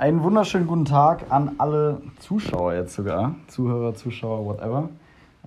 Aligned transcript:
Einen 0.00 0.22
wunderschönen 0.22 0.66
guten 0.66 0.86
Tag 0.86 1.26
an 1.28 1.56
alle 1.58 2.00
Zuschauer 2.20 2.72
jetzt 2.72 2.94
sogar. 2.94 3.34
Zuhörer, 3.48 3.94
Zuschauer, 3.94 4.46
whatever. 4.46 4.88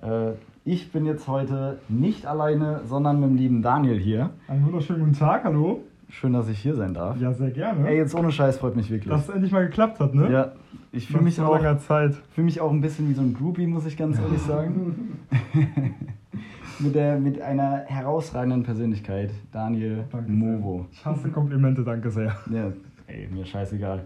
Äh, 0.00 0.34
ich 0.64 0.92
bin 0.92 1.06
jetzt 1.06 1.26
heute 1.26 1.80
nicht 1.88 2.24
alleine, 2.24 2.82
sondern 2.84 3.18
mit 3.18 3.30
dem 3.30 3.36
lieben 3.36 3.62
Daniel 3.62 3.98
hier. 3.98 4.30
Einen 4.46 4.64
wunderschönen 4.64 5.00
guten 5.00 5.14
Tag, 5.14 5.42
hallo. 5.42 5.80
Schön, 6.08 6.34
dass 6.34 6.48
ich 6.48 6.60
hier 6.60 6.76
sein 6.76 6.94
darf. 6.94 7.20
Ja, 7.20 7.32
sehr 7.32 7.50
gerne. 7.50 7.88
Ey, 7.88 7.96
jetzt 7.96 8.14
ohne 8.14 8.30
Scheiß 8.30 8.58
freut 8.58 8.76
mich 8.76 8.92
wirklich. 8.92 9.12
Dass 9.12 9.28
es 9.28 9.34
endlich 9.34 9.50
mal 9.50 9.66
geklappt 9.66 9.98
hat, 9.98 10.14
ne? 10.14 10.30
Ja, 10.30 10.52
ich 10.92 11.08
fühle 11.08 11.24
mich, 11.24 11.34
so 11.34 11.46
auch- 11.46 11.60
fühl 12.30 12.44
mich 12.44 12.60
auch 12.60 12.70
ein 12.70 12.80
bisschen 12.80 13.08
wie 13.08 13.14
so 13.14 13.22
ein 13.22 13.34
Groupie, 13.34 13.66
muss 13.66 13.86
ich 13.86 13.96
ganz 13.96 14.20
ehrlich 14.20 14.40
sagen. 14.42 15.18
mit, 16.78 16.94
der, 16.94 17.18
mit 17.18 17.42
einer 17.42 17.78
herausragenden 17.86 18.62
Persönlichkeit, 18.62 19.32
Daniel 19.50 20.04
Danke 20.12 20.30
Movo. 20.30 20.86
Ich 20.92 21.04
hasse 21.04 21.28
Komplimente, 21.30 21.82
danke 21.82 22.08
sehr. 22.08 22.36
Ja, 22.52 22.70
ey, 23.06 23.28
mir 23.28 23.44
scheißegal. 23.44 24.04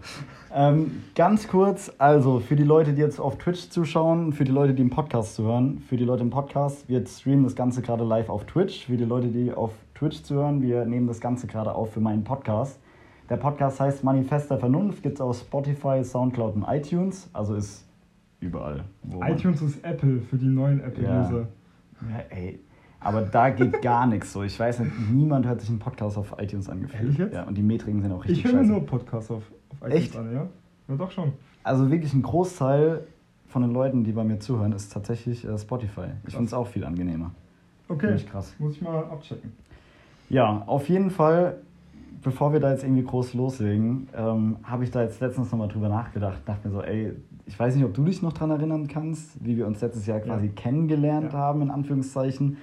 Ähm, 0.53 1.03
ganz 1.15 1.47
kurz, 1.47 1.91
also 1.97 2.39
für 2.39 2.55
die 2.55 2.63
Leute, 2.63 2.93
die 2.93 3.01
jetzt 3.01 3.19
auf 3.19 3.37
Twitch 3.37 3.69
zuschauen, 3.69 4.33
für 4.33 4.43
die 4.43 4.51
Leute, 4.51 4.73
die 4.73 4.81
im 4.81 4.89
Podcast 4.89 5.35
zuhören, 5.35 5.79
für 5.79 5.97
die 5.97 6.05
Leute 6.05 6.23
im 6.23 6.29
Podcast, 6.29 6.87
wir 6.89 7.05
streamen 7.05 7.43
das 7.43 7.55
Ganze 7.55 7.81
gerade 7.81 8.03
live 8.03 8.29
auf 8.29 8.45
Twitch. 8.45 8.85
Für 8.85 8.97
die 8.97 9.05
Leute, 9.05 9.27
die 9.27 9.51
auf 9.51 9.73
Twitch 9.95 10.23
zuhören, 10.23 10.61
wir 10.61 10.85
nehmen 10.85 11.07
das 11.07 11.19
Ganze 11.19 11.47
gerade 11.47 11.73
auf 11.73 11.93
für 11.93 11.99
meinen 11.99 12.23
Podcast. 12.23 12.79
Der 13.29 13.37
Podcast 13.37 13.79
heißt 13.79 14.03
Manifest 14.03 14.49
der 14.49 14.57
Vernunft, 14.57 15.03
gibt 15.03 15.15
es 15.15 15.21
auf 15.21 15.37
Spotify, 15.37 16.03
Soundcloud 16.03 16.55
und 16.55 16.65
iTunes, 16.67 17.29
also 17.31 17.53
ist 17.53 17.85
überall. 18.39 18.85
iTunes 19.21 19.61
ist 19.61 19.83
Apple 19.83 20.21
für 20.21 20.37
die 20.37 20.47
neuen 20.47 20.79
Apple-User. 20.79 21.47
Ja, 22.09 22.35
ey. 22.35 22.59
Aber 23.01 23.21
da 23.21 23.49
geht 23.49 23.81
gar 23.81 24.05
nichts 24.07 24.33
so. 24.33 24.43
Ich 24.43 24.59
weiß 24.59 24.79
nicht, 24.79 24.91
niemand 25.11 25.45
hört 25.47 25.61
sich 25.61 25.69
einen 25.69 25.79
Podcast 25.79 26.17
auf 26.17 26.35
iTunes 26.37 26.69
angefühlt. 26.69 27.01
Ehrlich 27.01 27.17
jetzt? 27.17 27.33
Ja, 27.33 27.43
und 27.43 27.57
die 27.57 27.61
Metriken 27.63 28.01
sind 28.01 28.11
auch 28.11 28.23
richtig 28.25 28.39
Ich 28.39 28.43
höre 28.51 28.59
scheiße. 28.59 28.71
nur 28.71 28.85
Podcasts 28.85 29.31
auf, 29.31 29.43
auf 29.69 29.77
iTunes 29.87 29.95
Echt? 29.95 30.17
an, 30.17 30.33
ja? 30.33 30.47
Ja, 30.89 30.95
doch 30.95 31.11
schon. 31.11 31.31
Also 31.63 31.89
wirklich 31.91 32.13
ein 32.13 32.21
Großteil 32.21 33.01
von 33.47 33.61
den 33.61 33.71
Leuten, 33.71 34.03
die 34.03 34.11
bei 34.11 34.23
mir 34.23 34.39
zuhören, 34.39 34.73
ist 34.73 34.91
tatsächlich 34.91 35.45
äh, 35.47 35.57
Spotify. 35.57 36.07
Ich 36.27 36.33
finde 36.33 36.47
es 36.47 36.53
auch 36.53 36.67
viel 36.67 36.83
angenehmer. 36.83 37.31
Okay, 37.87 38.01
Finde 38.07 38.15
ich 38.17 38.29
krass. 38.29 38.53
muss 38.59 38.73
ich 38.75 38.81
mal 38.81 38.99
abchecken. 39.05 39.51
Ja, 40.29 40.63
auf 40.67 40.89
jeden 40.89 41.09
Fall, 41.09 41.55
bevor 42.21 42.53
wir 42.53 42.59
da 42.59 42.71
jetzt 42.71 42.83
irgendwie 42.83 43.03
groß 43.03 43.33
loslegen, 43.33 44.07
ähm, 44.15 44.57
habe 44.63 44.83
ich 44.83 44.91
da 44.91 45.01
jetzt 45.01 45.19
letztens 45.21 45.51
nochmal 45.51 45.69
drüber 45.69 45.89
nachgedacht. 45.89 46.41
Dachte 46.45 46.67
mir 46.67 46.73
so, 46.73 46.81
ey, 46.83 47.13
ich 47.47 47.57
weiß 47.57 47.75
nicht, 47.75 47.85
ob 47.85 47.93
du 47.95 48.03
dich 48.03 48.21
noch 48.21 48.33
dran 48.33 48.51
erinnern 48.51 48.87
kannst, 48.87 49.43
wie 49.43 49.57
wir 49.57 49.65
uns 49.65 49.81
letztes 49.81 50.05
Jahr 50.05 50.19
quasi 50.19 50.47
Ja. 50.47 50.51
kennengelernt 50.55 51.33
Ja. 51.33 51.39
haben, 51.39 51.61
in 51.63 51.71
Anführungszeichen. 51.71 52.57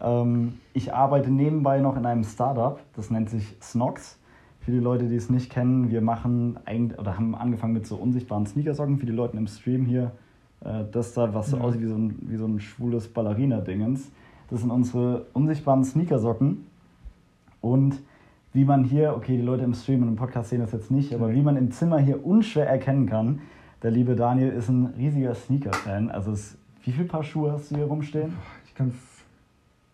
Ähm, 0.00 0.54
ich 0.74 0.94
arbeite 0.94 1.30
nebenbei 1.30 1.80
noch 1.80 1.96
in 1.96 2.06
einem 2.06 2.24
Startup, 2.24 2.78
das 2.94 3.10
nennt 3.10 3.30
sich 3.30 3.56
Snox. 3.60 4.18
Für 4.60 4.70
die 4.72 4.78
Leute, 4.80 5.08
die 5.08 5.16
es 5.16 5.30
nicht 5.30 5.50
kennen, 5.50 5.90
wir 5.90 6.02
machen 6.02 6.58
eigentlich, 6.66 6.98
oder 6.98 7.16
haben 7.16 7.34
angefangen 7.34 7.72
mit 7.72 7.86
so 7.86 7.96
unsichtbaren 7.96 8.46
Sneakersocken 8.46 8.98
für 8.98 9.06
die 9.06 9.12
Leute 9.12 9.36
im 9.36 9.46
Stream 9.46 9.86
hier. 9.86 10.12
Äh, 10.64 10.84
das 10.92 11.14
da, 11.14 11.32
was 11.32 11.50
so 11.50 11.56
Ja. 11.56 11.62
aussieht 11.62 11.80
wie 11.82 11.86
so 11.86 11.94
ein, 11.94 12.18
wie 12.22 12.36
so 12.36 12.46
ein 12.46 12.60
schwules 12.60 13.08
Ballerina-Dingens. 13.08 14.10
Das 14.50 14.60
sind 14.60 14.70
unsere 14.70 15.26
unsichtbaren 15.32 15.84
Sneakersocken. 15.84 16.66
Und 17.60 18.00
wie 18.52 18.64
man 18.64 18.84
hier, 18.84 19.14
okay, 19.16 19.36
die 19.36 19.42
Leute 19.42 19.64
im 19.64 19.74
Stream 19.74 20.02
und 20.02 20.08
im 20.08 20.16
Podcast 20.16 20.50
sehen 20.50 20.60
das 20.60 20.72
jetzt 20.72 20.90
nicht, 20.90 21.14
aber 21.14 21.32
wie 21.32 21.42
man 21.42 21.56
im 21.56 21.70
Zimmer 21.70 21.98
hier 21.98 22.24
unschwer 22.24 22.66
erkennen 22.68 23.06
kann, 23.06 23.40
der 23.82 23.90
liebe 23.90 24.16
Daniel 24.16 24.48
ist 24.50 24.68
ein 24.68 24.86
riesiger 24.96 25.34
Sneaker-Fan. 25.34 26.10
Also 26.10 26.32
es, 26.32 26.56
wie 26.82 26.92
viele 26.92 27.06
Paar 27.06 27.22
Schuhe 27.22 27.52
hast 27.52 27.70
du 27.70 27.76
hier 27.76 27.84
rumstehen? 27.84 28.32
Ich 28.66 28.74
kann's. 28.74 28.94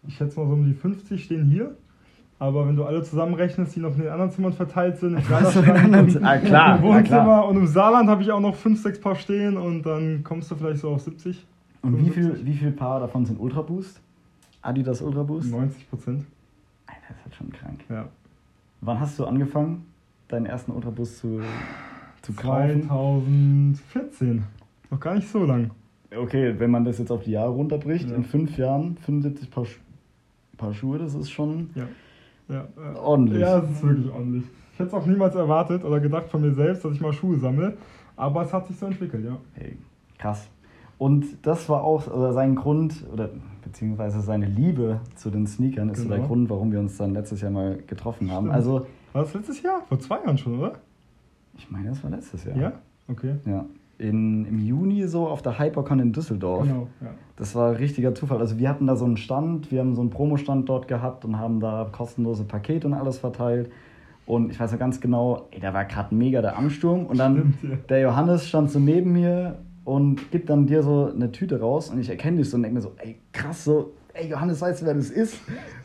Ich 0.06 0.16
schätze 0.16 0.38
mal 0.38 0.46
so 0.46 0.52
um 0.54 0.64
die 0.64 0.74
50 0.74 1.22
stehen 1.24 1.46
hier. 1.46 1.76
Aber 2.38 2.66
wenn 2.66 2.76
du 2.76 2.84
alle 2.84 3.02
zusammenrechnest, 3.02 3.74
die 3.76 3.80
noch 3.80 3.94
in 3.94 4.02
den 4.02 4.10
anderen 4.10 4.30
Zimmern 4.32 4.52
verteilt 4.52 4.98
sind, 4.98 5.14
im 5.16 5.22
Kleiderschrank 5.24 5.84
und 5.96 6.24
ah, 6.24 6.38
klar, 6.38 6.76
im 6.78 6.82
Wohnzimmer 6.82 7.46
und 7.46 7.56
im 7.56 7.66
Saarland 7.66 8.08
habe 8.10 8.22
ich 8.22 8.30
auch 8.32 8.40
noch 8.40 8.54
5, 8.56 8.82
6 8.82 9.00
Paar 9.00 9.14
stehen 9.14 9.56
und 9.56 9.84
dann 9.84 10.24
kommst 10.24 10.50
du 10.50 10.56
vielleicht 10.56 10.80
so 10.80 10.90
auf 10.90 11.00
70. 11.00 11.46
Und 11.82 11.98
wie 11.98 12.10
viel, 12.10 12.24
75? 12.24 12.46
wie 12.46 12.54
viel 12.58 12.72
Paar 12.72 13.00
davon 13.00 13.24
sind 13.24 13.38
Ultra 13.38 13.62
Boost? 13.62 14.00
Adidas 14.62 15.00
Ultra 15.00 15.22
Boost? 15.22 15.50
90 15.50 15.88
Prozent. 15.88 16.24
Alter, 16.86 17.00
das 17.08 17.16
ist 17.18 17.24
halt 17.24 17.34
schon 17.36 17.52
krank. 17.52 17.80
Ja. 17.88 18.08
Wann 18.80 19.00
hast 19.00 19.18
du 19.18 19.24
angefangen, 19.26 19.86
deinen 20.28 20.46
ersten 20.46 20.72
Ultra 20.72 20.90
Boost 20.90 21.18
zu, 21.18 21.40
zu 22.22 22.32
kaufen? 22.32 22.82
2014. 22.88 24.42
Noch 24.90 25.00
gar 25.00 25.14
nicht 25.14 25.28
so 25.30 25.44
lang. 25.44 25.70
Okay, 26.14 26.54
wenn 26.58 26.70
man 26.70 26.84
das 26.84 26.98
jetzt 26.98 27.10
auf 27.10 27.22
die 27.24 27.32
Jahre 27.32 27.50
runterbricht, 27.50 28.08
Ja. 28.10 28.16
in 28.16 28.24
fünf 28.24 28.56
Jahren 28.56 28.96
75 28.98 29.50
Paar, 29.50 29.64
Paar 30.56 30.72
Schuhe, 30.74 30.98
das 30.98 31.14
ist 31.14 31.30
schon 31.30 31.70
Ja. 31.74 31.84
Ja, 32.48 32.66
ja. 32.76 33.00
ordentlich. 33.00 33.40
Ja, 33.40 33.58
es 33.58 33.70
ist 33.70 33.82
wirklich 33.82 34.10
ordentlich. 34.12 34.44
Ich 34.72 34.78
hätte 34.78 34.88
es 34.88 34.94
auch 34.94 35.06
niemals 35.06 35.34
erwartet 35.34 35.84
oder 35.84 36.00
gedacht 36.00 36.28
von 36.28 36.42
mir 36.42 36.52
selbst, 36.52 36.84
dass 36.84 36.92
ich 36.92 37.00
mal 37.00 37.12
Schuhe 37.12 37.38
sammle. 37.38 37.76
Aber 38.16 38.42
es 38.42 38.52
hat 38.52 38.66
sich 38.66 38.76
so 38.76 38.86
entwickelt, 38.86 39.24
ja. 39.24 39.36
Hey, 39.54 39.76
krass. 40.18 40.48
Und 40.98 41.24
das 41.42 41.68
war 41.68 41.82
auch 41.82 42.06
oder 42.06 42.32
sein 42.32 42.54
Grund, 42.54 43.04
oder 43.12 43.30
beziehungsweise 43.62 44.20
seine 44.20 44.46
Liebe 44.46 45.00
zu 45.16 45.30
den 45.30 45.46
Sneakern 45.46 45.88
ist 45.88 46.02
so 46.02 46.08
der 46.08 46.18
Genau. 46.18 46.28
Grund, 46.28 46.50
warum 46.50 46.70
wir 46.70 46.80
uns 46.80 46.96
dann 46.96 47.12
letztes 47.14 47.40
Jahr 47.40 47.50
mal 47.50 47.78
getroffen 47.86 48.30
haben. 48.30 48.44
Stimmt. 48.46 48.54
Also, 48.54 48.86
War 49.12 49.22
das 49.22 49.34
letztes 49.34 49.62
Jahr? 49.62 49.82
Vor 49.88 49.98
zwei 49.98 50.16
Jahren 50.22 50.38
schon, 50.38 50.58
oder? 50.58 50.74
ich 51.56 51.70
meine, 51.70 51.88
das 51.88 52.02
war 52.02 52.10
letztes 52.10 52.44
Jahr. 52.44 52.56
Ja? 52.56 52.72
Okay. 53.08 53.36
Ja. 53.46 53.64
In, 53.98 54.44
Im 54.46 54.58
Juni 54.58 55.06
so 55.06 55.28
auf 55.28 55.40
der 55.42 55.58
Hypercon 55.58 56.00
in 56.00 56.12
Düsseldorf. 56.12 56.64
Genau, 56.66 56.88
ja. 57.00 57.08
Das 57.36 57.54
war 57.54 57.78
richtiger 57.78 58.14
Zufall. 58.14 58.38
Also 58.38 58.58
wir 58.58 58.68
hatten 58.68 58.86
da 58.86 58.96
so 58.96 59.04
einen 59.04 59.16
Stand, 59.16 59.70
wir 59.70 59.80
haben 59.80 59.94
so 59.94 60.00
einen 60.00 60.10
Promostand 60.10 60.68
dort 60.68 60.88
gehabt 60.88 61.24
und 61.24 61.38
haben 61.38 61.60
da 61.60 61.88
kostenlose 61.92 62.44
Pakete 62.44 62.86
und 62.86 62.94
alles 62.94 63.18
verteilt. 63.18 63.70
Und 64.26 64.50
ich 64.50 64.58
weiß 64.58 64.72
noch 64.72 64.78
ganz 64.78 65.00
genau, 65.00 65.48
ey, 65.50 65.60
da 65.60 65.74
war 65.74 65.84
gerade 65.84 66.14
mega 66.14 66.40
der 66.40 66.56
Ansturm. 66.58 67.06
Und 67.06 67.18
dann 67.18 67.54
Stimmt, 67.58 67.72
ja. 67.72 67.78
der 67.88 68.00
Johannes 68.00 68.48
stand 68.48 68.70
so 68.70 68.78
neben 68.78 69.12
mir 69.12 69.58
und 69.84 70.30
gibt 70.30 70.48
dann 70.48 70.66
dir 70.66 70.82
so 70.82 71.10
eine 71.14 71.30
Tüte 71.30 71.60
raus 71.60 71.90
und 71.90 72.00
ich 72.00 72.08
erkenne 72.08 72.38
dich 72.38 72.48
so 72.50 72.56
und 72.56 72.62
denke 72.62 72.76
mir 72.76 72.80
so, 72.80 72.92
ey, 72.98 73.16
krass, 73.32 73.64
so, 73.64 73.92
ey, 74.14 74.28
Johannes, 74.30 74.60
weißt 74.62 74.80
du, 74.82 74.86
wer 74.86 74.94
das 74.94 75.10
ist? 75.10 75.36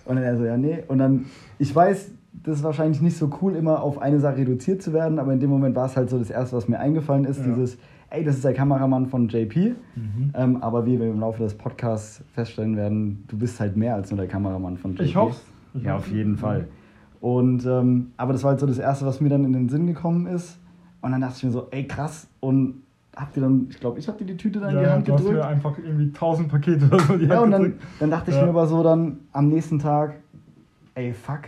Und 0.06 0.16
dann 0.16 0.24
er 0.24 0.38
so, 0.38 0.46
ja, 0.46 0.56
nee. 0.56 0.84
Und 0.88 1.00
dann, 1.00 1.26
ich 1.58 1.76
weiß, 1.76 2.12
das 2.44 2.58
ist 2.60 2.64
wahrscheinlich 2.64 3.02
nicht 3.02 3.18
so 3.18 3.30
cool, 3.42 3.56
immer 3.56 3.84
auf 3.84 4.00
eine 4.02 4.20
Sache 4.22 4.38
reduziert 4.38 4.82
zu 4.82 4.94
werden, 4.94 5.20
aber 5.20 5.34
in 5.34 5.40
dem 5.42 5.50
Moment 5.50 5.76
war 5.76 5.88
es 5.88 5.98
halt 5.98 6.10
so 6.10 6.18
das 6.18 6.30
Erste, 6.30 6.56
was 6.56 6.70
mir 6.70 6.80
eingefallen 6.80 7.26
ist, 7.26 7.40
Ja. 7.40 7.44
dieses, 7.48 7.78
ey, 8.12 8.24
das 8.24 8.36
ist 8.36 8.44
der 8.46 8.54
Kameramann 8.54 9.08
von 9.08 9.28
JP. 9.28 9.76
Mhm. 9.96 10.32
Ähm, 10.34 10.58
aber 10.64 10.86
wie 10.86 11.00
wir 11.00 11.10
im 11.10 11.20
Laufe 11.20 11.44
des 11.44 11.54
Podcasts 11.56 12.24
feststellen 12.34 12.76
werden, 12.78 13.24
du 13.28 13.38
bist 13.38 13.60
halt 13.60 13.76
mehr 13.78 13.96
als 13.96 14.10
nur 14.12 14.18
der 14.18 14.28
Kameramann 14.28 14.78
von 14.78 14.92
JP. 14.92 15.04
Ich 15.04 15.16
hoffe 15.16 15.40
es. 15.76 15.84
Ja, 15.84 15.96
auf 15.96 16.10
jeden 16.12 16.36
Fall. 16.38 16.68
Und, 17.22 17.66
ähm, 17.66 18.12
aber 18.18 18.34
das 18.34 18.44
war 18.44 18.52
halt 18.52 18.60
so 18.60 18.66
das 18.66 18.80
Erste, 18.80 19.06
was 19.06 19.22
mir 19.22 19.30
dann 19.30 19.44
in 19.46 19.54
den 19.54 19.70
Sinn 19.70 19.86
gekommen 19.88 20.26
ist. 20.26 20.58
Und 21.02 21.12
dann 21.12 21.22
dachte 21.22 21.36
ich 21.38 21.44
mir 21.44 21.52
so, 21.52 21.68
ey, 21.72 21.86
krass. 21.88 22.28
Und 22.40 22.82
habt 23.16 23.36
ihr 23.38 23.44
dann, 23.44 23.68
ich 23.70 23.80
glaube, 23.80 24.00
ich 24.00 24.08
hab 24.08 24.18
dir 24.18 24.26
die 24.26 24.38
Tüte 24.38 24.60
dann 24.60 24.72
in 24.72 24.78
die 24.80 24.84
Ja, 24.84 24.94
Hand 24.94 25.08
du 25.08 25.14
hast 25.14 25.24
mir 25.24 25.30
gedrückt. 25.30 25.46
einfach 25.48 25.78
irgendwie 25.78 26.06
1000 26.06 26.50
Pakete 26.50 26.86
oder 26.88 27.00
so 27.00 27.14
in 27.14 27.20
die 27.20 27.26
Ja, 27.26 27.36
Hand 27.36 27.44
und 27.46 27.52
dann, 27.52 27.62
gedrückt. 27.64 27.84
dann 28.00 28.10
dachte 28.10 28.32
ich 28.32 28.38
Ja. 28.38 28.44
mir 28.44 28.50
aber 28.50 28.68
so 28.68 28.82
dann 28.84 29.20
am 29.34 29.50
nächsten 29.50 29.80
Tag, 29.80 30.16
ey, 30.96 31.14
fuck. 31.14 31.42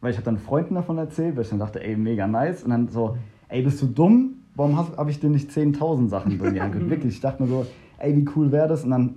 Weil 0.00 0.10
ich 0.12 0.16
habe 0.16 0.24
dann 0.24 0.38
Freunden 0.38 0.74
davon 0.74 0.98
erzählt, 0.98 1.36
weil 1.36 1.42
ich 1.42 1.50
dann 1.50 1.58
dachte, 1.58 1.82
ey, 1.82 1.96
mega 1.96 2.26
nice. 2.26 2.62
Und 2.62 2.70
dann 2.70 2.88
so, 2.88 3.16
ey, 3.48 3.62
bist 3.62 3.82
du 3.82 3.86
dumm? 3.86 4.35
Warum 4.56 4.76
habe 4.76 5.10
ich 5.10 5.20
dir 5.20 5.28
nicht 5.28 5.50
10.000 5.50 6.08
Sachen 6.08 6.38
so 6.38 6.44
in 6.46 6.54
die 6.54 6.62
Hand 6.62 6.72
gedrückt? 6.72 6.90
Wirklich, 6.90 7.14
ich 7.14 7.20
dachte 7.20 7.42
mir 7.42 7.48
so, 7.48 7.66
ey, 7.98 8.16
wie 8.16 8.26
cool 8.34 8.50
wäre 8.50 8.68
das? 8.68 8.84
Und 8.84 8.90
dann, 8.90 9.14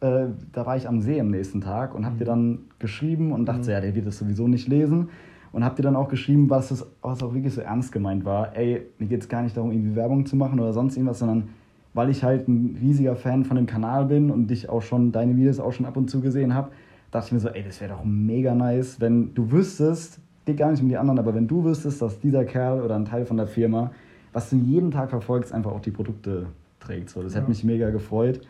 äh, 0.00 0.28
da 0.52 0.64
war 0.64 0.76
ich 0.76 0.88
am 0.88 1.02
See 1.02 1.20
am 1.20 1.28
nächsten 1.28 1.60
Tag 1.60 1.94
und 1.94 2.06
hab 2.06 2.18
dir 2.18 2.24
dann 2.24 2.60
geschrieben 2.78 3.32
und 3.32 3.46
dachte 3.46 3.64
so, 3.64 3.70
ja, 3.70 3.80
der 3.80 3.94
wird 3.94 4.06
das 4.06 4.18
sowieso 4.18 4.48
nicht 4.48 4.66
lesen. 4.66 5.10
Und 5.52 5.64
hab 5.64 5.76
dir 5.76 5.82
dann 5.82 5.96
auch 5.96 6.08
geschrieben, 6.08 6.48
was, 6.50 6.68
das, 6.68 6.86
was 7.02 7.22
auch 7.22 7.34
wirklich 7.34 7.54
so 7.54 7.60
ernst 7.60 7.92
gemeint 7.92 8.24
war. 8.24 8.56
Ey, 8.56 8.82
mir 8.98 9.08
geht 9.08 9.22
es 9.22 9.28
gar 9.28 9.42
nicht 9.42 9.56
darum, 9.56 9.72
irgendwie 9.72 9.94
Werbung 9.94 10.26
zu 10.26 10.36
machen 10.36 10.58
oder 10.58 10.72
sonst 10.72 10.96
irgendwas, 10.96 11.18
sondern 11.18 11.48
weil 11.94 12.10
ich 12.10 12.22
halt 12.22 12.48
ein 12.48 12.78
riesiger 12.80 13.16
Fan 13.16 13.44
von 13.44 13.56
dem 13.56 13.66
Kanal 13.66 14.06
bin 14.06 14.30
und 14.30 14.48
dich 14.48 14.68
auch 14.68 14.82
schon, 14.82 15.12
deine 15.12 15.36
Videos 15.36 15.58
auch 15.58 15.72
schon 15.72 15.86
ab 15.86 15.96
und 15.96 16.08
zu 16.08 16.20
gesehen 16.20 16.54
habe, 16.54 16.70
dachte 17.10 17.26
ich 17.28 17.32
mir 17.32 17.40
so, 17.40 17.48
ey, 17.48 17.62
das 17.62 17.80
wäre 17.80 17.94
doch 17.94 18.04
mega 18.04 18.54
nice, 18.54 19.00
wenn 19.00 19.34
du 19.34 19.50
wüsstest, 19.50 20.20
geht 20.44 20.58
gar 20.58 20.70
nicht 20.70 20.82
um 20.82 20.88
die 20.88 20.96
anderen, 20.96 21.18
aber 21.18 21.34
wenn 21.34 21.48
du 21.48 21.64
wüsstest, 21.64 22.00
dass 22.00 22.20
dieser 22.20 22.44
Kerl 22.44 22.82
oder 22.82 22.96
ein 22.96 23.04
Teil 23.04 23.24
von 23.24 23.36
der 23.36 23.46
Firma, 23.46 23.90
was 24.32 24.50
du 24.50 24.56
jeden 24.56 24.90
Tag 24.90 25.10
verfolgst, 25.10 25.52
einfach 25.52 25.72
auch 25.72 25.80
die 25.80 25.90
Produkte 25.90 26.46
trägt. 26.80 27.10
So, 27.10 27.22
das 27.22 27.34
Ja. 27.34 27.40
hätte 27.40 27.50
mich 27.50 27.64
mega 27.64 27.90
gefreut. 27.90 28.40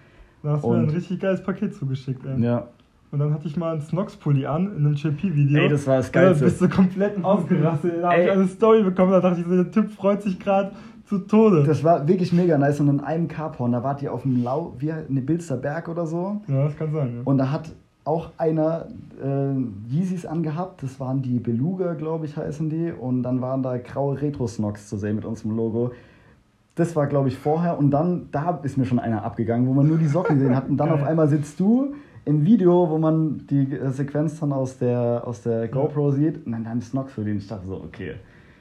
Da 0.43 0.51
hast 0.53 0.65
du 0.65 0.69
mir 0.71 0.79
ein 0.79 0.91
richtig 0.91 1.21
geiles 1.21 1.43
Paket 1.43 1.75
zugeschickt, 1.75 2.25
ey. 2.25 2.41
Ja, 2.43 2.69
Und 3.11 3.19
dann 3.21 3.33
hatte 3.33 3.49
ich 3.49 3.57
mal 3.57 3.73
einen 3.73 3.81
Snox-Pulli 3.81 4.45
an 4.47 4.67
in 4.77 4.85
einem 4.87 4.95
JP-Video. 4.95 5.63
Ey, 5.63 5.69
das 5.69 5.87
war 5.87 5.97
das 5.97 6.13
Geilste. 6.13 6.45
bist 6.45 6.61
du 6.61 6.69
komplett 6.69 7.23
ausgerastet. 7.25 7.95
Da 8.03 8.13
habe 8.13 8.23
ich 8.23 8.31
eine 8.31 8.47
Story 8.47 8.83
bekommen, 8.83 9.13
da 9.13 9.21
dachte 9.21 9.41
ich 9.41 9.47
so, 9.47 9.55
der 9.55 9.71
Typ 9.71 9.91
freut 9.91 10.23
sich 10.23 10.39
gerade 10.39 10.73
zu 11.07 11.21
Tode. 11.21 11.65
das 11.65 11.83
war 11.83 12.07
wirklich 12.07 12.35
mega 12.35 12.59
nice. 12.59 12.81
Und 12.81 12.89
in 12.89 13.01
einem 13.01 13.27
Carporn, 13.29 13.73
da 13.73 13.83
wart 13.83 14.03
ihr 14.03 14.13
auf 14.13 14.23
dem 14.23 14.43
Lau, 14.45 14.75
wie 14.79 14.93
eine 14.93 15.23
Bilster 15.23 15.57
Berg 15.57 15.89
oder 15.89 16.07
so. 16.07 16.43
ja, 16.49 16.65
das 16.65 16.77
kann 16.77 16.93
sein, 16.93 17.15
ja. 17.17 17.21
Und 17.25 17.39
da 17.39 17.51
hat 17.51 17.71
auch 18.09 18.31
einer 18.39 18.87
äh, 19.23 19.93
Yeezys 19.95 20.25
angehabt. 20.25 20.83
Das 20.83 20.99
waren 20.99 21.21
die 21.21 21.39
Beluga, 21.39 21.93
glaube 21.93 22.25
ich, 22.25 22.39
heißen 22.39 22.71
die. 22.71 22.91
Und 22.91 23.23
dann 23.23 23.43
waren 23.43 23.63
da 23.63 23.77
graue 23.77 24.21
Retro-Snox 24.21 24.89
zu 24.89 24.97
sehen 24.97 25.17
mit 25.17 25.27
unserem 25.27 25.55
Logo. 25.55 25.93
Das 26.75 26.97
war, 26.97 27.07
glaube 27.07 27.29
ich, 27.29 27.37
vorher. 27.37 27.79
Und 27.79 27.91
dann, 27.91 28.29
da 28.33 28.61
ist 28.63 28.79
mir 28.79 28.87
schon 28.87 28.99
einer 28.99 29.25
abgegangen, 29.25 29.67
wo 29.69 29.75
man 29.75 29.87
nur 29.87 29.99
die 29.99 30.07
Socken 30.07 30.39
gesehen 30.39 30.57
hat. 30.57 30.71
Und 30.71 30.79
dann 30.79 30.91
auf 30.91 31.03
einmal 31.03 31.29
sitzt 31.29 31.61
du 31.61 31.95
im 32.25 32.47
Video, 32.47 32.89
wo 32.89 32.97
man 32.97 33.47
die 33.51 33.75
äh, 33.75 33.91
Sequenz 33.91 34.41
dann 34.41 34.53
aus 34.53 34.79
der, 34.79 35.23
aus 35.27 35.43
der 35.43 35.69
GoPro 35.69 36.11
sieht. 36.11 36.47
Und 36.47 36.53
dann 36.53 36.65
deine 36.65 36.81
Snox 36.81 37.13
für 37.13 37.25
den. 37.25 37.37
Ich 37.37 37.47
dachte 37.47 37.67
so, 37.67 37.75
okay, 37.75 38.15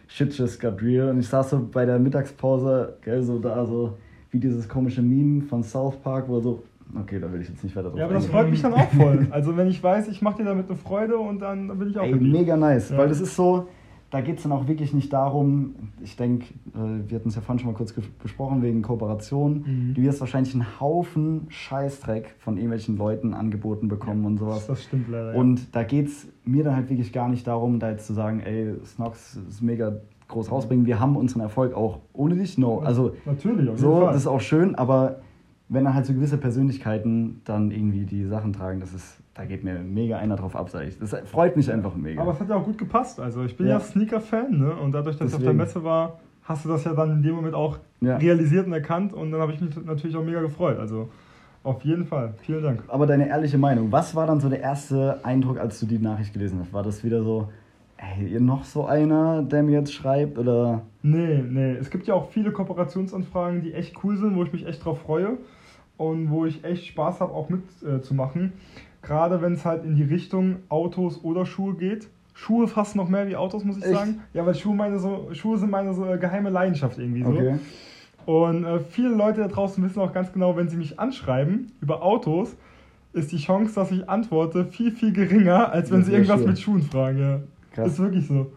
shit 0.07 0.37
just 0.37 0.59
got 0.59 0.81
real. 0.81 1.09
Und 1.09 1.19
ich 1.19 1.27
saß 1.29 1.51
so 1.51 1.69
bei 1.71 1.85
der 1.85 1.99
Mittagspause, 1.99 2.97
gell, 3.01 3.23
so 3.23 3.39
da 3.39 3.65
so 3.65 3.93
wie 4.29 4.39
dieses 4.39 4.67
komische 4.67 5.01
Meme 5.01 5.43
von 5.43 5.63
South 5.63 5.95
Park, 6.03 6.27
wo 6.27 6.35
er 6.35 6.41
so, 6.41 6.63
okay, 7.01 7.19
da 7.19 7.31
will 7.31 7.41
ich 7.41 7.49
jetzt 7.49 7.63
nicht 7.63 7.75
weiter 7.75 7.89
drauf 7.89 7.97
Ja, 7.99 8.05
aber 8.05 8.13
das 8.15 8.23
eingehen. 8.25 8.39
freut 8.39 8.49
mich 8.51 8.61
dann 8.61 8.73
auch 8.73 8.89
voll. 8.91 9.27
Also 9.31 9.57
wenn 9.57 9.67
ich 9.67 9.81
weiß, 9.83 10.07
ich 10.07 10.21
mache 10.21 10.37
dir 10.37 10.45
damit 10.45 10.67
eine 10.69 10.77
Freude 10.77 11.17
und 11.17 11.39
dann, 11.39 11.67
bin 11.77 11.89
ich 11.89 11.97
auch 11.99 12.03
Ey, 12.03 12.15
mega 12.15 12.55
nice, 12.57 12.89
Ja. 12.89 12.97
weil 12.97 13.09
das 13.09 13.19
ist 13.21 13.35
so, 13.35 13.67
da 14.09 14.21
geht 14.21 14.37
es 14.37 14.43
dann 14.43 14.53
auch 14.53 14.69
wirklich 14.69 14.93
nicht 14.93 15.11
darum, 15.11 15.75
ich 16.01 16.15
denke, 16.15 16.45
äh, 16.73 17.09
wir 17.09 17.17
hatten 17.19 17.27
es 17.27 17.35
ja 17.35 17.41
vorhin 17.41 17.59
schon 17.59 17.71
mal 17.71 17.77
kurz 17.77 17.93
besprochen, 18.23 18.61
wegen 18.61 18.81
Kooperation. 18.81 19.65
Mhm. 19.67 19.93
Du 19.95 20.01
wirst 20.01 20.21
wahrscheinlich 20.21 20.53
einen 20.53 20.79
Haufen 20.79 21.41
Scheißdreck 21.49 22.35
von 22.39 22.55
irgendwelchen 22.55 22.97
Leuten 22.97 23.33
angeboten 23.33 23.89
bekommen 23.89 24.23
und 24.23 24.37
sowas. 24.37 24.65
Das 24.67 24.81
stimmt 24.83 25.09
leider. 25.09 25.33
ja. 25.33 25.37
Und 25.39 25.75
da 25.75 25.83
geht 25.83 26.07
es 26.07 26.27
mir 26.45 26.63
dann 26.63 26.75
halt 26.77 26.89
wirklich 26.89 27.11
gar 27.11 27.27
nicht 27.27 27.45
darum, 27.47 27.79
da 27.79 27.89
jetzt 27.91 28.07
zu 28.07 28.13
sagen, 28.13 28.39
ey, 28.39 28.75
Snox 28.85 29.35
ist 29.49 29.61
mega 29.61 29.97
groß 30.29 30.51
rausbringen. 30.51 30.85
Wir 30.85 30.99
haben 31.01 31.17
unseren 31.17 31.41
Erfolg 31.41 31.73
auch 31.73 31.99
ohne 32.13 32.35
dich. 32.35 32.57
No. 32.57 32.79
Also 32.79 33.11
Natürlich, 33.25 33.59
auf 33.69 33.75
jeden 33.75 33.77
so, 33.77 33.95
Fall. 33.97 34.05
das 34.13 34.17
ist 34.17 34.27
auch 34.27 34.41
schön, 34.41 34.75
aber 34.75 35.17
wenn 35.69 35.83
dann 35.85 35.93
halt 35.93 36.05
so 36.05 36.13
gewisse 36.13 36.37
Persönlichkeiten 36.37 37.41
dann 37.45 37.71
irgendwie 37.71 38.05
die 38.05 38.25
Sachen 38.25 38.53
tragen, 38.53 38.79
das 38.79 38.93
ist, 38.93 39.17
da 39.33 39.43
geht 39.45 39.63
mir 39.63 39.79
mega 39.79 40.17
einer 40.17 40.35
drauf 40.35 40.55
ab, 40.55 40.69
sag 40.69 40.87
ich. 40.87 40.97
Das 40.97 41.15
freut 41.25 41.57
mich 41.57 41.71
einfach 41.71 41.95
mega. 41.95 42.21
Aber 42.21 42.31
es 42.31 42.39
hat 42.39 42.49
ja 42.49 42.55
auch 42.55 42.63
gut 42.65 42.77
gepasst. 42.77 43.19
Also 43.19 43.43
ich 43.43 43.57
bin 43.57 43.67
ja, 43.67 43.73
Ja. 43.73 43.79
Sneaker-Fan, 43.79 44.57
ne? 44.57 44.73
Und 44.75 44.93
dadurch, 44.93 45.17
dass 45.17 45.29
ich 45.29 45.35
auf 45.35 45.41
der 45.41 45.51
Deswegen. 45.53 45.57
Messe 45.57 45.83
war, 45.83 46.19
hast 46.43 46.63
du 46.65 46.69
das 46.69 46.83
ja 46.85 46.93
dann 46.93 47.11
in 47.11 47.21
dem 47.21 47.35
Moment 47.35 47.53
auch 47.55 47.77
Ja. 47.99 48.15
realisiert 48.17 48.65
und 48.67 48.73
erkannt 48.73 49.13
und 49.13 49.31
dann 49.31 49.41
habe 49.41 49.51
ich 49.51 49.59
mich 49.61 49.75
natürlich 49.85 50.15
auch 50.15 50.23
mega 50.23 50.41
gefreut. 50.41 50.79
Also 50.79 51.09
auf 51.63 51.83
jeden 51.83 52.05
Fall. 52.05 52.33
Vielen 52.43 52.63
Dank. 52.63 52.83
Aber 52.87 53.05
deine 53.05 53.27
ehrliche 53.27 53.57
Meinung, 53.57 53.91
was 53.91 54.15
war 54.15 54.25
dann 54.25 54.39
so 54.39 54.47
der 54.47 54.61
erste 54.61 55.19
Eindruck, 55.25 55.59
als 55.59 55.79
du 55.81 55.85
die 55.85 55.99
Nachricht 55.99 56.31
gelesen 56.31 56.59
hast? 56.61 56.71
War 56.71 56.83
das 56.83 57.03
wieder 57.03 57.23
so, 57.23 57.49
ey, 57.97 58.25
ihr 58.25 58.39
noch 58.39 58.63
so 58.63 58.85
einer, 58.85 59.43
der 59.43 59.63
mir 59.63 59.79
jetzt 59.79 59.91
schreibt? 59.93 60.37
Oder 60.37 60.83
Nee, 61.03 61.43
nee. 61.45 61.73
Es 61.73 61.89
gibt 61.89 62.07
ja 62.07 62.13
auch 62.13 62.29
viele 62.29 62.51
Kooperationsanfragen, 62.51 63.61
die 63.61 63.73
echt 63.73 64.01
cool 64.05 64.15
sind, 64.15 64.37
wo 64.37 64.43
ich 64.43 64.53
mich 64.53 64.65
echt 64.65 64.85
drauf 64.85 65.01
freue 65.01 65.37
und 65.97 66.29
wo 66.29 66.45
ich 66.45 66.63
echt 66.63 66.85
Spaß 66.87 67.19
habe, 67.21 67.33
auch 67.33 67.49
mitzumachen. 67.49 68.45
Äh. 68.45 69.05
Gerade 69.05 69.41
wenn 69.41 69.53
es 69.53 69.65
halt 69.65 69.83
in 69.85 69.95
die 69.95 70.03
Richtung 70.03 70.57
Autos 70.69 71.23
oder 71.23 71.45
Schuhe 71.45 71.75
geht. 71.75 72.07
Schuhe 72.33 72.67
fast 72.67 72.95
noch 72.95 73.09
mehr 73.09 73.27
wie 73.27 73.35
Autos, 73.35 73.63
muss 73.63 73.77
ich 73.77 73.85
Echt? 73.85 73.95
sagen. 73.95 74.19
Ja, 74.33 74.45
weil 74.45 74.53
Schuhe, 74.53 74.75
meine 74.75 74.99
so, 74.99 75.29
Schuhe 75.33 75.57
sind 75.57 75.71
meine 75.71 75.93
so 75.93 76.05
äh, 76.05 76.17
geheime 76.17 76.49
Leidenschaft 76.51 76.99
irgendwie 76.99 77.23
so. 77.23 77.31
okay. 77.31 77.55
Und 78.27 78.65
äh, 78.65 78.79
viele 78.79 79.09
Leute 79.09 79.41
da 79.41 79.47
draußen 79.47 79.83
wissen 79.83 79.99
auch 80.01 80.13
ganz 80.13 80.31
genau, 80.33 80.55
wenn 80.57 80.67
sie 80.69 80.75
mich 80.75 80.99
anschreiben 80.99 81.71
über 81.81 82.03
Autos, 82.03 82.55
ist 83.13 83.31
die 83.31 83.37
Chance, 83.37 83.73
dass 83.73 83.91
ich 83.91 84.07
antworte, 84.07 84.65
viel, 84.65 84.91
viel 84.91 85.13
geringer, 85.13 85.71
als 85.71 85.89
wenn 85.89 85.99
Das 85.99 86.07
sie 86.07 86.13
irgendwas 86.13 86.39
schön. 86.41 86.49
mit 86.49 86.59
Schuhen 86.59 86.81
fragen. 86.81 87.19
Ja. 87.19 87.39
Krass. 87.71 87.93
Ist 87.93 87.99
wirklich 87.99 88.27
so. 88.27 88.51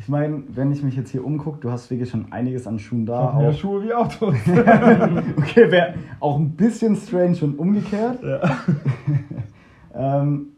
Ich 0.00 0.08
meine, 0.08 0.42
wenn 0.48 0.72
ich 0.72 0.82
mich 0.82 0.96
jetzt 0.96 1.10
hier 1.10 1.22
umgucke, 1.24 1.58
du 1.60 1.70
hast 1.70 1.90
wirklich 1.90 2.08
schon 2.08 2.32
einiges 2.32 2.66
an 2.66 2.78
Schuhen 2.78 3.04
da. 3.04 3.34
mehr 3.38 3.50
Auch. 3.50 3.54
Schuhe 3.54 3.84
wie 3.84 3.92
Autos. 3.92 4.34
okay, 5.36 5.70
wäre 5.70 5.92
auch 6.20 6.38
ein 6.38 6.50
bisschen 6.52 6.96
strange 6.96 7.36
und 7.42 7.58
umgekehrt. 7.58 8.22
ja. 8.22 8.40
Ähm, 9.92 10.50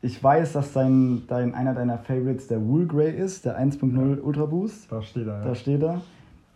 ich 0.00 0.22
weiß, 0.22 0.52
dass 0.52 0.72
dein, 0.72 1.22
dein, 1.26 1.54
einer 1.54 1.74
deiner 1.74 1.98
Favorites 1.98 2.46
der 2.46 2.64
Wool 2.64 2.86
Grey 2.86 3.10
ist, 3.10 3.44
der 3.44 3.58
1.0 3.60 4.20
Ultra 4.20 4.44
Boost. 4.46 4.90
Da 4.92 5.02
steht 5.02 5.26
er. 5.26 5.40
Ja. 5.40 5.44
Da 5.44 5.54
steht 5.56 5.82
er. 5.82 6.00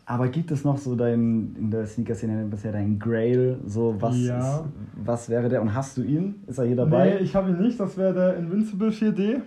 Aber 0.07 0.29
gibt 0.29 0.53
es 0.53 0.65
noch 0.65 0.79
so 0.79 0.95
dein, 0.95 1.57
in 1.59 1.71
der 1.73 1.87
Sneaker-Szene 1.87 2.45
bisher 2.49 2.71
dein 2.71 3.01
Grail, 3.01 3.59
so 3.67 3.97
was, 3.99 4.17
Ja. 4.17 4.39
ist, 4.39 4.65
was 5.05 5.29
wäre 5.29 5.49
der 5.49 5.61
und 5.61 5.75
hast 5.75 5.97
du 5.97 6.03
ihn? 6.03 6.37
Ist 6.47 6.59
er 6.59 6.67
hier 6.67 6.77
dabei? 6.77 7.11
Nee, 7.11 7.17
ich 7.19 7.35
habe 7.35 7.51
ihn 7.51 7.59
nicht. 7.59 7.81
Das 7.81 7.97
wäre 7.97 8.15
der 8.15 8.37
Invincible 8.37 8.91
4D. 8.91 9.41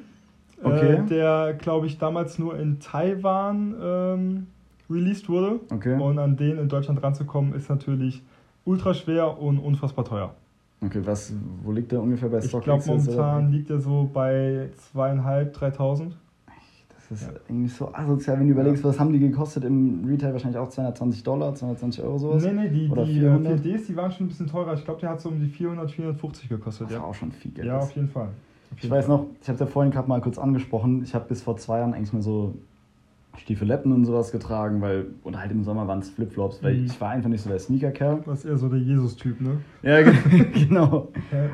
Okay. 0.63 0.95
Äh, 0.95 1.03
der, 1.07 1.53
glaube 1.53 1.87
ich, 1.87 1.97
damals 1.97 2.39
nur 2.39 2.57
in 2.57 2.79
Taiwan 2.79 3.75
ähm, 3.81 4.47
released 4.89 5.29
wurde. 5.29 5.59
okay. 5.71 5.99
Und 5.99 6.19
an 6.19 6.35
den 6.37 6.57
in 6.57 6.69
Deutschland 6.69 7.01
ranzukommen, 7.03 7.53
ist 7.53 7.69
natürlich 7.69 8.21
ultra 8.65 8.93
schwer 8.93 9.39
und 9.39 9.59
unfassbar 9.59 10.05
teuer. 10.05 10.33
okay, 10.85 11.01
was, 11.03 11.33
wo 11.63 11.71
liegt 11.71 11.91
der 11.91 12.01
ungefähr 12.01 12.29
bei 12.29 12.39
Ich 12.39 12.45
StockX? 12.45 12.63
glaube, 12.65 12.83
jetzt, 12.83 13.07
oder? 13.09 13.17
momentan 13.17 13.51
liegt 13.51 13.69
er 13.69 13.79
so 13.79 14.09
bei 14.13 14.69
zweieinhalb, 14.91 15.55
3.000. 15.57 16.11
Das 17.09 17.19
ist 17.19 17.27
Ja. 17.27 17.33
irgendwie 17.49 17.67
so 17.67 17.93
asozial, 17.93 18.39
wenn 18.39 18.47
du 18.47 18.53
überlegst, 18.53 18.81
was 18.85 18.97
haben 18.97 19.11
die 19.11 19.19
gekostet 19.19 19.65
im 19.65 20.05
Retail? 20.07 20.31
Wahrscheinlich 20.31 20.57
auch 20.57 20.69
220 20.69 21.23
Dollar, 21.23 21.53
220 21.53 22.01
Euro 22.03 22.17
sowas. 22.17 22.43
Nee, 22.45 22.53
nee, 22.53 22.69
die, 22.69 22.89
Oder 22.89 23.03
die 23.03 23.19
400? 23.19 23.59
4Ds, 23.59 23.87
die 23.87 23.95
waren 23.97 24.11
schon 24.11 24.25
ein 24.27 24.29
bisschen 24.29 24.47
teurer. 24.47 24.73
Ich 24.75 24.85
glaube, 24.85 25.01
der 25.01 25.09
hat 25.09 25.19
so 25.21 25.27
um 25.29 25.39
die 25.41 25.47
400, 25.49 25.91
450 25.91 26.47
gekostet. 26.47 26.87
Was 26.87 26.93
Ja, 26.93 27.03
auch 27.03 27.13
schon 27.13 27.31
viel 27.33 27.51
Geld 27.51 27.67
ja 27.67 27.79
auf 27.79 27.91
jeden 27.91 28.07
Fall. 28.07 28.29
Ich 28.81 28.89
weiß 28.89 29.07
noch, 29.07 29.27
ich 29.41 29.47
habe 29.47 29.55
es 29.55 29.59
ja 29.59 29.65
vorhin 29.65 29.91
gerade 29.91 30.07
mal 30.09 30.21
kurz 30.21 30.37
angesprochen, 30.37 31.03
ich 31.03 31.13
habe 31.15 31.25
bis 31.27 31.41
vor 31.41 31.57
zwei 31.57 31.79
Jahren 31.79 31.93
eigentlich 31.93 32.13
nur 32.13 32.21
so 32.21 32.53
Stiefeletten 33.37 33.91
und 33.91 34.05
sowas 34.05 34.31
getragen, 34.31 34.79
weil, 34.81 35.07
und 35.23 35.39
halt 35.39 35.51
im 35.51 35.63
Sommer 35.63 35.87
waren 35.87 35.99
es 35.99 36.09
Flipflops, 36.09 36.61
weil 36.61 36.75
Mhm. 36.75 36.85
ich 36.85 37.01
war 37.01 37.09
einfach 37.09 37.29
nicht 37.29 37.41
so 37.41 37.49
der 37.49 37.57
Sneaker-Kerl. 37.59 38.19
Du 38.21 38.27
warst 38.27 38.45
eher 38.45 38.57
so 38.57 38.69
der 38.69 38.79
Jesus-Typ, 38.79 39.41
ne? 39.41 39.57
Ja, 39.81 40.01
ge- 40.03 40.13
genau. 40.67 41.07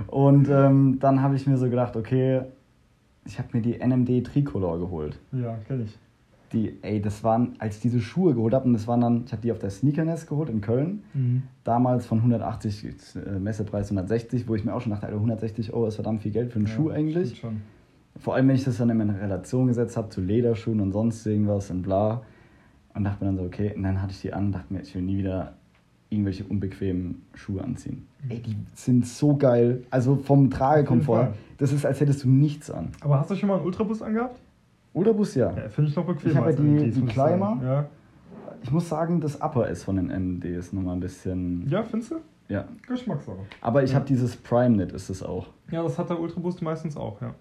Und 0.08 0.50
ähm, 0.50 0.98
dann 1.00 1.22
habe 1.22 1.36
ich 1.36 1.48
mir 1.48 1.58
so 1.58 1.70
gedacht, 1.70 1.96
okay, 1.96 2.42
ich 3.26 3.38
habe 3.40 3.48
mir 3.54 3.62
die 3.62 3.80
NMD 3.80 4.26
Tricolor 4.26 4.78
geholt. 4.80 5.18
Ja, 5.32 5.56
kenn 5.68 5.84
ich. 5.86 5.98
Die, 6.54 6.80
ey, 6.82 7.00
das 7.00 7.24
waren, 7.24 7.54
als 7.60 7.76
ich 7.76 7.82
diese 7.84 8.00
Schuhe 8.02 8.34
geholt 8.34 8.54
habe, 8.56 8.66
und 8.66 8.74
das 8.74 8.88
waren 8.88 9.02
dann, 9.02 9.24
ich 9.26 9.32
habe 9.32 9.42
die 9.44 9.52
auf 9.52 9.60
der 9.60 9.70
Sneakernest 9.70 10.28
geholt 10.28 10.50
in 10.50 10.62
Köln, 10.62 11.04
Mhm. 11.14 11.44
damals 11.64 12.06
von 12.08 12.20
180, 12.20 12.86
äh, 13.16 13.38
Messepreis 13.40 13.90
160, 13.92 14.48
wo 14.48 14.56
ich 14.56 14.66
mir 14.66 14.74
auch 14.74 14.82
schon 14.82 14.92
dachte, 14.92 15.06
Alter, 15.06 15.18
160 15.20 15.74
Euro 15.74 15.88
ist 15.88 15.96
verdammt 15.96 16.22
viel 16.24 16.32
Geld 16.32 16.52
für 16.52 16.58
einen 16.58 16.66
Ja, 16.68 16.74
Schuh 16.74 16.90
eigentlich. 16.90 17.44
Vor 18.18 18.36
allem, 18.36 18.48
wenn 18.48 18.56
ich 18.56 18.64
das 18.64 18.78
dann 18.78 18.90
in 18.90 19.00
eine 19.00 19.22
Relation 19.22 19.68
gesetzt 19.68 19.96
habe 19.96 20.10
zu 20.10 20.22
Lederschuhen 20.22 20.80
und 20.82 20.92
sonst 20.92 21.26
irgendwas 21.26 21.70
und 21.70 21.84
bla. 21.84 22.24
Und 22.96 23.04
dachte 23.04 23.24
mir 23.24 23.30
dann 23.32 23.38
so, 23.38 23.44
okay, 23.44 23.72
und 23.76 23.84
dann 23.84 24.02
hatte 24.02 24.12
ich 24.14 24.22
die 24.22 24.34
an 24.34 24.48
und 24.48 24.52
dachte 24.54 24.74
mir, 24.74 24.82
ich 24.82 24.94
will 24.96 25.04
nie 25.04 25.18
wieder 25.20 25.54
irgendwelche 26.10 26.44
unbequemen 26.44 27.22
Schuhe 27.36 27.64
anziehen. 27.64 28.08
Mhm. 28.24 28.32
Ey, 28.32 28.40
die 28.42 28.56
sind 28.74 29.06
so 29.06 29.38
geil. 29.38 29.84
Also 29.92 30.16
vom 30.16 30.50
Tragekomfort. 30.50 31.34
Das 31.60 31.72
ist, 31.72 31.86
als 31.86 32.02
hättest 32.02 32.24
du 32.24 32.30
nichts 32.30 32.72
an. 32.72 32.90
Aber 33.02 33.20
hast 33.20 33.30
du 33.30 33.36
schon 33.36 33.48
mal 33.48 33.58
einen 33.58 33.66
Ultrabus 33.66 34.02
angehabt? 34.02 34.42
Ultrabus, 35.00 35.36
ja. 35.36 35.52
Ja, 35.56 35.70
finde 35.70 35.90
ich 35.90 35.96
noch 35.96 36.06
bequemer. 36.06 36.32
Ich 36.32 36.38
habe 36.38 36.52
ja 36.52 36.56
die- 36.58 36.92
die. 36.92 37.06
Climber. 37.06 37.60
Ja, 37.64 37.86
Ich 38.62 38.72
muss 38.72 38.90
sagen, 38.90 39.22
das 39.22 39.42
Upper 39.42 39.68
ist 39.70 39.84
von 39.84 39.96
den 39.96 40.10
MDs 40.10 40.74
nochmal 40.74 40.96
ein 40.96 41.00
bisschen. 41.00 41.66
ja 41.70 41.82
findest 41.84 42.12
du? 42.12 42.16
Ja. 42.50 42.66
Geschmackssache. 42.88 43.38
Aber 43.62 43.84
ich 43.84 43.92
Ja. 43.92 43.98
habe 43.98 44.06
dieses 44.06 44.36
Prime 44.36 44.76
Knit, 44.76 44.92
ist 44.92 45.10
es 45.10 45.24
auch. 45.24 45.48
Ja, 45.72 45.84
das 45.84 45.98
hat 46.00 46.10
der 46.10 46.20
Ultraboost 46.20 46.62
meistens 46.62 46.98
auch, 46.98 47.22
ja. 47.22 47.34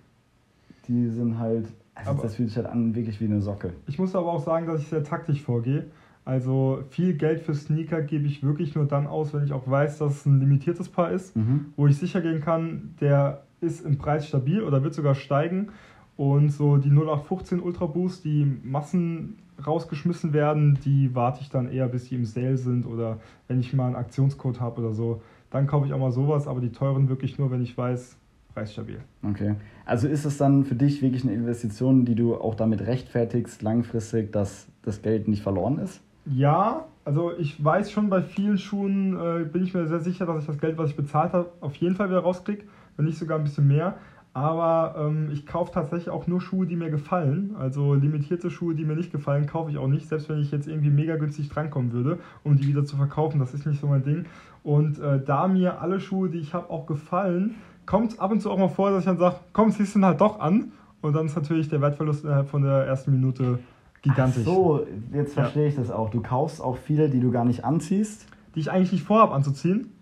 Die 0.86 1.08
sind 1.08 1.38
halt. 1.38 1.66
Also 1.94 2.10
Aber- 2.12 2.22
das 2.22 2.36
fühlt 2.36 2.48
sich 2.48 2.56
halt 2.56 2.66
an, 2.68 2.94
wirklich 2.94 3.20
wie 3.20 3.24
eine 3.24 3.40
Socke. 3.40 3.72
Ich 3.86 3.98
muss 3.98 4.14
aber 4.14 4.32
auch 4.32 4.44
sagen, 4.44 4.66
dass 4.66 4.80
ich 4.80 4.88
sehr 4.88 5.02
taktisch 5.02 5.42
vorgehe. 5.42 5.86
Also 6.24 6.82
viel 6.90 7.14
Geld 7.14 7.40
für 7.40 7.54
Sneaker 7.54 8.02
gebe 8.02 8.26
ich 8.26 8.44
wirklich 8.44 8.74
nur 8.76 8.84
dann 8.84 9.06
aus, 9.06 9.32
wenn 9.34 9.42
ich 9.44 9.52
auch 9.52 9.68
weiß, 9.68 9.98
dass 9.98 10.12
es 10.18 10.26
ein 10.26 10.38
limitiertes 10.40 10.88
Paar 10.90 11.10
ist, 11.10 11.34
Mhm. 11.34 11.72
wo 11.76 11.86
ich 11.88 11.96
sicher 11.98 12.20
gehen 12.20 12.40
kann, 12.42 12.94
der 13.00 13.42
ist 13.60 13.84
im 13.84 13.96
Preis 13.98 14.26
stabil 14.28 14.62
oder 14.62 14.84
wird 14.84 14.94
sogar 14.94 15.14
steigen. 15.16 15.70
Und 16.18 16.50
so 16.50 16.78
die 16.78 16.90
0815 16.90 17.60
Ultra 17.60 17.86
Boost, 17.86 18.24
die 18.24 18.44
Massen 18.64 19.38
rausgeschmissen 19.64 20.32
werden, 20.32 20.76
die 20.84 21.14
warte 21.14 21.42
ich 21.42 21.48
dann 21.48 21.70
eher, 21.70 21.86
bis 21.86 22.08
die 22.08 22.16
im 22.16 22.24
Sale 22.24 22.56
sind 22.56 22.86
oder 22.86 23.18
wenn 23.46 23.60
ich 23.60 23.72
mal 23.72 23.86
einen 23.86 23.94
Aktionscode 23.94 24.60
habe 24.60 24.80
oder 24.80 24.92
so. 24.92 25.22
Dann 25.50 25.68
kaufe 25.68 25.86
ich 25.86 25.92
auch 25.92 25.98
mal 26.00 26.10
sowas, 26.10 26.48
aber 26.48 26.60
die 26.60 26.72
teuren 26.72 27.08
wirklich 27.08 27.38
nur, 27.38 27.52
wenn 27.52 27.62
ich 27.62 27.78
weiß, 27.78 28.16
preisstabil. 28.52 28.98
Okay. 29.22 29.54
Also 29.86 30.08
ist 30.08 30.24
es 30.24 30.38
dann 30.38 30.64
für 30.64 30.74
dich 30.74 31.02
wirklich 31.02 31.22
eine 31.22 31.34
Investition, 31.34 32.04
die 32.04 32.16
du 32.16 32.34
auch 32.34 32.56
damit 32.56 32.80
rechtfertigst, 32.80 33.62
langfristig, 33.62 34.32
dass 34.32 34.66
das 34.82 35.02
Geld 35.02 35.28
nicht 35.28 35.44
verloren 35.44 35.78
ist? 35.78 36.00
Ja, 36.26 36.86
also 37.04 37.30
ich 37.38 37.64
weiß 37.64 37.92
schon, 37.92 38.10
bei 38.10 38.22
vielen 38.22 38.58
Schuhen 38.58 39.16
äh, 39.16 39.44
bin 39.44 39.62
ich 39.62 39.72
mir 39.72 39.86
sehr 39.86 40.00
sicher, 40.00 40.26
dass 40.26 40.40
ich 40.40 40.46
das 40.46 40.58
Geld, 40.58 40.78
was 40.78 40.90
ich 40.90 40.96
bezahlt 40.96 41.32
habe, 41.32 41.50
auf 41.60 41.76
jeden 41.76 41.94
Fall 41.94 42.10
wieder 42.10 42.20
rauskriege, 42.20 42.64
wenn 42.96 43.06
nicht 43.06 43.18
sogar 43.18 43.38
ein 43.38 43.44
bisschen 43.44 43.68
mehr. 43.68 43.96
Aber 44.38 44.94
ähm, 44.96 45.30
ich 45.32 45.46
kaufe 45.46 45.72
tatsächlich 45.72 46.10
auch 46.10 46.28
nur 46.28 46.40
Schuhe, 46.40 46.64
die 46.64 46.76
mir 46.76 46.90
gefallen. 46.90 47.56
Also 47.58 47.94
limitierte 47.94 48.50
Schuhe, 48.50 48.76
die 48.76 48.84
mir 48.84 48.94
nicht 48.94 49.10
gefallen, 49.10 49.46
kaufe 49.46 49.68
ich 49.72 49.78
auch 49.78 49.88
nicht. 49.88 50.08
Selbst 50.08 50.28
wenn 50.28 50.38
ich 50.38 50.52
jetzt 50.52 50.68
irgendwie 50.68 50.90
mega 50.90 51.16
günstig 51.16 51.48
drankommen 51.48 51.92
würde, 51.92 52.20
um 52.44 52.56
die 52.56 52.68
wieder 52.68 52.84
zu 52.84 52.96
verkaufen, 52.96 53.40
das 53.40 53.52
ist 53.52 53.66
nicht 53.66 53.80
so 53.80 53.88
mein 53.88 54.04
Ding. 54.04 54.26
Und 54.62 55.00
äh, 55.00 55.20
da 55.24 55.48
mir 55.48 55.80
alle 55.82 55.98
Schuhe, 55.98 56.28
die 56.28 56.38
ich 56.38 56.54
habe, 56.54 56.70
auch 56.70 56.86
gefallen, 56.86 57.56
kommt 57.84 58.12
es 58.12 58.20
ab 58.20 58.30
und 58.30 58.40
zu 58.40 58.52
auch 58.52 58.58
mal 58.58 58.68
vor, 58.68 58.90
dass 58.90 59.00
ich 59.00 59.06
dann 59.06 59.18
sage, 59.18 59.36
komm, 59.52 59.72
ziehst 59.72 59.96
du 59.96 60.02
halt 60.02 60.20
doch 60.20 60.38
an. 60.38 60.70
Und 61.00 61.16
dann 61.16 61.26
ist 61.26 61.34
natürlich 61.34 61.68
der 61.68 61.80
Wertverlust 61.80 62.24
innerhalb 62.24 62.48
von 62.48 62.62
der 62.62 62.86
ersten 62.86 63.10
Minute 63.10 63.58
gigantisch. 64.02 64.44
Ach 64.46 64.52
so, 64.52 64.86
jetzt 65.12 65.34
Ja. 65.34 65.42
verstehe 65.42 65.66
ich 65.66 65.74
das 65.74 65.90
auch. 65.90 66.10
Du 66.10 66.20
kaufst 66.20 66.62
auch 66.62 66.76
viele, 66.76 67.10
die 67.10 67.18
du 67.18 67.32
gar 67.32 67.44
nicht 67.44 67.64
anziehst. 67.64 68.26
Die 68.54 68.60
ich 68.60 68.70
eigentlich 68.70 68.92
nicht 68.92 69.04
vorhabe 69.04 69.34
anzuziehen. 69.34 69.92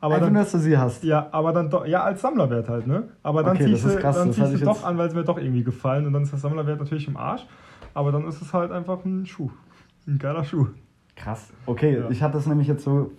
Aber 0.00 0.14
einfach 0.14 0.26
dann, 0.26 0.34
nur, 0.34 0.42
dass 0.42 0.52
du 0.52 0.58
sie 0.58 0.78
hast. 0.78 1.02
Ja, 1.04 1.28
aber 1.32 1.52
dann 1.52 1.70
doch, 1.70 1.84
ja, 1.86 2.02
als 2.04 2.20
Sammlerwert 2.20 2.68
halt, 2.68 2.86
ne? 2.86 3.04
Aber 3.22 3.42
dann 3.42 3.56
Okay, 3.56 3.64
ziehst 3.66 3.84
du, 3.84 3.98
dann 4.00 4.30
du 4.32 4.54
ich 4.54 4.62
doch 4.62 4.84
an, 4.84 4.96
weil 4.96 5.08
es 5.08 5.14
mir 5.14 5.24
doch 5.24 5.38
irgendwie 5.38 5.64
gefallen 5.64 6.06
und 6.06 6.12
dann 6.12 6.22
ist 6.22 6.30
der 6.32 6.38
Sammlerwert 6.38 6.78
natürlich 6.78 7.08
im 7.08 7.16
Arsch. 7.16 7.44
Aber 7.94 8.12
dann 8.12 8.26
ist 8.28 8.40
es 8.40 8.52
halt 8.54 8.70
einfach 8.70 9.04
ein 9.04 9.26
Schuh. 9.26 9.50
Ein 10.06 10.18
geiler 10.18 10.44
Schuh. 10.44 10.68
Krass. 11.16 11.52
Okay, 11.66 11.98
Ja. 11.98 12.10
ich 12.10 12.22
hatte 12.22 12.34
das 12.34 12.46
nämlich 12.46 12.68
jetzt 12.68 12.84
so 12.84 13.10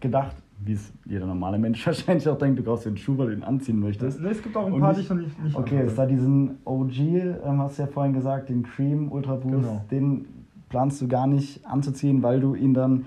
gedacht, 0.00 0.36
wie 0.62 0.72
es 0.74 0.92
jeder 1.06 1.24
normale 1.26 1.58
Mensch 1.58 1.86
wahrscheinlich 1.86 2.28
auch 2.28 2.36
denkt, 2.36 2.58
du 2.58 2.62
kaufst 2.64 2.84
dir 2.84 2.90
einen 2.90 2.98
Schuh, 2.98 3.16
weil 3.16 3.28
du 3.28 3.32
ihn 3.32 3.42
anziehen 3.42 3.80
möchtest. 3.80 4.20
Ne, 4.20 4.28
es 4.28 4.42
gibt 4.42 4.56
auch 4.56 4.66
ein 4.66 4.74
Und 4.74 4.80
paar, 4.80 4.90
nicht- 4.90 5.00
die 5.00 5.04
ich 5.04 5.10
noch 5.10 5.16
nicht, 5.16 5.42
nicht 5.42 5.56
Okay, 5.56 5.80
es 5.86 5.94
da 5.94 6.04
diesen 6.04 6.58
OG, 6.66 6.98
ähm, 7.46 7.60
hast 7.62 7.78
du 7.78 7.82
ja 7.84 7.88
vorhin 7.88 8.12
gesagt, 8.12 8.50
den 8.50 8.62
Cream 8.62 9.10
Ultra 9.10 9.36
Boost, 9.36 9.54
Genau. 9.62 9.84
den 9.90 10.26
planst 10.68 11.00
du 11.00 11.08
gar 11.08 11.26
nicht 11.26 11.64
anzuziehen, 11.66 12.22
weil 12.22 12.40
du 12.40 12.54
ihn 12.54 12.74
dann. 12.74 13.06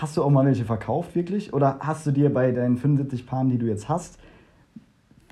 Hast 0.00 0.16
du 0.16 0.22
auch 0.22 0.30
mal 0.30 0.46
welche 0.46 0.64
verkauft 0.64 1.14
wirklich? 1.16 1.52
Oder 1.52 1.78
hast 1.80 2.06
du 2.06 2.12
dir 2.12 2.32
bei 2.32 2.52
deinen 2.52 2.76
75 2.76 3.26
Paaren, 3.26 3.48
die 3.48 3.58
du 3.58 3.66
jetzt 3.66 3.88
hast, 3.88 4.18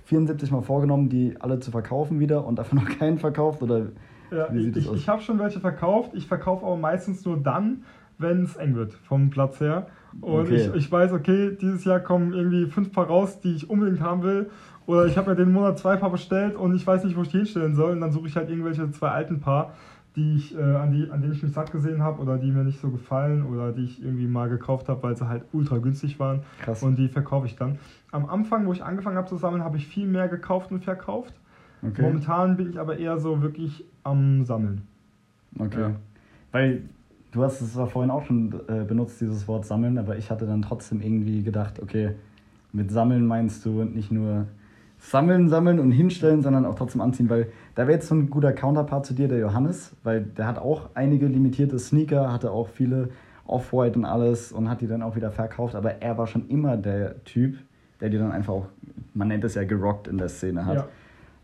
74 0.04 0.50
Mal 0.50 0.62
vorgenommen, 0.62 1.08
die 1.08 1.34
alle 1.40 1.60
zu 1.60 1.70
verkaufen 1.70 2.20
wieder 2.20 2.44
und 2.44 2.56
davon 2.58 2.78
noch 2.82 2.88
keinen 2.98 3.18
verkauft? 3.18 3.62
Oder 3.62 3.86
Ja, 4.30 4.48
wie 4.52 4.60
sieht 4.60 4.76
ich 4.76 4.84
das 4.84 4.92
aus? 4.92 4.98
ich 4.98 5.08
habe 5.08 5.22
schon 5.22 5.38
welche 5.38 5.60
verkauft. 5.60 6.10
Ich 6.14 6.26
verkaufe 6.26 6.66
aber 6.66 6.76
meistens 6.76 7.24
nur 7.24 7.36
dann, 7.36 7.84
wenn 8.18 8.42
es 8.44 8.56
eng 8.56 8.74
wird 8.74 8.92
vom 8.94 9.30
Platz 9.30 9.60
her. 9.60 9.86
Und 10.20 10.46
Okay. 10.46 10.54
ich, 10.56 10.74
ich 10.74 10.90
weiß, 10.90 11.12
okay, 11.12 11.56
dieses 11.60 11.84
Jahr 11.84 12.00
kommen 12.00 12.32
irgendwie 12.32 12.66
fünf 12.66 12.90
Paar 12.92 13.06
raus, 13.06 13.40
die 13.40 13.54
ich 13.54 13.68
unbedingt 13.70 14.00
haben 14.00 14.22
will. 14.22 14.50
Oder 14.86 15.06
ich 15.06 15.16
habe 15.16 15.30
mir 15.30 15.36
den 15.36 15.52
Monat 15.52 15.78
zwei 15.78 15.96
Paar 15.96 16.10
bestellt 16.10 16.56
und 16.56 16.74
ich 16.74 16.86
weiß 16.86 17.04
nicht, 17.04 17.16
wo 17.16 17.22
ich 17.22 17.28
die 17.28 17.38
hinstellen 17.38 17.74
soll. 17.74 17.92
Und 17.92 18.00
dann 18.00 18.12
suche 18.12 18.26
ich 18.28 18.36
halt 18.36 18.48
irgendwelche 18.48 18.90
zwei 18.92 19.08
alten 19.10 19.40
Paar, 19.40 19.74
die 20.16 20.34
ich, 20.36 20.56
äh, 20.56 20.62
an, 20.62 20.92
die, 20.92 21.10
an 21.10 21.20
denen 21.20 21.34
ich 21.34 21.42
mich 21.42 21.52
satt 21.52 21.70
gesehen 21.70 22.02
habe 22.02 22.22
oder 22.22 22.38
die 22.38 22.50
mir 22.50 22.64
nicht 22.64 22.80
so 22.80 22.90
gefallen 22.90 23.44
oder 23.44 23.72
die 23.72 23.84
ich 23.84 24.02
irgendwie 24.02 24.26
mal 24.26 24.48
gekauft 24.48 24.88
habe, 24.88 25.02
weil 25.02 25.16
sie 25.16 25.28
halt 25.28 25.44
ultra 25.52 25.76
günstig 25.78 26.18
waren. 26.18 26.40
Krass. 26.62 26.82
Und 26.82 26.96
die 26.96 27.08
verkaufe 27.08 27.46
ich 27.46 27.56
dann. 27.56 27.78
Am 28.10 28.26
Anfang, 28.26 28.66
wo 28.66 28.72
ich 28.72 28.82
angefangen 28.82 29.16
habe 29.16 29.28
zu 29.28 29.36
sammeln, 29.36 29.62
habe 29.62 29.76
ich 29.76 29.86
viel 29.86 30.06
mehr 30.06 30.28
gekauft 30.28 30.72
und 30.72 30.82
verkauft. 30.82 31.34
okay. 31.82 32.02
Momentan 32.02 32.56
bin 32.56 32.70
ich 32.70 32.80
aber 32.80 32.98
eher 32.98 33.18
so 33.18 33.42
wirklich 33.42 33.84
am 34.04 34.44
Sammeln. 34.44 34.82
Okay. 35.58 35.80
Ja. 35.80 35.90
Weil 36.50 36.82
du 37.32 37.42
hast 37.42 37.60
es 37.60 37.74
zwar 37.74 37.86
vorhin 37.86 38.10
auch 38.10 38.24
schon 38.24 38.54
äh, 38.68 38.84
benutzt, 38.84 39.20
dieses 39.20 39.46
Wort 39.46 39.66
sammeln, 39.66 39.98
aber 39.98 40.16
ich 40.16 40.30
hatte 40.30 40.46
dann 40.46 40.62
trotzdem 40.62 41.02
irgendwie 41.02 41.42
gedacht, 41.42 41.80
okay, 41.82 42.12
mit 42.72 42.90
sammeln 42.90 43.26
meinst 43.26 43.64
du 43.66 43.84
nicht 43.84 44.10
nur 44.10 44.46
sammeln, 44.98 45.48
sammeln 45.48 45.78
und 45.78 45.92
hinstellen, 45.92 46.42
sondern 46.42 46.64
auch 46.64 46.74
trotzdem 46.74 47.00
anziehen, 47.00 47.28
weil 47.28 47.48
da 47.76 47.82
wäre 47.82 47.92
jetzt 47.92 48.08
so 48.08 48.14
ein 48.14 48.28
guter 48.30 48.52
Counterpart 48.52 49.06
zu 49.06 49.14
dir, 49.14 49.28
der 49.28 49.38
Johannes, 49.38 49.94
weil 50.02 50.22
der 50.22 50.46
hat 50.48 50.58
auch 50.58 50.90
einige 50.94 51.26
limitierte 51.26 51.78
Sneaker, 51.78 52.32
hatte 52.32 52.50
auch 52.50 52.68
viele 52.68 53.10
Off-White 53.46 53.98
und 53.98 54.04
alles 54.04 54.50
und 54.50 54.68
hat 54.68 54.80
die 54.80 54.88
dann 54.88 55.02
auch 55.02 55.14
wieder 55.14 55.30
verkauft, 55.30 55.74
aber 55.76 56.02
er 56.02 56.18
war 56.18 56.26
schon 56.26 56.48
immer 56.48 56.76
der 56.76 57.22
Typ, 57.24 57.58
der 58.00 58.08
die 58.08 58.18
dann 58.18 58.32
einfach 58.32 58.52
auch, 58.54 58.66
man 59.14 59.28
nennt 59.28 59.44
es 59.44 59.54
ja 59.54 59.62
gerockt 59.64 60.08
in 60.08 60.18
der 60.18 60.28
Szene 60.28 60.66
hat. 60.66 60.74
Ja. 60.76 60.86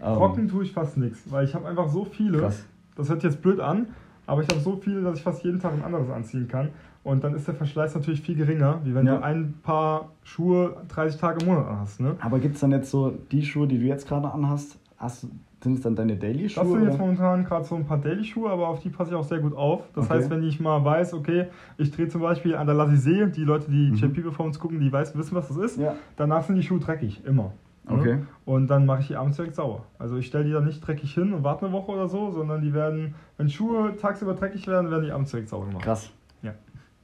Ähm, 0.00 0.16
Trocken 0.16 0.48
tue 0.48 0.64
ich 0.64 0.72
fast 0.72 0.96
nichts, 0.96 1.30
weil 1.30 1.44
ich 1.44 1.54
habe 1.54 1.68
einfach 1.68 1.88
so 1.88 2.04
viele. 2.04 2.38
Krass. 2.38 2.64
Das 2.96 3.08
hört 3.08 3.22
jetzt 3.22 3.40
blöd 3.40 3.60
an, 3.60 3.86
aber 4.26 4.42
ich 4.42 4.48
habe 4.48 4.58
so 4.60 4.76
viele, 4.76 5.02
dass 5.02 5.18
ich 5.18 5.22
fast 5.22 5.44
jeden 5.44 5.60
Tag 5.60 5.74
ein 5.74 5.84
anderes 5.84 6.10
anziehen 6.10 6.48
kann. 6.48 6.70
Und 7.04 7.24
dann 7.24 7.34
ist 7.34 7.46
der 7.46 7.54
Verschleiß 7.54 7.94
natürlich 7.94 8.22
viel 8.22 8.36
geringer, 8.36 8.80
wie 8.84 8.94
wenn 8.94 9.06
Ja. 9.06 9.16
du 9.16 9.22
ein 9.22 9.54
Paar 9.62 10.10
Schuhe 10.22 10.76
30 10.88 11.20
Tage 11.20 11.40
im 11.44 11.48
Monat 11.52 11.66
anhast. 11.68 12.00
Ne? 12.00 12.16
Aber 12.20 12.38
gibt 12.38 12.54
es 12.54 12.60
dann 12.60 12.70
jetzt 12.70 12.90
so 12.90 13.12
die 13.32 13.44
Schuhe, 13.44 13.66
die 13.66 13.78
du 13.78 13.84
jetzt 13.84 14.06
gerade 14.08 14.30
anhast, 14.32 14.78
hast, 14.98 15.26
sind 15.62 15.74
es 15.74 15.80
dann 15.82 15.94
deine 15.96 16.16
Daily-Schuhe? 16.16 16.64
Das 16.64 16.72
sind 16.72 16.84
jetzt 16.84 16.98
momentan 16.98 17.44
gerade 17.44 17.64
so 17.64 17.74
ein 17.76 17.84
paar 17.86 17.98
Daily-Schuhe, 17.98 18.50
aber 18.50 18.68
auf 18.68 18.80
die 18.80 18.90
passe 18.90 19.10
ich 19.10 19.16
auch 19.16 19.24
sehr 19.24 19.38
gut 19.38 19.54
auf. 19.56 19.82
Das 19.94 20.04
Okay. 20.06 20.14
heißt, 20.14 20.30
wenn 20.30 20.42
ich 20.42 20.58
mal 20.60 20.84
weiß, 20.84 21.14
okay, 21.14 21.46
ich 21.78 21.90
drehe 21.90 22.08
zum 22.08 22.20
Beispiel 22.20 22.54
an 22.56 22.66
der 22.66 22.74
Lasisee, 22.74 23.26
die 23.26 23.44
Leute, 23.44 23.70
die 23.70 23.90
Mhm. 23.90 23.96
JP 23.96 24.22
Performance 24.22 24.58
gucken, 24.58 24.80
die 24.80 24.92
weiß, 24.92 25.16
wissen, 25.16 25.34
was 25.34 25.48
das 25.48 25.56
ist. 25.56 25.78
Ja. 25.78 25.94
Danach 26.16 26.42
sind 26.44 26.56
die 26.56 26.62
Schuhe 26.62 26.78
dreckig, 26.80 27.24
immer. 27.24 27.52
Ne? 27.88 27.96
Okay. 27.98 28.18
Und 28.44 28.68
dann 28.68 28.86
mache 28.86 29.00
ich 29.00 29.08
die 29.08 29.16
abends 29.16 29.36
direkt 29.36 29.56
sauber. 29.56 29.84
Also 29.98 30.16
ich 30.16 30.26
stelle 30.26 30.44
die 30.44 30.52
dann 30.52 30.64
nicht 30.64 30.86
dreckig 30.86 31.12
hin 31.14 31.32
und 31.32 31.42
warte 31.44 31.66
eine 31.66 31.74
Woche 31.74 31.90
oder 31.92 32.08
so, 32.08 32.30
sondern 32.30 32.62
die 32.62 32.72
werden, 32.72 33.14
wenn 33.38 33.48
Schuhe 33.50 33.96
tagsüber 33.96 34.34
dreckig 34.34 34.66
werden, 34.68 34.90
werden 34.90 35.04
die 35.04 35.10
abends 35.10 35.30
direkt 35.32 35.48
sauber 35.48 35.66
gemacht. 35.66 35.82
Krass. 35.84 36.10
Ja. 36.42 36.52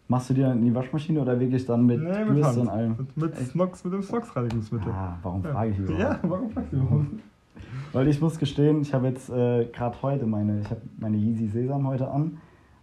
Machst 0.07 0.31
du 0.31 0.35
die 0.35 0.41
dann 0.43 0.59
in 0.59 0.65
die 0.65 0.75
Waschmaschine 0.75 1.21
oder 1.21 1.39
wirklich 1.39 1.67
dann 1.67 1.85
mit 1.85 2.01
nee, 2.01 2.25
mit 2.25 2.45
und 2.45 2.69
allem? 2.69 2.95
Mit, 2.97 3.17
mit? 3.17 3.37
Snox, 3.37 3.85
mit 3.85 3.93
dem 3.93 4.03
Snox-Reinigungsmittel. 4.03 4.91
Ah, 4.91 5.19
warum 5.23 5.43
frage 5.43 5.71
ich 5.71 5.79
überhaupt? 5.79 6.01
Ja, 6.01 6.19
warum 6.23 6.51
fragst 6.51 6.73
du 6.73 6.77
überhaupt? 6.77 7.07
Weil 7.93 8.09
ich 8.09 8.21
muss 8.21 8.39
gestehen, 8.39 8.81
ich 8.83 8.93
habe 8.95 9.07
jetzt 9.09 9.31
äh, 9.31 9.67
gerade 9.73 10.01
heute 10.03 10.27
meine, 10.27 10.61
ich 10.61 10.71
habe 10.71 10.81
meine 10.99 11.17
Yeezy 11.17 11.49
Sesam 11.49 11.87
heute 11.87 12.11
an 12.11 12.39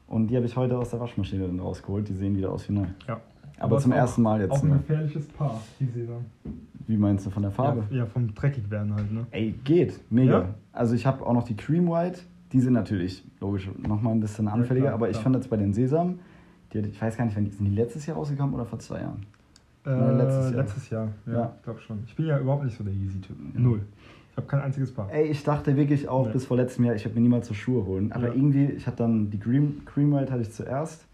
und 0.08 0.28
die 0.28 0.36
habe 0.36 0.46
ich 0.46 0.56
heute 0.56 0.78
aus 0.78 0.90
der 0.92 1.00
Waschmaschine 1.00 1.48
dann 1.48 1.60
rausgeholt. 1.60 2.08
Die 2.10 2.14
sehen 2.14 2.36
wieder 2.36 2.52
aus 2.52 2.68
wie 2.70 2.74
neu. 2.74 2.86
Ja. 3.08 3.20
Aber 3.60 3.78
ist 3.78 3.84
zum 3.84 3.92
ersten 3.94 4.22
Mal 4.22 4.42
jetzt. 4.42 4.52
Auch 4.52 4.64
ein 4.64 4.70
Ne? 4.70 4.78
gefährliches 4.78 5.28
Paar, 5.30 5.62
die 5.80 5.86
Sesam. 5.86 6.26
Wie 6.88 6.98
meinst 6.98 7.26
du 7.26 7.30
von 7.30 7.42
der 7.42 7.52
Farbe? 7.52 7.84
Ja, 7.90 7.98
ja, 8.00 8.06
vom 8.06 8.34
dreckig 8.36 8.70
werden 8.70 8.94
halt, 8.94 9.12
ne? 9.12 9.26
Ey, 9.32 9.54
geht. 9.64 10.00
Mega. 10.12 10.40
Ja? 10.42 10.54
Also 10.74 10.94
ich 10.94 11.06
habe 11.06 11.26
auch 11.26 11.34
noch 11.34 11.44
die 11.44 11.56
Cream 11.56 11.88
White. 11.90 12.20
Die 12.52 12.60
sind 12.60 12.74
natürlich, 12.74 13.24
logisch, 13.42 13.70
nochmal 13.88 14.14
ein 14.14 14.20
bisschen 14.20 14.48
anfälliger. 14.48 14.88
klar, 14.88 14.96
aber 14.96 15.08
ich 15.08 15.14
klar. 15.14 15.24
fand 15.24 15.36
jetzt 15.38 15.50
bei 15.50 15.58
den 15.58 15.74
Sesam, 15.74 16.20
die, 16.74 16.80
ich 16.80 17.02
weiß 17.02 17.18
gar 17.18 17.26
nicht, 17.26 17.36
wann 17.36 17.46
die, 17.46 17.52
sind 17.52 17.66
die 17.66 17.72
letztes 17.76 18.06
Jahr 18.06 18.18
rausgekommen 18.18 18.54
oder 18.54 18.66
vor 18.66 18.80
zwei 18.80 19.02
Jahren? 19.02 19.26
Äh, 19.86 20.12
letztes 20.18 20.52
letztes 20.54 20.90
Jahr. 20.90 21.06
Jahr. 21.06 21.14
ja, 21.26 21.34
Ja. 21.42 21.54
ich 21.58 21.64
glaube 21.64 21.80
schon. 21.80 22.00
Ich 22.06 22.16
bin 22.16 22.26
ja 22.28 22.40
überhaupt 22.40 22.66
nicht 22.66 22.78
so 22.78 22.84
der 22.84 22.94
Yeezy-Typ. 22.94 23.36
Ja. 23.54 23.60
Null. 23.60 23.82
Ich 24.36 24.38
habe 24.38 24.48
kein 24.48 24.62
einziges 24.64 24.92
Paar. 24.94 25.10
Ey, 25.14 25.28
ich 25.30 25.44
dachte 25.44 25.78
wirklich 25.78 26.10
auch 26.10 26.26
Nee. 26.28 26.34
bis 26.34 26.46
vor 26.46 26.58
letztem 26.58 26.84
Jahr, 26.84 26.94
ich 26.94 27.06
habe 27.06 27.16
mir 27.16 27.22
niemals 27.22 27.48
so 27.48 27.54
Schuhe 27.54 27.86
holen. 27.86 28.12
Aber 28.12 28.28
Ja. 28.28 28.34
irgendwie, 28.34 28.66
ich 28.66 28.86
hatte 28.86 28.98
dann 28.98 29.30
die 29.30 29.40
Cream, 29.40 29.84
Cream 29.86 30.12
White 30.14 30.30
hatte 30.30 30.42
ich 30.42 30.52
zuerst, 30.52 31.06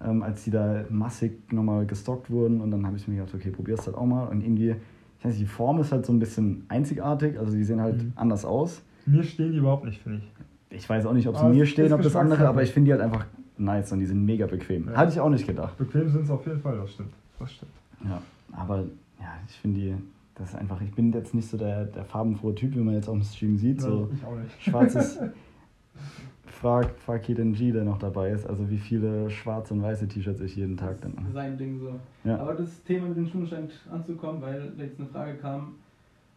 ähm, 0.00 0.22
als 0.22 0.44
die 0.44 0.52
da 0.52 0.84
massig 0.88 1.52
nochmal 1.52 1.86
gestockt 1.86 2.30
wurden. 2.30 2.60
Und 2.60 2.70
dann 2.70 2.86
habe 2.86 2.96
ich 2.96 3.08
mir 3.08 3.16
gedacht, 3.16 3.34
okay, 3.34 3.50
probier's 3.50 3.84
halt 3.86 3.96
auch 3.96 4.06
mal. 4.06 4.28
Und 4.28 4.42
irgendwie, 4.44 4.76
ich 5.18 5.24
weiß 5.24 5.32
nicht, 5.32 5.40
die 5.40 5.46
Form 5.52 5.80
ist 5.80 5.90
halt 5.90 6.06
so 6.06 6.12
ein 6.12 6.20
bisschen 6.20 6.64
einzigartig. 6.68 7.36
Also 7.36 7.52
die 7.52 7.64
sehen 7.64 7.80
halt 7.80 8.00
Mhm. 8.00 8.12
anders 8.14 8.44
aus. 8.44 8.80
Mir 9.06 9.24
stehen 9.24 9.50
die 9.50 9.58
überhaupt 9.58 9.84
nicht, 9.84 10.00
finde 10.00 10.18
ich. 10.70 10.76
Ich 10.78 10.88
weiß 10.88 11.04
auch 11.06 11.14
nicht, 11.14 11.26
ob 11.26 11.36
sie 11.36 11.44
mir 11.46 11.64
es 11.64 11.68
stehen, 11.68 11.92
ob 11.92 12.00
das 12.02 12.14
andere, 12.14 12.46
aber 12.46 12.62
ich 12.62 12.70
finde 12.70 12.86
die 12.88 12.92
halt 12.92 13.02
einfach 13.02 13.26
nice 13.58 13.90
und 13.92 13.98
die 13.98 14.06
sind 14.06 14.24
mega 14.24 14.46
bequem. 14.46 14.86
Ja. 14.88 14.96
Hatte 14.98 15.10
ich 15.12 15.18
auch 15.20 15.28
nicht 15.30 15.48
gedacht. 15.48 15.76
Bequem 15.78 16.08
sind 16.08 16.26
sie 16.26 16.32
auf 16.32 16.46
jeden 16.46 16.60
Fall, 16.60 16.76
das 16.76 16.92
stimmt. 16.92 17.10
Das 17.40 17.52
stimmt. 17.52 17.72
Ja, 18.08 18.22
aber 18.52 18.84
ja, 19.20 19.26
ich 19.48 19.56
finde 19.56 19.80
die, 19.80 19.94
das 20.34 20.50
ist 20.50 20.54
einfach, 20.54 20.80
ich 20.80 20.92
bin 20.94 21.12
jetzt 21.12 21.34
nicht 21.34 21.48
so 21.48 21.56
der, 21.56 21.84
der 21.84 22.04
farbenfrohe 22.04 22.54
Typ, 22.54 22.74
wie 22.74 22.80
man 22.80 22.94
jetzt 22.94 23.08
auf 23.08 23.14
dem 23.14 23.22
Stream 23.22 23.56
sieht. 23.56 23.80
So 23.80 24.08
ich 24.12 24.24
auch 24.24 24.36
nicht. 24.36 24.50
schwarzes. 24.62 25.18
frag, 26.46 26.98
frag 26.98 27.28
jeden 27.28 27.52
G, 27.52 27.72
der 27.72 27.84
noch 27.84 27.98
dabei 27.98 28.30
ist, 28.30 28.46
also 28.46 28.70
wie 28.70 28.78
viele 28.78 29.28
schwarze 29.30 29.74
und 29.74 29.82
weiße 29.82 30.08
T-Shirts 30.08 30.40
ich 30.40 30.56
jeden 30.56 30.76
Tag 30.76 31.00
dann. 31.00 31.14
Das 31.16 31.26
ist 31.26 31.32
sein 31.34 31.58
Ding 31.58 31.78
so. 31.78 31.98
Ja. 32.24 32.38
Aber 32.38 32.54
das 32.54 32.82
Thema 32.84 33.08
mit 33.08 33.16
den 33.16 33.26
Schuhen 33.26 33.46
scheint 33.46 33.72
anzukommen, 33.90 34.40
weil 34.40 34.72
jetzt 34.78 34.98
eine 34.98 35.08
Frage 35.08 35.34
kam. 35.34 35.74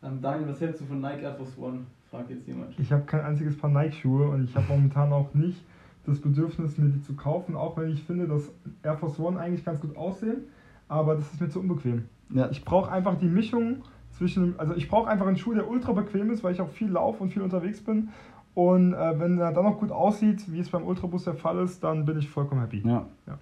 Ähm, 0.03 0.21
Daniel, 0.21 0.49
was 0.49 0.59
hältst 0.59 0.81
du 0.81 0.85
von 0.85 0.99
Nike 0.99 1.23
Air 1.23 1.35
Force 1.35 1.57
One? 1.57 1.81
Fragt 2.09 2.29
jetzt 2.29 2.47
jemand. 2.47 2.77
Ich 2.79 2.91
habe 2.91 3.03
kein 3.03 3.21
einziges 3.21 3.57
Paar 3.57 3.69
Nike-Schuhe 3.69 4.29
und 4.29 4.43
ich 4.43 4.55
habe 4.55 4.65
momentan 4.67 5.11
auch 5.13 5.33
nicht 5.33 5.63
das 6.05 6.19
Bedürfnis, 6.19 6.77
mir 6.77 6.89
die 6.89 7.01
zu 7.01 7.13
kaufen, 7.15 7.55
auch 7.55 7.77
wenn 7.77 7.91
ich 7.91 8.03
finde, 8.03 8.27
dass 8.27 8.51
Air 8.83 8.97
Force 8.97 9.19
One 9.19 9.39
eigentlich 9.39 9.65
ganz 9.65 9.79
gut 9.79 9.95
aussehen, 9.95 10.43
aber 10.87 11.15
das 11.15 11.33
ist 11.33 11.41
mir 11.41 11.49
zu 11.49 11.59
unbequem. 11.59 12.05
Ja, 12.29 12.49
Ich 12.49 12.63
brauche 12.65 12.91
einfach 12.91 13.15
die 13.17 13.27
Mischung 13.27 13.83
zwischen, 14.11 14.59
also 14.59 14.75
ich 14.75 14.87
brauche 14.87 15.09
einfach 15.09 15.27
einen 15.27 15.37
Schuh, 15.37 15.53
der 15.53 15.69
ultra 15.69 15.91
bequem 15.93 16.31
ist, 16.31 16.43
weil 16.43 16.53
ich 16.53 16.61
auch 16.61 16.69
viel 16.69 16.89
laufe 16.89 17.21
und 17.23 17.31
viel 17.31 17.41
unterwegs 17.41 17.81
bin. 17.81 18.09
Und 18.53 18.93
äh, 18.93 19.19
wenn 19.19 19.37
er 19.37 19.51
dann 19.51 19.65
noch 19.65 19.79
gut 19.79 19.91
aussieht, 19.91 20.51
wie 20.51 20.59
es 20.59 20.69
beim 20.69 20.83
Ultrabus 20.83 21.25
der 21.25 21.33
Fall 21.35 21.59
ist, 21.59 21.83
dann 21.83 22.05
bin 22.05 22.17
ich 22.17 22.29
vollkommen 22.29 22.61
happy. 22.61 22.81
ja. 22.85 23.05
Ja. 23.27 23.37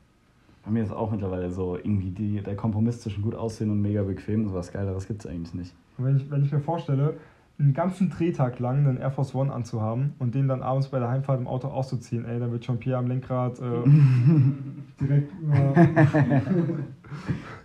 Bei 0.65 0.71
mir 0.71 0.83
ist 0.83 0.93
auch 0.93 1.11
mittlerweile 1.11 1.51
so 1.51 1.75
irgendwie 1.75 2.09
die, 2.09 2.41
der 2.41 2.55
Kompromiss 2.55 3.01
zwischen 3.01 3.21
gut 3.21 3.35
aussehen 3.35 3.69
und 3.69 3.81
mega 3.81 4.01
bequem, 4.01 4.47
sowas 4.47 4.71
Geileres 4.71 5.07
gibt 5.07 5.25
es 5.25 5.29
eigentlich 5.29 5.53
nicht. 5.53 5.75
Und 5.97 6.05
wenn 6.05 6.15
ich, 6.17 6.31
wenn 6.31 6.43
ich 6.45 6.51
mir 6.53 6.61
vorstelle, 6.61 7.15
einen 7.59 7.73
ganzen 7.73 8.09
Drehtag 8.09 8.59
lang 8.59 8.79
einen 8.79 8.97
Air 8.97 9.11
Force 9.11 9.35
One 9.35 9.53
anzuhaben 9.53 10.13
und 10.19 10.33
den 10.35 10.47
dann 10.47 10.63
abends 10.63 10.87
bei 10.89 10.99
der 10.99 11.09
Heimfahrt 11.09 11.39
im 11.39 11.47
Auto 11.47 11.67
auszuziehen, 11.67 12.25
ey, 12.25 12.39
dann 12.39 12.51
wird 12.51 12.63
Jean-Pierre 12.63 12.97
am 12.99 13.07
Lenkrad 13.07 13.59
äh, 13.59 13.63
direkt 14.99 15.31
über, 15.41 15.73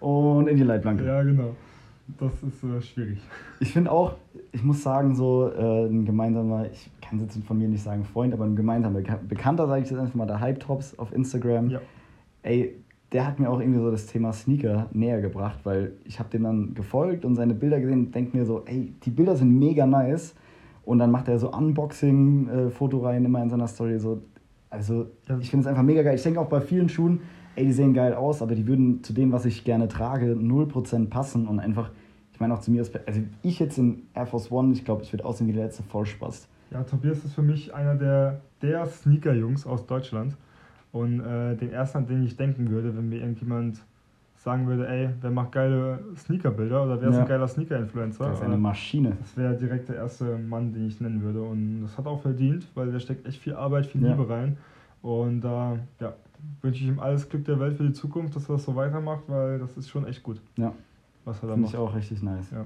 Und 0.06 0.48
in 0.48 0.56
die 0.56 0.62
Leitplanke. 0.62 1.04
Ja, 1.04 1.22
genau. 1.22 1.54
Das 2.18 2.32
ist 2.42 2.62
äh, 2.64 2.80
schwierig. 2.80 3.18
Ich 3.60 3.72
finde 3.72 3.90
auch, 3.90 4.14
ich 4.52 4.62
muss 4.62 4.82
sagen, 4.82 5.14
so 5.14 5.50
äh, 5.50 5.86
ein 5.86 6.04
gemeinsamer, 6.06 6.66
ich 6.70 6.90
kann 7.02 7.20
jetzt 7.20 7.38
von 7.44 7.58
mir 7.58 7.68
nicht 7.68 7.82
sagen 7.82 8.04
Freund, 8.04 8.32
aber 8.32 8.44
ein 8.44 8.56
gemeinsamer 8.56 9.00
Beka- 9.00 9.18
Bekannter, 9.26 9.66
sage 9.66 9.82
ich 9.82 9.90
jetzt 9.90 9.98
einfach 9.98 10.14
mal, 10.14 10.26
der 10.26 10.40
Hype 10.40 10.60
Tops 10.60 10.98
auf 10.98 11.12
Instagram. 11.12 11.70
Ja. 11.70 11.80
Ey, 12.42 12.76
der 13.12 13.26
hat 13.26 13.40
mir 13.40 13.48
auch 13.48 13.60
irgendwie 13.60 13.80
so 13.80 13.90
das 13.90 14.06
Thema 14.06 14.32
Sneaker 14.32 14.88
näher 14.92 15.20
gebracht, 15.20 15.60
weil 15.64 15.92
ich 16.04 16.18
habe 16.18 16.28
den 16.28 16.42
dann 16.42 16.74
gefolgt 16.74 17.24
und 17.24 17.36
seine 17.36 17.54
Bilder 17.54 17.80
gesehen 17.80 18.06
und 18.06 18.14
denke 18.14 18.36
mir 18.36 18.44
so, 18.44 18.64
ey, 18.66 18.92
die 19.02 19.10
Bilder 19.10 19.36
sind 19.36 19.58
mega 19.58 19.86
nice. 19.86 20.34
Und 20.84 20.98
dann 20.98 21.10
macht 21.10 21.28
er 21.28 21.38
so 21.38 21.52
Unboxing-Foto 21.52 22.98
rein 23.00 23.24
immer 23.24 23.42
in 23.42 23.50
seiner 23.50 23.66
Story. 23.66 23.98
So. 23.98 24.22
Also 24.70 25.06
ich 25.40 25.50
finde 25.50 25.64
es 25.64 25.66
einfach 25.66 25.82
mega 25.82 26.02
geil. 26.02 26.14
Ich 26.14 26.22
denke 26.22 26.40
auch 26.40 26.48
bei 26.48 26.60
vielen 26.60 26.88
Schuhen, 26.88 27.20
ey, 27.56 27.66
die 27.66 27.72
sehen 27.72 27.92
geil 27.92 28.14
aus, 28.14 28.40
aber 28.40 28.54
die 28.54 28.66
würden 28.66 29.02
zu 29.02 29.12
dem, 29.12 29.32
was 29.32 29.44
ich 29.44 29.64
gerne 29.64 29.88
trage, 29.88 30.32
0% 30.32 31.08
passen 31.08 31.46
und 31.46 31.60
einfach, 31.60 31.90
ich 32.32 32.40
meine 32.40 32.54
auch 32.54 32.60
zu 32.60 32.70
mir, 32.70 32.86
also 33.06 33.20
ich 33.42 33.58
jetzt 33.58 33.78
in 33.78 34.02
Air 34.14 34.26
Force 34.26 34.50
One, 34.50 34.72
ich 34.72 34.84
glaube, 34.84 35.02
ich 35.02 35.12
würde 35.12 35.24
aussehen 35.24 35.46
wie 35.48 35.52
der 35.52 35.64
letzte 35.64 35.82
Vollspast. 35.82 36.48
Ja, 36.70 36.82
Tobias 36.82 37.24
ist 37.24 37.34
für 37.34 37.42
mich 37.42 37.74
einer 37.74 37.94
der, 37.94 38.40
der 38.62 38.86
Sneaker-Jungs 38.86 39.66
aus 39.66 39.86
Deutschland. 39.86 40.36
Und 40.92 41.20
äh, 41.20 41.54
den 41.56 41.70
ersten, 41.72 41.98
an 41.98 42.06
den 42.06 42.22
ich 42.24 42.36
denken 42.36 42.70
würde, 42.70 42.96
wenn 42.96 43.08
mir 43.08 43.20
irgendjemand 43.20 43.84
sagen 44.36 44.66
würde, 44.68 44.88
ey, 44.88 45.10
wer 45.20 45.30
macht 45.30 45.52
geile 45.52 45.98
Sneaker-Bilder 46.16 46.84
oder 46.84 47.00
wer 47.00 47.08
ist 47.10 47.16
Ja. 47.16 47.22
ein 47.22 47.28
geiler 47.28 47.48
Sneaker-Influencer? 47.48 48.24
Das 48.24 48.38
ist 48.38 48.44
eine 48.44 48.54
äh, 48.54 48.58
Maschine. 48.58 49.16
Das 49.20 49.36
wäre 49.36 49.54
direkt 49.56 49.88
der 49.88 49.96
erste 49.96 50.38
Mann, 50.38 50.72
den 50.72 50.86
ich 50.86 51.00
nennen 51.00 51.22
würde. 51.22 51.42
Und 51.42 51.82
das 51.82 51.98
hat 51.98 52.06
auch 52.06 52.20
verdient, 52.22 52.66
weil 52.74 52.90
der 52.92 53.00
steckt 53.00 53.26
echt 53.26 53.40
viel 53.40 53.54
Arbeit, 53.54 53.86
viel 53.86 54.02
Ja. 54.02 54.12
Liebe 54.12 54.28
rein. 54.28 54.56
Und 55.02 55.40
da 55.42 55.78
ja, 56.00 56.14
wünsche 56.62 56.82
ich 56.84 56.88
ihm 56.88 57.00
alles 57.00 57.28
Glück 57.28 57.44
der 57.44 57.58
Welt 57.60 57.76
für 57.76 57.84
die 57.84 57.92
Zukunft, 57.92 58.34
dass 58.36 58.48
er 58.48 58.54
das 58.54 58.64
so 58.64 58.74
weitermacht, 58.76 59.24
weil 59.28 59.58
das 59.58 59.76
ist 59.76 59.88
schon 59.88 60.06
echt 60.06 60.22
gut, 60.22 60.40
Ja, 60.56 60.72
was 61.24 61.36
er 61.42 61.48
da 61.48 61.54
finde 61.54 61.62
macht. 61.66 61.74
ich 61.74 61.78
auch 61.78 61.94
richtig 61.94 62.22
nice. 62.22 62.50
Ja. 62.50 62.64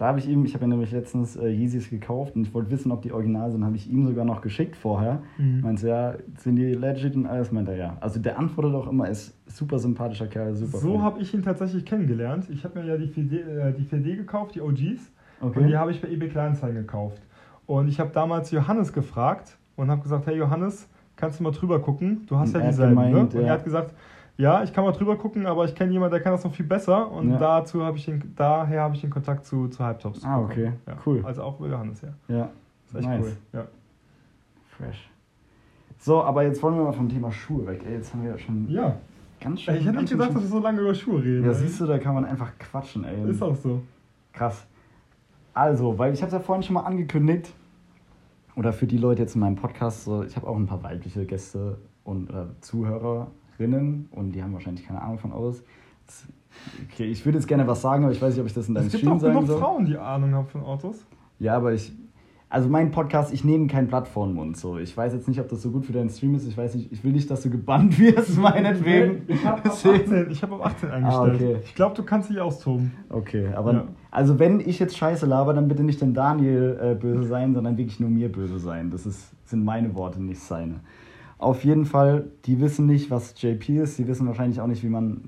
Da 0.00 0.06
habe 0.06 0.18
ich 0.18 0.26
ihm, 0.26 0.46
ich 0.46 0.54
habe 0.54 0.64
ja 0.64 0.68
nämlich 0.68 0.92
letztens 0.92 1.36
äh, 1.36 1.50
Yeezys 1.50 1.90
gekauft 1.90 2.34
und 2.34 2.40
ich 2.40 2.54
wollte 2.54 2.70
wissen, 2.70 2.90
ob 2.90 3.02
die 3.02 3.12
original 3.12 3.50
sind, 3.50 3.62
habe 3.66 3.76
ich 3.76 3.86
ihm 3.90 4.06
sogar 4.06 4.24
noch 4.24 4.40
geschickt 4.40 4.74
vorher. 4.74 5.20
Mhm. 5.36 5.60
Meinte, 5.60 5.88
ja, 5.88 6.14
sind 6.38 6.56
die 6.56 6.72
legit 6.72 7.14
und 7.16 7.26
alles? 7.26 7.52
Meinte 7.52 7.72
er, 7.72 7.76
ja. 7.76 7.96
Also 8.00 8.18
der 8.18 8.38
antwortet 8.38 8.74
auch 8.74 8.88
immer, 8.88 9.10
ist 9.10 9.36
super 9.46 9.78
sympathischer 9.78 10.26
Kerl, 10.26 10.54
super. 10.54 10.78
So 10.78 11.02
habe 11.02 11.20
ich 11.20 11.34
ihn 11.34 11.42
tatsächlich 11.42 11.84
kennengelernt. 11.84 12.48
Ich 12.48 12.64
habe 12.64 12.80
mir 12.80 12.86
ja 12.86 12.96
die 12.96 13.08
4D, 13.08 13.46
äh, 13.46 13.74
die 13.74 13.84
4D 13.84 14.16
gekauft, 14.16 14.54
die 14.54 14.62
OGs. 14.62 15.12
Okay. 15.42 15.58
Und 15.58 15.66
die 15.68 15.76
habe 15.76 15.90
ich 15.90 16.00
bei 16.00 16.08
eBay 16.08 16.30
Kleinanzeigen 16.30 16.76
gekauft. 16.76 17.20
Und 17.66 17.86
ich 17.88 18.00
habe 18.00 18.10
damals 18.10 18.50
Johannes 18.52 18.94
gefragt 18.94 19.58
und 19.76 19.90
habe 19.90 20.00
gesagt, 20.00 20.26
hey 20.26 20.34
Johannes, 20.38 20.88
kannst 21.16 21.40
du 21.40 21.44
mal 21.44 21.52
drüber 21.52 21.78
gucken? 21.78 22.22
Du 22.26 22.38
hast 22.38 22.54
Und 22.54 22.62
ja 22.62 22.68
dieselben, 22.68 22.94
gemeint, 22.94 23.12
ne? 23.12 23.20
Und 23.20 23.34
ja. 23.34 23.40
er 23.42 23.52
hat 23.52 23.64
gesagt, 23.64 23.94
ja, 24.40 24.62
ich 24.62 24.72
kann 24.72 24.84
mal 24.84 24.92
drüber 24.92 25.16
gucken, 25.16 25.46
aber 25.46 25.64
ich 25.66 25.74
kenne 25.74 25.92
jemanden, 25.92 26.12
der 26.14 26.22
kann 26.22 26.32
das 26.32 26.42
noch 26.44 26.54
viel 26.54 26.66
besser. 26.66 27.10
Und 27.10 27.30
Ja. 27.32 27.38
dazu 27.38 27.84
habe 27.84 27.98
ich 27.98 28.06
den, 28.06 28.32
daher 28.36 28.82
habe 28.82 28.94
ich 28.94 29.00
den 29.02 29.10
Kontakt 29.10 29.44
zu, 29.44 29.68
zu 29.68 29.86
Hypetops. 29.86 30.24
Ah, 30.24 30.40
okay. 30.40 30.72
Ja. 30.86 30.94
Cool. 31.04 31.22
Also 31.24 31.42
auch 31.42 31.58
über 31.60 31.68
Johannes, 31.68 32.00
ja. 32.02 32.08
Ja, 32.28 32.48
Ist 32.86 32.94
echt 32.94 33.08
Nice. 33.08 33.24
cool. 33.26 33.36
Ja. 33.52 33.66
fresh. 34.76 35.10
So, 35.98 36.22
aber 36.22 36.44
jetzt 36.44 36.62
wollen 36.62 36.76
wir 36.76 36.84
mal 36.84 36.92
vom 36.92 37.08
Thema 37.10 37.30
Schuhe 37.30 37.66
weg. 37.66 37.82
Ey, 37.86 37.96
jetzt 37.96 38.14
haben 38.14 38.24
wir 38.24 38.38
schon 38.38 38.66
ja. 38.70 38.96
ganz 39.40 39.60
schön. 39.60 39.76
Ich 39.76 39.84
hätte 39.86 39.98
nicht 39.98 40.10
gedacht, 40.10 40.30
dass 40.34 40.40
wir 40.42 40.48
so 40.48 40.58
lange 40.58 40.80
über 40.80 40.94
Schuhe 40.94 41.22
reden. 41.22 41.42
Ja, 41.44 41.50
ey. 41.50 41.54
siehst 41.54 41.78
du, 41.80 41.86
da 41.86 41.98
kann 41.98 42.14
man 42.14 42.24
einfach 42.24 42.52
quatschen, 42.58 43.04
ey. 43.04 43.30
Ist 43.30 43.42
auch 43.42 43.54
so. 43.54 43.82
Krass. 44.32 44.66
Also, 45.52 45.98
weil 45.98 46.14
ich 46.14 46.22
habe 46.22 46.28
es 46.28 46.32
ja 46.32 46.40
vorhin 46.40 46.62
schon 46.62 46.74
mal 46.74 46.84
angekündigt, 46.84 47.52
oder 48.56 48.72
für 48.72 48.86
die 48.86 48.96
Leute 48.96 49.20
jetzt 49.22 49.34
in 49.34 49.40
meinem 49.42 49.56
Podcast, 49.56 50.04
so, 50.04 50.22
ich 50.22 50.34
habe 50.36 50.46
auch 50.46 50.56
ein 50.56 50.66
paar 50.66 50.82
weibliche 50.82 51.24
Gäste 51.26 51.78
und 52.04 52.30
äh, 52.30 52.46
Zuhörerinnen 53.70 54.08
und 54.12 54.32
die 54.32 54.42
haben 54.42 54.52
wahrscheinlich 54.52 54.86
keine 54.86 55.02
Ahnung 55.02 55.18
von 55.18 55.32
Autos. 55.32 55.62
Das- 56.06 56.26
Okay, 56.92 57.04
ich 57.04 57.24
würde 57.24 57.38
jetzt 57.38 57.46
gerne 57.46 57.64
was 57.68 57.80
sagen, 57.80 58.02
aber 58.02 58.12
ich 58.12 58.20
weiß 58.20 58.32
nicht, 58.34 58.40
ob 58.40 58.46
ich 58.46 58.52
das 58.54 58.66
in 58.68 58.74
deinem 58.74 58.86
Es 58.86 58.92
gibt 58.92 59.02
Stream 59.04 59.16
auch 59.16 59.20
sagen 59.20 59.34
genug 59.34 59.46
soll. 59.48 59.58
Frauen, 59.60 59.86
die 59.86 59.96
Ahnung 59.96 60.34
haben 60.34 60.48
von 60.48 60.62
Autos. 60.64 61.06
Ja, 61.38 61.56
aber 61.56 61.72
ich. 61.72 61.92
Also 62.48 62.68
mein 62.68 62.90
Podcast, 62.90 63.32
ich 63.32 63.44
nehme 63.44 63.68
kein 63.68 63.86
Blatt 63.86 64.08
vor 64.08 64.26
den 64.26 64.34
Mund. 64.34 64.56
So. 64.56 64.76
Ich 64.78 64.94
weiß 64.96 65.12
jetzt 65.12 65.28
nicht, 65.28 65.38
ob 65.38 65.48
das 65.48 65.62
so 65.62 65.70
gut 65.70 65.86
für 65.86 65.92
deinen 65.92 66.10
Stream 66.10 66.34
ist. 66.34 66.48
Ich 66.48 66.58
weiß 66.58 66.74
nicht, 66.74 66.90
ich 66.90 67.04
will 67.04 67.12
nicht, 67.12 67.30
dass 67.30 67.42
du 67.42 67.50
gebannt 67.50 67.96
wirst, 68.00 68.36
meinetwegen. 68.36 69.22
Ich 69.28 69.44
habe 69.46 69.62
Deswegen- 69.64 70.02
18, 70.12 70.30
ich 70.32 70.42
hab 70.42 70.50
auf 70.50 70.66
18 70.66 70.90
eingestellt. 70.90 71.30
Ah, 71.30 71.34
okay. 71.36 71.56
Ich 71.64 71.74
glaube, 71.76 71.94
du 71.94 72.02
kannst 72.02 72.28
dich 72.28 72.40
austoben. 72.40 72.92
Okay, 73.08 73.46
aber 73.54 73.72
Ja. 73.72 73.84
also 74.10 74.40
wenn 74.40 74.58
ich 74.58 74.80
jetzt 74.80 74.96
Scheiße 74.98 75.26
laber, 75.26 75.54
dann 75.54 75.68
bitte 75.68 75.84
nicht 75.84 76.00
dem 76.02 76.12
Daniel 76.12 76.76
äh, 76.82 76.94
böse 76.96 77.22
sein, 77.22 77.54
sondern 77.54 77.78
wirklich 77.78 78.00
nur 78.00 78.10
mir 78.10 78.30
böse 78.32 78.58
sein. 78.58 78.90
Das 78.90 79.06
ist, 79.06 79.30
sind 79.48 79.64
meine 79.64 79.94
Worte, 79.94 80.20
nicht 80.20 80.40
seine. 80.40 80.80
Auf 81.40 81.64
jeden 81.64 81.86
Fall, 81.86 82.30
die 82.44 82.60
wissen 82.60 82.84
nicht, 82.86 83.10
was 83.10 83.34
JP 83.40 83.78
ist. 83.78 83.98
Die 83.98 84.06
wissen 84.06 84.26
wahrscheinlich 84.26 84.60
auch 84.60 84.66
nicht, 84.66 84.82
wie 84.82 84.88
man, 84.90 85.22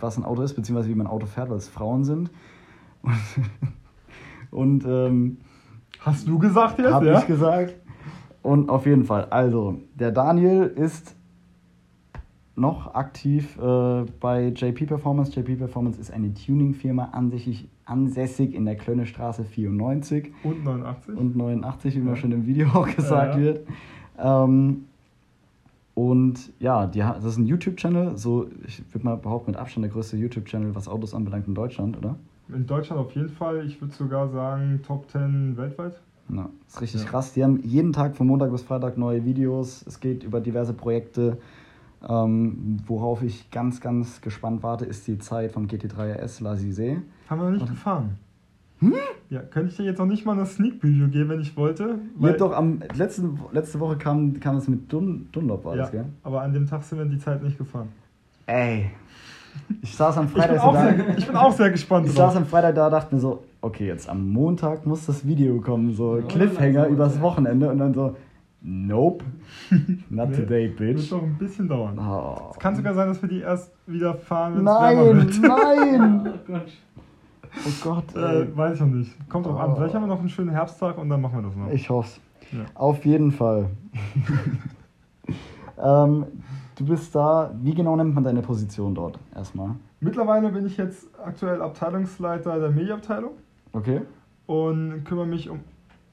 was 0.00 0.16
ein 0.16 0.24
Auto 0.24 0.40
ist, 0.42 0.54
beziehungsweise 0.54 0.88
wie 0.88 0.94
man 0.94 1.06
Auto 1.06 1.26
fährt, 1.26 1.50
weil 1.50 1.58
es 1.58 1.68
Frauen 1.68 2.04
sind. 2.04 2.30
Und, 3.02 3.12
und 4.50 4.84
ähm, 4.86 5.36
Hast 6.00 6.26
du 6.26 6.38
gesagt 6.38 6.78
jetzt? 6.78 6.90
habe 6.90 7.06
ja? 7.06 7.18
ich 7.18 7.26
gesagt. 7.26 7.74
Und 8.42 8.70
auf 8.70 8.86
jeden 8.86 9.04
Fall, 9.04 9.26
also, 9.26 9.78
der 9.94 10.10
Daniel 10.10 10.62
ist 10.74 11.14
noch 12.56 12.94
aktiv 12.94 13.56
äh, 13.58 14.04
bei 14.20 14.48
JP 14.48 14.86
Performance. 14.86 15.32
JP 15.38 15.56
Performance 15.56 16.00
ist 16.00 16.10
eine 16.12 16.32
Tuning-Firma 16.34 17.10
ansässig, 17.12 17.68
ansässig 17.84 18.54
in 18.54 18.64
der 18.64 18.76
Klönnestraße 18.76 19.44
94 19.44 20.32
Und 20.44 20.64
89. 20.64 21.16
und 21.16 21.36
89, 21.36 21.94
wie 21.94 21.98
Ja. 21.98 22.04
man 22.04 22.16
schon 22.16 22.32
im 22.32 22.46
Video 22.46 22.68
auch 22.74 22.88
gesagt 22.88 23.34
Ja. 23.36 23.40
wird. 23.40 23.66
Ähm, 24.18 24.84
und 25.94 26.52
ja, 26.58 26.86
die, 26.86 27.00
das 27.00 27.24
ist 27.24 27.36
ein 27.38 27.46
YouTube-Channel, 27.46 28.16
so 28.16 28.48
ich 28.66 28.82
würde 28.94 29.04
mal 29.04 29.16
behaupten, 29.16 29.50
mit 29.50 29.60
Abstand 29.60 29.84
der 29.84 29.92
größte 29.92 30.16
YouTube-Channel, 30.16 30.74
was 30.74 30.88
Autos 30.88 31.14
anbelangt 31.14 31.46
in 31.48 31.54
Deutschland, 31.54 31.96
oder? 31.98 32.16
In 32.48 32.66
Deutschland 32.66 33.00
auf 33.00 33.14
jeden 33.14 33.28
Fall. 33.28 33.64
Ich 33.66 33.80
würde 33.80 33.94
sogar 33.94 34.28
sagen 34.28 34.80
Top 34.86 35.10
10 35.10 35.56
weltweit. 35.56 36.00
Ja, 36.28 36.48
ist 36.66 36.80
richtig 36.80 37.02
Ja. 37.02 37.08
krass. 37.08 37.32
Die 37.34 37.44
haben 37.44 37.60
jeden 37.62 37.92
Tag 37.92 38.16
von 38.16 38.26
Montag 38.26 38.50
bis 38.50 38.62
Freitag 38.62 38.96
neue 38.96 39.24
Videos. 39.24 39.84
Es 39.86 40.00
geht 40.00 40.24
über 40.24 40.40
diverse 40.40 40.72
Projekte. 40.72 41.38
Ähm, 42.08 42.78
worauf 42.86 43.22
ich 43.22 43.50
ganz, 43.50 43.80
ganz 43.80 44.20
gespannt 44.20 44.62
warte, 44.62 44.84
ist 44.84 45.06
die 45.06 45.18
Zeit 45.18 45.52
vom 45.52 45.66
GT3 45.66 46.14
RS 46.24 46.40
La. 46.40 46.50
Haben 46.56 46.60
wir 47.28 47.36
noch 47.36 47.50
nicht 47.50 47.68
gefahren. 47.68 48.18
Ja, 49.30 49.40
könnte 49.40 49.70
ich 49.70 49.76
dir 49.76 49.84
jetzt 49.84 49.98
noch 49.98 50.06
nicht 50.06 50.26
mal 50.26 50.32
eine 50.32 50.44
Sneak 50.46 50.80
Preview 50.80 51.08
geben, 51.08 51.30
wenn 51.30 51.40
ich 51.40 51.56
wollte. 51.56 51.98
Ihr 52.20 52.28
habt 52.28 52.40
doch 52.40 52.52
am 52.52 52.80
letzten, 52.96 53.38
letzte 53.52 53.80
Woche 53.80 53.96
kam, 53.96 54.38
kam 54.40 54.56
es 54.56 54.68
mit 54.68 54.92
Dun, 54.92 55.28
Dunlop, 55.32 55.64
war 55.64 55.74
ja, 55.76 55.82
das, 55.82 55.92
gell? 55.92 56.04
aber 56.22 56.42
an 56.42 56.52
dem 56.52 56.66
Tag 56.66 56.82
sind 56.82 56.98
wir 56.98 57.04
die 57.06 57.18
Zeit 57.18 57.42
nicht 57.42 57.56
gefahren. 57.56 57.88
Ey. 58.46 58.90
Ich 59.82 59.94
saß 59.94 60.16
am 60.18 60.26
Ich 60.26 60.32
bin, 60.32 60.42
Freitag 60.42 60.56
so 60.60 60.62
auch 60.66 60.74
da. 60.74 60.82
sehr, 60.94 61.18
ich 61.18 61.26
bin 61.26 61.36
auch 61.36 61.52
sehr 61.52 61.70
gespannt 61.70 62.06
Ich 62.06 62.12
saß 62.12 62.32
drauf. 62.34 62.42
am 62.42 62.46
Freitag 62.48 62.74
da, 62.74 62.90
dachte 62.90 63.14
mir 63.14 63.20
so, 63.20 63.44
okay, 63.60 63.86
jetzt 63.86 64.08
am 64.08 64.28
Montag 64.30 64.84
muss 64.86 65.06
das 65.06 65.26
Video 65.26 65.60
kommen, 65.60 65.92
so 65.94 66.18
Ja, 66.18 66.22
Cliffhanger 66.26 66.82
dann 66.84 66.92
übers 66.92 67.14
so. 67.16 67.20
Wochenende 67.20 67.70
und 67.70 67.78
dann 67.78 67.92
so, 67.94 68.16
nope, 68.62 69.24
not 70.10 70.30
Nee, 70.30 70.36
today, 70.36 70.74
Wird 70.78 70.96
bitch. 70.96 71.10
doch 71.12 71.22
ein 71.22 71.36
bisschen 71.38 71.68
dauern. 71.68 71.98
Oh. 71.98 72.50
Es 72.52 72.58
kann 72.58 72.74
sogar 72.74 72.94
sein, 72.94 73.08
dass 73.08 73.20
wir 73.22 73.28
die 73.28 73.40
erst 73.40 73.70
wieder 73.86 74.14
fahren, 74.14 74.54
wenn 74.56 74.66
es 74.66 74.74
wärmer 74.74 75.04
Nein, 75.04 75.16
wird. 75.16 75.40
nein! 75.42 76.32
Oh 76.48 76.52
Gott. 76.52 76.66
Oh 77.66 77.70
Gott. 77.82 78.14
Äh, 78.16 78.56
weiß 78.56 78.74
ich 78.74 78.80
noch 78.80 78.88
nicht. 78.88 79.28
Kommt 79.28 79.46
drauf 79.46 79.58
an. 79.58 79.72
Oh. 79.72 79.74
Vielleicht 79.76 79.94
haben 79.94 80.02
wir 80.02 80.08
noch 80.08 80.20
einen 80.20 80.28
schönen 80.28 80.50
Herbsttag 80.50 80.98
und 80.98 81.08
dann 81.08 81.20
machen 81.20 81.36
wir 81.36 81.42
das 81.42 81.56
noch. 81.56 81.70
Ich 81.70 81.88
hoff's. 81.90 82.20
Ja. 82.50 82.64
Auf 82.74 83.04
jeden 83.04 83.30
Fall. 83.30 83.70
ähm, 85.82 86.26
du 86.76 86.84
bist 86.86 87.14
da, 87.14 87.54
wie 87.62 87.74
genau 87.74 87.96
nennt 87.96 88.14
man 88.14 88.24
deine 88.24 88.42
Position 88.42 88.94
dort 88.94 89.18
erstmal? 89.34 89.76
Mittlerweile 90.00 90.50
bin 90.50 90.66
ich 90.66 90.76
jetzt 90.76 91.08
aktuell 91.24 91.62
Abteilungsleiter 91.62 92.58
der 92.58 92.70
Medienabteilung 92.70 93.32
Okay? 93.72 94.02
und 94.46 95.04
kümmere 95.04 95.26
mich 95.26 95.48
um 95.48 95.60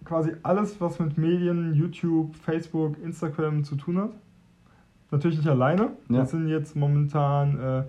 quasi 0.06 0.32
alles, 0.44 0.80
was 0.80 1.00
mit 1.00 1.18
Medien, 1.18 1.74
YouTube, 1.74 2.36
Facebook, 2.36 2.98
Instagram 3.04 3.64
zu 3.64 3.76
tun 3.76 3.98
hat. 3.98 4.12
Natürlich 5.12 5.38
nicht 5.38 5.50
alleine. 5.50 5.92
Ja. 6.08 6.20
Wir 6.20 6.26
sind 6.26 6.48
jetzt 6.48 6.76
momentan 6.76 7.60
äh, 7.60 7.84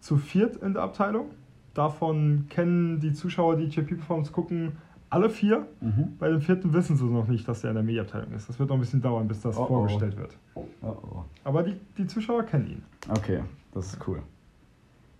zu 0.00 0.16
viert 0.16 0.56
in 0.56 0.74
der 0.74 0.82
Abteilung. 0.82 1.26
Davon 1.78 2.46
kennen 2.48 2.98
die 2.98 3.12
Zuschauer, 3.12 3.54
die 3.54 3.66
JP 3.66 3.94
Performance 3.98 4.32
gucken, 4.32 4.72
alle 5.10 5.30
vier. 5.30 5.64
Mhm. 5.80 6.16
Bei 6.18 6.28
dem 6.28 6.40
vierten 6.40 6.72
wissen 6.72 6.96
sie 6.96 7.04
noch 7.04 7.28
nicht, 7.28 7.46
dass 7.46 7.62
er 7.62 7.70
in 7.70 7.76
der 7.76 7.84
Medienabteilung 7.84 8.32
ist. 8.32 8.48
Das 8.48 8.58
wird 8.58 8.68
noch 8.68 8.76
ein 8.76 8.80
bisschen 8.80 9.00
dauern, 9.00 9.28
bis 9.28 9.42
das 9.42 9.56
Oh, 9.56 9.62
oh. 9.62 9.66
vorgestellt 9.66 10.16
wird. 10.16 10.36
Oh, 10.56 10.64
oh. 10.82 11.24
Aber 11.44 11.62
die, 11.62 11.76
die 11.96 12.04
Zuschauer 12.08 12.42
kennen 12.42 12.66
ihn. 12.66 12.82
Okay, 13.08 13.44
das 13.72 13.92
ist 13.92 14.08
cool. 14.08 14.22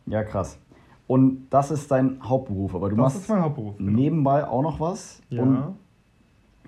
Ja, 0.07 0.25
krass. 0.25 0.59
Und 1.07 1.47
das 1.49 1.71
ist 1.71 1.89
dein 1.93 2.19
Hauptberuf, 2.23 2.75
aber 2.75 2.89
du 2.91 2.97
das 2.97 3.05
machst 3.05 3.17
ist 3.19 3.29
mein 3.29 3.41
Hauptberuf. 3.41 3.77
genau. 3.79 3.93
nebenbei 3.93 4.45
auch 4.45 4.63
noch 4.63 4.81
was. 4.81 5.23
Ja. 5.31 5.43
Und 5.45 5.77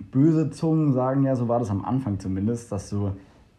böse 0.09 0.51
Zungen 0.51 0.93
sagen 0.93 1.23
ja, 1.23 1.35
so 1.35 1.49
war 1.49 1.59
das 1.59 1.69
am 1.69 1.83
Anfang 1.83 2.17
zumindest, 2.17 2.71
dass 2.71 2.89
du 2.89 3.11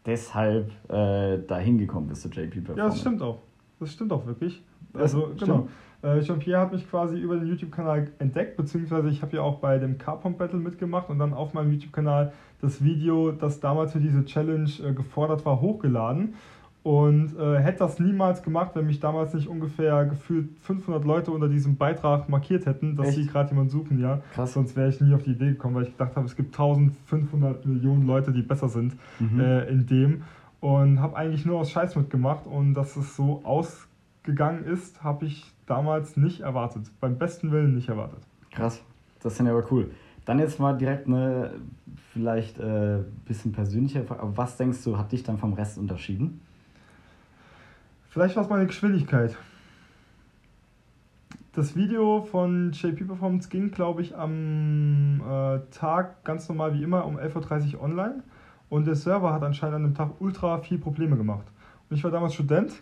deshalb 0.06 0.70
äh, 0.88 1.38
dahin 1.46 1.76
gekommen 1.76 2.06
bist 2.06 2.22
zu 2.22 2.28
JP 2.28 2.62
Performance. 2.62 2.78
Ja, 2.78 2.86
das 2.86 3.00
stimmt 3.00 3.20
auch. 3.20 3.38
Das 3.78 3.92
stimmt 3.92 4.12
auch 4.12 4.24
wirklich. 4.24 4.62
Das 4.92 5.02
Also, 5.14 5.32
genau. 5.38 5.68
Äh, 6.02 6.20
Jean-Pierre 6.20 6.60
hat 6.62 6.72
mich 6.72 6.88
quasi 6.90 7.16
über 7.16 7.36
den 7.36 7.46
YouTube-Kanal 7.46 8.08
entdeckt, 8.18 8.56
beziehungsweise 8.56 9.08
ich 9.08 9.22
habe 9.22 9.36
ja 9.36 9.42
auch 9.42 9.58
bei 9.60 9.78
dem 9.78 9.98
Carpomp 9.98 10.36
Battle 10.38 10.58
mitgemacht 10.58 11.08
und 11.10 11.18
dann 11.20 11.32
auf 11.32 11.54
meinem 11.54 11.70
YouTube-Kanal 11.72 12.32
das 12.60 12.82
Video, 12.82 13.30
das 13.30 13.60
damals 13.60 13.92
für 13.92 14.00
diese 14.00 14.24
Challenge 14.24 14.68
äh, 14.84 14.92
gefordert 14.94 15.46
war, 15.46 15.60
hochgeladen. 15.60 16.34
Und 16.82 17.38
äh, 17.38 17.60
hätte 17.60 17.78
das 17.78 18.00
niemals 18.00 18.42
gemacht, 18.42 18.72
wenn 18.74 18.86
mich 18.86 18.98
damals 18.98 19.32
nicht 19.34 19.46
ungefähr 19.46 20.04
gefühlt 20.06 20.48
500 20.62 21.04
Leute 21.04 21.30
unter 21.30 21.48
diesem 21.48 21.76
Beitrag 21.76 22.28
markiert 22.28 22.66
hätten, 22.66 22.96
dass 22.96 23.06
Echt? 23.10 23.18
sie 23.18 23.26
gerade 23.28 23.50
jemanden 23.50 23.70
suchen, 23.70 24.00
ja. 24.00 24.20
Krass. 24.34 24.54
Sonst 24.54 24.74
wäre 24.74 24.88
ich 24.88 25.00
nie 25.00 25.14
auf 25.14 25.22
die 25.22 25.30
Idee 25.30 25.50
gekommen, 25.50 25.76
weil 25.76 25.84
ich 25.84 25.92
gedacht 25.92 26.16
habe, 26.16 26.26
es 26.26 26.34
gibt 26.34 26.52
1500 26.58 27.64
Millionen 27.66 28.04
Leute, 28.08 28.32
die 28.32 28.42
besser 28.42 28.68
sind 28.68 28.96
Mhm. 29.20 29.38
äh, 29.38 29.68
in 29.68 29.86
dem 29.86 30.22
und 30.60 31.00
habe 31.00 31.16
eigentlich 31.16 31.46
nur 31.46 31.60
aus 31.60 31.70
Scheiß 31.70 31.94
mitgemacht 31.94 32.46
und 32.48 32.74
dass 32.74 32.96
es 32.96 33.14
so 33.14 33.42
ausgegangen 34.22 34.64
ist, 34.64 35.02
habe 35.02 35.26
ich 35.26 35.52
damals 35.66 36.16
nicht 36.16 36.40
erwartet. 36.40 36.90
Beim 37.00 37.18
besten 37.18 37.50
Willen 37.50 37.74
nicht 37.74 37.88
erwartet. 37.88 38.20
Krass, 38.52 38.80
das 39.20 39.32
ist 39.32 39.44
ja 39.44 39.50
aber 39.50 39.64
cool. 39.72 39.90
Dann 40.24 40.38
jetzt 40.38 40.60
mal 40.60 40.78
direkt 40.78 41.08
eine 41.08 41.54
vielleicht 42.12 42.60
äh, 42.60 43.00
bisschen 43.26 43.50
persönliche 43.50 44.04
Frage. 44.04 44.22
Aber 44.22 44.36
was 44.36 44.56
denkst 44.56 44.84
du, 44.84 44.96
hat 44.96 45.10
dich 45.10 45.24
dann 45.24 45.38
vom 45.38 45.54
Rest 45.54 45.76
unterschieden? 45.76 46.40
Vielleicht 48.10 48.36
war 48.36 48.44
es 48.44 48.48
meine 48.48 48.66
Geschwindigkeit. 48.66 49.36
Das 51.54 51.74
Video 51.74 52.22
von 52.22 52.70
JP 52.70 53.06
Performance 53.06 53.48
ging, 53.48 53.72
glaube 53.72 54.02
ich, 54.02 54.16
am 54.16 55.20
äh, 55.20 55.58
Tag 55.72 56.24
ganz 56.24 56.48
normal 56.48 56.74
wie 56.74 56.82
immer 56.84 57.04
um 57.06 57.18
11.30 57.18 57.74
Uhr 57.74 57.82
online. 57.82 58.22
Und 58.68 58.86
der 58.86 58.94
Server 58.94 59.32
hat 59.32 59.42
anscheinend 59.42 59.76
an 59.76 59.82
dem 59.82 59.94
Tag 59.94 60.20
ultra 60.20 60.58
viel 60.58 60.78
Probleme 60.78 61.16
gemacht. 61.16 61.46
Und 61.90 61.96
ich 61.96 62.04
war 62.04 62.12
damals 62.12 62.34
Student. 62.34 62.72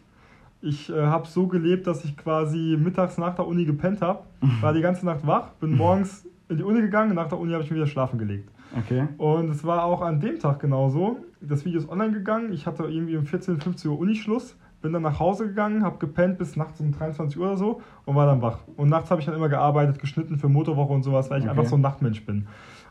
Ich 0.62 0.90
äh, 0.90 1.06
habe 1.06 1.26
so 1.26 1.46
gelebt, 1.46 1.86
dass 1.86 2.04
ich 2.04 2.16
quasi 2.16 2.76
mittags 2.78 3.16
nach 3.18 3.34
der 3.34 3.46
Uni 3.46 3.64
gepennt 3.64 4.02
habe, 4.02 4.20
war 4.60 4.72
die 4.72 4.80
ganze 4.82 5.06
Nacht 5.06 5.26
wach, 5.26 5.50
bin 5.60 5.76
morgens 5.76 6.26
in 6.48 6.56
die 6.58 6.62
Uni 6.64 6.80
gegangen, 6.80 7.14
nach 7.14 7.28
der 7.28 7.38
Uni 7.38 7.52
habe 7.52 7.62
ich 7.62 7.70
mich 7.70 7.76
wieder 7.78 7.86
schlafen 7.86 8.18
gelegt. 8.18 8.50
Okay. 8.76 9.08
Und 9.18 9.48
es 9.50 9.64
war 9.64 9.84
auch 9.84 10.00
an 10.02 10.20
dem 10.20 10.38
Tag 10.38 10.60
genauso. 10.60 11.18
Das 11.40 11.64
Video 11.64 11.80
ist 11.80 11.88
online 11.88 12.12
gegangen. 12.12 12.52
Ich 12.52 12.66
hatte 12.66 12.84
irgendwie 12.84 13.16
um 13.16 13.24
14, 13.24 13.60
15 13.60 13.90
Uhr 13.90 13.98
Unischluss. 13.98 14.56
bin 14.82 14.92
dann 14.92 15.02
nach 15.02 15.18
Hause 15.18 15.46
gegangen, 15.48 15.82
habe 15.82 15.98
gepennt 15.98 16.38
bis 16.38 16.56
nachts 16.56 16.80
um 16.80 16.92
23 16.92 17.38
Uhr 17.38 17.46
oder 17.48 17.56
so 17.56 17.80
und 18.04 18.14
war 18.14 18.26
dann 18.26 18.42
wach. 18.42 18.58
Und 18.76 18.88
nachts 18.88 19.10
habe 19.10 19.20
ich 19.20 19.26
dann 19.26 19.34
immer 19.34 19.48
gearbeitet, 19.48 19.98
geschnitten 19.98 20.36
für 20.38 20.48
Motorwoche 20.48 20.92
und 20.92 21.02
sowas, 21.02 21.30
weil 21.30 21.38
ich 21.38 21.44
Okay. 21.48 21.50
einfach 21.58 21.68
so 21.68 21.76
ein 21.76 21.80
Nachtmensch 21.80 22.24
bin. 22.26 22.46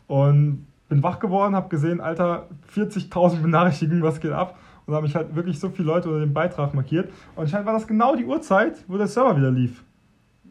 Und 0.08 0.66
bin 0.90 1.04
wach 1.04 1.20
geworden, 1.20 1.56
habe 1.56 1.70
gesehen, 1.70 2.02
Alter, 2.02 2.48
40.000 2.76 3.42
Benachrichtigungen, 3.42 4.04
was 4.04 4.20
geht 4.20 4.32
ab? 4.32 4.58
Und 4.90 4.94
da 4.94 4.98
habe 4.98 5.06
ich 5.06 5.16
halt 5.16 5.36
wirklich 5.36 5.60
so 5.60 5.70
viele 5.70 5.88
Leute 5.88 6.08
unter 6.10 6.22
dem 6.22 6.34
Beitrag 6.34 6.74
markiert. 6.74 7.12
Und 7.36 7.44
anscheinend 7.44 7.68
war 7.68 7.74
das 7.74 7.86
genau 7.86 8.16
die 8.16 8.26
Uhrzeit, 8.26 8.84
wo 8.88 8.98
der 8.98 9.06
Server 9.06 9.38
wieder 9.38 9.52
lief. 9.52 9.84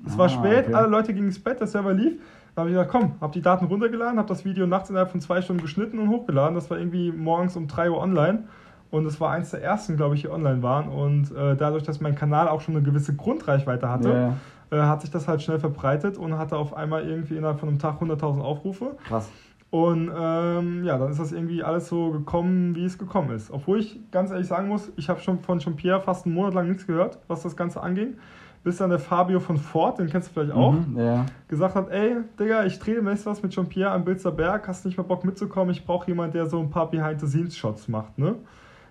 Es 0.06 0.16
war 0.16 0.26
Ah, 0.26 0.28
spät, 0.28 0.66
okay. 0.66 0.74
alle 0.74 0.86
Leute 0.86 1.12
gingen 1.12 1.26
ins 1.26 1.42
Bett, 1.42 1.58
der 1.58 1.66
Server 1.66 1.92
lief. 1.92 2.20
Da 2.54 2.60
habe 2.60 2.70
ich 2.70 2.74
gesagt, 2.76 2.92
komm, 2.92 3.14
habe 3.20 3.32
die 3.32 3.42
Daten 3.42 3.64
runtergeladen, 3.64 4.16
habe 4.16 4.28
das 4.28 4.44
Video 4.44 4.64
nachts 4.68 4.90
innerhalb 4.90 5.10
von 5.10 5.20
zwei 5.20 5.42
Stunden 5.42 5.60
geschnitten 5.60 5.98
und 5.98 6.08
hochgeladen. 6.08 6.54
Das 6.54 6.70
war 6.70 6.78
irgendwie 6.78 7.10
morgens 7.10 7.56
um 7.56 7.66
3 7.66 7.90
Uhr 7.90 7.98
online. 7.98 8.44
Und 8.92 9.06
es 9.06 9.20
war 9.20 9.32
eins 9.32 9.50
der 9.50 9.60
ersten, 9.60 9.96
glaube 9.96 10.14
ich, 10.14 10.20
die 10.20 10.30
online 10.30 10.62
waren. 10.62 10.88
Und 10.88 11.32
äh, 11.36 11.56
dadurch, 11.56 11.82
dass 11.82 12.00
mein 12.00 12.14
Kanal 12.14 12.46
auch 12.46 12.60
schon 12.60 12.76
eine 12.76 12.84
gewisse 12.84 13.16
Grundreichweite 13.16 13.88
hatte, 13.90 14.36
ja. 14.70 14.78
äh, 14.78 14.82
hat 14.82 15.00
sich 15.00 15.10
das 15.10 15.26
halt 15.26 15.42
schnell 15.42 15.58
verbreitet 15.58 16.16
und 16.16 16.38
hatte 16.38 16.56
auf 16.56 16.76
einmal 16.76 17.02
irgendwie 17.04 17.36
innerhalb 17.36 17.58
von 17.58 17.70
einem 17.70 17.80
Tag 17.80 18.00
100.000 18.00 18.40
Aufrufe. 18.40 18.96
Krass. 19.08 19.28
Und 19.70 20.10
ähm, 20.16 20.84
ja, 20.84 20.96
dann 20.96 21.10
ist 21.10 21.20
das 21.20 21.32
irgendwie 21.32 21.62
alles 21.62 21.88
so 21.88 22.10
gekommen, 22.10 22.74
wie 22.74 22.84
es 22.84 22.96
gekommen 22.96 23.30
ist. 23.32 23.50
Obwohl 23.50 23.80
ich 23.80 24.00
ganz 24.10 24.30
ehrlich 24.30 24.46
sagen 24.46 24.68
muss, 24.68 24.90
ich 24.96 25.10
habe 25.10 25.20
schon 25.20 25.40
von 25.40 25.58
Jean-Pierre 25.58 26.00
fast 26.00 26.24
einen 26.24 26.34
Monat 26.34 26.54
lang 26.54 26.68
nichts 26.68 26.86
gehört, 26.86 27.18
was 27.28 27.42
das 27.42 27.54
Ganze 27.54 27.82
anging. 27.82 28.14
Bis 28.64 28.78
dann 28.78 28.90
der 28.90 28.98
Fabio 28.98 29.40
von 29.40 29.56
Ford, 29.58 29.98
den 29.98 30.08
kennst 30.08 30.28
du 30.30 30.32
vielleicht 30.32 30.52
auch, 30.56 30.72
Mhm, 30.72 30.96
ja. 30.98 31.26
gesagt 31.48 31.74
hat, 31.74 31.90
ey, 31.90 32.16
Digga, 32.40 32.64
ich 32.64 32.78
drehe 32.78 32.96
demnächst 32.96 33.24
was 33.26 33.42
mit 33.42 33.52
Jean-Pierre 33.52 33.92
am 33.92 34.04
Bilzer 34.04 34.32
Berg, 34.32 34.66
hast 34.66 34.84
nicht 34.84 34.96
mehr 34.96 35.04
Bock 35.06 35.24
mitzukommen, 35.24 35.70
ich 35.70 35.84
brauche 35.84 36.08
jemanden, 36.08 36.32
der 36.32 36.46
so 36.46 36.58
ein 36.58 36.68
paar 36.70 36.90
Behind-the-Scenes-Shots 36.90 37.88
macht, 37.88 38.18
ne? 38.18 38.34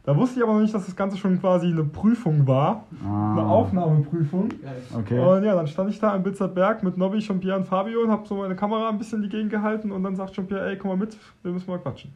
Da 0.08 0.15
wusste 0.15 0.39
ich 0.39 0.43
aber 0.46 0.54
noch 0.54 0.62
nicht, 0.62 0.74
dass 0.74 0.86
das 0.86 0.96
Ganze 0.96 1.17
schon 1.17 1.38
quasi 1.38 1.67
eine 1.67 1.84
Prüfung 1.84 2.48
war, 2.48 2.86
eine 3.04 3.41
Ah, 3.41 3.50
Aufnahmeprüfung. 3.50 4.48
Geil. 4.48 4.82
Okay. 4.96 5.20
Und 5.20 5.43
ja, 5.43 5.54
dann 5.54 5.67
stand 5.67 5.89
ich 5.89 6.00
da 6.00 6.13
am 6.13 6.24
Bilzer 6.24 6.48
Berg 6.48 6.82
mit 6.82 6.98
Nobby, 6.98 7.20
Jean-Pierre 7.20 7.58
und 7.60 7.65
Fabio 7.65 8.04
und 8.04 8.10
habe 8.10 8.26
so 8.26 8.36
meine 8.36 8.56
Kamera 8.56 8.88
ein 8.88 8.98
bisschen 8.98 9.17
in 9.17 9.24
die 9.24 9.36
Gegend 9.36 9.52
gehalten 9.52 9.91
und 9.91 10.02
dann 10.04 10.15
sagt 10.15 10.32
Jean-Pierre, 10.32 10.65
ey, 10.70 10.78
komm 10.78 10.91
mal 10.91 10.98
mit, 10.98 11.17
wir 11.43 11.52
müssen 11.52 11.70
mal 11.70 11.78
quatschen. 11.80 12.13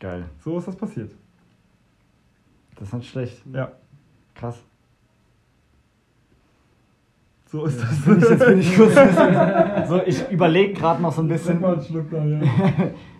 Geil. 0.00 0.24
So 0.40 0.58
ist 0.58 0.66
das 0.66 0.74
passiert. 0.74 1.12
Das 2.74 2.88
ist 2.88 2.94
nicht 2.94 3.08
schlecht. 3.08 3.40
Ja, 3.52 3.70
Krass. 4.34 4.60
so 7.46 7.64
ist 7.66 7.80
das. 7.80 8.00
Bin 8.02 8.18
ich, 8.18 8.28
jetzt 8.30 8.46
bin 8.46 8.58
ich 8.58 8.76
kurz 8.76 8.94
so, 9.88 10.00
ich 10.04 10.28
überlege 10.28 10.72
gerade 10.72 11.00
noch 11.00 11.12
so 11.12 11.22
ein 11.22 11.28
bisschen. 11.28 11.62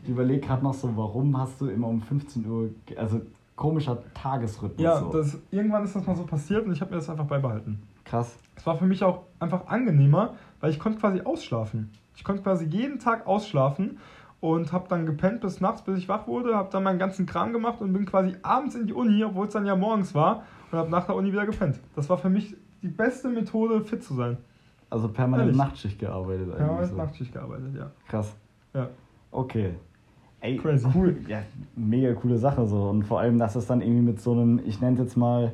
Ich 0.05 0.09
überlege 0.09 0.45
gerade 0.45 0.65
noch 0.65 0.75
so, 0.75 0.91
warum 0.97 1.39
hast 1.39 1.61
du 1.61 1.69
immer 1.69 1.87
um 1.87 2.03
15 2.03 2.45
Uhr, 2.45 2.71
also 2.97 3.21
komischer 3.63 3.99
Tagesrhythmus. 4.15 4.83
Ja, 4.83 4.99
so. 4.99 5.13
das, 5.13 5.39
irgendwann 5.53 5.85
ist 5.85 5.95
das 5.95 6.05
mal 6.05 6.17
so 6.17 6.25
passiert 6.25 6.67
und 6.67 6.73
ich 6.73 6.81
habe 6.81 6.91
mir 6.91 6.97
das 6.97 7.09
einfach 7.09 7.27
beibehalten. 7.27 7.81
Krass. 8.05 8.37
Es 8.57 8.67
war 8.67 8.77
für 8.77 8.87
mich 8.87 9.05
auch 9.05 9.23
einfach 9.39 9.69
angenehmer, 9.69 10.35
weil 10.61 10.71
ich 10.71 10.81
konnte 10.81 10.99
quasi 10.99 11.21
ausschlafen. 11.21 11.93
Ich 12.17 12.25
konnte 12.25 12.43
quasi 12.43 12.65
jeden 12.65 12.99
Tag 12.99 13.25
ausschlafen 13.29 14.01
und 14.41 14.73
habe 14.73 14.89
dann 14.89 15.07
gepennt 15.07 15.43
bis 15.43 15.61
nachts, 15.61 15.83
bis 15.83 15.97
ich 15.97 16.09
wach 16.09 16.27
wurde, 16.27 16.57
habe 16.57 16.71
dann 16.73 16.83
meinen 16.83 16.99
ganzen 16.99 17.25
Kram 17.25 17.53
gemacht 17.53 17.81
und 17.81 17.93
bin 17.93 18.05
quasi 18.05 18.35
abends 18.43 18.75
in 18.75 18.89
die 18.89 18.93
Uni, 18.93 19.23
obwohl 19.23 19.47
es 19.47 19.53
dann 19.53 19.65
ja 19.65 19.77
morgens 19.77 20.13
war, 20.13 20.43
und 20.73 20.79
habe 20.79 20.91
nach 20.91 21.07
der 21.07 21.15
Uni 21.15 21.31
wieder 21.31 21.47
gepennt. 21.47 21.79
Das 21.95 22.11
war 22.11 22.19
für 22.19 22.31
mich 22.31 22.57
die 22.83 22.89
beste 22.89 23.29
Methode, 23.29 23.85
fit 23.85 24.03
zu 24.03 24.15
sein. 24.15 24.39
Also 24.91 25.09
permanent 25.09 25.51
Ehrlich? 25.51 25.57
Nachtschicht 25.57 25.99
gearbeitet 26.01 26.53
eigentlich. 26.53 26.81
mit 26.81 26.91
so. 26.91 26.97
Nachtschicht 26.97 27.33
gearbeitet, 27.33 27.77
ja. 27.77 27.93
Krass. 28.09 28.35
Ja. 28.75 28.89
Okay. 29.31 29.77
Ey, 30.43 30.57
Crazy. 30.59 30.87
cool. 30.95 31.17
Ja, 31.29 31.43
mega 31.77 32.13
coole 32.15 32.37
Sache 32.37 32.67
so. 32.67 32.89
Und 32.91 33.05
vor 33.05 33.21
allem, 33.21 33.39
dass 33.39 33.55
es 33.57 33.67
dann 33.67 33.81
irgendwie 33.81 34.03
mit 34.03 34.21
so 34.21 34.33
einem, 34.33 34.61
ich 34.67 34.81
nenne 34.81 34.95
es 34.95 35.03
jetzt 35.05 35.17
mal, 35.17 35.53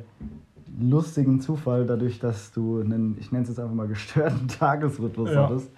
lustigen 0.81 1.39
Zufall, 1.41 1.85
dadurch, 1.85 2.19
dass 2.19 2.51
du 2.51 2.79
einen, 2.81 3.15
ich 3.19 3.31
nenne 3.31 3.43
es 3.43 3.49
jetzt 3.49 3.59
einfach 3.59 3.73
mal, 3.75 3.87
gestörten 3.87 4.47
Tagesrhythmus 4.59 5.31
Ja, 5.31 5.43
hattest, 5.43 5.71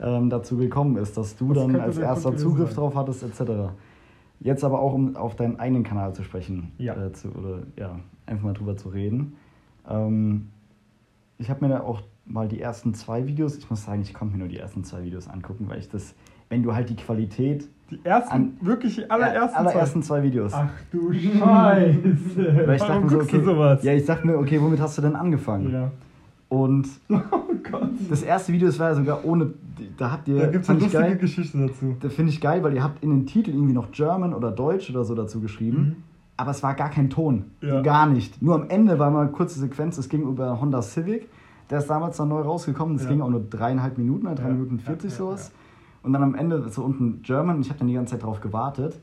ja. 0.00 0.16
ähm, 0.16 0.30
dazu 0.30 0.56
gekommen 0.56 0.96
ist, 0.96 1.16
dass 1.16 1.36
du 1.36 1.52
Das 1.52 1.66
dann 1.66 1.76
als 1.80 1.98
erster 1.98 2.36
Zugriff 2.36 2.68
sein. 2.70 2.76
drauf 2.76 2.94
hattest, 2.94 3.22
etc. 3.22 3.72
Jetzt 4.40 4.64
aber 4.64 4.80
auch, 4.80 4.92
um 4.94 5.16
auf 5.16 5.36
deinen 5.36 5.58
eigenen 5.58 5.82
Kanal 5.84 6.14
zu 6.14 6.22
sprechen, 6.22 6.72
Ja. 6.78 6.94
äh, 7.06 7.12
zu, 7.12 7.28
oder 7.32 7.62
ja, 7.78 7.98
einfach 8.26 8.44
mal 8.44 8.52
drüber 8.54 8.76
zu 8.76 8.88
reden. 8.90 9.34
Ähm, 9.88 10.48
ich 11.38 11.50
habe 11.50 11.66
mir 11.66 11.74
da 11.74 11.80
auch 11.82 12.02
mal 12.26 12.48
die 12.48 12.60
ersten 12.60 12.94
zwei 12.94 13.26
Videos, 13.26 13.56
ich 13.58 13.68
muss 13.68 13.84
sagen, 13.84 14.00
ich 14.02 14.14
konnte 14.14 14.32
mir 14.34 14.38
nur 14.38 14.48
die 14.48 14.58
ersten 14.58 14.84
zwei 14.84 15.02
Videos 15.04 15.28
angucken, 15.28 15.66
weil 15.68 15.78
ich 15.80 15.88
das, 15.90 16.14
wenn 16.48 16.62
du 16.62 16.74
halt 16.74 16.88
die 16.90 16.96
Qualität, 16.96 17.68
Die 17.90 18.00
ersten, 18.02 18.32
An- 18.32 18.52
wirklich 18.60 18.96
die 18.96 19.10
allerersten, 19.10 19.56
allerersten 19.58 20.02
zwei 20.02 20.22
Videos, 20.22 20.52
Ach 20.54 20.68
du 20.90 21.12
Scheiße. 21.12 21.36
weil 22.66 22.74
ich 22.76 22.80
dachte 22.80 22.88
Warum 22.92 23.02
mir 23.04 23.10
so, 23.10 23.16
guckst 23.18 23.34
okay, 23.34 23.38
du 23.38 23.44
sowas? 23.44 23.82
ja, 23.84 23.92
ich 23.92 24.04
dachte 24.06 24.26
mir, 24.26 24.38
okay, 24.38 24.60
womit 24.60 24.80
hast 24.80 24.96
du 24.98 25.02
denn 25.02 25.16
angefangen? 25.16 25.72
ja. 25.72 25.90
Und 26.48 26.86
Oh 27.08 27.18
Gott. 27.70 27.88
das 28.10 28.22
erste 28.22 28.52
Video, 28.52 28.68
das 28.68 28.78
war 28.78 28.90
ja 28.90 28.94
sogar 28.94 29.24
ohne, 29.24 29.50
da 29.98 30.10
habt 30.12 30.28
ihr, 30.28 30.38
Da 30.38 30.46
gibt 30.46 30.64
es 30.64 30.70
eine 30.70 30.78
lustige 30.78 31.02
geil, 31.02 31.16
Geschichte 31.16 31.58
dazu. 31.58 31.96
Das 32.00 32.12
finde 32.14 32.30
ich 32.32 32.40
geil, 32.40 32.62
weil 32.62 32.74
ihr 32.74 32.82
habt 32.82 33.02
in 33.02 33.10
den 33.10 33.26
Titel 33.26 33.50
irgendwie 33.50 33.72
noch 33.72 33.90
German 33.90 34.32
oder 34.34 34.50
Deutsch 34.50 34.88
oder 34.90 35.04
so 35.04 35.14
dazu 35.14 35.40
geschrieben. 35.40 35.78
Mhm. 35.78 35.96
Aber 36.36 36.50
es 36.52 36.62
war 36.62 36.74
gar 36.74 36.90
kein 36.90 37.10
Ton. 37.10 37.44
Ja. 37.60 37.80
Gar 37.82 38.06
nicht. 38.08 38.40
Nur 38.42 38.54
am 38.56 38.68
Ende 38.68 38.98
war 38.98 39.10
mal 39.10 39.22
eine 39.22 39.30
kurze 39.30 39.58
Sequenz, 39.58 39.98
es 39.98 40.08
ging 40.08 40.22
über 40.22 40.60
Honda 40.60 40.80
Civic. 40.82 41.28
Der 41.70 41.78
ist 41.78 41.88
damals 41.88 42.16
dann 42.18 42.28
neu 42.28 42.40
rausgekommen. 42.42 42.96
Das 42.96 43.04
Ja. 43.04 43.10
ging 43.12 43.20
auch 43.22 43.30
nur 43.30 43.42
dreieinhalb 43.48 43.98
Minuten, 43.98 44.26
drei 44.34 44.42
Ja. 44.48 44.48
Minuten 44.50 44.76
Ja, 44.78 44.84
40 44.84 45.10
ja, 45.10 45.16
sowas. 45.16 45.52
Und 46.04 46.12
dann 46.12 46.22
am 46.22 46.34
Ende 46.34 46.68
so 46.68 46.84
unten 46.84 47.22
German. 47.22 47.60
Ich 47.60 47.68
habe 47.70 47.78
dann 47.80 47.88
die 47.88 47.94
ganze 47.94 48.12
Zeit 48.12 48.22
drauf 48.22 48.40
gewartet. 48.40 48.94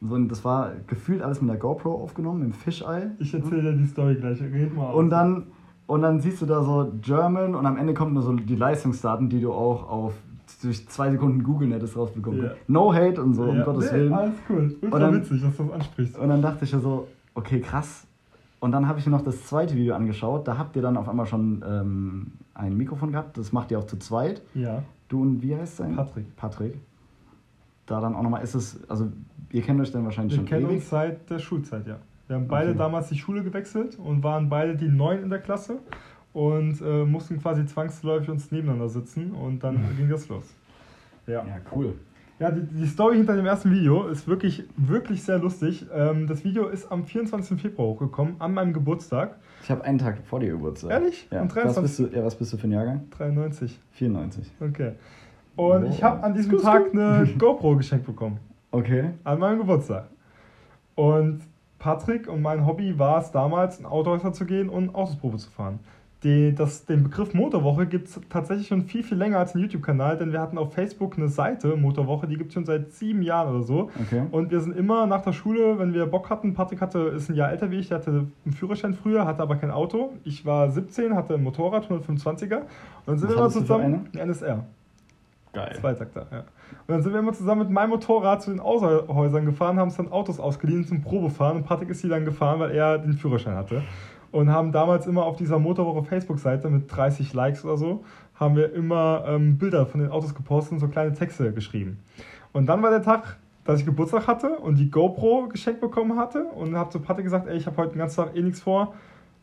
So, 0.00 0.14
und 0.14 0.28
das 0.28 0.44
war 0.44 0.72
gefühlt 0.86 1.22
alles 1.22 1.40
mit 1.40 1.50
der 1.50 1.58
GoPro 1.58 1.92
aufgenommen, 2.02 2.42
im 2.42 2.52
Fisheye. 2.52 3.10
Ich 3.18 3.34
erzähle 3.34 3.62
dir 3.62 3.72
die 3.72 3.84
Story 3.86 4.14
gleich. 4.14 4.40
Red 4.40 4.74
mal 4.74 4.90
Und 4.92 5.10
dann, 5.10 5.44
und 5.86 6.02
dann 6.02 6.20
siehst 6.20 6.40
du 6.42 6.46
da 6.46 6.62
so 6.62 6.92
German 7.02 7.54
und 7.54 7.66
am 7.66 7.76
Ende 7.76 7.94
kommt 7.94 8.14
nur 8.14 8.22
so 8.22 8.32
die 8.32 8.56
Leistungsdaten, 8.56 9.28
die 9.28 9.40
du 9.40 9.52
auch 9.52 9.88
auf 9.88 10.14
durch 10.62 10.88
zwei 10.88 11.10
Sekunden 11.10 11.42
googeln 11.42 11.72
hättest 11.72 11.96
rausbekommen. 11.96 12.42
Ja. 12.44 12.50
No 12.68 12.92
hate 12.94 13.22
und 13.22 13.34
so, 13.34 13.42
um 13.44 13.58
Ja, 13.58 13.64
Gottes 13.64 13.92
nee, 13.92 13.98
Willen. 13.98 14.12
Alles 14.14 14.34
cool. 14.48 14.76
Ultra 14.80 14.96
Und 14.96 15.02
dann- 15.02 15.14
witzig, 15.16 15.42
dass 15.42 15.56
du 15.56 15.62
das 15.64 15.72
ansprichst. 15.72 16.18
Und 16.18 16.28
dann 16.30 16.40
dachte 16.42 16.64
ich 16.64 16.72
mir 16.72 16.80
so, 16.80 17.06
okay, 17.34 17.60
krass. 17.60 18.06
Und 18.60 18.72
dann 18.72 18.88
habe 18.88 18.98
ich 18.98 19.06
mir 19.06 19.12
noch 19.12 19.22
das 19.22 19.44
zweite 19.46 19.74
Video 19.76 19.94
angeschaut. 19.94 20.48
Da 20.48 20.56
habt 20.58 20.74
ihr 20.74 20.82
dann 20.82 20.96
auf 20.96 21.08
einmal 21.08 21.26
schon 21.26 21.62
ähm, 21.68 22.26
ein 22.54 22.76
Mikrofon 22.76 23.12
gehabt. 23.12 23.36
Das 23.36 23.52
macht 23.52 23.70
ihr 23.70 23.78
auch 23.78 23.86
zu 23.86 23.98
zweit. 23.98 24.42
Ja. 24.54 24.82
Du 25.08 25.22
und 25.22 25.42
wie 25.42 25.56
heißt 25.56 25.76
sein? 25.78 25.96
Patrick. 25.96 26.36
Patrick. 26.36 26.74
Da 27.86 28.00
dann 28.00 28.14
auch 28.14 28.22
nochmal 28.22 28.42
ist 28.42 28.54
es, 28.54 28.78
also 28.90 29.10
ihr 29.50 29.62
kennt 29.62 29.80
euch 29.80 29.90
dann 29.90 30.04
wahrscheinlich 30.04 30.34
Wir 30.34 30.38
schon 30.38 30.46
kennen 30.46 30.66
ewig. 30.66 30.76
uns 30.76 30.90
seit 30.90 31.30
der 31.30 31.38
Schulzeit, 31.38 31.86
ja. 31.86 31.96
Wir 32.26 32.36
haben 32.36 32.46
beide 32.48 32.70
Okay. 32.70 32.78
damals 32.78 33.08
die 33.08 33.16
Schule 33.18 33.42
gewechselt 33.42 33.98
und 33.98 34.22
waren 34.22 34.50
beide 34.50 34.76
die 34.76 34.88
Neun 34.88 35.22
in 35.22 35.30
der 35.30 35.38
Klasse 35.38 35.78
und 36.34 36.78
äh, 36.82 37.04
mussten 37.06 37.40
quasi 37.40 37.64
zwangsläufig 37.64 38.28
uns 38.28 38.50
nebeneinander 38.52 38.90
sitzen 38.90 39.32
und 39.32 39.64
dann 39.64 39.78
ging 39.96 40.10
das 40.10 40.28
los. 40.28 40.44
Ja. 41.26 41.44
Ja, 41.46 41.56
cool. 41.74 41.94
Ja, 42.38 42.52
die, 42.52 42.62
die 42.62 42.86
Story 42.86 43.16
hinter 43.16 43.34
dem 43.34 43.46
ersten 43.46 43.70
Video 43.72 44.06
ist 44.06 44.28
wirklich, 44.28 44.62
wirklich 44.76 45.24
sehr 45.24 45.38
lustig. 45.38 45.86
Ähm, 45.92 46.28
das 46.28 46.44
Video 46.44 46.68
ist 46.68 46.90
am 46.90 47.04
24. 47.04 47.60
Februar 47.60 47.88
hochgekommen, 47.88 48.36
an 48.38 48.54
meinem 48.54 48.72
Geburtstag. 48.72 49.36
Ich 49.62 49.70
habe 49.70 49.82
einen 49.82 49.98
Tag 49.98 50.18
vor 50.24 50.38
dir 50.38 50.52
Geburtstag. 50.52 50.90
Ehrlich? 50.92 51.26
Ja. 51.32 51.40
Am 51.40 51.48
Was 51.48 51.54
23. 51.54 51.82
bist, 51.82 51.98
du, 51.98 52.16
ja, 52.16 52.24
was 52.24 52.36
bist 52.36 52.52
du 52.52 52.56
für 52.56 52.68
ein 52.68 52.72
Jahrgang? 52.72 53.02
93. 53.10 53.78
94. 53.92 54.52
Okay. 54.60 54.92
Und 55.56 55.84
Oh. 55.84 55.88
ich 55.88 56.02
habe 56.04 56.22
an 56.22 56.34
diesem 56.34 56.58
Tag 56.58 56.92
eine 56.92 57.28
GoPro 57.36 57.74
geschenkt 57.74 58.06
bekommen. 58.06 58.38
Okay. 58.70 59.10
An 59.24 59.40
meinem 59.40 59.58
Geburtstag. 59.58 60.06
Und 60.94 61.40
Patrick 61.80 62.28
und 62.28 62.42
mein 62.42 62.64
Hobby 62.64 62.96
war 62.98 63.20
es 63.20 63.32
damals, 63.32 63.80
in 63.80 63.86
Autohäuser 63.86 64.32
zu 64.32 64.44
gehen 64.44 64.68
und 64.68 64.94
Autosprobe 64.94 65.38
zu 65.38 65.50
fahren. 65.50 65.80
Die, 66.24 66.52
das, 66.52 66.84
den 66.84 67.04
Begriff 67.04 67.32
Motorwoche 67.32 67.86
gibt 67.86 68.08
es 68.08 68.20
tatsächlich 68.28 68.66
schon 68.66 68.82
viel, 68.82 69.04
viel 69.04 69.16
länger 69.16 69.38
als 69.38 69.54
einen 69.54 69.62
YouTube-Kanal, 69.62 70.16
denn 70.16 70.32
wir 70.32 70.40
hatten 70.40 70.58
auf 70.58 70.74
Facebook 70.74 71.16
eine 71.16 71.28
Seite, 71.28 71.76
Motorwoche, 71.76 72.26
die 72.26 72.36
gibt 72.36 72.48
es 72.48 72.54
schon 72.54 72.64
seit 72.64 72.92
sieben 72.92 73.22
Jahren 73.22 73.54
oder 73.54 73.62
so. 73.62 73.90
Okay. 74.02 74.24
Und 74.32 74.50
wir 74.50 74.60
sind 74.60 74.76
immer 74.76 75.06
nach 75.06 75.22
der 75.22 75.32
Schule, 75.32 75.78
wenn 75.78 75.94
wir 75.94 76.06
Bock 76.06 76.28
hatten, 76.28 76.54
Patrick 76.54 76.80
hatte, 76.80 76.98
ist 76.98 77.28
ein 77.28 77.36
Jahr 77.36 77.52
älter 77.52 77.70
wie 77.70 77.76
ich, 77.76 77.88
der 77.88 77.98
hatte 77.98 78.26
einen 78.44 78.52
Führerschein 78.52 78.94
früher, 78.94 79.26
hatte 79.26 79.42
aber 79.42 79.56
kein 79.56 79.70
Auto. 79.70 80.14
Ich 80.24 80.44
war 80.44 80.68
17, 80.72 81.14
hatte 81.14 81.34
ein 81.34 81.42
Motorrad, 81.44 81.88
125er. 81.88 82.56
Und 82.56 82.66
dann 83.06 83.18
sind 83.18 83.28
Was 83.28 83.36
wir 83.36 83.36
immer 83.36 83.50
zusammen, 83.50 84.08
ein 84.12 84.18
NSR. 84.18 84.64
Geil. 85.52 85.76
Zweitakter, 85.80 86.26
ja. 86.32 86.38
Und 86.40 86.46
dann 86.88 87.02
sind 87.02 87.12
wir 87.12 87.20
immer 87.20 87.32
zusammen 87.32 87.62
mit 87.62 87.70
meinem 87.70 87.90
Motorrad 87.90 88.42
zu 88.42 88.50
den 88.50 88.60
Autohäusern 88.60 89.46
gefahren, 89.46 89.78
haben 89.78 89.88
uns 89.88 89.96
dann 89.96 90.10
Autos 90.10 90.40
ausgeliehen 90.40 90.84
zum 90.84 91.00
Probefahren 91.00 91.58
und 91.58 91.64
Patrick 91.64 91.90
ist 91.90 92.02
die 92.02 92.08
dann 92.08 92.24
gefahren, 92.24 92.58
weil 92.58 92.72
er 92.72 92.98
den 92.98 93.14
Führerschein 93.14 93.54
hatte. 93.54 93.82
Und 94.30 94.50
haben 94.50 94.72
damals 94.72 95.06
immer 95.06 95.24
auf 95.24 95.36
dieser 95.36 95.58
Motorwoche 95.58 96.04
Facebook-Seite 96.04 96.68
mit 96.68 96.94
30 96.94 97.32
Likes 97.32 97.64
oder 97.64 97.78
so, 97.78 98.04
haben 98.34 98.56
wir 98.56 98.72
immer 98.74 99.24
ähm, 99.26 99.58
Bilder 99.58 99.86
von 99.86 100.00
den 100.00 100.10
Autos 100.10 100.34
gepostet 100.34 100.72
und 100.72 100.78
so 100.80 100.88
kleine 100.88 101.14
Texte 101.14 101.52
geschrieben. 101.52 101.98
Und 102.52 102.66
dann 102.66 102.82
war 102.82 102.90
der 102.90 103.02
Tag, 103.02 103.38
dass 103.64 103.80
ich 103.80 103.86
Geburtstag 103.86 104.26
hatte 104.26 104.58
und 104.58 104.76
die 104.76 104.90
GoPro 104.90 105.48
geschenkt 105.48 105.80
bekommen 105.80 106.18
hatte 106.18 106.44
und 106.44 106.76
habe 106.76 106.90
zu 106.90 107.00
Patrick 107.00 107.24
gesagt, 107.24 107.46
ey, 107.48 107.56
ich 107.56 107.66
habe 107.66 107.76
heute 107.76 107.92
den 107.92 107.98
ganzen 107.98 108.16
Tag 108.16 108.36
eh 108.36 108.42
nichts 108.42 108.60
vor, 108.60 108.94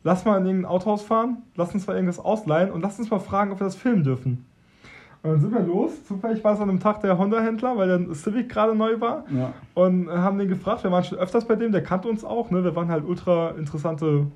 lass 0.03 0.25
mal 0.25 0.39
in 0.39 0.45
irgendein 0.45 0.71
Autohaus 0.71 1.01
fahren, 1.01 1.43
lass 1.55 1.73
uns 1.73 1.85
mal 1.87 1.93
irgendwas 1.93 2.19
ausleihen 2.19 2.71
und 2.71 2.81
lass 2.81 2.97
uns 2.97 3.09
mal 3.09 3.19
fragen, 3.19 3.51
ob 3.51 3.59
wir 3.59 3.65
das 3.65 3.75
filmen 3.75 4.03
dürfen. 4.03 4.45
Und 5.25 5.31
dann 5.31 5.39
sind 5.41 5.53
wir 5.53 5.61
los. 5.61 6.05
Zufällig 6.05 6.43
war 6.43 6.53
es 6.53 6.59
an 6.59 6.69
einem 6.69 6.79
Tag 6.79 7.01
der 7.01 7.17
Honda-Händler, 7.17 7.75
weil 7.77 7.87
der 7.87 8.13
Civic 8.13 8.47
gerade 8.47 8.75
neu 8.75 9.01
war. 9.01 9.25
Ja. 9.31 9.53
Und 9.73 10.07
haben 10.07 10.37
den 10.37 10.47
gefragt. 10.47 10.83
Wir 10.83 10.91
waren 10.91 11.03
schon 11.03 11.17
öfters 11.17 11.45
bei 11.45 11.55
dem, 11.55 11.71
der 11.71 11.81
kannte 11.81 12.07
uns 12.07 12.23
auch. 12.23 12.51
Ne? 12.51 12.63
Wir 12.63 12.75
waren 12.75 12.89
halt 12.89 13.03
ultra 13.03 13.49
interessante 13.57 14.27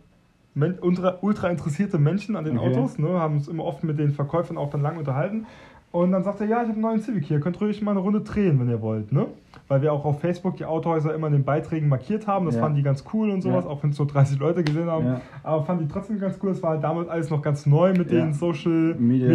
ultra, 0.81 1.49
interessierte 1.49 1.97
Menschen 1.97 2.35
an 2.35 2.45
den 2.45 2.57
Okay. 2.57 2.69
Autos, 2.69 2.97
ne, 2.97 3.09
haben 3.09 3.35
uns 3.35 3.47
immer 3.47 3.63
oft 3.63 3.83
mit 3.83 3.99
den 3.99 4.13
Verkäufern 4.13 4.57
auch 4.57 4.69
dann 4.69 4.81
lang 4.81 4.97
unterhalten. 4.97 5.45
Und 5.91 6.11
dann 6.11 6.23
sagt 6.23 6.39
er, 6.41 6.45
ja, 6.47 6.57
ich 6.57 6.63
habe 6.67 6.73
einen 6.73 6.81
neuen 6.81 7.01
Civic 7.01 7.25
hier, 7.25 7.39
könnt 7.39 7.59
ruhig 7.59 7.81
mal 7.81 7.91
eine 7.91 7.99
Runde 8.01 8.21
drehen, 8.21 8.59
wenn 8.59 8.69
ihr 8.69 8.79
wollt, 8.81 9.11
ne? 9.11 9.25
Weil 9.67 9.81
wir 9.81 9.91
auch 9.91 10.05
auf 10.05 10.19
Facebook 10.19 10.55
die 10.57 10.65
Autohäuser 10.65 11.15
immer 11.15 11.27
in 11.27 11.33
den 11.33 11.43
Beiträgen 11.43 11.87
markiert 11.89 12.27
haben. 12.27 12.45
Das 12.45 12.55
Ja. 12.55 12.61
fanden 12.61 12.77
die 12.77 12.83
ganz 12.83 13.03
cool 13.11 13.31
und 13.31 13.41
sowas, 13.41 13.65
Ja. 13.65 13.71
auch 13.71 13.81
wenn 13.81 13.89
es 13.89 13.95
so 13.95 14.05
30 14.05 14.37
Leute 14.39 14.63
gesehen 14.63 14.87
haben. 14.89 15.05
Ja. 15.05 15.21
Aber 15.41 15.63
fanden 15.63 15.87
die 15.87 15.91
trotzdem 15.91 16.19
ganz 16.19 16.37
cool. 16.43 16.51
Es 16.51 16.61
war 16.61 16.71
halt 16.71 16.83
damals 16.83 17.09
alles 17.09 17.31
noch 17.31 17.41
ganz 17.41 17.65
neu 17.65 17.93
mit 17.93 18.11
den 18.11 18.33
Social 18.33 18.95
Media. 18.99 19.27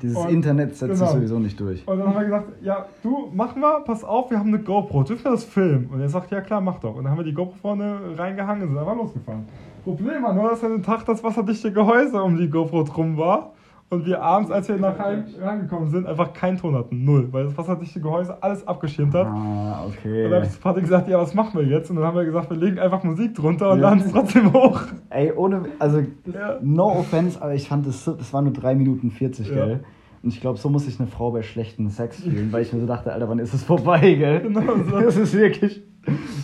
Dieses 0.00 0.16
Und- 0.16 0.30
Internet 0.30 0.76
setzt 0.76 0.96
sich 0.96 1.00
genau. 1.00 1.12
sowieso 1.12 1.38
nicht 1.40 1.58
durch. 1.58 1.86
Und 1.86 1.98
dann 1.98 2.08
haben 2.08 2.16
wir 2.16 2.24
gesagt, 2.24 2.46
ja, 2.62 2.86
du, 3.02 3.30
mach 3.34 3.56
mal, 3.56 3.80
pass 3.84 4.04
auf, 4.04 4.30
wir 4.30 4.38
haben 4.38 4.48
eine 4.48 4.60
GoPro, 4.60 5.02
dürfen 5.02 5.24
wir 5.24 5.32
das 5.32 5.42
filmen? 5.44 5.86
Und 5.92 6.00
er 6.00 6.08
sagt, 6.08 6.30
ja 6.30 6.40
klar, 6.40 6.60
mach 6.60 6.78
doch. 6.78 6.94
Und 6.94 7.02
dann 7.04 7.10
haben 7.12 7.18
wir 7.18 7.24
die 7.24 7.34
GoPro 7.34 7.56
vorne 7.60 7.96
reingehangen 8.16 8.62
und 8.62 8.68
sind 8.70 8.78
einfach 8.78 8.94
losgefahren. 8.96 9.44
Problem 9.82 10.22
war 10.22 10.34
nur, 10.34 10.50
dass 10.50 10.62
an 10.62 10.70
dem 10.72 10.82
Tag 10.84 11.04
das 11.04 11.22
wasserdichte 11.24 11.72
Gehäuse 11.72 12.22
um 12.22 12.36
die 12.36 12.48
GoPro 12.48 12.84
drum 12.84 13.16
war. 13.16 13.52
Und 13.90 14.04
wir 14.04 14.20
abends, 14.22 14.50
als 14.50 14.68
wir 14.68 14.76
nach 14.76 14.98
Heim 14.98 15.24
rangekommen 15.40 15.88
sind, 15.88 16.06
einfach 16.06 16.34
keinen 16.34 16.58
Ton 16.58 16.74
hatten. 16.74 17.04
Null. 17.04 17.28
Weil 17.32 17.44
das 17.44 17.56
wasserdichte 17.56 18.00
Gehäuse 18.02 18.36
alles 18.42 18.66
abgeschirmt 18.68 19.14
hat. 19.14 19.26
Ah, 19.26 19.84
Und 19.86 19.94
okay. 19.96 20.24
dann 20.24 20.34
habe 20.34 20.44
ich 20.44 20.50
zu 20.52 20.60
Patrick 20.60 20.84
gesagt, 20.84 21.08
ja, 21.08 21.18
was 21.18 21.32
machen 21.32 21.58
wir 21.58 21.66
jetzt? 21.66 21.88
Und 21.88 21.96
dann 21.96 22.04
haben 22.04 22.16
wir 22.16 22.24
gesagt, 22.26 22.50
wir 22.50 22.56
legen 22.58 22.78
einfach 22.78 23.02
Musik 23.02 23.34
drunter 23.34 23.70
und 23.70 23.78
Ja. 23.80 23.88
laden 23.88 24.00
es 24.04 24.12
trotzdem 24.12 24.52
hoch. 24.52 24.82
Ey, 25.08 25.32
ohne, 25.32 25.62
also, 25.78 26.00
Ja. 26.26 26.58
no 26.60 26.84
offense, 26.98 27.40
aber 27.40 27.54
ich 27.54 27.66
fand, 27.66 27.86
das, 27.86 28.04
so- 28.04 28.12
das 28.12 28.30
war 28.34 28.42
nur 28.42 28.52
3 28.52 28.74
Minuten 28.74 29.10
40, 29.10 29.48
Ja. 29.48 29.54
gell? 29.54 29.80
Und 30.22 30.34
ich 30.34 30.40
glaube, 30.42 30.58
so 30.58 30.68
muss 30.68 30.84
sich 30.84 30.98
eine 31.00 31.08
Frau 31.08 31.30
bei 31.30 31.40
schlechtem 31.42 31.88
Sex 31.88 32.20
fühlen, 32.22 32.52
weil 32.52 32.62
ich 32.62 32.72
mir 32.74 32.80
so 32.80 32.86
dachte, 32.86 33.10
Alter, 33.12 33.28
wann 33.30 33.38
ist 33.38 33.54
es 33.54 33.62
vorbei, 33.64 34.00
gell? 34.14 34.40
Genau 34.42 34.74
so. 34.84 35.00
Das 35.00 35.16
ist 35.16 35.32
wirklich, 35.34 35.82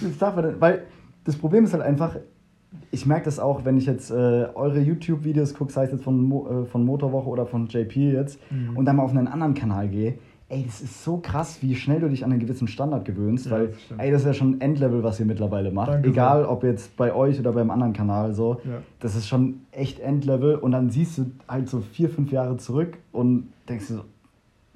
das 0.00 0.16
darf 0.18 0.34
man, 0.36 0.58
weil 0.60 0.84
das 1.24 1.36
Problem 1.36 1.64
ist 1.64 1.74
halt 1.74 1.82
einfach, 1.82 2.16
ich 2.90 3.06
merke 3.06 3.24
das 3.26 3.38
auch, 3.38 3.64
wenn 3.64 3.76
ich 3.76 3.86
jetzt 3.86 4.10
äh, 4.10 4.14
eure 4.54 4.80
YouTube-Videos 4.80 5.54
gucke, 5.54 5.72
sei 5.72 5.84
es 5.84 5.92
jetzt 5.92 6.04
von, 6.04 6.22
Mo, 6.22 6.62
äh, 6.62 6.66
von 6.66 6.84
Motorwoche 6.84 7.28
oder 7.28 7.46
von 7.46 7.66
JP 7.66 8.12
jetzt, 8.12 8.38
Mhm. 8.50 8.76
und 8.76 8.84
dann 8.84 8.96
mal 8.96 9.02
auf 9.04 9.10
einen 9.10 9.26
anderen 9.28 9.54
Kanal 9.54 9.88
gehe, 9.88 10.14
ey, 10.50 10.62
das 10.66 10.82
ist 10.82 11.02
so 11.02 11.16
krass, 11.16 11.58
wie 11.62 11.74
schnell 11.74 12.00
du 12.00 12.08
dich 12.08 12.24
an 12.24 12.30
einen 12.30 12.38
gewissen 12.40 12.68
Standard 12.68 13.04
gewöhnst, 13.04 13.46
Ja, 13.46 13.52
weil, 13.52 13.66
das 13.68 13.98
ey, 13.98 14.10
das 14.12 14.20
ist 14.20 14.26
ja 14.26 14.34
schon 14.34 14.60
Endlevel, 14.60 15.02
was 15.02 15.18
ihr 15.18 15.26
mittlerweile 15.26 15.72
macht. 15.72 15.88
Danke 15.88 16.08
Egal, 16.10 16.40
sehr. 16.42 16.50
ob 16.50 16.62
jetzt 16.64 16.96
bei 16.96 17.14
euch 17.14 17.40
oder 17.40 17.52
beim 17.52 17.70
anderen 17.70 17.92
Kanal 17.94 18.34
so. 18.34 18.60
Ja. 18.64 18.82
Das 19.00 19.16
ist 19.16 19.26
schon 19.26 19.62
echt 19.72 20.00
Endlevel 20.00 20.56
und 20.56 20.72
dann 20.72 20.90
siehst 20.90 21.18
du 21.18 21.26
halt 21.48 21.68
so 21.68 21.80
vier, 21.80 22.10
fünf 22.10 22.30
Jahre 22.30 22.56
zurück 22.58 22.98
und 23.10 23.48
denkst 23.68 23.88
dir 23.88 23.94
so, 23.94 24.00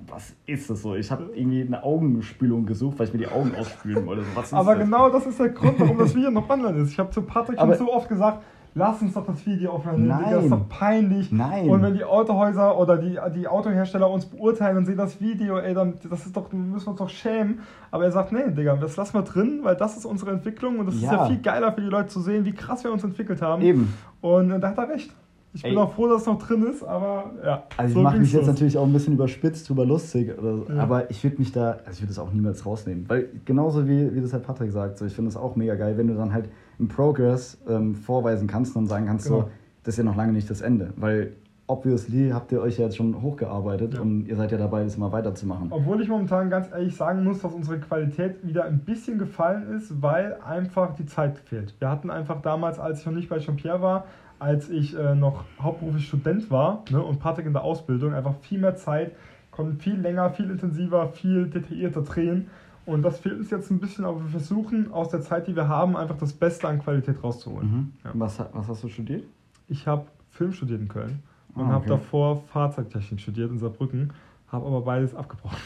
was 0.06 0.32
ist 0.46 0.70
das 0.70 0.82
so? 0.82 0.94
Ich 0.94 1.11
habe 1.11 1.30
irgendwie 1.34 1.62
eine 1.62 1.82
Augenspülung 1.82 2.64
gesucht, 2.66 2.98
weil 2.98 3.08
ich 3.08 3.12
mir 3.12 3.18
die 3.18 3.28
Augen 3.28 3.52
ausspülen 3.56 4.06
wollte. 4.06 4.22
So, 4.34 4.40
ist 4.40 4.54
Aber 4.54 4.74
das? 4.76 4.84
genau 4.84 5.11
das 5.11 5.26
ist 5.26 5.38
der 5.40 5.48
Grund, 5.50 5.78
warum 5.80 5.98
das 5.98 6.14
Video 6.14 6.30
noch 6.30 6.48
online 6.48 6.78
ist. 6.78 6.92
Ich 6.92 6.98
habe 6.98 7.11
zu 7.11 7.22
Patrick 7.22 7.58
schon 7.58 7.68
Aber- 7.68 7.76
so 7.76 7.92
oft 7.92 8.08
gesagt, 8.08 8.42
lass 8.74 9.02
uns 9.02 9.14
doch 9.14 9.26
das 9.26 9.44
Video 9.44 9.72
offline 9.72 10.02
nehmen, 10.06 10.18
Digga, 10.18 10.30
das 10.37 10.44
ist 10.44 10.50
doch 10.52 10.68
peinlich. 10.68 11.32
Nein. 11.32 11.68
Und 11.68 11.82
wenn 11.82 11.94
die 11.94 12.04
Autohäuser 12.04 12.78
oder 12.78 12.96
die, 12.96 13.18
die 13.34 13.48
Autohersteller 13.48 14.08
uns 14.08 14.24
beurteilen 14.26 14.76
und 14.76 14.87
sehen 14.87 14.96
das 14.96 15.20
Video, 15.20 15.58
ey, 15.58 15.74
dann 15.74 15.94
das 16.08 16.26
ist 16.26 16.37
doch, 16.37 16.52
müssen 16.52 16.87
wir 16.87 16.90
uns 16.90 16.98
doch 17.00 17.08
schämen. 17.08 17.61
Aber 17.90 18.04
er 18.04 18.12
sagt, 18.12 18.30
nee, 18.32 18.50
Digga, 18.50 18.76
das 18.76 18.96
lassen 18.96 19.14
wir 19.14 19.22
drin, 19.22 19.61
weil 19.64 19.74
das 19.74 19.96
ist 19.96 20.04
unsere 20.06 20.30
Entwicklung 20.30 20.78
und 20.78 20.87
das 20.87 20.94
ist 20.94 21.02
Ja. 21.02 21.12
ja 21.14 21.26
viel 21.26 21.38
geiler 21.40 21.72
für 21.72 21.80
die 21.80 21.88
Leute 21.88 22.08
zu 22.08 22.20
sehen, 22.20 22.44
wie 22.44 22.52
krass 22.52 22.84
wir 22.84 22.92
uns 22.92 23.02
entwickelt 23.02 23.42
haben. 23.42 23.62
Eben. 23.62 23.92
Und 24.20 24.52
äh, 24.52 24.61
da 24.61 24.68
hat 24.68 24.78
er 24.78 24.88
recht. 24.90 25.11
Ich 25.54 25.62
bin 25.62 25.72
Ey. 25.72 25.76
auch 25.78 25.92
froh, 25.94 26.06
dass 26.08 26.20
es 26.22 26.26
noch 26.26 26.38
drin 26.38 26.62
ist, 26.64 26.84
aber 26.84 27.30
ja. 27.44 27.62
Also 27.76 27.94
so 27.94 28.00
ich 28.00 28.04
mache 28.04 28.18
mich 28.18 28.32
jetzt 28.32 28.42
los. 28.42 28.48
natürlich 28.54 28.76
auch 28.78 28.87
ein 28.87 28.92
bisschen 28.92 29.14
überspitzt, 29.14 29.68
drüber 29.68 29.87
lustig, 29.87 30.37
oder, 30.38 30.56
so. 30.58 30.66
Ja. 30.68 30.82
aber 30.82 31.11
ich 31.11 31.24
würde 31.24 31.38
mich 31.38 31.52
da, 31.52 31.78
also 31.84 31.90
ich 31.92 32.00
würde 32.02 32.08
das 32.08 32.18
auch 32.18 32.32
niemals 32.32 32.64
rausnehmen. 32.66 33.06
Weil 33.08 33.28
genauso 33.44 33.88
wie, 33.88 34.14
wie 34.14 34.20
das 34.20 34.32
halt 34.32 34.42
Patrick 34.44 34.70
sagt, 34.70 34.98
so, 34.98 35.06
ich 35.06 35.14
finde 35.14 35.30
das 35.30 35.37
auch 35.40 35.56
mega 35.56 35.74
geil, 35.74 35.96
wenn 35.96 36.06
du 36.06 36.14
dann 36.14 36.32
halt 36.32 36.48
im 36.78 36.88
Progress 36.88 37.58
ähm, 37.68 37.94
vorweisen 37.94 38.46
kannst 38.46 38.76
und 38.76 38.87
sagen 38.87 39.06
kannst, 39.06 39.26
Genau. 39.26 39.40
so, 39.40 39.48
das 39.84 39.94
ist 39.94 39.98
ja 39.98 40.04
noch 40.04 40.16
lange 40.16 40.32
nicht 40.32 40.50
das 40.50 40.61
Ende. 40.61 40.92
Weil 40.96 41.32
obviously 41.66 42.30
habt 42.32 42.50
ihr 42.52 42.61
euch 42.62 42.78
ja 42.78 42.84
jetzt 42.87 42.96
schon 42.96 43.20
hochgearbeitet 43.20 43.94
Ja. 43.94 44.00
und 44.00 44.26
ihr 44.26 44.37
seid 44.37 44.52
ja 44.52 44.58
dabei, 44.58 44.84
das 44.84 44.96
immer 44.96 45.12
weiterzumachen. 45.12 45.68
Obwohl 45.70 46.00
ich 46.00 46.08
momentan 46.08 46.48
ganz 46.50 46.70
ehrlich 46.70 46.96
sagen 46.96 47.24
muss, 47.24 47.40
dass 47.40 47.52
unsere 47.52 47.78
Qualität 47.78 48.46
wieder 48.46 48.64
ein 48.64 48.80
bisschen 48.80 49.18
gefallen 49.18 49.74
ist, 49.76 50.00
weil 50.02 50.37
einfach 50.46 50.94
die 50.94 51.04
Zeit 51.06 51.38
fehlt. 51.38 51.74
Wir 51.78 51.90
hatten 51.90 52.11
einfach 52.11 52.40
damals, 52.42 52.78
als 52.78 53.00
ich 53.00 53.06
noch 53.06 53.12
nicht 53.14 53.28
bei 53.28 53.38
Jean-Pierre 53.38 53.82
war, 53.82 54.04
als 54.38 54.70
ich 54.70 54.96
äh, 54.96 55.14
noch 55.14 55.44
hauptberuflich 55.61 56.07
Student 56.07 56.51
war 56.51 56.85
ne, 56.90 57.03
und 57.03 57.18
Patrick 57.18 57.46
in 57.46 57.53
der 57.53 57.62
Ausbildung, 57.62 58.14
einfach 58.14 58.35
viel 58.40 58.59
mehr 58.59 58.77
Zeit, 58.77 59.12
konnten 59.51 59.79
viel 59.79 59.94
länger, 59.96 60.31
viel 60.31 60.51
intensiver, 60.51 61.09
viel 61.09 61.46
detaillierter 61.48 62.03
drehen. 62.03 62.48
Und 62.87 63.03
das 63.03 63.18
fehlt 63.18 63.38
uns 63.38 63.51
jetzt 63.51 63.70
ein 63.70 63.81
bisschen, 63.81 64.05
aber 64.05 64.20
wir 64.22 64.31
versuchen 64.31 64.92
aus 64.92 65.11
der 65.11 65.20
Zeit, 65.20 65.46
die 65.46 65.55
wir 65.57 65.68
haben, 65.68 65.96
einfach 65.96 66.16
das 66.16 66.33
Beste 66.33 66.68
an 66.68 66.79
Qualität 66.81 67.22
rauszuholen. 67.22 67.70
Mhm. 67.70 67.92
Ja. 68.05 68.11
Was, 68.14 68.38
was 68.53 68.68
hast 68.68 68.85
du 68.85 68.88
studiert? 68.88 69.24
Ich 69.66 69.87
habe 69.87 70.07
Film 70.31 70.53
studiert 70.53 70.81
in 70.81 70.88
Köln 70.88 71.22
und 71.55 71.64
Ah, 71.66 71.72
habe 71.72 71.85
okay. 71.85 71.88
davor 71.88 72.37
Fahrzeugtechnik 72.53 73.20
studiert 73.20 73.51
in 73.51 73.59
Saarbrücken, 73.59 74.12
habe 74.51 74.66
aber 74.66 74.81
beides 74.83 75.14
abgebrochen. 75.14 75.59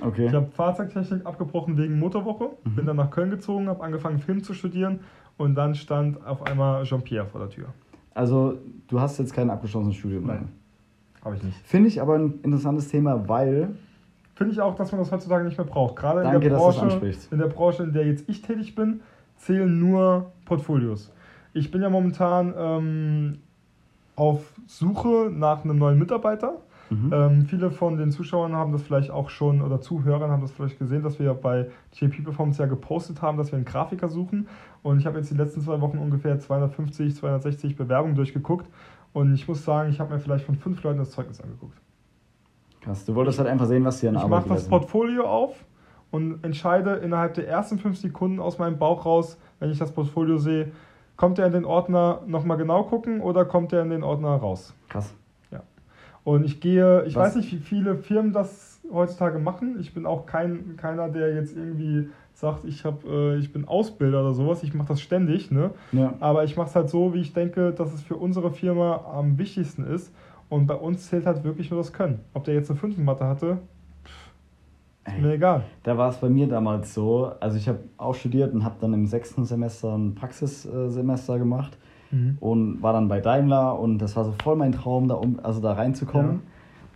Okay. 0.00 0.26
Ich 0.26 0.32
habe 0.34 0.46
Fahrzeugtechnik 0.46 1.24
abgebrochen 1.24 1.76
wegen 1.76 1.98
Motorwoche, 1.98 2.50
Mhm. 2.64 2.74
bin 2.74 2.86
dann 2.86 2.96
nach 2.96 3.10
Köln 3.10 3.30
gezogen, 3.30 3.68
habe 3.68 3.82
angefangen 3.84 4.18
Film 4.18 4.42
zu 4.42 4.52
studieren 4.54 5.00
und 5.36 5.54
dann 5.54 5.74
stand 5.76 6.26
auf 6.26 6.44
einmal 6.46 6.82
Jean-Pierre 6.84 7.26
vor 7.26 7.40
der 7.40 7.50
Tür. 7.50 7.66
Also 8.14 8.58
du 8.88 9.00
hast 9.00 9.18
jetzt 9.18 9.34
kein 9.34 9.50
abgeschlossenes 9.50 9.96
Studium. 9.96 10.26
Nein. 10.26 10.48
Habe 11.24 11.36
ich 11.36 11.42
nicht. 11.42 11.56
Finde 11.64 11.88
ich 11.88 12.00
aber 12.00 12.14
ein 12.14 12.40
interessantes 12.42 12.88
Thema, 12.88 13.28
weil 13.28 13.74
Finde 14.34 14.52
ich 14.52 14.60
auch, 14.60 14.74
dass 14.74 14.90
man 14.90 15.00
das 15.00 15.12
heutzutage 15.12 15.44
nicht 15.44 15.56
mehr 15.56 15.66
braucht. 15.66 15.96
Gerade 15.96 16.20
in 16.20 16.24
Danke, 16.24 16.48
der 16.48 16.56
Branche, 16.56 17.14
in 17.30 17.38
der 17.38 17.46
Branche, 17.46 17.84
in 17.84 17.92
der 17.92 18.06
jetzt 18.06 18.28
ich 18.28 18.42
tätig 18.42 18.74
bin, 18.74 19.00
zählen 19.36 19.78
nur 19.78 20.32
Portfolios. 20.44 21.12
Ich 21.52 21.70
bin 21.70 21.82
ja 21.82 21.88
momentan 21.88 22.52
ähm, 22.56 23.38
auf 24.16 24.52
Suche 24.66 25.30
nach 25.32 25.62
einem 25.62 25.78
neuen 25.78 26.00
Mitarbeiter. 26.00 26.56
Mhm. 26.90 27.10
Ähm, 27.12 27.46
viele 27.46 27.70
von 27.70 27.96
den 27.96 28.10
Zuschauern 28.10 28.54
haben 28.54 28.72
das 28.72 28.82
vielleicht 28.82 29.10
auch 29.10 29.30
schon 29.30 29.62
oder 29.62 29.80
Zuhörern 29.80 30.30
haben 30.30 30.42
das 30.42 30.52
vielleicht 30.52 30.78
gesehen, 30.78 31.02
dass 31.02 31.18
wir 31.18 31.32
bei 31.34 31.70
JP 31.92 32.22
Performance 32.22 32.62
ja 32.62 32.68
gepostet 32.68 33.22
haben, 33.22 33.38
dass 33.38 33.52
wir 33.52 33.56
einen 33.56 33.64
Grafiker 33.64 34.08
suchen. 34.08 34.48
Und 34.82 34.98
ich 34.98 35.06
habe 35.06 35.18
jetzt 35.18 35.30
die 35.30 35.36
letzten 35.36 35.60
zwei 35.60 35.80
Wochen 35.80 35.98
ungefähr 35.98 36.38
250, 36.38 37.16
260 37.16 37.76
Bewerbungen 37.76 38.14
durchgeguckt. 38.14 38.68
Und 39.12 39.34
ich 39.34 39.48
muss 39.48 39.64
sagen, 39.64 39.90
ich 39.90 40.00
habe 40.00 40.12
mir 40.12 40.20
vielleicht 40.20 40.44
von 40.44 40.56
fünf 40.56 40.82
Leuten 40.82 40.98
das 40.98 41.10
Zeugnis 41.10 41.40
angeguckt. 41.40 41.78
Krass. 42.80 43.04
Du 43.04 43.14
wolltest 43.14 43.38
halt 43.38 43.48
einfach 43.48 43.66
sehen, 43.66 43.84
was 43.84 44.04
an 44.04 44.14
Ich 44.14 44.20
Arbeit 44.20 44.46
mache 44.46 44.54
das. 44.56 44.68
Portfolio 44.68 45.24
auf 45.26 45.64
und 46.10 46.44
entscheide 46.44 46.96
innerhalb 46.96 47.34
der 47.34 47.48
ersten 47.48 47.78
fünf 47.78 47.96
Sekunden 47.96 48.40
aus 48.40 48.58
meinem 48.58 48.78
Bauch 48.78 49.06
raus, 49.06 49.38
wenn 49.58 49.70
ich 49.70 49.78
das 49.78 49.92
Portfolio 49.92 50.36
sehe, 50.36 50.70
kommt 51.16 51.38
er 51.38 51.46
in 51.46 51.52
den 51.52 51.64
Ordner 51.64 52.20
nochmal 52.26 52.56
genau 52.56 52.84
gucken 52.84 53.20
oder 53.20 53.44
kommt 53.44 53.72
er 53.72 53.82
in 53.82 53.90
den 53.90 54.02
Ordner 54.02 54.36
raus? 54.36 54.74
Krass. 54.88 55.14
Und 56.24 56.44
ich 56.44 56.60
gehe, 56.60 57.04
ich 57.04 57.14
Was- 57.16 57.28
weiß 57.28 57.36
nicht, 57.36 57.52
wie 57.52 57.58
viele 57.58 57.96
Firmen 57.96 58.32
das 58.32 58.80
heutzutage 58.92 59.38
machen. 59.38 59.76
Ich 59.80 59.92
bin 59.94 60.06
auch 60.06 60.26
kein, 60.26 60.76
keiner, 60.76 61.08
der 61.08 61.34
jetzt 61.34 61.56
irgendwie 61.56 62.08
sagt, 62.32 62.64
ich, 62.64 62.84
hab, 62.84 63.04
äh, 63.04 63.36
ich 63.36 63.52
bin 63.52 63.66
Ausbilder 63.68 64.20
oder 64.22 64.32
sowas. 64.32 64.62
Ich 64.62 64.74
mache 64.74 64.88
das 64.88 65.00
ständig. 65.00 65.50
Ne? 65.50 65.70
Ja. 65.92 66.14
Aber 66.20 66.44
ich 66.44 66.56
mache 66.56 66.68
es 66.68 66.74
halt 66.76 66.88
so, 66.88 67.12
wie 67.14 67.20
ich 67.20 67.32
denke, 67.32 67.72
dass 67.72 67.92
es 67.92 68.02
für 68.02 68.16
unsere 68.16 68.50
Firma 68.50 69.04
am 69.14 69.38
wichtigsten 69.38 69.84
ist. 69.84 70.12
Und 70.48 70.66
bei 70.66 70.74
uns 70.74 71.08
zählt 71.08 71.26
halt 71.26 71.44
wirklich 71.44 71.70
nur 71.70 71.78
das 71.80 71.92
Können. 71.92 72.20
Ob 72.32 72.44
der 72.44 72.54
jetzt 72.54 72.70
eine 72.70 72.78
5 72.78 72.96
in 72.98 73.04
Mathe 73.04 73.26
hatte, 73.26 73.58
ist 75.06 75.18
mir 75.20 75.28
Ey, 75.30 75.34
egal. 75.34 75.64
da 75.82 75.98
war 75.98 76.08
es 76.08 76.16
bei 76.16 76.28
mir 76.30 76.46
damals 76.48 76.94
so. 76.94 77.32
Also 77.40 77.56
ich 77.58 77.68
habe 77.68 77.80
auch 77.98 78.14
studiert 78.14 78.54
und 78.54 78.64
habe 78.64 78.76
dann 78.80 78.94
im 78.94 79.06
sechsten 79.06 79.44
Semester 79.44 79.96
ein 79.96 80.14
Praxissemester 80.14 81.38
gemacht 81.38 81.76
und 82.40 82.82
war 82.82 82.92
dann 82.92 83.08
bei 83.08 83.20
Daimler 83.20 83.78
und 83.78 83.98
das 83.98 84.16
war 84.16 84.24
so 84.24 84.34
voll 84.42 84.56
mein 84.56 84.72
Traum, 84.72 85.08
da 85.08 85.14
um, 85.14 85.40
also 85.42 85.60
da 85.60 85.72
reinzukommen. 85.72 86.40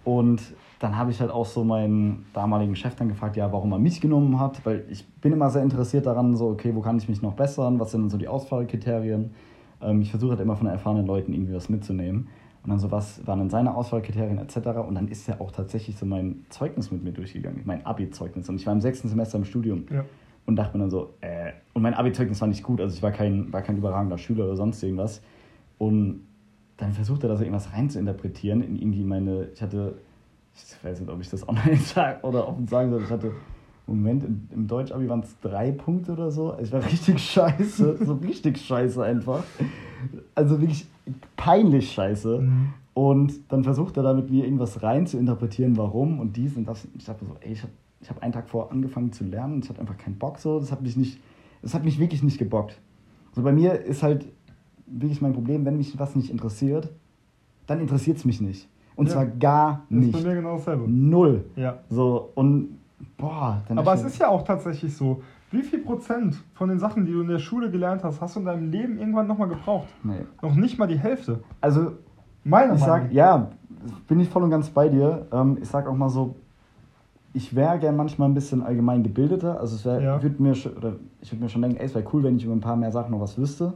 Und 0.05 0.41
dann 0.79 0.97
habe 0.97 1.11
ich 1.11 1.21
halt 1.21 1.31
auch 1.31 1.47
so 1.47 1.65
meinen 1.65 2.27
damaligen 2.33 2.77
Chef 2.77 2.95
dann 2.95 3.09
gefragt, 3.09 3.37
ja, 3.37 3.53
warum 3.53 3.73
er 3.73 3.79
mich 3.79 4.01
genommen 4.01 4.39
hat, 4.39 4.65
weil 4.65 4.85
ich 4.91 5.07
bin 5.07 5.33
immer 5.33 5.51
sehr 5.51 5.63
interessiert 5.63 6.07
daran, 6.07 6.37
so, 6.37 6.49
okay, 6.49 6.75
wo 6.75 6.81
kann 6.81 6.99
ich 6.99 7.09
mich 7.09 7.21
noch 7.21 7.35
bessern, 7.35 7.81
was 7.81 7.91
sind 7.91 8.03
denn 8.03 8.11
so 8.11 8.17
die 8.17 8.29
Auswahlkriterien. 8.29 9.33
Ähm, 9.83 10.01
ich 10.01 10.11
versuche 10.11 10.31
halt 10.31 10.41
immer 10.41 10.57
von 10.57 10.67
erfahrenen 10.69 11.07
Leuten 11.07 11.33
irgendwie 11.33 11.55
was 11.55 11.69
mitzunehmen. 11.69 12.29
Und 12.63 12.71
dann 12.71 12.79
so, 12.79 12.91
was 12.91 13.27
waren 13.27 13.39
dann 13.39 13.51
seine 13.51 13.75
Auswahlkriterien 13.75 14.39
etc. 14.39 14.57
Und 14.87 14.95
dann 14.95 15.09
ist 15.09 15.29
er 15.29 15.41
auch 15.41 15.51
tatsächlich 15.51 15.97
so 15.97 16.07
mein 16.07 16.45
Zeugnis 16.49 16.91
mit 16.91 17.03
mir 17.03 17.13
durchgegangen, 17.13 17.63
mein 17.65 17.85
Abi-Zeugnis. 17.85 18.49
Und 18.49 18.57
ich 18.57 18.67
war 18.67 18.73
im 18.73 18.81
sechsten 18.81 19.09
Semester 19.09 19.39
im 19.39 19.45
Studium 19.45 19.85
Ja. 19.91 20.05
Und 20.49 20.57
dachte 20.57 20.79
mir 20.79 20.85
dann 20.85 20.91
so, 20.91 21.15
äh, 21.21 21.53
und 21.75 21.83
mein 21.83 21.93
Abi-Zeugnis 21.93 22.41
war 22.41 22.49
nicht 22.49 22.63
gut, 22.63 22.81
also 22.81 22.97
ich 22.97 23.03
war 23.03 23.13
kein, 23.13 23.53
war 23.53 23.61
kein 23.61 23.77
überragender 23.77 24.17
Schüler 24.17 24.47
oder 24.47 24.57
sonst 24.57 24.83
irgendwas. 24.83 25.21
Und 25.77 26.23
dann 26.79 26.95
versucht 26.95 27.23
er 27.23 27.29
da 27.29 27.37
so 27.37 27.45
irgendwas 27.45 27.71
rein 27.75 27.91
zu 27.91 27.99
interpretieren 27.99 28.63
in 28.63 28.75
irgendwie 28.75 29.05
meine, 29.05 29.49
ich 29.53 29.61
hatte, 29.61 29.99
ich 30.55 30.83
weiß 30.83 31.01
nicht, 31.01 31.11
ob 31.11 31.21
ich 31.21 31.29
das 31.29 31.47
online 31.47 31.77
sage 31.77 32.23
oder 32.23 32.49
offen 32.49 32.67
sagen 32.67 32.91
soll, 32.91 33.03
ich 33.03 33.11
hatte, 33.11 33.33
Moment, 33.87 34.25
im, 34.25 34.49
im 34.51 34.67
Deutsch-Abi 34.67 35.07
waren 35.11 35.21
es 35.21 35.39
drei 35.41 35.71
Punkte 35.71 36.13
oder 36.13 36.31
so. 36.31 36.57
Ich 36.63 36.73
war 36.73 36.83
richtig 36.91 37.23
scheiße, 37.23 38.07
so 38.07 38.15
richtig 38.15 38.59
scheiße 38.59 39.05
einfach. 39.05 39.45
Also 40.35 40.63
wirklich 40.63 40.87
peinlich 41.37 41.93
scheiße. 41.93 42.41
Mhm. 42.41 42.73
Und 42.95 43.53
dann 43.53 43.65
versucht 43.65 43.99
er 43.99 44.03
da 44.03 44.15
mit 44.15 44.31
mir 44.31 44.45
irgendwas 44.45 44.83
rein 44.83 45.07
zu 45.07 45.19
interpretieren, 45.19 45.77
warum 45.77 46.19
und 46.21 46.39
dies 46.39 46.57
und 46.57 46.67
das. 46.67 46.89
Ich 46.97 47.05
dachte 47.05 47.27
so, 47.27 47.37
ey, 47.41 47.53
ich 47.53 47.63
habe 47.63 47.73
ich 48.01 48.11
hab 48.11 48.23
einen 48.23 48.33
Tag 48.33 48.49
vor 48.49 48.71
angefangen 48.71 49.13
zu 49.13 49.25
lernen 49.25 49.55
und 49.55 49.65
ich 49.65 49.71
hatte 49.71 49.81
einfach 49.81 49.97
keinen 49.99 50.19
Bock 50.19 50.39
so. 50.39 50.59
Das 50.61 50.71
hat 50.71 50.83
mich 50.83 50.97
nicht, 50.97 51.21
das 51.63 51.75
hat 51.75 51.85
mich 51.85 51.99
wirklich 51.99 52.23
nicht 52.23 52.39
gebockt. 52.39 52.79
Also 53.31 53.43
bei 53.43 53.53
mir 53.53 53.81
ist 53.85 54.03
halt 54.03 54.27
wirklich 54.87 55.21
mein 55.21 55.33
Problem, 55.33 55.65
wenn 55.65 55.77
mich 55.77 55.99
was 55.99 56.15
nicht 56.17 56.31
interessiert, 56.31 56.91
dann 57.67 57.81
interessiert 57.81 58.17
es 58.19 58.25
mich 58.25 58.41
nicht. 58.41 58.69
Und 58.97 59.07
Ja. 59.07 59.13
zwar 59.15 59.27
gar 59.27 59.83
Das 59.91 59.99
ist 59.99 60.05
nicht. 60.07 60.13
bei 60.25 60.29
mir 60.29 60.35
genau 60.37 60.57
dasselbe. 60.57 60.85
Null. 60.89 61.45
Ja. 61.57 61.79
So, 61.89 62.31
und 62.35 62.79
boah, 63.17 63.63
dann 63.69 63.79
Aber 63.79 63.95
es 63.95 64.03
ist 64.03 64.19
ja 64.19 64.29
auch 64.29 64.43
tatsächlich 64.43 64.97
so. 64.97 65.23
Wie 65.51 65.63
viel 65.63 65.79
Prozent 65.81 66.37
von 66.55 66.69
den 66.69 66.79
Sachen, 66.79 67.07
die 67.07 67.13
du 67.13 67.23
in 67.23 67.29
der 67.29 67.39
Schule 67.39 67.71
gelernt 67.71 68.05
hast, 68.05 68.21
hast 68.21 68.37
du 68.37 68.41
in 68.41 68.47
deinem 68.47 68.71
Leben 68.71 68.99
irgendwann 68.99 69.27
nochmal 69.27 69.49
gebraucht? 69.49 69.89
nee. 70.03 70.21
Noch 70.43 70.55
nicht 70.55 70.79
mal 70.79 70.87
die 70.87 70.99
Hälfte. 70.99 71.41
Also, 71.61 71.93
Meiner 72.45 72.75
ich 72.75 72.81
Meinung 72.81 73.03
sag, 73.05 73.13
ja, 73.13 73.51
bin 74.09 74.21
ich 74.21 74.29
voll 74.29 74.43
und 74.43 74.51
ganz 74.51 74.69
bei 74.71 74.89
dir. 74.89 75.27
Ähm, 75.33 75.59
ich 75.61 75.69
sag 75.69 75.87
auch 75.87 75.95
mal 75.97 76.09
so, 76.09 76.35
ich 77.39 77.55
wäre 77.55 77.79
gern 77.79 77.95
manchmal 77.97 78.29
ein 78.29 78.35
bisschen 78.35 78.63
allgemein 78.65 79.05
gebildeter. 79.05 79.61
Also 79.61 79.77
es 79.77 79.85
wär, 79.85 80.01
Ja. 80.03 80.17
ich 80.17 80.23
würde 80.25 80.43
mir, 80.43 80.55
oder 80.77 80.97
ich 81.21 81.31
würd 81.33 81.41
mir 81.41 81.49
schon 81.49 81.63
denken, 81.63 81.77
ey, 81.79 81.87
es 81.87 81.95
wäre 81.95 82.05
cool, 82.13 82.25
wenn 82.25 82.37
ich 82.37 82.45
über 82.45 82.53
ein 82.53 82.61
paar 82.61 82.75
mehr 82.77 82.91
Sachen 82.91 83.13
noch 83.13 83.21
was 83.21 83.39
wüsste. 83.39 83.75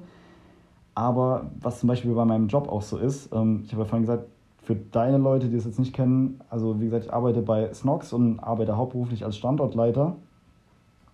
Aber 0.96 1.46
was 1.61 1.79
zum 1.79 1.87
Beispiel 1.88 2.12
bei 2.12 2.25
meinem 2.25 2.48
Job 2.48 2.68
auch 2.68 2.83
so 2.83 2.98
ist, 2.98 3.33
ähm, 3.33 3.61
ich 3.64 3.72
habe 3.72 3.83
ja 3.85 3.88
vorhin 3.88 4.03
gesagt, 4.03 4.25
für 4.64 4.75
deine 4.75 5.16
Leute, 5.18 5.48
die 5.48 5.57
es 5.57 5.64
jetzt 5.64 5.79
nicht 5.79 5.94
kennen, 5.94 6.40
also 6.51 6.81
wie 6.81 6.85
gesagt, 6.87 7.05
ich 7.05 7.12
arbeite 7.12 7.40
bei 7.42 7.72
Snox 7.72 8.12
und 8.12 8.40
arbeite 8.40 8.77
hauptberuflich 8.77 9.25
als 9.25 9.37
Standortleiter 9.37 10.16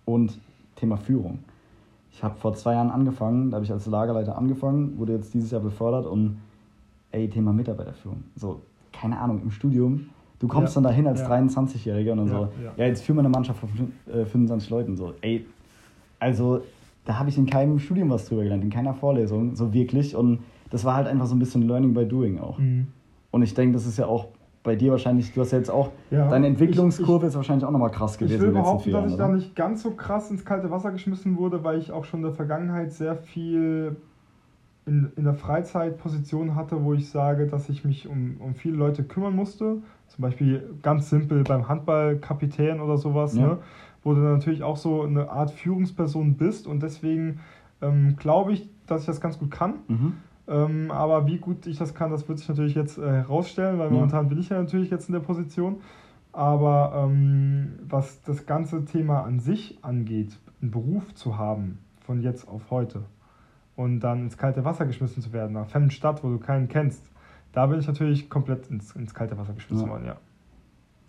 und 0.05 0.39
Thema 0.75 0.97
Führung. 0.97 1.39
Ich 2.11 2.23
habe 2.23 2.35
vor 2.35 2.53
zwei 2.55 2.73
Jahren 2.73 2.89
angefangen, 2.89 3.51
da 3.51 3.55
habe 3.55 3.65
ich 3.65 3.71
als 3.71 3.85
Lagerleiter 3.85 4.37
angefangen, 4.37 4.97
wurde 4.97 5.13
jetzt 5.13 5.33
dieses 5.35 5.51
Jahr 5.51 5.61
befördert 5.61 6.05
und 6.07 6.39
ey, 7.11 7.29
Thema 7.29 7.53
Mitarbeiterführung. 7.53 8.23
So, 8.35 8.61
keine 8.91 9.19
Ahnung, 9.19 9.41
im 9.43 9.51
Studium, 9.51 10.09
du 10.39 10.47
kommst 10.47 10.75
Ja, 10.75 10.81
dann 10.81 10.91
dahin 10.91 11.07
als 11.07 11.21
ja. 11.21 11.29
23-Jähriger 11.29 12.11
und 12.13 12.17
dann 12.19 12.27
so, 12.27 12.47
ja. 12.77 12.85
jetzt 12.85 13.03
führen 13.03 13.17
wir 13.17 13.21
eine 13.21 13.29
Mannschaft 13.29 13.59
von 13.59 13.69
fün- 13.69 14.11
äh, 14.21 14.25
25 14.25 14.69
Leuten. 14.69 14.95
So, 14.95 15.13
ey, 15.21 15.45
also 16.19 16.61
da 17.05 17.19
habe 17.19 17.29
ich 17.29 17.37
in 17.37 17.45
keinem 17.45 17.79
Studium 17.79 18.09
was 18.09 18.25
drüber 18.25 18.43
gelernt, 18.43 18.63
in 18.63 18.69
keiner 18.69 18.93
Vorlesung, 18.93 19.55
so 19.55 19.73
wirklich. 19.73 20.15
Und 20.15 20.39
das 20.69 20.85
war 20.85 20.95
halt 20.95 21.07
einfach 21.07 21.25
so 21.25 21.35
ein 21.35 21.39
bisschen 21.39 21.63
Learning 21.67 21.93
by 21.93 22.05
Doing 22.05 22.39
auch. 22.39 22.57
Mhm. 22.59 22.87
Und 23.31 23.41
ich 23.43 23.53
denke, 23.53 23.73
das 23.73 23.85
ist 23.85 23.97
ja 23.97 24.05
auch 24.07 24.27
bei 24.61 24.75
dir 24.75 24.91
wahrscheinlich, 24.91 25.33
du 25.33 25.39
hast 25.41 25.51
ja 25.51 25.57
jetzt 25.57 25.71
auch, 25.71 25.89
deine 26.11 26.45
ich- 26.47 26.51
Entwicklungskurve 26.53 27.27
ist 27.27 27.35
wahrscheinlich 27.35 27.63
auch 27.65 27.71
nochmal 27.71 27.91
krass 27.91 28.13
Ich 28.13 28.19
gewesen 28.19 28.41
will 28.41 28.47
den 28.49 28.55
letzten 28.55 28.63
behaupten, 28.63 28.91
dass 28.91 29.11
ich 29.11 29.17
da 29.17 29.27
nicht 29.29 29.55
ganz 29.55 29.81
so 29.83 29.91
krass 29.91 30.29
ins 30.29 30.43
kalte 30.43 30.69
Wasser 30.69 30.91
geschmissen 30.91 31.37
wurde, 31.37 31.63
weil 31.63 31.79
ich 31.79 31.91
auch 31.91 32.03
schon 32.03 32.19
in 32.19 32.25
der 32.25 32.33
Vergangenheit 32.33 32.91
sehr 32.91 33.15
viel 33.15 33.95
in, 34.89 35.11
in 35.15 35.23
der 35.23 35.35
Freizeit 35.35 35.97
Positionen 35.99 36.55
hatte, 36.55 36.83
wo 36.83 36.93
ich 36.93 37.09
sage, 37.09 37.45
dass 37.47 37.69
ich 37.69 37.85
mich 37.85 38.07
um, 38.07 38.37
um 38.39 38.55
viele 38.55 38.75
Leute 38.75 39.03
kümmern 39.03 39.35
musste. 39.35 39.77
Zum 40.07 40.21
Beispiel 40.23 40.63
ganz 40.81 41.09
simpel 41.09 41.43
beim 41.43 41.67
Handball 41.69 42.17
Kapitän 42.17 42.79
oder 42.81 42.97
sowas, 42.97 43.35
Ja. 43.35 43.41
ne? 43.47 43.57
wo 44.03 44.13
du 44.13 44.21
dann 44.21 44.33
natürlich 44.33 44.63
auch 44.63 44.77
so 44.77 45.03
eine 45.03 45.29
Art 45.29 45.51
Führungsperson 45.51 46.35
bist 46.35 46.65
und 46.67 46.81
deswegen 46.81 47.39
ähm, 47.81 48.15
glaube 48.17 48.53
ich, 48.53 48.67
dass 48.87 49.01
ich 49.01 49.07
das 49.07 49.21
ganz 49.21 49.37
gut 49.37 49.51
kann. 49.51 49.75
Mhm. 49.87 50.13
Ähm, 50.47 50.89
aber 50.91 51.27
wie 51.27 51.37
gut 51.37 51.67
ich 51.67 51.77
das 51.77 51.93
kann, 51.93 52.09
das 52.09 52.27
wird 52.27 52.39
sich 52.39 52.49
natürlich 52.49 52.73
jetzt 52.75 52.97
äh, 52.97 53.01
herausstellen, 53.07 53.77
weil 53.77 53.87
Ja. 53.87 53.93
momentan 53.93 54.27
bin 54.29 54.39
ich 54.39 54.49
ja 54.49 54.57
natürlich 54.59 54.89
jetzt 54.89 55.07
in 55.09 55.13
der 55.13 55.19
Position. 55.21 55.77
Aber 56.31 56.93
ähm, 57.07 57.73
was 57.87 58.21
das 58.23 58.45
ganze 58.45 58.85
Thema 58.85 59.21
an 59.23 59.39
sich 59.39 59.77
angeht, 59.83 60.37
einen 60.61 60.71
Beruf 60.71 61.13
zu 61.13 61.37
haben, 61.37 61.79
von 62.05 62.21
jetzt 62.21 62.47
auf 62.47 62.71
heute, 62.71 63.01
und 63.79 64.01
dann 64.01 64.23
ins 64.23 64.37
kalte 64.37 64.65
Wasser 64.65 64.85
geschmissen 64.85 65.23
zu 65.23 65.31
werden, 65.31 65.53
nach 65.53 65.67
fremden 65.67 65.91
Stadt, 65.91 66.21
wo 66.21 66.27
du 66.29 66.37
keinen 66.37 66.67
kennst, 66.67 67.01
da 67.53 67.65
bin 67.65 67.79
ich 67.79 67.87
natürlich 67.87 68.29
komplett 68.29 68.67
ins, 68.67 68.93
ins 68.95 69.13
kalte 69.13 69.37
Wasser 69.37 69.53
geschmissen 69.53 69.85
Ja. 69.85 69.91
worden, 69.93 70.05
ja. 70.05 70.15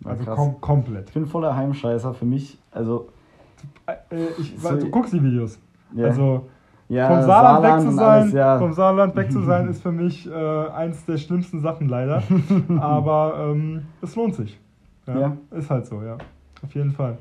Ja, 0.05 0.09
Also 0.11 0.23
kom 0.31 0.61
komplett. 0.61 1.09
Ich 1.09 1.13
bin 1.13 1.25
voller 1.25 1.53
Heimscheißer 1.55 2.13
für 2.13 2.25
mich. 2.25 2.57
Also, 2.71 3.09
Äh, 3.85 3.95
ich, 4.39 4.57
So- 4.57 4.75
du 4.77 4.89
guckst 4.89 5.11
die 5.13 5.21
Videos. 5.21 5.59
ja, 5.95 6.05
Also 6.07 6.47
ja, 6.89 7.07
vom 7.09 7.21
Saarland, 7.23 7.63
weg 7.83 7.89
zu 7.89 7.95
sein, 7.95 8.21
alles, 8.21 8.33
ja. 8.33 8.57
vom 8.57 8.73
Saarland 8.73 9.15
weg 9.17 9.31
zu 9.31 9.41
sein, 9.49 9.67
ist 9.67 9.81
für 9.81 9.91
mich 9.91 10.27
äh, 10.31 10.67
eins 10.69 11.05
der 11.05 11.17
schlimmsten 11.17 11.59
Sachen 11.59 11.89
leider. 11.89 12.23
Aber 12.79 13.51
ähm, 13.51 13.83
es 14.01 14.15
lohnt 14.15 14.33
sich. 14.35 14.57
Ja, 15.07 15.19
Ja. 15.19 15.37
Ist 15.51 15.69
halt 15.69 15.85
so, 15.85 16.01
ja. 16.01 16.17
Auf 16.63 16.73
jeden 16.73 16.91
Fall. 16.91 17.17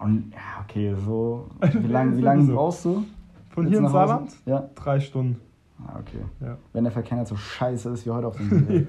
Und 0.00 0.32
ja, 0.32 0.64
okay, 0.64 0.94
so. 1.06 1.48
Wie 1.60 1.86
lange 1.86 2.18
lang 2.20 2.46
brauchst 2.48 2.84
du? 2.86 3.04
Von 3.50 3.64
jetzt 3.64 3.70
hier 3.72 3.80
ins? 3.80 3.92
Saarland? 3.92 4.30
Ja. 4.46 4.68
Drei 4.74 5.00
Stunden. 5.00 5.40
Ah, 5.86 5.98
okay. 5.98 6.24
Ja. 6.40 6.56
Wenn 6.72 6.84
der 6.84 6.92
Verkehr 6.92 7.16
nicht 7.18 7.28
so 7.28 7.36
scheiße 7.36 7.90
ist 7.90 8.06
wie 8.06 8.10
heute 8.10 8.26
auf 8.28 8.36
dem 8.36 8.50
Weg. 8.68 8.88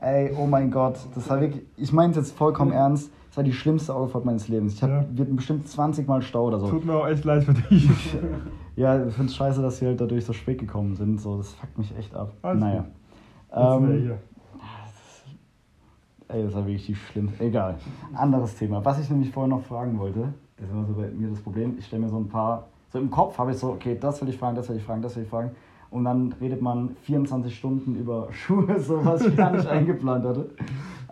Ey, 0.00 0.32
oh 0.38 0.46
mein 0.46 0.70
Gott, 0.70 0.96
das 1.14 1.28
war 1.28 1.40
wirklich, 1.40 1.64
ich 1.76 1.92
meine 1.92 2.10
es 2.12 2.16
jetzt 2.16 2.32
vollkommen 2.36 2.70
Ja. 2.72 2.78
ernst, 2.84 3.10
das 3.28 3.36
war 3.36 3.44
die 3.44 3.52
schlimmste 3.52 3.92
Autofahrt 3.94 4.24
meines 4.24 4.46
Lebens. 4.48 4.74
Ich 4.74 4.82
habe 4.82 4.92
Ja. 4.92 5.04
wir 5.12 5.24
hatten 5.24 5.36
bestimmt 5.36 5.66
20 5.68 6.06
Mal 6.06 6.22
Stau 6.22 6.46
oder 6.46 6.60
so. 6.60 6.68
Tut 6.70 6.84
mir 6.84 6.94
auch 6.94 7.08
echt 7.08 7.24
leid 7.24 7.44
für 7.44 7.54
dich. 7.54 7.88
Ja, 8.76 8.94
ich 9.04 9.12
finde 9.12 9.26
es 9.26 9.34
scheiße, 9.34 9.60
dass 9.60 9.80
wir 9.80 9.88
halt 9.88 10.00
dadurch 10.00 10.24
so 10.24 10.32
spät 10.32 10.60
gekommen 10.60 10.94
sind. 10.94 11.20
So, 11.20 11.36
das 11.38 11.52
fuckt 11.54 11.76
mich 11.78 11.92
echt 11.98 12.14
ab. 12.14 12.32
Alles 12.42 12.60
naja. 12.60 12.82
gut. 12.82 12.86
Jetzt 13.50 13.92
Ähm, 13.92 14.00
hier. 14.02 14.18
ey, 16.28 16.44
das 16.44 16.54
war 16.54 16.64
wirklich 16.64 16.86
die 16.86 16.94
schlimmste. 16.94 17.42
Egal. 17.42 17.76
Anderes 18.14 18.54
Thema. 18.54 18.84
Was 18.84 19.00
ich 19.00 19.10
nämlich 19.10 19.32
vorher 19.32 19.48
noch 19.48 19.64
fragen 19.64 19.98
wollte, 19.98 20.32
das 20.56 20.66
ist 20.66 20.72
immer 20.72 20.84
so 20.86 20.92
bei 20.94 21.10
mir 21.10 21.28
das 21.30 21.40
Problem, 21.40 21.74
ich 21.76 21.86
stelle 21.86 22.02
mir 22.02 22.08
so 22.08 22.18
ein 22.18 22.28
paar, 22.28 22.68
so 22.90 22.98
im 22.98 23.10
Kopf 23.10 23.38
habe 23.38 23.50
ich 23.52 23.58
so, 23.58 23.68
okay, 23.70 23.96
das 24.00 24.20
will 24.22 24.28
ich 24.28 24.38
fragen, 24.38 24.56
das 24.56 24.68
will 24.68 24.76
ich 24.76 24.82
fragen, 24.84 25.02
das 25.02 25.16
will 25.16 25.24
ich 25.24 25.28
fragen. 25.28 25.50
Und 25.90 26.04
dann 26.04 26.34
redet 26.40 26.60
man 26.60 26.96
24 27.02 27.54
Stunden 27.56 27.94
über 27.96 28.28
Schuhe, 28.32 28.78
so 28.80 29.04
was 29.04 29.22
ich 29.22 29.36
gar 29.36 29.52
nicht 29.52 29.66
eingeplant 29.68 30.24
hatte. 30.24 30.50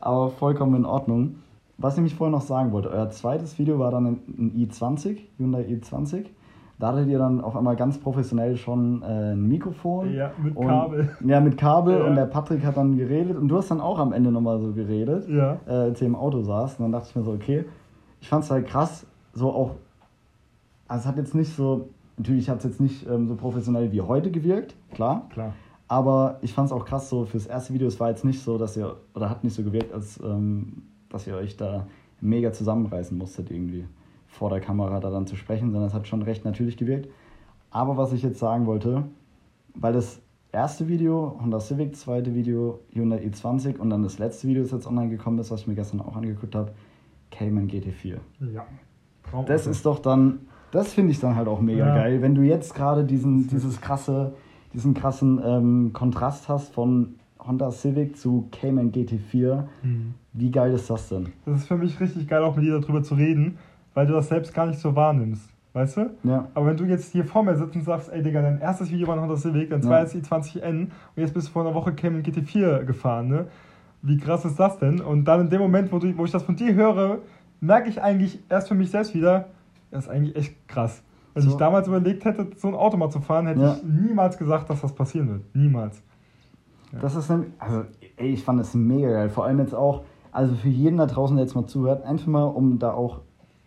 Aber 0.01 0.31
vollkommen 0.31 0.75
in 0.77 0.85
Ordnung. 0.85 1.37
Was 1.79 1.95
ich 1.95 1.99
nämlich 1.99 2.15
vorher 2.15 2.33
noch 2.33 2.43
sagen 2.43 2.73
wollte, 2.73 2.91
euer 2.91 3.11
zweites 3.11 3.59
Video 3.59 3.79
war 3.79 3.91
dann 3.91 4.07
ein 4.07 4.21
ein 4.39 4.69
i20, 4.71 5.19
Hyundai 5.39 5.63
i20. 5.65 6.27
Da 6.79 6.89
hattet 6.89 7.09
ihr 7.09 7.19
dann 7.19 7.41
auf 7.41 7.57
einmal 7.57 7.75
ganz 7.77 7.99
professionell 7.99 8.57
schon 8.57 9.03
äh, 9.03 9.33
ein 9.33 9.47
Mikrofon. 9.49 10.13
Ja, 10.13 10.31
mit 10.43 10.57
und, 10.57 10.67
Kabel. 10.67 11.09
Ja, 11.27 11.41
mit 11.41 11.57
Kabel. 11.57 11.99
Ja. 11.99 12.05
Und 12.05 12.17
der 12.17 12.27
Patrick 12.27 12.65
hat 12.67 12.77
dann 12.77 12.97
geredet. 12.99 13.37
Und 13.37 13.49
du 13.49 13.57
hast 13.57 13.71
dann 13.71 13.81
auch 13.81 13.99
am 13.99 14.13
Ende 14.13 14.31
nochmal 14.31 14.59
so 14.61 14.73
geredet, 14.73 15.27
Ja. 15.29 15.57
äh, 15.67 15.71
als 15.71 16.01
ihr 16.03 16.07
im 16.07 16.17
Auto 16.17 16.43
saß. 16.43 16.79
Und 16.79 16.85
dann 16.85 16.93
dachte 16.93 17.09
ich 17.11 17.17
mir 17.17 17.23
so, 17.23 17.33
okay, 17.33 17.65
ich 18.21 18.29
fand 18.29 18.45
es 18.45 18.51
halt 18.51 18.67
krass, 18.67 19.07
so 19.33 19.51
auch, 19.53 19.71
also 20.89 21.03
es 21.03 21.07
hat 21.07 21.17
jetzt 21.17 21.35
nicht 21.35 21.55
so, 21.55 21.91
natürlich 22.17 22.49
hat 22.49 22.59
es 22.59 22.65
jetzt 22.65 22.81
nicht 22.81 23.07
ähm, 23.09 23.29
so 23.29 23.37
professionell 23.37 23.93
wie 23.93 24.01
heute 24.01 24.31
gewirkt, 24.31 24.75
klar. 24.93 25.29
Klar. 25.31 25.55
Aber 25.89 26.39
ich 26.43 26.53
fand 26.53 26.67
es 26.67 26.73
auch 26.73 26.85
krass 26.85 27.09
so 27.09 27.27
fürs 27.27 27.47
erste 27.47 27.73
Video. 27.73 27.87
Es 27.87 28.01
war 28.01 28.09
jetzt 28.09 28.25
nicht 28.25 28.43
so, 28.43 28.59
dass 28.59 28.77
ihr, 28.77 28.97
oder 29.15 29.31
hat 29.31 29.45
nicht 29.45 29.55
so 29.55 29.63
gewirkt, 29.63 29.93
als 29.93 30.21
ähm, 30.21 30.83
dass 31.09 31.27
ihr 31.27 31.37
euch 31.37 31.57
da 31.57 31.87
mega 32.21 32.53
zusammenreißen 32.53 33.17
musstet, 33.17 33.51
irgendwie 33.51 33.87
vor 34.27 34.51
der 34.51 34.61
Kamera 34.61 34.99
da 35.01 35.11
dann 35.11 35.27
zu 35.27 35.37
sprechen, 35.37 35.71
sondern 35.71 35.89
es 35.89 35.95
hat 35.95 36.09
schon 36.09 36.23
recht 36.23 36.45
natürlich 36.45 36.77
gewirkt. 36.77 37.09
Aber 37.71 37.97
was 37.97 38.13
ich 38.13 38.23
jetzt 38.23 38.39
sagen 38.39 38.67
wollte, 38.67 39.05
weil 39.75 39.93
das 39.93 40.21
erste 40.53 40.89
Video, 40.89 41.39
Honda 41.41 41.61
Civic, 41.61 41.95
zweite 41.97 42.35
Video, 42.35 42.81
Hyundai 42.93 43.19
i20 43.19 43.79
und 43.79 43.91
dann 43.91 44.03
das 44.03 44.19
letzte 44.19 44.49
Video, 44.49 44.63
das 44.63 44.73
jetzt 44.73 44.87
online 44.87 45.11
gekommen 45.11 45.39
ist, 45.39 45.51
was 45.51 45.61
ich 45.61 45.67
mir 45.67 45.75
gestern 45.75 46.01
auch 46.01 46.17
angeguckt 46.17 46.55
habe, 46.55 46.73
Cayman 47.31 47.69
GT4. 47.69 48.17
Ja. 48.53 48.67
Traum 49.31 49.47
Das 49.47 49.67
ist 49.67 49.85
doch 49.85 49.99
dann, 49.99 50.41
das 50.71 50.93
finde 50.93 51.13
ich 51.13 51.21
dann 51.21 51.37
halt 51.37 51.49
auch 51.49 51.61
mega 51.61 51.87
Ja. 51.89 51.95
geil, 51.95 52.23
wenn 52.23 52.35
du 52.35 52.43
jetzt 52.43 52.75
gerade 52.75 53.05
diesen, 53.05 53.47
dieses 53.49 53.81
krasse, 53.81 54.35
diesen 54.73 54.95
krassen 54.95 55.41
ähm, 55.45 55.91
Kontrast 55.93 56.49
hast 56.49 56.73
von 56.75 57.15
Honda 57.39 57.71
Civic 57.71 58.17
zu 58.17 58.49
Cayman 58.53 58.93
GT4. 58.93 59.65
Mhm. 59.83 60.15
Wie 60.33 60.51
geil 60.51 60.73
ist 60.75 60.91
das 60.91 61.09
denn? 61.09 61.29
Das 61.47 61.61
ist 61.61 61.69
für 61.69 61.77
mich 61.77 61.99
richtig 62.01 62.27
geil, 62.29 62.43
auch 62.43 62.57
mit 62.57 62.65
dir 62.65 62.79
darüber 62.81 63.03
zu 63.03 63.15
reden, 63.15 63.57
weil 63.95 64.07
du 64.07 64.13
das 64.15 64.29
selbst 64.29 64.53
gar 64.53 64.67
nicht 64.67 64.79
so 64.81 64.95
wahrnimmst. 64.97 65.49
Weißt 65.73 65.99
du? 65.99 66.11
Ja, 66.25 66.49
Aber 66.55 66.67
wenn 66.67 66.77
du 66.79 66.85
jetzt 66.85 67.13
hier 67.13 67.25
vor 67.25 67.43
mir 67.43 67.55
sitzt 67.55 67.77
und 67.77 67.83
sagst, 67.85 68.11
ey 68.11 68.23
Digga, 68.23 68.41
dein 68.41 68.61
erstes 68.61 68.91
Video 68.91 69.07
war 69.09 69.15
ein 69.17 69.21
Honda 69.21 69.37
Civic, 69.37 69.69
dein 69.71 69.83
Ja. 69.83 69.87
zweites 69.89 70.15
i20N 70.15 70.81
und 70.81 70.89
jetzt 71.17 71.35
bist 71.35 71.49
du 71.49 71.53
vor 71.53 71.65
einer 71.67 71.75
Woche 71.75 71.93
Cayman 71.93 72.23
GT4 72.23 72.85
gefahren, 72.85 73.29
ne? 73.29 73.47
Wie 74.03 74.17
krass 74.17 74.45
ist 74.45 74.59
das 74.59 74.79
denn? 74.79 75.01
Und 75.01 75.25
dann 75.27 75.43
in 75.43 75.51
dem 75.51 75.61
Moment, 75.61 75.93
wo, 75.93 75.99
du, 75.99 76.17
wo 76.17 76.25
ich 76.25 76.31
das 76.31 76.43
von 76.43 76.57
dir 76.57 76.75
höre, 76.75 77.19
merke 77.61 77.89
ich 77.91 78.01
eigentlich 78.03 78.39
erst 78.49 78.69
für 78.69 78.75
mich 78.75 78.91
selbst 78.91 79.15
wieder, 79.15 79.47
das 79.97 80.05
ist 80.07 80.11
eigentlich 80.11 80.37
echt 80.37 80.69
krass. 80.69 81.03
Wenn 81.35 81.43
So. 81.43 81.51
ich 81.51 81.57
damals 81.57 81.87
überlegt 81.89 82.25
hätte, 82.25 82.49
so 82.57 82.69
ein 82.69 82.75
Auto 82.75 82.97
mal 82.97 83.11
zu 83.11 83.21
fahren, 83.21 83.47
hätte 83.47 83.61
Ja. 83.61 83.75
ich 83.75 83.83
niemals 83.83 84.39
gesagt, 84.39 84.71
dass 84.71 84.81
das 84.81 84.93
passieren 84.95 85.29
wird. 85.29 85.55
Niemals. 85.55 86.03
Ja. 86.93 87.01
das 87.01 87.17
ist 87.17 87.29
nämlich, 87.29 87.51
also 87.59 87.83
ey, 88.17 88.29
ich 88.29 88.43
fand 88.45 88.61
das 88.61 88.75
mega 88.75 89.11
geil. 89.11 89.29
Vor 89.29 89.45
allem 89.45 89.59
jetzt 89.59 89.75
auch, 89.75 90.03
also 90.33 90.55
für 90.55 90.69
jeden 90.69 90.97
da 90.99 91.07
draußen, 91.07 91.37
der 91.37 91.45
jetzt 91.45 91.55
mal 91.55 91.67
zuhört, 91.67 92.05
einfach 92.05 92.27
mal, 92.29 92.45
um 92.45 92.79
da 92.79 92.93
auch 92.93 93.21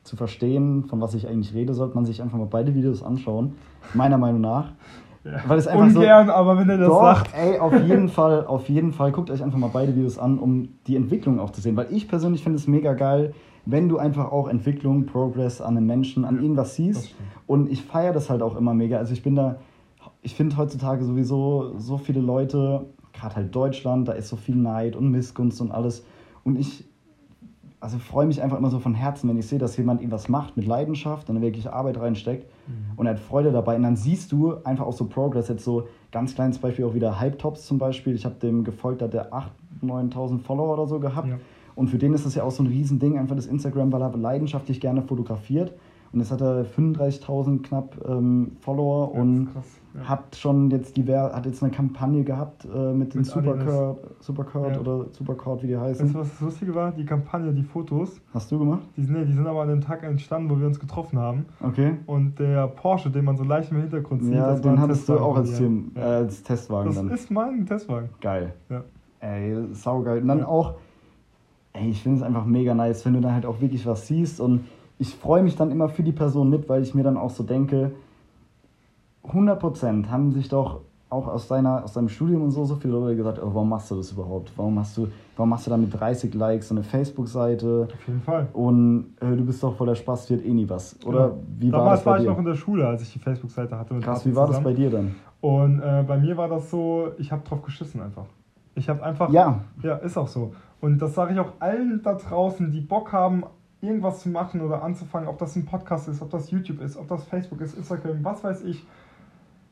zu 0.04 0.16
verstehen, 0.16 0.86
von 0.86 1.02
was 1.02 1.14
ich 1.14 1.28
eigentlich 1.28 1.54
rede, 1.54 1.74
sollte 1.74 1.96
man 1.96 2.06
sich 2.06 2.22
einfach 2.22 2.38
mal 2.38 2.48
beide 2.48 2.74
Videos 2.74 3.04
anschauen. 3.04 3.54
Meiner 3.94 4.18
Meinung 4.18 4.42
nach. 4.42 4.72
Ja. 5.26 5.34
Weil 5.48 5.60
es 5.60 5.68
einfach 5.68 5.90
so- 5.90 6.00
Ungern, 6.00 6.30
aber 6.30 6.58
wenn 6.58 6.70
er 6.70 6.78
das 6.78 6.88
Doch, 6.88 7.02
sagt. 7.18 7.32
ey, 7.38 7.60
auf 7.60 7.74
jeden 7.84 8.08
Fall, 8.08 8.46
auf 8.48 8.70
jeden 8.70 8.94
Fall, 8.94 9.12
guckt 9.12 9.30
euch 9.30 9.44
einfach 9.44 9.60
mal 9.60 9.70
beide 9.72 9.94
Videos 9.96 10.18
an, 10.18 10.40
um 10.40 10.70
die 10.88 10.96
Entwicklung 10.96 11.40
auch 11.40 11.50
zu 11.52 11.60
sehen. 11.62 11.76
Weil 11.76 11.88
ich 11.92 12.08
persönlich 12.08 12.42
finde 12.42 12.58
es 12.58 12.68
mega 12.68 12.94
geil, 12.94 13.34
wenn 13.66 13.90
du 13.90 13.98
einfach 13.98 14.32
auch 14.32 14.48
Entwicklung, 14.48 15.06
Progress 15.06 15.62
an 15.62 15.78
einem 15.78 15.86
Menschen, 15.88 16.26
an 16.26 16.36
Ja, 16.36 16.42
irgendwas 16.42 16.70
das 16.70 16.76
siehst. 16.76 17.16
Und 17.48 17.72
ich 17.72 17.84
feiere 17.84 18.14
das 18.14 18.30
halt 18.30 18.42
auch 18.42 18.56
immer 18.56 18.74
mega. 18.74 18.98
Also 18.98 19.14
ich 19.14 19.24
bin 19.24 19.36
da, 19.36 19.58
ich 20.22 20.36
finde 20.36 20.58
heutzutage 20.58 21.04
sowieso 21.04 21.78
so 21.78 21.98
viele 21.98 22.20
Leute, 22.22 22.86
gerade 23.14 23.36
halt 23.36 23.56
Deutschland, 23.56 24.08
da 24.08 24.14
ist 24.14 24.30
so 24.30 24.36
viel 24.36 24.56
Neid 24.56 24.96
und 24.96 25.10
Missgunst 25.12 25.60
und 25.62 25.72
alles. 25.72 26.04
Und 26.44 26.58
ich, 26.58 26.86
also 27.82 27.98
freue 27.98 28.28
mich 28.28 28.42
einfach 28.42 28.58
immer 28.58 28.70
so 28.70 28.80
von 28.80 28.94
Herzen, 28.94 29.30
wenn 29.30 29.38
ich 29.38 29.48
sehe, 29.48 29.60
dass 29.60 29.78
jemand 29.78 30.02
irgendwas 30.02 30.28
macht 30.30 30.58
mit 30.58 30.66
Leidenschaft 30.68 31.30
und 31.30 31.36
dann 31.36 31.42
wirklich 31.44 31.70
Arbeit 31.70 32.00
reinsteckt 32.00 32.50
Mhm. 32.68 32.74
und 32.98 33.06
er 33.08 33.14
hat 33.14 33.20
Freude 33.20 33.52
dabei. 33.52 33.76
Und 33.78 33.84
dann 33.84 33.96
siehst 33.96 34.32
du 34.32 34.56
einfach 34.64 34.86
auch 34.86 34.94
so 34.94 35.06
Progress. 35.06 35.48
Jetzt 35.48 35.64
so 35.64 35.88
ganz 36.12 36.36
kleines 36.36 36.60
Beispiel 36.60 36.86
auch 36.86 36.94
wieder 36.94 37.20
Hype 37.20 37.40
Tops 37.40 37.66
zum 37.66 37.78
Beispiel. 37.80 38.14
Ich 38.14 38.26
habe 38.26 38.36
dem 38.36 38.64
gefolgt, 38.64 39.02
da 39.02 39.06
hat 39.06 39.14
der 39.14 39.34
8.000, 39.34 40.12
9.000 40.12 40.40
Follower 40.40 40.74
oder 40.74 40.86
so 40.88 41.00
gehabt. 41.00 41.30
Ja. 41.30 41.38
Und 41.80 41.88
für 41.90 41.98
den 41.98 42.14
ist 42.14 42.26
das 42.26 42.36
ja 42.36 42.44
auch 42.44 42.52
so 42.52 42.62
ein 42.64 42.68
Riesending, 42.68 43.18
einfach 43.18 43.36
das 43.36 43.46
Instagram, 43.48 43.92
weil 43.94 44.02
er 44.02 44.16
leidenschaftlich 44.18 44.82
gerne 44.82 45.02
fotografiert. 45.02 45.74
Und 46.12 46.20
jetzt 46.20 46.32
hat 46.32 46.42
er 46.42 46.66
35.000 46.66 47.62
knapp 47.62 47.96
ähm, 48.08 48.54
Follower 48.62 49.12
Ja, 49.14 49.22
und 49.22 49.54
krass, 49.54 49.80
ja. 49.94 50.10
hat 50.10 50.36
schon 50.36 50.72
jetzt 50.72 50.98
diver 50.98 51.32
hat 51.34 51.46
jetzt 51.46 51.62
eine 51.64 51.72
Kampagne 51.72 52.24
gehabt 52.24 52.66
äh, 52.66 52.94
mit 52.94 53.14
den 53.14 53.20
Mit. 53.22 53.28
Supercord, 53.28 53.98
Supercord 54.20 54.74
Ja. 54.76 54.82
oder 54.82 55.06
Supercord, 55.12 55.62
wie 55.64 55.68
die 55.68 55.76
Weißt 55.78 56.02
heißen. 56.02 56.12
du, 56.14 56.20
was 56.20 56.30
das 56.32 56.42
Lustige 56.42 56.74
war? 56.76 56.92
Die 56.92 57.06
Kampagne, 57.06 57.54
die 57.54 57.62
Fotos, 57.64 58.20
Hast 58.34 58.52
du 58.52 58.58
gemacht? 58.60 58.82
die, 58.98 59.02
nee, 59.02 59.24
die 59.24 59.34
sind 59.34 59.46
aber 59.48 59.62
an 59.62 59.68
dem 59.70 59.82
Tag 59.82 60.02
entstanden, 60.04 60.50
wo 60.50 60.60
wir 60.60 60.66
uns 60.68 60.80
getroffen 60.80 61.20
haben. 61.20 61.46
Okay. 61.62 61.94
Und 62.08 62.40
der 62.40 62.68
Porsche, 62.68 63.12
den 63.12 63.24
man 63.26 63.38
so 63.38 63.44
leicht 63.44 63.72
im 63.72 63.80
Hintergrund 63.82 64.24
sieht, 64.24 64.34
Ja, 64.34 64.56
den 64.56 64.82
hattest 64.82 65.08
du 65.08 65.18
auch 65.18 65.38
als, 65.38 65.58
Team, 65.58 65.92
äh, 65.96 66.00
als 66.02 66.42
Testwagen 66.44 66.88
Das 66.88 66.96
dann. 66.98 67.12
ist 67.12 67.30
mein 67.32 67.66
Testwagen. 67.68 68.10
Geil. 68.20 68.54
Ja. 68.70 68.84
Ey, 69.22 69.56
saugeil. 69.74 70.22
Und 70.22 70.28
dann 70.28 70.44
auch, 70.44 70.74
ey, 71.80 71.90
ich 71.90 72.02
finde 72.04 72.18
es 72.18 72.24
einfach 72.24 72.46
mega 72.46 72.74
nice, 72.74 73.06
wenn 73.06 73.14
du 73.14 73.22
dann 73.22 73.34
halt 73.34 73.46
auch 73.46 73.62
wirklich 73.62 73.86
was 73.86 74.08
siehst 74.08 74.40
und 74.40 74.66
ich 74.98 75.16
freue 75.16 75.44
mich 75.44 75.56
dann 75.56 75.72
immer 75.72 75.88
für 75.90 76.04
die 76.04 76.12
Person 76.12 76.50
mit, 76.50 76.68
weil 76.68 76.82
ich 76.84 76.94
mir 76.94 77.04
dann 77.04 77.18
auch 77.18 77.30
so 77.30 77.44
denke, 77.44 77.92
100% 79.28 80.08
haben 80.10 80.32
sich 80.32 80.50
doch 80.50 80.82
auch 81.10 81.28
aus, 81.28 81.48
deiner, 81.48 81.84
aus 81.84 81.94
deinem 81.94 82.10
Studium 82.10 82.44
und 82.44 82.52
so 82.52 82.66
so 82.66 82.76
viele 82.76 82.94
Leute 82.94 83.16
gesagt, 83.16 83.40
oh, 83.42 83.50
warum 83.54 83.70
machst 83.70 83.90
du 83.90 83.96
das 83.96 84.12
überhaupt? 84.12 84.52
Warum 84.56 84.76
machst 84.76 84.96
du, 84.96 85.08
warum 85.36 85.50
machst 85.50 85.66
du 85.66 85.72
da 85.72 85.78
mit 85.78 85.92
30 86.00 86.34
Likes 86.36 86.68
so 86.68 86.76
eine 86.76 86.84
Facebook-Seite 86.84 87.88
Auf 87.92 88.08
jeden 88.08 88.22
Fall. 88.22 88.48
und 88.54 89.16
äh, 89.20 89.36
du 89.36 89.44
bist 89.44 89.64
doch 89.64 89.76
voller 89.76 89.96
Spaß, 89.96 90.30
wird 90.30 90.46
eh 90.46 90.54
nie 90.54 90.70
was. 90.70 90.96
Oder 91.06 91.36
wie 91.58 91.72
war 91.72 91.80
Damals 91.80 92.00
das 92.00 92.06
bei 92.06 92.12
war 92.12 92.18
ich 92.18 92.24
dir? 92.26 92.30
noch 92.30 92.38
in 92.38 92.46
der 92.46 92.56
Schule, 92.56 92.88
als 92.88 93.02
ich 93.02 93.12
die 93.14 93.20
Facebook-Seite 93.20 93.78
hatte. 93.78 94.00
Krass, 94.00 94.26
wie 94.26 94.36
war 94.36 94.46
das 94.48 94.58
zusammen. 94.58 94.76
bei 94.76 94.82
dir 94.82 94.90
dann? 94.92 95.16
Und 95.42 95.80
äh, 95.82 96.04
bei 96.08 96.18
mir 96.18 96.38
war 96.38 96.48
das 96.48 96.70
so, 96.70 97.08
ich 97.18 97.32
habe 97.32 97.42
drauf 97.48 97.64
geschissen 97.64 98.02
einfach. 98.02 98.26
Ich 98.76 98.90
habe 98.90 99.04
einfach. 99.04 99.30
Ja, 99.32 99.62
Ja, 99.82 99.96
ist 99.98 100.18
auch 100.18 100.28
so. 100.28 100.54
Und 100.82 101.00
das 101.00 101.16
sage 101.16 101.34
ich 101.34 101.40
auch 101.40 101.54
allen 101.60 102.02
da 102.04 102.14
draußen, 102.14 102.72
die 102.72 102.82
Bock 102.82 103.12
haben, 103.12 103.44
irgendwas 103.82 104.22
zu 104.22 104.30
machen 104.30 104.62
oder 104.62 104.84
anzufangen, 104.84 105.28
ob 105.28 105.38
das 105.38 105.56
ein 105.56 105.66
Podcast 105.66 106.08
ist, 106.08 106.22
ob 106.22 106.30
das 106.30 106.52
YouTube 106.52 106.82
ist, 106.82 106.98
ob 106.98 107.08
das 107.08 107.24
Facebook 107.26 107.62
ist, 107.62 107.78
Instagram, 107.78 108.24
was 108.24 108.44
weiß 108.44 108.64
ich. 108.64 108.86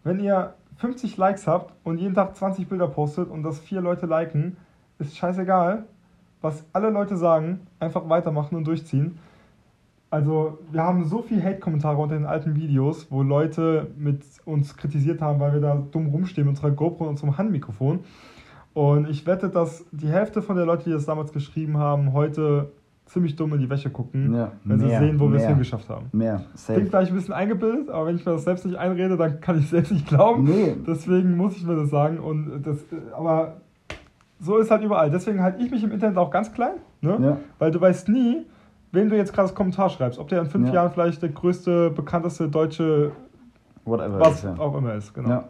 Wenn 0.03 0.19
ihr 0.19 0.53
50 0.77 1.17
Likes 1.17 1.47
habt 1.47 1.73
und 1.83 1.97
jeden 1.97 2.13
Tag 2.13 2.35
20 2.35 2.69
Bilder 2.69 2.87
postet 2.87 3.29
und 3.29 3.43
das 3.43 3.59
vier 3.59 3.81
Leute 3.81 4.05
liken, 4.05 4.57
ist 4.99 5.17
scheißegal, 5.17 5.85
was 6.41 6.65
alle 6.71 6.89
Leute 6.89 7.17
sagen, 7.17 7.67
einfach 7.79 8.07
weitermachen 8.07 8.55
und 8.55 8.65
durchziehen. 8.65 9.19
Also, 10.09 10.59
wir 10.71 10.83
haben 10.83 11.03
so 11.03 11.21
viel 11.21 11.43
Hate-Kommentare 11.43 11.97
unter 11.97 12.15
den 12.15 12.25
alten 12.25 12.55
Videos, 12.55 13.11
wo 13.11 13.23
Leute 13.23 13.91
mit 13.97 14.23
uns 14.45 14.77
kritisiert 14.77 15.21
haben, 15.21 15.41
weil 15.41 15.53
wir 15.53 15.59
da 15.59 15.75
dumm 15.75 16.07
rumstehen 16.07 16.47
mit 16.47 16.55
unserer 16.55 16.71
GoPro 16.71 17.03
und 17.03 17.09
unserem 17.09 17.37
Handmikrofon. 17.37 17.99
Und 18.77 19.09
ich 19.09 19.25
wette, 19.25 19.49
dass 19.49 19.85
die 19.91 20.07
Hälfte 20.07 20.43
von 20.43 20.55
der 20.55 20.65
Leute, 20.67 20.83
die 20.83 20.91
das 20.91 21.05
damals 21.07 21.33
geschrieben 21.33 21.79
haben, 21.79 22.13
heute 22.13 22.71
ziemlich 23.05 23.35
dumm 23.35 23.53
in 23.53 23.59
die 23.59 23.69
Wäsche 23.71 23.89
gucken, 23.89 24.35
Ja, 24.35 24.51
wenn 24.65 24.77
mehr, 24.77 24.99
sie 24.99 25.05
sehen, 25.07 25.19
wo 25.19 25.31
wir 25.31 25.37
es 25.39 25.47
hingeschafft 25.47 25.89
haben. 25.89 26.09
mehr. 26.11 26.41
Safe. 26.53 26.73
Klingt 26.73 26.89
vielleicht 26.89 27.11
ein 27.11 27.15
bisschen 27.15 27.33
eingebildet, 27.33 27.89
aber 27.89 28.05
wenn 28.05 28.17
ich 28.17 28.25
mir 28.25 28.33
das 28.33 28.43
selbst 28.43 28.65
nicht 28.67 28.77
einrede, 28.77 29.17
dann 29.17 29.39
kann 29.41 29.57
ich 29.57 29.63
es 29.63 29.69
selbst 29.71 29.91
nicht 29.91 30.07
glauben. 30.07 30.43
Nee, 30.43 30.75
Deswegen 30.85 31.35
muss 31.37 31.57
ich 31.57 31.65
mir 31.65 31.75
das 31.75 31.89
sagen. 31.89 32.19
Und 32.19 32.61
das, 32.63 32.77
aber 33.17 33.61
so 34.39 34.57
ist 34.57 34.69
halt 34.69 34.83
überall. 34.83 35.09
Deswegen 35.09 35.41
halte 35.41 35.63
ich 35.63 35.71
mich 35.71 35.83
im 35.83 35.91
Internet 35.91 36.17
auch 36.17 36.29
ganz 36.29 36.53
klein, 36.53 36.75
ne? 37.01 37.17
ja. 37.19 37.37
weil 37.57 37.71
du 37.71 37.81
weißt 37.81 38.09
nie, 38.09 38.45
wem 38.91 39.09
du 39.09 39.15
jetzt 39.17 39.33
gerade 39.33 39.47
das 39.47 39.55
Kommentar 39.55 39.89
schreibst. 39.89 40.19
Ob 40.19 40.27
der 40.27 40.39
in 40.41 40.45
fünf 40.47 40.67
Ja. 40.67 40.73
Jahren 40.75 40.91
vielleicht 40.91 41.23
der 41.23 41.29
größte, 41.29 41.89
bekannteste 41.89 42.47
deutsche, 42.47 43.11
Whatever. 43.85 44.19
was 44.19 44.43
ist, 44.43 44.59
auch 44.59 44.77
immer 44.77 44.93
ist. 44.93 45.13
Genau. 45.15 45.45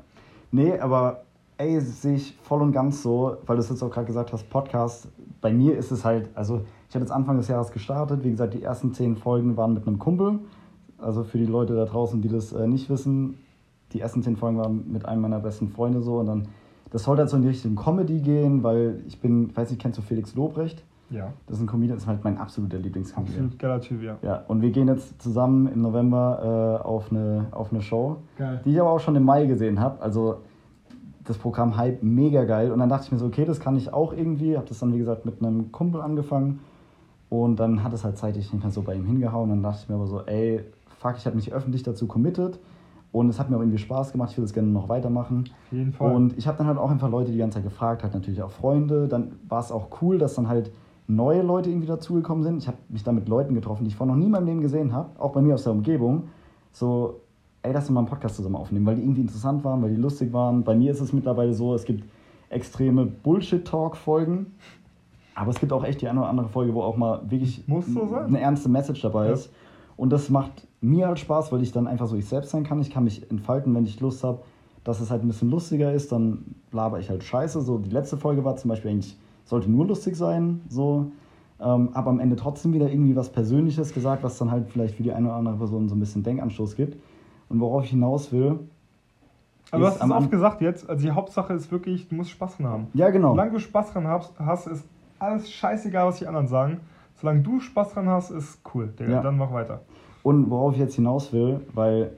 Nee, 0.52 0.80
aber 0.80 1.24
ey, 1.58 1.76
das 1.76 2.02
sehe 2.02 2.16
ich 2.16 2.36
voll 2.44 2.62
und 2.62 2.72
ganz 2.72 3.02
so, 3.02 3.38
weil 3.46 3.56
du 3.56 3.62
es 3.62 3.70
jetzt 3.70 3.82
auch 3.84 3.90
gerade 3.92 4.08
gesagt 4.08 4.32
hast, 4.34 4.50
Podcast. 4.50 5.08
Bei 5.42 5.52
mir 5.54 5.78
ist 5.78 5.92
es 5.92 6.04
halt, 6.06 6.30
also 6.36 6.62
ich 6.90 6.96
habe 6.96 7.04
jetzt 7.04 7.12
Anfang 7.12 7.38
des 7.38 7.48
Jahres 7.48 7.72
gestartet. 7.72 8.24
Wie 8.24 8.32
gesagt, 8.32 8.54
die 8.54 8.64
ersten 8.64 8.94
zehn 8.94 9.16
Folgen 9.16 9.58
waren 9.58 9.74
mit 9.74 9.88
einem 9.88 10.00
Kumpel. 10.00 10.40
Also 10.98 11.24
für 11.24 11.38
die 11.38 11.46
Leute 11.46 11.76
da 11.76 11.86
draußen, 11.86 12.22
die 12.22 12.28
das 12.30 12.54
äh, 12.54 12.68
nicht 12.68 12.90
wissen, 12.90 13.38
die 13.94 14.02
ersten 14.02 14.24
zehn 14.24 14.36
Folgen 14.36 14.58
waren 14.58 14.92
mit 14.92 15.06
einem 15.06 15.22
meiner 15.22 15.40
besten 15.40 15.70
Freunde 15.70 16.02
so. 16.02 16.18
Und 16.20 16.26
dann, 16.28 16.48
das 16.92 17.04
sollte 17.04 17.22
halt 17.22 17.30
so 17.30 17.38
in 17.38 17.44
die 17.44 17.50
Richtung 17.50 17.76
Comedy 17.76 18.20
gehen, 18.22 18.64
weil 18.64 19.02
ich 19.08 19.20
bin, 19.22 19.50
ich 19.50 19.58
weiß 19.58 19.70
nicht, 19.70 19.82
kennst 19.82 19.98
du 19.98 20.02
Felix 20.02 20.34
Lobrecht? 20.36 20.84
Ja, 21.10 21.32
Das 21.46 21.56
ist 21.58 21.64
ein 21.64 21.68
Comedian, 21.68 21.96
das 21.96 22.04
ist 22.04 22.08
halt 22.10 22.24
mein 22.26 22.38
absoluter 22.38 22.80
Lieblingscomedian. 22.80 23.46
absolut 23.46 23.60
geiler 23.60 23.80
Typ, 23.80 24.04
ja. 24.04 24.18
Ja, 24.24 24.44
und 24.50 24.62
wir 24.62 24.72
gehen 24.72 24.90
jetzt 24.90 25.22
zusammen 25.22 25.68
im 25.68 25.82
November 25.82 26.82
äh, 26.84 26.86
auf, 26.86 27.12
eine, 27.12 27.46
auf 27.52 27.72
eine 27.72 27.82
Show 27.82 28.18
Geil. 28.38 28.60
die 28.66 28.72
ich 28.74 28.82
aber 28.82 28.90
auch 28.90 29.00
schon 29.00 29.16
im 29.16 29.24
Mai 29.24 29.46
gesehen 29.46 29.80
habe. 29.80 30.02
Also 30.02 30.40
das 31.28 31.38
Programm 31.38 31.78
Hype 31.78 32.04
mega 32.04 32.46
geil. 32.46 32.72
Und 32.72 32.80
dann 32.80 32.90
dachte 32.90 33.06
ich 33.06 33.12
mir 33.12 33.18
so, 33.18 33.26
okay, 33.26 33.46
das 33.46 33.60
kann 33.60 33.76
ich 33.76 33.94
auch 33.94 34.14
irgendwie. 34.14 34.58
Habe 34.58 34.68
das 34.68 34.80
dann, 34.80 34.94
wie 34.94 34.98
gesagt, 34.98 35.26
mit 35.26 35.42
einem 35.42 35.72
Kumpel 35.72 36.02
angefangen. 36.02 36.60
Und 37.30 37.60
dann 37.60 37.84
hat 37.84 37.94
es 37.94 38.04
halt 38.04 38.18
zeitlich 38.18 38.52
nicht 38.54 38.64
mehr 38.64 38.72
so 38.72 38.82
bei 38.82 38.96
ihm 38.96 39.06
hingehauen. 39.06 39.50
Dann 39.50 39.64
dachte 39.64 39.80
ich 39.84 39.90
mir 39.90 39.96
aber 39.96 40.08
so, 40.08 40.22
ey, 40.22 40.64
fuck, 41.00 41.16
ich 41.18 41.26
habe 41.26 41.36
mich 41.36 41.52
öffentlich 41.52 41.84
dazu 41.84 42.08
committed. 42.08 42.60
Und 43.12 43.30
es 43.30 43.40
hat 43.40 43.50
mir 43.50 43.58
auch 43.58 43.62
irgendwie 43.62 43.78
Spaß 43.78 44.12
gemacht. 44.12 44.32
Ich 44.32 44.38
will 44.38 44.46
das 44.46 44.54
gerne 44.54 44.70
noch 44.70 44.90
weitermachen. 44.90 45.46
Auf 45.66 45.72
jeden 45.72 45.94
Fall. 45.94 46.16
Und 46.16 46.38
ich 46.38 46.48
habe 46.48 46.58
dann 46.58 46.68
halt 46.68 46.78
auch 46.78 46.90
einfach 46.90 47.10
Leute 47.10 47.32
die 47.32 47.38
ganze 47.38 47.56
Zeit 47.56 47.64
gefragt, 47.64 48.04
halt 48.04 48.14
natürlich 48.14 48.42
auch 48.42 48.52
Freunde. 48.52 49.08
Dann 49.08 49.34
war 49.48 49.60
es 49.60 49.72
auch 49.72 49.88
cool, 50.02 50.18
dass 50.18 50.36
dann 50.36 50.48
halt 50.48 50.72
neue 51.08 51.42
Leute 51.42 51.70
irgendwie 51.70 51.88
dazugekommen 51.88 52.44
sind. 52.44 52.58
Ich 52.58 52.68
habe 52.68 52.78
mich 52.90 53.04
da 53.04 53.12
mit 53.12 53.28
Leuten 53.30 53.54
getroffen, 53.54 53.84
die 53.84 53.90
ich 53.90 53.96
vorher 53.96 54.14
noch 54.14 54.20
nie 54.20 54.26
in 54.26 54.32
meinem 54.32 54.46
Leben 54.46 54.62
gesehen 54.62 54.94
habe, 54.94 55.10
auch 55.20 55.32
bei 55.32 55.42
mir 55.42 55.54
aus 55.56 55.64
der 55.64 55.72
Umgebung. 55.72 56.30
So, 56.72 57.22
ey, 57.68 57.74
lass 57.74 57.84
uns 57.86 57.92
mal 57.92 58.00
einen 58.02 58.10
Podcast 58.10 58.36
zusammen 58.36 58.56
aufnehmen, 58.56 58.86
weil 58.86 58.96
die 58.96 59.02
irgendwie 59.02 59.22
interessant 59.22 59.64
waren, 59.64 59.82
weil 59.82 59.90
die 59.92 60.02
lustig 60.02 60.34
waren. 60.34 60.64
Bei 60.64 60.76
mir 60.76 60.92
ist 60.92 61.02
es 61.02 61.14
mittlerweile 61.14 61.54
so, 61.54 61.74
es 61.74 61.86
gibt 61.86 62.04
extreme 62.50 63.06
Bullshit-Talk-Folgen. 63.06 64.48
Aber 65.36 65.52
es 65.52 65.60
gibt 65.60 65.72
auch 65.72 65.84
echt 65.84 66.02
die 66.02 66.08
eine 66.08 66.20
oder 66.22 66.30
andere 66.30 66.50
Folge, 66.50 66.74
wo 66.74 66.82
auch 66.82 66.98
mal 66.98 67.22
wirklich 67.30 67.64
so 67.68 68.16
eine 68.26 68.40
ernste 68.40 68.70
Message 68.70 69.02
dabei 69.02 69.28
Ja. 69.28 69.34
ist. 69.34 69.52
Und 69.96 70.12
das 70.12 70.30
macht 70.30 70.68
mir 70.82 71.08
halt 71.08 71.20
Spaß, 71.20 71.52
weil 71.52 71.62
ich 71.62 71.72
dann 71.72 71.88
einfach 71.88 72.08
so 72.08 72.16
ich 72.16 72.26
selbst 72.26 72.52
sein 72.52 72.64
kann. 72.64 72.80
Ich 72.82 72.90
kann 72.90 73.04
mich 73.04 73.30
entfalten, 73.30 73.74
wenn 73.76 73.86
ich 73.86 74.00
Lust 74.00 74.24
habe, 74.24 74.40
dass 74.84 75.00
es 75.00 75.12
halt 75.12 75.24
ein 75.24 75.28
bisschen 75.28 75.50
lustiger 75.52 75.94
ist, 75.94 76.12
dann 76.12 76.56
laber 76.72 77.00
ich 77.00 77.10
halt 77.10 77.24
scheiße. 77.24 77.62
So, 77.62 77.78
die 77.78 77.90
letzte 77.90 78.18
Folge 78.18 78.44
war 78.46 78.56
zum 78.56 78.70
Beispiel 78.70 78.92
eigentlich, 78.92 79.18
sollte 79.46 79.70
nur 79.70 79.86
lustig 79.86 80.16
sein, 80.16 80.62
so. 80.70 81.12
Ähm, 81.60 81.90
aber 81.94 82.12
am 82.12 82.20
Ende 82.20 82.36
trotzdem 82.36 82.74
wieder 82.74 82.90
irgendwie 82.90 83.16
was 83.16 83.32
Persönliches 83.32 83.94
gesagt, 83.94 84.24
was 84.24 84.38
dann 84.38 84.52
halt 84.52 84.70
vielleicht 84.70 84.96
für 84.96 85.04
die 85.04 85.12
eine 85.12 85.28
oder 85.28 85.38
andere 85.38 85.58
Person 85.58 85.90
so 85.90 85.96
ein 85.96 86.00
bisschen 86.00 86.24
Denkanstoß 86.24 86.76
gibt. 86.76 86.98
Und 87.50 87.60
worauf 87.60 87.84
ich 87.84 87.92
hinaus 87.92 88.32
will. 88.32 88.60
Aber 89.72 89.82
du 89.82 89.88
hast 89.88 90.04
es 90.04 90.10
oft 90.10 90.32
gesagt 90.32 90.62
jetzt, 90.62 90.90
also 90.90 91.06
die 91.06 91.12
Hauptsache 91.12 91.54
ist 91.54 91.72
wirklich, 91.72 92.08
du 92.08 92.16
musst 92.16 92.30
Spaß 92.32 92.58
dran 92.58 92.68
haben. 92.68 92.88
Ja, 92.94 93.10
genau. 93.10 93.32
Solange 93.32 93.52
du 93.52 93.60
Spaß 93.60 93.92
dran 93.94 94.08
hast, 94.08 94.68
ist 94.68 94.86
alles 95.20 95.52
scheißegal, 95.52 96.08
was 96.08 96.20
die 96.20 96.28
anderen 96.28 96.48
sagen. 96.48 96.80
Solange 97.16 97.42
du 97.42 97.60
Spaß 97.60 97.94
dran 97.94 98.08
hast, 98.08 98.30
ist 98.32 98.60
cool. 98.74 98.94
Digga, 99.00 99.12
Ja. 99.12 99.22
Dann 99.22 99.38
mach 99.38 99.52
weiter. 99.52 99.82
Und 100.24 100.50
worauf 100.50 100.74
ich 100.74 100.80
jetzt 100.80 100.96
hinaus 100.96 101.34
will, 101.34 101.62
weil 101.74 102.12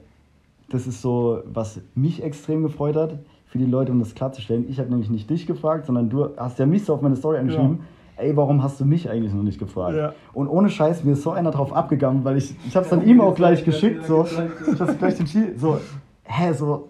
das 0.68 0.86
ist 0.86 1.02
so, 1.02 1.42
was 1.46 1.80
mich 1.94 2.22
extrem 2.22 2.62
gefreut 2.62 2.96
hat, 2.96 3.18
für 3.46 3.58
die 3.58 3.66
Leute, 3.66 3.90
um 3.90 3.98
das 3.98 4.14
klarzustellen. 4.14 4.66
Ich 4.68 4.78
habe 4.78 4.90
nämlich 4.90 5.10
nicht 5.10 5.28
dich 5.28 5.46
gefragt, 5.46 5.86
sondern 5.86 6.08
du 6.08 6.36
hast 6.36 6.60
ja 6.60 6.66
mich 6.66 6.84
so 6.84 6.94
auf 6.94 7.02
meine 7.02 7.16
Story 7.16 7.38
angeschrieben. 7.38 7.80
Ey, 8.20 8.36
warum 8.36 8.62
hast 8.62 8.78
du 8.80 8.84
mich 8.84 9.08
eigentlich 9.10 9.32
noch 9.32 9.42
nicht 9.42 9.58
gefragt? 9.58 9.96
Ja. 9.96 10.12
Und 10.32 10.48
ohne 10.48 10.68
Scheiß, 10.68 11.04
mir 11.04 11.12
ist 11.12 11.22
so 11.22 11.30
einer 11.30 11.50
drauf 11.50 11.72
abgegangen, 11.72 12.24
weil 12.24 12.36
ich, 12.36 12.54
ich 12.66 12.76
habe 12.76 12.84
es 12.84 12.90
dann 12.90 13.04
ihm 13.06 13.20
auch 13.20 13.34
gleich 13.34 13.64
geschickt, 13.64 14.04
so, 14.06 14.24
ich 14.26 14.80
habe 14.80 14.94
gleich 14.94 15.16
den 15.16 15.26
Schiel, 15.26 15.54
so, 15.58 15.78
hä, 16.24 16.52
so, 16.52 16.88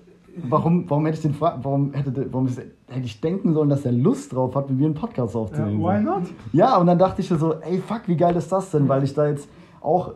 warum, 0.49 0.89
warum 0.89 1.07
hätte 1.07 1.17
ich 1.17 1.23
den 1.23 1.35
fra- 1.35 1.59
warum 1.63 1.93
hätte, 1.93 2.27
warum 2.33 2.47
hätte 2.49 3.05
ich 3.05 3.21
denken 3.21 3.53
sollen, 3.55 3.69
dass 3.69 3.85
er 3.85 3.93
Lust 3.93 4.33
drauf 4.35 4.55
hat, 4.55 4.69
mit 4.71 4.79
mir 4.79 4.87
einen 4.87 4.95
Podcast 4.95 5.35
Ja, 5.35 5.41
aufzunehmen? 5.41 5.81
why 5.83 6.01
not? 6.03 6.23
Ja, 6.53 6.77
und 6.79 6.87
dann 6.87 6.99
dachte 6.99 7.21
ich 7.21 7.29
so, 7.29 7.55
ey, 7.61 7.79
fuck, 7.79 8.03
wie 8.07 8.17
geil 8.17 8.35
ist 8.37 8.51
das 8.51 8.71
denn? 8.71 8.89
Weil 8.89 9.05
ich 9.05 9.15
da 9.15 9.29
jetzt 9.29 9.49
auch 9.81 10.15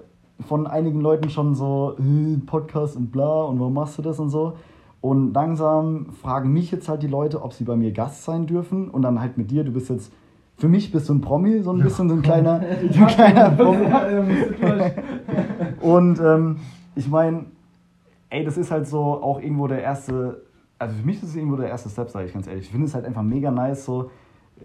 von 0.48 0.66
einigen 0.66 1.00
Leuten 1.00 1.30
schon 1.30 1.54
so, 1.54 1.94
äh, 1.98 2.38
Podcast 2.44 2.96
und 2.96 3.12
bla 3.12 3.44
und 3.44 3.60
warum 3.60 3.74
machst 3.74 3.96
du 3.98 4.02
das 4.02 4.18
und 4.18 4.30
so. 4.30 4.54
Und 5.00 5.32
langsam 5.34 6.06
fragen 6.22 6.52
mich 6.52 6.70
jetzt 6.70 6.88
halt 6.88 7.02
die 7.02 7.06
Leute, 7.08 7.42
ob 7.42 7.52
sie 7.52 7.64
bei 7.64 7.76
mir 7.76 7.92
Gast 7.92 8.24
sein 8.24 8.46
dürfen. 8.46 8.88
Und 8.88 9.02
dann 9.02 9.20
halt 9.20 9.36
mit 9.38 9.50
dir, 9.50 9.62
du 9.62 9.70
bist 9.70 9.90
jetzt, 9.90 10.10
für 10.56 10.68
mich 10.68 10.92
bist 10.92 11.08
du 11.08 11.14
ein 11.14 11.20
Promi, 11.20 11.60
so 11.62 11.72
ein 11.72 11.82
bisschen 11.82 12.08
so 12.08 12.14
ein 12.14 12.22
kleiner, 12.30 12.60
so 12.90 13.00
ein 13.00 13.06
kleiner 13.08 13.50
Promi. 13.50 13.86
Und 15.80 16.20
ähm, 16.20 16.56
ich 16.94 17.08
meine, 17.08 17.46
ey, 18.30 18.44
das 18.44 18.56
ist 18.56 18.70
halt 18.70 18.86
so 18.86 19.00
auch 19.00 19.40
irgendwo 19.40 19.66
der 19.66 19.82
erste, 19.82 20.42
also 20.78 20.94
für 20.94 21.06
mich 21.06 21.16
ist 21.22 21.30
es 21.30 21.36
irgendwo 21.36 21.56
der 21.56 21.68
erste 21.68 21.88
Step, 21.88 22.10
sage 22.10 22.26
ich 22.26 22.32
ganz 22.32 22.46
ehrlich. 22.46 22.66
Ich 22.66 22.70
finde 22.70 22.86
es 22.86 22.94
halt 22.94 23.04
einfach 23.04 23.22
mega 23.22 23.50
nice, 23.50 23.84
so 23.84 24.10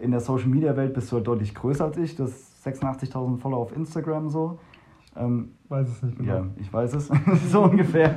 in 0.00 0.12
der 0.12 0.20
Social 0.20 0.48
Media 0.48 0.76
Welt 0.76 0.94
bist 0.94 1.10
du 1.10 1.16
halt 1.16 1.26
deutlich 1.26 1.54
größer 1.54 1.84
als 1.84 1.96
ich, 1.96 2.16
das 2.16 2.30
86.000 2.64 3.38
Follower 3.38 3.62
auf 3.62 3.76
Instagram 3.76 4.28
so. 4.28 4.58
Ähm, 5.16 5.50
Weiß 5.68 5.88
es 5.88 6.02
nicht 6.02 6.18
genau. 6.18 6.34
ja, 6.34 6.44
ich 6.56 6.72
weiß 6.72 6.94
es. 6.94 7.10
so 7.50 7.62
ungefähr. 7.62 8.14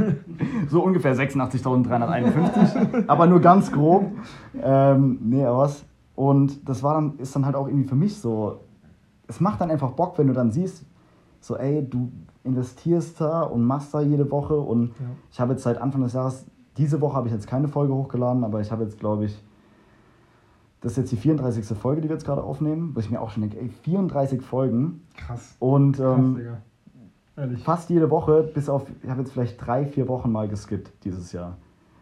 So 0.69 0.83
ungefähr 0.83 1.15
86.351. 1.15 3.07
aber 3.07 3.27
nur 3.27 3.41
ganz 3.41 3.71
grob. 3.71 4.05
Ähm, 4.61 5.19
nee, 5.21 5.43
aber 5.43 5.59
was. 5.59 5.85
Und 6.15 6.67
das 6.69 6.83
war 6.83 6.93
dann, 6.95 7.17
ist 7.17 7.35
dann 7.35 7.45
halt 7.45 7.55
auch 7.55 7.67
irgendwie 7.67 7.87
für 7.87 7.95
mich 7.95 8.17
so, 8.17 8.59
es 9.27 9.39
macht 9.39 9.61
dann 9.61 9.71
einfach 9.71 9.91
Bock, 9.91 10.17
wenn 10.17 10.27
du 10.27 10.33
dann 10.33 10.51
siehst, 10.51 10.85
so 11.39 11.57
ey, 11.57 11.87
du 11.87 12.11
investierst 12.43 13.19
da 13.19 13.41
und 13.43 13.63
machst 13.65 13.93
da 13.93 14.01
jede 14.01 14.29
Woche 14.29 14.57
und 14.57 14.87
Ja. 14.89 14.93
ich 15.31 15.39
habe 15.39 15.53
jetzt 15.53 15.63
seit 15.63 15.77
Anfang 15.81 16.01
des 16.03 16.13
Jahres, 16.13 16.45
diese 16.77 17.01
Woche 17.01 17.15
habe 17.15 17.27
ich 17.27 17.33
jetzt 17.33 17.47
keine 17.47 17.67
Folge 17.67 17.93
hochgeladen, 17.93 18.43
aber 18.43 18.61
ich 18.61 18.71
habe 18.71 18.83
jetzt, 18.83 18.99
glaube 18.99 19.25
ich, 19.25 19.41
das 20.81 20.93
ist 20.93 20.97
jetzt 20.97 21.11
die 21.13 21.17
34. 21.17 21.65
Folge, 21.77 22.01
die 22.01 22.09
wir 22.09 22.15
jetzt 22.15 22.25
gerade 22.25 22.43
aufnehmen, 22.43 22.91
wo 22.93 22.99
ich 22.99 23.09
mir 23.09 23.21
auch 23.21 23.29
schon 23.29 23.41
denke, 23.41 23.59
ey, 23.59 23.69
34 23.69 24.41
Folgen 24.41 25.01
Krass. 25.15 25.55
und 25.59 25.97
Krass, 25.97 26.17
ähm, 26.19 26.35
Digga. 26.35 26.57
Ehrlich. 27.35 27.63
fast 27.63 27.89
jede 27.89 28.11
Woche, 28.11 28.43
bis 28.53 28.69
auf, 28.69 28.85
ich 29.01 29.09
habe 29.09 29.21
jetzt 29.21 29.31
vielleicht 29.31 29.65
drei, 29.65 29.85
vier 29.85 30.07
Wochen 30.07 30.31
mal 30.31 30.47
geskippt 30.47 30.91
dieses 31.05 31.31
Jahr. 31.31 31.57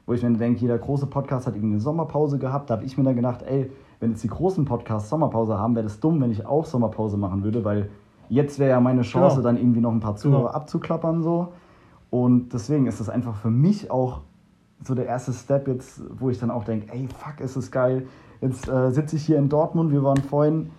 Wo 0.05 0.13
ich 0.13 0.23
mir 0.23 0.33
denke, 0.33 0.59
jeder 0.59 0.77
große 0.77 1.05
Podcast 1.07 1.47
hat 1.47 1.55
irgendwie 1.55 1.75
eine 1.75 1.79
Sommerpause 1.81 2.37
gehabt. 2.39 2.69
Da 2.69 2.75
habe 2.75 2.85
ich 2.85 2.97
mir 2.97 3.03
dann 3.03 3.15
gedacht, 3.15 3.43
ey, 3.43 3.71
wenn 4.01 4.11
jetzt 4.11 4.23
die 4.23 4.27
großen 4.27 4.65
Podcasts 4.65 5.09
Sommerpause 5.09 5.57
haben, 5.57 5.75
wäre 5.75 5.83
das 5.83 5.99
dumm, 6.01 6.19
wenn 6.19 6.31
ich 6.31 6.45
auch 6.45 6.65
Sommerpause 6.65 7.15
machen 7.17 7.43
würde, 7.43 7.63
weil 7.63 7.89
jetzt 8.29 8.59
wäre 8.59 8.71
ja 8.71 8.79
meine 8.81 9.03
Chance, 9.03 9.37
Genau. 9.37 9.47
dann 9.47 9.57
irgendwie 9.57 9.79
noch 9.79 9.91
ein 9.91 9.99
paar 10.01 10.15
Zuhörer 10.17 10.39
Genau. 10.47 10.51
abzuklappern 10.53 11.21
so. 11.21 11.49
Und 12.09 12.51
deswegen 12.53 12.87
ist 12.87 12.99
das 12.99 13.09
einfach 13.09 13.35
für 13.35 13.51
mich 13.51 13.89
auch 13.89 14.21
so 14.83 14.95
der 14.95 15.05
erste 15.05 15.31
Step 15.31 15.67
jetzt, 15.67 16.01
wo 16.19 16.29
ich 16.29 16.39
dann 16.39 16.49
auch 16.51 16.63
denke, 16.63 16.91
ey, 16.91 17.07
fuck, 17.07 17.39
ist 17.39 17.55
es 17.55 17.71
geil. 17.71 18.07
Jetzt 18.41 18.67
äh, 18.67 18.89
sitze 18.91 19.15
ich 19.15 19.23
hier 19.25 19.37
in 19.37 19.47
Dortmund, 19.47 19.91
wir 19.91 20.03
waren 20.03 20.17
vorhin 20.17 20.71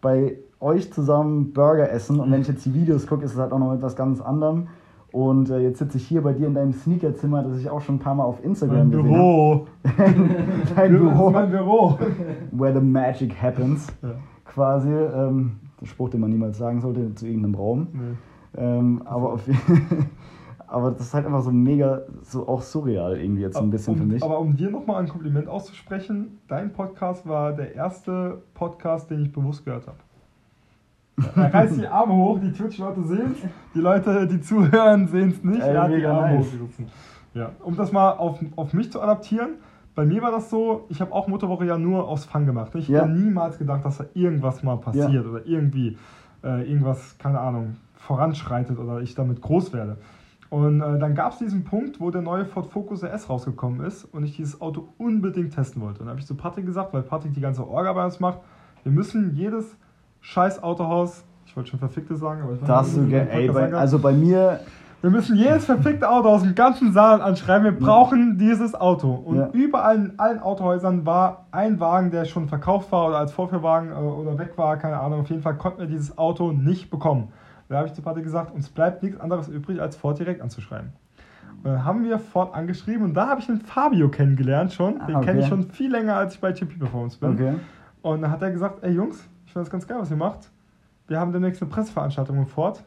bei 0.00 0.38
euch 0.58 0.90
zusammen 0.92 1.52
Burger 1.52 1.90
essen 1.90 2.18
und 2.20 2.32
wenn 2.32 2.40
ich 2.40 2.48
jetzt 2.48 2.64
die 2.64 2.72
Videos 2.72 3.06
gucke, 3.06 3.24
ist 3.24 3.32
es 3.32 3.38
halt 3.38 3.52
auch 3.52 3.58
noch 3.58 3.74
etwas 3.74 3.94
ganz 3.94 4.20
anderem. 4.22 4.68
Und 5.12 5.50
äh, 5.50 5.58
jetzt 5.58 5.78
sitze 5.80 5.96
ich 5.98 6.06
hier 6.06 6.22
bei 6.22 6.32
dir 6.32 6.46
in 6.46 6.54
deinem 6.54 6.72
Sneakerzimmer, 6.72 7.42
das 7.42 7.58
ich 7.58 7.68
auch 7.68 7.80
schon 7.80 7.96
ein 7.96 7.98
paar 7.98 8.14
Mal 8.14 8.24
auf 8.24 8.42
Instagram 8.44 8.78
Mein 8.78 8.90
gesehen 8.90 9.12
Büro. 9.12 9.66
habe. 9.84 10.14
Dein 10.76 10.98
Büro, 10.98 11.30
mein 11.30 11.50
Büro. 11.50 11.98
where 12.52 12.72
the 12.72 12.80
magic 12.84 13.34
happens, 13.42 13.88
Ja. 14.02 14.10
quasi. 14.44 14.88
Ähm, 14.92 15.56
der 15.80 15.86
Spruch, 15.86 16.10
den 16.10 16.20
man 16.20 16.30
niemals 16.30 16.58
sagen 16.58 16.80
sollte 16.80 17.14
zu 17.14 17.26
irgendeinem 17.26 17.54
Raum. 17.54 17.88
Nee. 17.92 18.00
Ähm, 18.62 19.02
aber, 19.04 19.32
auf, 19.32 19.42
aber 20.66 20.90
das 20.92 21.00
ist 21.00 21.14
halt 21.14 21.26
einfach 21.26 21.42
so 21.42 21.50
mega, 21.50 22.02
so 22.22 22.46
auch 22.46 22.62
surreal 22.62 23.16
irgendwie 23.18 23.42
jetzt 23.42 23.56
so 23.56 23.62
ein 23.62 23.70
bisschen 23.70 23.94
um, 23.94 24.00
für 24.00 24.06
mich. 24.06 24.22
Aber 24.22 24.38
um 24.38 24.56
dir 24.56 24.70
nochmal 24.70 25.02
ein 25.02 25.08
Kompliment 25.08 25.48
auszusprechen, 25.48 26.38
dein 26.48 26.72
Podcast 26.72 27.26
war 27.26 27.52
der 27.52 27.74
erste 27.74 28.42
Podcast, 28.54 29.10
den 29.10 29.22
ich 29.22 29.32
bewusst 29.32 29.64
gehört 29.64 29.86
habe. 29.86 29.96
Reißt 31.18 31.76
die 31.78 31.86
Arme 31.86 32.14
hoch, 32.14 32.38
die 32.40 32.52
Twitch-Leute 32.52 33.02
sehen 33.04 33.32
es, 33.32 33.48
die 33.74 33.80
Leute, 33.80 34.26
die 34.26 34.40
zuhören, 34.40 35.06
sehen 35.08 35.30
es 35.30 35.44
nicht. 35.44 35.60
Ey, 35.62 35.74
er 35.74 35.82
hat 35.82 35.90
die 35.92 36.06
Arme 36.06 36.36
nice. 36.36 36.46
hochgerissen. 36.46 36.86
Ja, 37.34 37.50
um 37.62 37.76
das 37.76 37.92
mal 37.92 38.12
auf, 38.12 38.40
auf 38.56 38.72
mich 38.72 38.90
zu 38.90 39.00
adaptieren, 39.02 39.50
bei 39.94 40.04
mir 40.06 40.22
war 40.22 40.30
das 40.30 40.50
so, 40.50 40.86
ich 40.88 41.00
habe 41.00 41.12
auch 41.12 41.28
Mutterwoche 41.28 41.66
ja 41.66 41.76
nur 41.76 42.08
aus 42.08 42.24
Fun 42.24 42.46
gemacht. 42.46 42.74
Ich 42.74 42.88
Ja. 42.88 43.00
hätte 43.02 43.10
niemals 43.12 43.58
gedacht, 43.58 43.84
dass 43.84 43.98
da 43.98 44.04
irgendwas 44.14 44.62
mal 44.62 44.78
passiert 44.78 45.26
oder 45.26 45.46
irgendwie 45.46 45.98
äh, 46.42 46.66
irgendwas, 46.68 47.18
keine 47.18 47.38
Ahnung, 47.38 47.76
voranschreitet 47.96 48.78
oder 48.78 49.00
ich 49.00 49.14
damit 49.14 49.42
groß 49.42 49.72
werde. 49.74 49.98
Und 50.48 50.80
äh, 50.80 50.98
dann 50.98 51.14
gab 51.14 51.32
es 51.32 51.38
diesen 51.38 51.64
Punkt, 51.64 52.00
wo 52.00 52.10
der 52.10 52.22
neue 52.22 52.44
Ford 52.46 52.66
Focus 52.66 53.04
RS 53.04 53.28
rausgekommen 53.28 53.84
ist 53.86 54.04
und 54.04 54.24
ich 54.24 54.36
dieses 54.36 54.60
Auto 54.60 54.88
unbedingt 54.98 55.54
testen 55.54 55.82
wollte. 55.82 56.00
Und 56.00 56.06
dann 56.06 56.10
habe 56.10 56.20
ich 56.20 56.26
zu 56.26 56.34
Patrick 56.34 56.66
gesagt, 56.66 56.92
weil 56.94 57.02
Patrick 57.02 57.34
die 57.34 57.40
ganze 57.40 57.68
Orga 57.68 57.92
bei 57.92 58.04
uns 58.04 58.18
macht, 58.20 58.38
wir 58.82 58.90
müssen 58.92 59.34
jedes 59.34 59.76
scheiß 60.20 60.62
Autohaus, 60.62 61.24
ich 61.46 61.56
wollte 61.56 61.70
schon 61.70 61.78
verfickte 61.78 62.16
sagen, 62.16 62.42
aber 62.42 62.52
ich 62.54 62.60
weiß 62.60 62.68
Das 62.68 62.96
ich 62.96 63.08
ge- 63.08 63.26
ey, 63.30 63.48
bei, 63.50 63.72
also 63.72 63.98
bei 63.98 64.12
mir, 64.12 64.60
Wir 65.02 65.08
müssen 65.10 65.34
jedes 65.34 65.64
verfickte 65.64 66.06
Auto 66.10 66.28
aus 66.28 66.42
dem 66.42 66.54
ganzen 66.54 66.92
Saal 66.92 67.22
anschreiben. 67.22 67.64
Wir 67.64 67.72
brauchen 67.78 68.36
dieses 68.36 68.74
Auto. 68.74 69.10
Und 69.14 69.36
Ja. 69.38 69.48
überall 69.52 69.96
in 69.96 70.18
allen 70.18 70.40
Autohäusern 70.40 71.06
war 71.06 71.46
ein 71.52 71.80
Wagen, 71.80 72.10
der 72.10 72.26
schon 72.26 72.48
verkauft 72.48 72.92
war 72.92 73.08
oder 73.08 73.16
als 73.18 73.32
Vorführwagen 73.32 73.92
äh, 73.92 73.94
oder 73.94 74.38
weg 74.38 74.52
war, 74.58 74.76
keine 74.76 75.00
Ahnung. 75.00 75.20
Auf 75.22 75.30
jeden 75.30 75.40
Fall 75.40 75.54
konnten 75.56 75.80
wir 75.80 75.86
dieses 75.86 76.18
Auto 76.18 76.52
nicht 76.52 76.90
bekommen. 76.90 77.28
Da 77.70 77.78
habe 77.78 77.86
ich 77.86 77.94
zu 77.94 78.02
Patrick 78.02 78.24
gesagt, 78.24 78.54
uns 78.54 78.68
bleibt 78.68 79.02
nichts 79.02 79.18
anderes 79.18 79.48
übrig, 79.48 79.80
als 79.80 79.96
Ford 79.96 80.18
direkt 80.18 80.42
anzuschreiben. 80.42 80.92
Und 81.62 81.64
dann 81.64 81.82
haben 81.84 82.04
wir 82.04 82.18
Ford 82.18 82.54
angeschrieben 82.54 83.02
und 83.06 83.14
da 83.14 83.28
habe 83.28 83.40
ich 83.40 83.46
den 83.46 83.60
Fabio 83.62 84.10
kennengelernt 84.10 84.72
schon. 84.74 85.00
Ah, 85.00 85.06
Den 85.06 85.20
kenne 85.22 85.40
ich 85.40 85.46
okay. 85.46 85.62
schon 85.62 85.70
viel 85.70 85.90
länger, 85.90 86.16
als 86.16 86.34
ich 86.34 86.40
bei 86.42 86.52
GP 86.52 86.78
Performance 86.78 87.18
bin. 87.18 87.30
okay. 87.32 87.54
Und 88.02 88.20
dann 88.20 88.30
hat 88.30 88.42
er 88.42 88.50
gesagt, 88.50 88.82
ey 88.84 88.92
Jungs, 88.92 89.26
ich 89.50 89.52
finde 89.52 89.64
das 89.64 89.72
ganz 89.72 89.88
geil, 89.88 89.98
was 90.00 90.08
ihr 90.12 90.16
macht. 90.16 90.48
Wir 91.08 91.18
haben 91.18 91.32
demnächst 91.32 91.60
eine 91.60 91.68
Presseveranstaltung 91.72 92.36
in 92.36 92.46
Ford. 92.46 92.84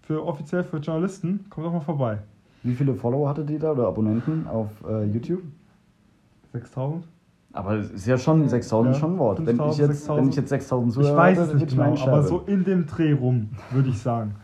Für 0.00 0.26
offiziell 0.26 0.64
für 0.64 0.78
Journalisten. 0.78 1.46
Kommt 1.48 1.64
doch 1.64 1.72
mal 1.72 1.78
vorbei. 1.78 2.18
Wie 2.64 2.74
viele 2.74 2.96
Follower 2.96 3.28
hattet 3.28 3.48
ihr 3.50 3.60
da 3.60 3.70
oder 3.70 3.86
Abonnenten 3.86 4.48
auf 4.48 4.68
äh, 4.84 5.04
YouTube? 5.04 5.42
6000? 6.50 7.06
Aber 7.52 7.76
es 7.76 7.90
ist 7.92 8.06
ja 8.06 8.18
schon 8.18 8.48
6000 8.48 8.94
Ja, 8.94 9.00
schon 9.00 9.12
ein 9.12 9.18
Wort. 9.20 9.46
Wenn 9.46 9.54
ich 9.54 9.62
5000, 9.62 9.88
jetzt, 9.88 10.08
wenn 10.08 10.28
ich 10.28 10.34
jetzt 10.34 10.48
6000 10.48 10.92
Zuhörer 10.92 11.10
Ich 11.10 11.16
weiß 11.16 11.38
es 11.38 11.54
nicht 11.54 11.68
genau, 11.68 11.96
aber 11.96 12.22
so 12.24 12.40
in 12.40 12.64
dem 12.64 12.84
Dreh 12.88 13.12
rum, 13.12 13.50
würde 13.70 13.90
ich 13.90 14.00
sagen. 14.00 14.34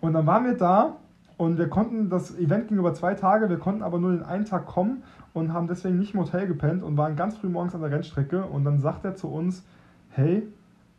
Und 0.00 0.12
dann 0.12 0.24
waren 0.24 0.44
wir 0.44 0.56
da 0.56 0.98
und 1.36 1.58
wir 1.58 1.68
konnten, 1.68 2.10
das 2.10 2.38
Event 2.38 2.68
ging 2.68 2.78
über 2.78 2.94
zwei 2.94 3.14
Tage, 3.14 3.50
wir 3.50 3.58
konnten 3.58 3.82
aber 3.82 3.98
nur 3.98 4.12
den 4.12 4.22
einen 4.22 4.44
Tag 4.44 4.66
kommen 4.66 5.02
und 5.32 5.52
haben 5.52 5.66
deswegen 5.66 5.98
nicht 5.98 6.14
im 6.14 6.20
Hotel 6.20 6.46
gepennt 6.46 6.84
und 6.84 6.96
waren 6.96 7.16
ganz 7.16 7.38
früh 7.38 7.48
morgens 7.48 7.74
an 7.74 7.80
der 7.80 7.90
Rennstrecke 7.90 8.44
und 8.44 8.64
dann 8.64 8.78
sagt 8.78 9.04
er 9.04 9.16
zu 9.16 9.26
uns, 9.26 9.64
hey, 10.10 10.46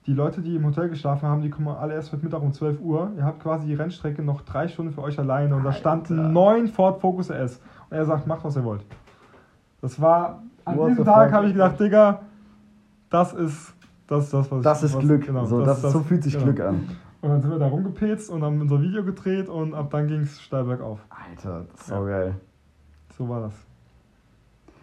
die 0.05 0.13
Leute, 0.13 0.41
die 0.41 0.55
im 0.55 0.65
Hotel 0.65 0.89
geschlafen 0.89 1.27
haben, 1.27 1.41
die 1.41 1.49
kommen 1.49 1.67
alle 1.69 1.93
erst 1.93 2.11
mit 2.11 2.23
Mittag 2.23 2.41
um 2.41 2.51
12 2.51 2.81
Uhr. 2.81 3.11
Ihr 3.15 3.23
habt 3.23 3.41
quasi 3.41 3.67
die 3.67 3.73
Rennstrecke 3.73 4.21
noch 4.21 4.41
drei 4.41 4.67
Stunden 4.67 4.91
für 4.91 5.01
euch 5.01 5.17
alleine 5.17 5.55
und 5.55 5.63
da 5.63 5.71
standen 5.71 6.33
neun 6.33 6.67
Ford 6.67 6.99
Focus 6.99 7.31
RS. 7.31 7.61
Und 7.89 7.97
er 7.97 8.05
sagt, 8.05 8.27
macht 8.27 8.43
was 8.43 8.55
ihr 8.57 8.63
wollt. 8.65 8.85
Das 9.81 9.99
war, 10.01 10.43
an 10.65 10.77
What 10.77 10.89
diesem 10.91 11.05
Tag 11.05 11.31
habe 11.31 11.47
ich 11.47 11.53
gedacht, 11.53 11.79
Digga, 11.79 12.21
das 13.09 13.33
ist 13.33 13.73
das, 14.07 14.29
das 14.29 14.51
was 14.51 14.61
Das 14.61 14.79
ich, 14.79 14.89
ist 14.89 14.95
was, 14.95 15.03
Glück. 15.03 15.25
genau, 15.25 15.45
so, 15.45 15.63
das, 15.63 15.81
so 15.81 16.01
fühlt 16.01 16.23
sich 16.23 16.33
genau. 16.33 16.45
Glück 16.45 16.59
an. 16.61 16.89
Und 17.21 17.29
dann 17.29 17.41
sind 17.41 17.51
wir 17.51 17.59
da 17.59 17.67
rumgepetzt 17.67 18.29
und 18.29 18.43
haben 18.43 18.59
unser 18.59 18.81
Video 18.81 19.03
gedreht 19.05 19.47
und 19.47 19.73
ab 19.73 19.89
dann 19.91 20.07
ging 20.07 20.21
es 20.21 20.41
steil 20.41 20.65
bergauf. 20.65 20.99
Alter, 21.09 21.65
das 21.71 21.79
ist 21.81 21.87
so 21.87 21.95
Ja. 21.95 22.03
geil. 22.05 22.35
So 23.17 23.29
war 23.29 23.39
das. 23.41 23.53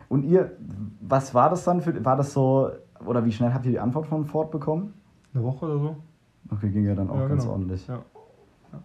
Und 0.09 0.25
ihr, 0.25 0.53
was 1.01 1.35
war 1.35 1.51
das 1.51 1.65
dann 1.65 1.83
für, 1.83 2.03
war 2.05 2.17
das 2.17 2.33
so, 2.33 2.71
oder 3.05 3.25
wie 3.27 3.33
schnell 3.33 3.53
habt 3.53 3.67
ihr 3.67 3.73
die 3.73 3.79
Antwort 3.81 4.07
von 4.07 4.25
Ford 4.25 4.51
bekommen? 4.51 4.95
Eine 5.35 5.45
Woche 5.45 5.67
oder 5.67 5.79
so. 5.79 5.97
Okay, 6.53 6.71
ging 6.71 6.85
ja 6.85 6.95
dann 6.95 7.11
auch 7.11 7.17
Ja, 7.19 7.29
ganz 7.29 7.43
genau. 7.43 7.53
ordentlich. 7.55 7.87
Ja. 7.87 8.01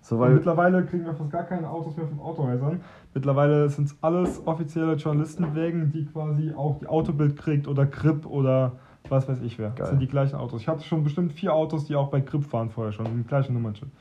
So, 0.01 0.17
mittlerweile 0.17 0.83
kriegen 0.85 1.05
wir 1.05 1.13
fast 1.13 1.31
gar 1.31 1.43
keine 1.43 1.69
Autos 1.69 1.95
mehr 1.95 2.07
von 2.07 2.19
Autohäusern. 2.19 2.81
Mittlerweile 3.13 3.69
sind 3.69 3.85
es 3.85 3.95
alles 4.01 4.41
offizielle 4.45 4.93
Journalistenwägen, 4.95 5.91
die 5.91 6.05
quasi 6.05 6.51
auch 6.55 6.79
die 6.79 6.87
Autobild 6.87 7.37
kriegt 7.37 7.67
oder 7.67 7.85
Grip 7.85 8.25
oder 8.25 8.73
was 9.09 9.27
weiß 9.29 9.41
ich 9.41 9.59
wer. 9.59 9.69
Das 9.69 9.77
Geil. 9.77 9.87
sind 9.89 9.99
die 10.01 10.07
gleichen 10.07 10.37
Autos. 10.37 10.61
Ich 10.61 10.67
hatte 10.67 10.83
schon 10.83 11.03
bestimmt 11.03 11.33
vier 11.33 11.53
Autos, 11.53 11.85
die 11.85 11.95
auch 11.95 12.09
bei 12.09 12.19
Grip 12.21 12.43
fahren 12.43 12.71
vorher 12.71 12.93
schon, 12.93 13.15
mit 13.15 13.27
gleichen 13.27 13.53
Nummern 13.53 13.75
schon. 13.75 13.91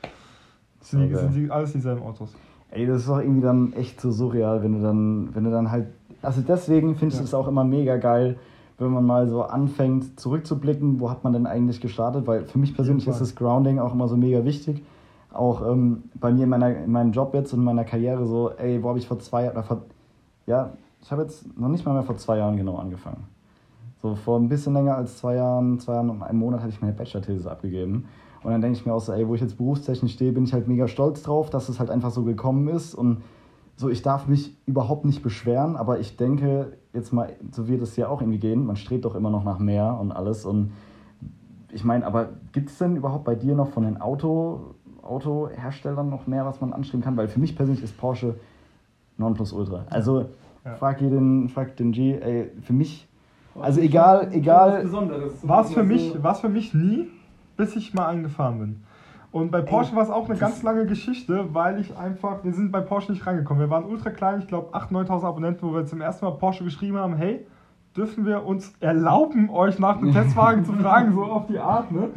Das 0.79 0.89
sind, 0.89 1.07
die, 1.07 1.15
sind 1.15 1.35
die, 1.35 1.51
alles 1.51 1.71
dieselben 1.73 2.01
Autos. 2.01 2.35
ey, 2.71 2.87
das 2.87 3.01
ist 3.01 3.09
doch 3.09 3.19
irgendwie 3.19 3.41
dann 3.41 3.73
echt 3.73 4.01
so 4.01 4.11
surreal, 4.11 4.63
wenn 4.63 4.73
du 4.73 4.81
dann, 4.81 5.33
wenn 5.35 5.43
du 5.43 5.51
dann 5.51 5.69
halt, 5.69 5.87
also 6.23 6.41
deswegen 6.41 6.95
finde 6.95 7.13
ich 7.13 7.19
Ja. 7.19 7.25
es 7.25 7.33
auch 7.35 7.47
immer 7.47 7.63
mega 7.63 7.97
geil, 7.97 8.37
wenn 8.77 8.91
man 8.91 9.05
mal 9.05 9.27
so 9.27 9.43
anfängt 9.43 10.19
zurückzublicken, 10.19 10.99
wo 10.99 11.09
hat 11.09 11.23
man 11.23 11.33
denn 11.33 11.47
eigentlich 11.47 11.79
gestartet, 11.79 12.27
weil 12.27 12.45
für 12.45 12.59
mich 12.59 12.75
persönlich 12.75 13.07
ist 13.07 13.21
das 13.21 13.35
Grounding 13.35 13.79
auch 13.79 13.93
immer 13.93 14.07
so 14.07 14.17
mega 14.17 14.43
wichtig. 14.43 14.83
Auch 15.31 15.69
ähm, 15.69 16.03
bei 16.15 16.31
mir 16.31 16.43
in, 16.43 16.49
meiner, 16.49 16.75
in 16.75 16.91
meinem 16.91 17.11
Job 17.11 17.33
jetzt 17.33 17.53
und 17.53 17.59
in 17.59 17.65
meiner 17.65 17.83
Karriere 17.83 18.25
so, 18.25 18.51
ey, 18.51 18.81
wo 18.81 18.89
habe 18.89 18.99
ich 18.99 19.07
vor 19.07 19.19
zwei 19.19 19.45
Jahren, 19.45 19.63
vor, 19.63 19.81
ja, 20.45 20.73
ich 21.01 21.11
habe 21.11 21.21
jetzt 21.21 21.57
noch 21.57 21.69
nicht 21.69 21.85
mal 21.85 21.93
mehr 21.93 22.03
vor 22.03 22.17
zwei 22.17 22.37
Jahren 22.37 22.57
genau 22.57 22.77
angefangen. 22.77 23.25
So 24.01 24.15
vor 24.15 24.39
ein 24.39 24.49
bisschen 24.49 24.73
länger 24.73 24.95
als 24.95 25.17
zwei 25.17 25.35
Jahren, 25.35 25.79
zwei 25.79 25.93
Jahren 25.93 26.09
und 26.09 26.21
einem 26.21 26.39
Monat 26.39 26.61
hatte 26.61 26.69
ich 26.69 26.81
meine 26.81 26.93
Bachelor-These 26.93 27.49
abgegeben. 27.49 28.05
Und 28.43 28.51
dann 28.51 28.61
denke 28.61 28.77
ich 28.77 28.85
mir 28.85 28.93
auch 28.93 29.01
so, 29.01 29.11
ey, 29.11 29.27
wo 29.27 29.35
ich 29.35 29.41
jetzt 29.41 29.57
berufstechnisch 29.57 30.13
stehe, 30.13 30.31
bin 30.31 30.43
ich 30.43 30.53
halt 30.53 30.67
mega 30.67 30.87
stolz 30.87 31.23
drauf, 31.23 31.49
dass 31.49 31.69
es 31.69 31.79
halt 31.79 31.89
einfach 31.89 32.11
so 32.11 32.23
gekommen 32.23 32.67
ist. 32.67 32.93
Und 32.93 33.23
so, 33.75 33.89
ich 33.89 34.03
darf 34.03 34.27
mich 34.27 34.55
überhaupt 34.65 35.05
nicht 35.05 35.23
beschweren, 35.23 35.75
aber 35.75 35.99
ich 35.99 36.15
denke, 36.17 36.77
jetzt 36.95 37.11
mal, 37.11 37.33
so 37.51 37.67
wird 37.67 37.81
es 37.81 37.95
ja 37.97 38.07
auch 38.07 38.21
irgendwie 38.21 38.39
gehen, 38.39 38.65
man 38.65 38.75
strebt 38.75 39.05
doch 39.05 39.15
immer 39.15 39.29
noch 39.29 39.43
nach 39.43 39.59
mehr 39.59 39.97
und 39.99 40.11
alles. 40.11 40.45
Und 40.45 40.71
ich 41.71 41.83
meine, 41.83 42.05
aber 42.05 42.29
gibt 42.53 42.69
es 42.69 42.77
denn 42.77 42.95
überhaupt 42.95 43.25
bei 43.25 43.35
dir 43.35 43.55
noch 43.55 43.69
von 43.69 43.83
den 43.83 43.99
Auto, 44.01 44.75
Autoherstellern 45.03 46.09
noch 46.09 46.25
mehr, 46.25 46.45
was 46.45 46.61
man 46.61 46.73
anstreben 46.73 47.03
kann? 47.03 47.17
Weil 47.17 47.27
für 47.27 47.39
mich 47.39 47.55
persönlich 47.55 47.83
ist 47.83 47.97
Porsche 47.97 48.35
Nonplusultra. 49.17 49.85
Also 49.89 50.25
Ja. 50.65 50.75
frag 50.75 50.99
hier 50.99 51.09
den, 51.11 51.49
frag 51.49 51.75
den 51.77 51.91
G, 51.91 52.13
ey, 52.17 52.51
für 52.61 52.73
mich, 52.73 53.07
also 53.53 53.67
Das 53.67 53.77
ist 53.77 53.83
egal, 53.83 54.29
egal. 54.33 54.91
War 55.43 55.61
es 55.61 55.73
für 55.73 55.81
Also, 55.81 55.83
mich, 55.83 56.23
war's 56.23 56.39
für 56.41 56.49
mich 56.49 56.73
nie, 56.73 57.07
bis 57.55 57.75
ich 57.75 57.93
mal 57.93 58.07
angefahren 58.07 58.59
bin. 58.59 58.83
Und 59.35 59.51
bei 59.51 59.59
Porsche 59.59 59.93
war 59.97 60.03
es 60.03 60.09
auch 60.09 60.29
eine 60.29 60.39
ganz 60.39 60.63
lange 60.63 60.85
Geschichte, 60.85 61.53
weil 61.53 61.81
ich 61.81 61.97
einfach, 61.97 62.45
wir 62.45 62.53
sind 62.53 62.71
bei 62.71 62.79
Porsche 62.79 63.11
nicht 63.11 63.27
reingekommen. 63.27 63.61
Wir 63.61 63.69
waren 63.69 63.83
ultra 63.83 64.09
klein, 64.09 64.39
ich 64.39 64.47
glaube 64.47 64.73
8.000, 64.73 65.09
9.000 65.09 65.23
Abonnenten, 65.25 65.67
wo 65.67 65.73
wir 65.73 65.85
zum 65.85 65.99
ersten 65.99 66.23
Mal 66.23 66.31
Porsche 66.31 66.63
geschrieben 66.63 66.95
haben, 66.95 67.17
hey, 67.17 67.45
dürfen 67.97 68.25
wir 68.25 68.45
uns 68.45 68.71
erlauben, 68.79 69.49
euch 69.49 69.77
nach 69.77 69.97
dem 69.99 70.11
Testwagen 70.13 70.63
zu 70.63 70.71
fragen, 70.71 71.13
so 71.13 71.25
auf 71.25 71.47
die 71.47 71.59
Art, 71.59 71.91
ne? 71.91 72.11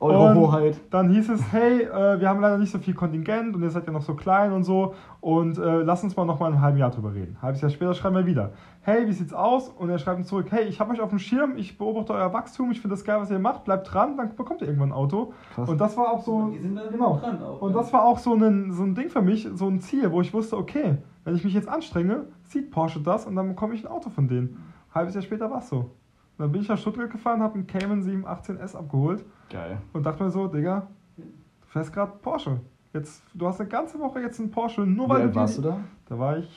Eure 0.00 0.30
und 0.30 0.36
Hoheit. 0.36 0.80
Dann 0.90 1.08
hieß 1.10 1.28
es, 1.30 1.52
hey, 1.52 1.82
äh, 1.82 2.20
wir 2.20 2.28
haben 2.28 2.40
leider 2.40 2.56
nicht 2.56 2.70
so 2.70 2.78
viel 2.78 2.94
Kontingent 2.94 3.56
und 3.56 3.62
ihr 3.62 3.70
seid 3.70 3.86
ja 3.86 3.92
noch 3.92 4.02
so 4.02 4.14
klein 4.14 4.52
und 4.52 4.62
so 4.62 4.94
und 5.20 5.58
äh, 5.58 5.82
lass 5.82 6.04
uns 6.04 6.16
mal 6.16 6.24
noch 6.24 6.38
mal 6.38 6.48
in 6.48 6.54
einem 6.54 6.62
halben 6.62 6.78
Jahr 6.78 6.90
drüber 6.90 7.12
reden. 7.14 7.36
Ein 7.36 7.42
halbes 7.42 7.62
Jahr 7.62 7.70
später 7.70 7.94
schreiben 7.94 8.14
wir 8.14 8.26
wieder, 8.26 8.52
hey, 8.82 9.08
wie 9.08 9.12
sieht's 9.12 9.32
aus? 9.32 9.68
Und 9.68 9.90
er 9.90 9.98
schreibt 9.98 10.18
uns 10.18 10.28
zurück, 10.28 10.46
hey, 10.50 10.64
ich 10.64 10.78
habe 10.78 10.92
euch 10.92 11.00
auf 11.00 11.10
dem 11.10 11.18
Schirm, 11.18 11.56
ich 11.56 11.76
beobachte 11.76 12.12
euer 12.12 12.32
Wachstum, 12.32 12.70
ich 12.70 12.80
finde 12.80 12.94
das 12.94 13.04
geil, 13.04 13.18
was 13.20 13.30
ihr 13.30 13.40
macht, 13.40 13.64
bleibt 13.64 13.92
dran, 13.92 14.16
dann 14.16 14.34
bekommt 14.36 14.60
ihr 14.60 14.68
irgendwann 14.68 14.90
ein 14.90 14.94
Auto. 14.94 15.32
Krass. 15.54 15.68
Und 15.68 15.80
das 15.80 15.96
war 15.96 16.12
auch 16.12 16.22
so, 16.22 16.48
Die 16.48 16.58
sind 16.58 16.76
dann 16.76 16.90
genau. 16.90 17.18
dran 17.18 17.42
auch. 17.42 17.60
Und 17.60 17.72
ja. 17.72 17.78
das 17.78 17.92
war 17.92 18.04
auch 18.04 18.18
so 18.18 18.34
ein, 18.34 18.72
so 18.72 18.84
ein 18.84 18.94
Ding 18.94 19.10
für 19.10 19.22
mich, 19.22 19.48
so 19.54 19.66
ein 19.66 19.80
Ziel, 19.80 20.12
wo 20.12 20.20
ich 20.20 20.32
wusste, 20.32 20.56
okay, 20.56 20.98
wenn 21.24 21.34
ich 21.34 21.44
mich 21.44 21.54
jetzt 21.54 21.68
anstrenge, 21.68 22.26
sieht 22.44 22.70
Porsche 22.70 23.00
das 23.00 23.26
und 23.26 23.34
dann 23.34 23.48
bekomme 23.48 23.74
ich 23.74 23.84
ein 23.84 23.90
Auto 23.90 24.10
von 24.10 24.28
denen. 24.28 24.62
Ein 24.90 24.94
halbes 24.94 25.14
Jahr 25.14 25.22
später 25.22 25.50
war 25.50 25.58
es 25.58 25.68
so. 25.68 25.90
Und 26.38 26.44
dann 26.44 26.52
bin 26.52 26.62
ich 26.62 26.68
nach 26.68 26.78
Stuttgart 26.78 27.10
gefahren, 27.10 27.42
habe 27.42 27.54
einen 27.54 27.66
Cayman 27.66 28.00
718S 28.02 28.76
abgeholt 28.76 29.24
Geil. 29.50 29.78
und 29.92 30.06
dachte 30.06 30.22
mir 30.22 30.30
so, 30.30 30.46
Digga, 30.46 30.86
du 31.16 31.24
fährst 31.66 31.92
gerade 31.92 32.12
Porsche. 32.22 32.60
Jetzt, 32.92 33.22
du 33.34 33.46
hast 33.46 33.60
eine 33.60 33.68
ganze 33.68 33.98
Woche 33.98 34.20
jetzt 34.20 34.38
einen 34.38 34.50
Porsche, 34.50 34.82
nur 34.82 35.06
Wie 35.06 35.10
weil 35.10 35.22
alt 35.22 35.34
du 35.34 35.40
warst 35.40 35.58
du 35.58 35.62
da? 35.62 35.80
Da 36.08 36.18
war 36.18 36.38
ich. 36.38 36.48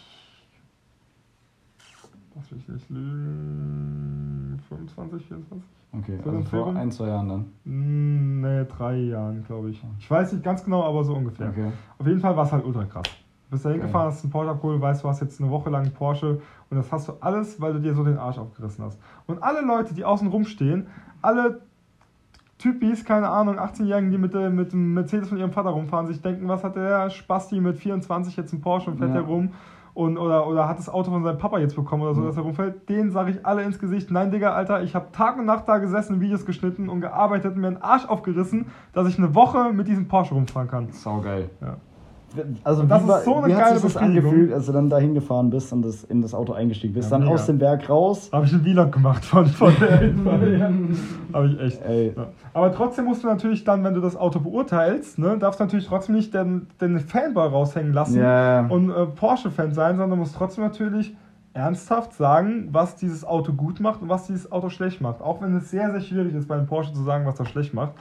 Lass 2.36 2.52
mich 2.52 2.68
nicht 2.68 2.90
lügen. 2.90 4.62
25, 4.70 5.26
24? 5.26 5.70
Okay, 5.94 6.20
So 6.24 6.30
also 6.30 6.42
vor 6.44 6.76
ein, 6.76 6.92
zwei 6.92 7.08
Jahren 7.08 7.28
dann. 7.28 7.46
Hm, 7.66 8.42
Nee, 8.42 8.66
drei 8.66 8.96
Jahren, 8.98 9.44
glaube 9.44 9.72
ich. 9.72 9.84
Ich 10.00 10.10
weiß 10.10 10.34
nicht 10.34 10.44
ganz 10.44 10.64
genau, 10.64 10.84
aber 10.84 11.04
so 11.04 11.14
ungefähr. 11.14 11.50
Okay. 11.50 11.72
Auf 11.98 12.08
jeden 12.08 12.20
Fall 12.20 12.36
war 12.36 12.46
es 12.46 12.52
halt 12.52 12.66
ultra 12.66 12.86
krass. 12.86 13.06
Bist 13.52 13.66
da 13.66 13.70
hingefahren, 13.70 14.08
hast 14.08 14.24
einen 14.24 14.32
Porsche 14.32 14.50
abgeholt, 14.52 14.82
weißt, 14.82 15.04
du 15.04 15.08
hast 15.10 15.22
jetzt 15.22 15.40
eine 15.42 15.52
Woche 15.52 15.70
lang 15.70 15.84
einen 15.84 15.94
Porsche 15.94 16.42
und 16.70 16.78
das 16.78 16.92
hast 16.92 17.10
du 17.10 17.14
alles, 17.20 17.60
weil 17.62 17.74
du 17.74 17.80
dir 17.80 17.94
so 17.94 18.04
den 18.04 18.18
Arsch 18.18 18.38
aufgerissen 18.38 18.84
hast. 18.86 18.98
Und 19.28 19.44
alle 19.44 19.62
Leute, 19.62 19.94
die 19.94 20.06
außen 20.06 20.28
rumstehen, 20.30 20.88
alle 21.22 21.62
Typis, 22.58 23.04
keine 23.04 23.28
Ahnung, 23.30 23.58
18-Jährigen, 23.60 24.12
die 24.12 24.18
mit, 24.18 24.34
der- 24.34 24.52
mit 24.52 24.72
dem 24.72 24.94
Mercedes 24.94 25.30
von 25.30 25.38
ihrem 25.38 25.52
Vater 25.52 25.70
rumfahren, 25.72 26.08
sich 26.08 26.22
denken, 26.22 26.48
was 26.48 26.64
hat 26.64 26.76
der 26.76 27.10
Spasti 27.10 27.60
mit 27.60 27.78
24 27.78 28.38
jetzt 28.38 28.54
einen 28.54 28.62
Porsche 28.62 28.92
und 28.92 28.98
fährt 29.00 29.10
Ja. 29.10 29.18
der 29.18 29.26
rum 29.26 29.50
und, 29.96 30.18
oder, 30.18 30.48
oder 30.48 30.70
hat 30.70 30.78
das 30.80 30.88
Auto 30.88 31.12
von 31.12 31.24
seinem 31.24 31.38
Papa 31.40 31.58
jetzt 31.60 31.76
bekommen 31.76 32.04
oder 32.04 32.14
so, 32.14 32.22
Ja. 32.22 32.28
dass 32.28 32.38
er 32.38 32.44
rumfällt. 32.44 32.88
Denen 32.88 33.12
sage 33.12 33.32
ich 33.32 33.46
alle 33.46 33.64
ins 33.64 33.80
Gesicht, 33.80 34.12
nein, 34.12 34.32
Digga, 34.32 34.54
Alter, 34.54 34.84
ich 34.84 34.94
habe 34.96 35.08
Tag 35.12 35.38
und 35.38 35.46
Nacht 35.46 35.68
da 35.68 35.80
gesessen, 35.80 36.22
Videos 36.22 36.46
geschnitten 36.46 36.88
und 36.88 37.02
gearbeitet 37.02 37.56
und 37.56 37.62
mir 37.62 37.68
einen 37.68 37.82
Arsch 37.82 38.06
aufgerissen, 38.06 38.68
dass 38.94 39.08
ich 39.08 39.18
eine 39.18 39.34
Woche 39.36 39.74
mit 39.74 39.88
diesem 39.88 40.08
Porsche 40.08 40.36
rumfahren 40.36 40.70
kann. 40.70 40.92
Saugeil. 40.92 41.50
Ja. 41.62 41.78
Also, 42.64 42.84
das 42.84 43.04
wie, 43.04 43.12
ist 43.12 43.26
so 43.26 43.36
eine 43.36 43.48
wie 43.48 43.56
hat 43.56 43.64
geile 43.64 43.80
sich 43.80 43.94
das 43.94 43.98
angefühlt, 43.98 44.54
als 44.54 44.66
du 44.66 44.72
dann 44.72 44.90
dahin 44.90 45.14
gefahren 45.14 45.50
bist 45.50 45.74
und 45.74 45.82
das, 45.84 46.04
in 46.04 46.22
das 46.22 46.34
Auto 46.34 46.54
eingestiegen 46.54 46.94
bist? 46.94 47.12
Ja, 47.12 47.18
dann 47.18 47.26
mega. 47.26 47.36
aus 47.36 47.46
dem 47.46 47.58
Berg 47.58 47.90
raus. 47.90 48.30
Da 48.30 48.38
habe 48.38 48.46
ich 48.46 48.54
einen 48.54 48.64
Vlog 48.64 48.92
gemacht 48.92 49.26
von, 49.26 49.46
von 49.46 49.74
der 49.80 49.98
Hinfahrt. 50.00 50.42
Habe 51.34 51.48
ich 51.48 51.60
echt. 51.60 51.82
Ey, 51.84 52.14
Ja. 52.16 52.28
Aber 52.54 52.74
trotzdem 52.74 53.06
musst 53.06 53.24
du 53.24 53.28
natürlich 53.28 53.64
dann, 53.64 53.84
wenn 53.84 53.94
du 53.94 54.02
das 54.02 54.16
Auto 54.16 54.40
beurteilst, 54.40 55.18
ne, 55.20 55.38
darfst 55.38 55.60
du 55.60 55.64
natürlich 55.64 55.88
trotzdem 55.88 56.16
nicht 56.16 56.34
den, 56.34 56.68
den 56.80 57.00
Fanboy 57.00 57.48
raushängen 57.48 57.94
lassen 57.94 58.20
ja. 58.20 58.68
und 58.68 58.90
äh, 58.90 59.06
Porsche-Fan 59.06 59.74
sein, 59.74 59.98
sondern 59.98 60.20
musst 60.20 60.36
trotzdem 60.36 60.64
natürlich 60.64 61.16
ernsthaft 61.54 62.14
sagen, 62.14 62.70
was 62.72 62.96
dieses 62.96 63.26
Auto 63.26 63.54
gut 63.54 63.80
macht 63.80 64.02
und 64.02 64.10
was 64.10 64.28
dieses 64.28 64.52
Auto 64.52 64.70
schlecht 64.70 65.02
macht. 65.02 65.22
Auch 65.22 65.42
wenn 65.42 65.56
es 65.56 65.70
sehr, 65.70 65.92
sehr 65.92 66.02
schwierig 66.02 66.34
ist, 66.34 66.48
bei 66.48 66.56
einem 66.56 66.68
Porsche 66.68 66.94
zu 66.94 67.04
sagen, 67.04 67.26
was 67.26 67.40
er 67.40 67.46
schlecht 67.46 67.74
macht. 67.74 67.94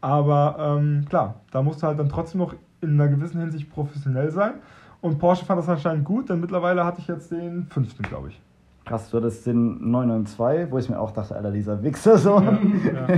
Aber 0.00 0.56
ähm, 0.78 1.04
klar, 1.08 1.36
da 1.50 1.62
musst 1.62 1.82
du 1.82 1.86
halt 1.86 1.98
dann 1.98 2.08
trotzdem 2.08 2.40
noch 2.40 2.54
in 2.80 3.00
einer 3.00 3.08
gewissen 3.08 3.40
Hinsicht 3.40 3.70
professionell 3.70 4.30
sein. 4.30 4.54
Und 5.00 5.18
Porsche 5.18 5.44
fand 5.44 5.58
das 5.58 5.68
anscheinend 5.68 6.04
gut, 6.04 6.28
denn 6.30 6.40
mittlerweile 6.40 6.84
hatte 6.84 7.00
ich 7.00 7.08
jetzt 7.08 7.30
den 7.30 7.66
fünften, 7.66 8.02
glaube 8.02 8.28
ich. 8.28 8.40
Krass, 8.84 9.10
du 9.10 9.16
hattest 9.16 9.46
den 9.46 9.90
992, 9.90 10.70
wo 10.70 10.78
ich 10.78 10.88
mir 10.88 10.98
auch 10.98 11.10
dachte, 11.10 11.34
Alter, 11.34 11.50
dieser 11.50 11.82
Wichser 11.82 12.18
so. 12.18 12.40
ja. 12.40 12.58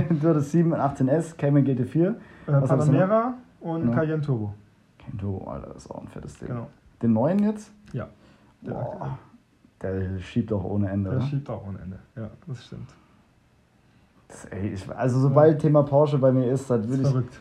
Du 0.21 0.29
hattest 0.29 0.51
7 0.51 0.73
18S, 0.73 1.35
Cayman 1.37 1.63
GT4. 1.63 2.07
Äh, 2.07 2.13
Was 2.47 2.71
hast 2.71 2.87
du 2.87 2.91
noch? 2.91 2.99
Panamera 2.99 3.33
und 3.61 3.89
Ja. 3.89 3.95
Cayenne 3.95 4.21
Turbo. 4.21 4.53
Kein 4.97 5.17
Turbo, 5.17 5.45
Alter, 5.49 5.67
das 5.67 5.85
ist 5.85 5.91
auch 5.91 6.01
ein 6.01 6.07
fettes 6.07 6.37
Ding. 6.39 6.47
Genau. 6.49 6.67
Den 7.01 7.13
neuen 7.13 7.39
jetzt? 7.39 7.71
Ja. 7.93 8.07
Der, 8.61 8.73
Boah, 8.73 9.17
der 9.81 10.19
schiebt 10.19 10.51
auch 10.51 10.63
ohne 10.63 10.89
Ende. 10.89 11.11
der 11.11 11.19
ne? 11.19 11.25
schiebt 11.25 11.49
auch 11.49 11.65
ohne 11.67 11.79
Ende. 11.79 11.99
Ja, 12.15 12.29
das 12.47 12.65
stimmt. 12.65 12.89
Ey, 14.51 14.69
ich, 14.73 14.89
also 14.95 15.19
sobald 15.19 15.59
Thema 15.59 15.83
Porsche 15.83 16.17
bei 16.17 16.31
mir 16.31 16.51
ist, 16.51 16.69
dann 16.69 16.81
Das 16.81 16.89
würde 16.89 17.01
ich. 17.03 17.07
verrückt. 17.09 17.39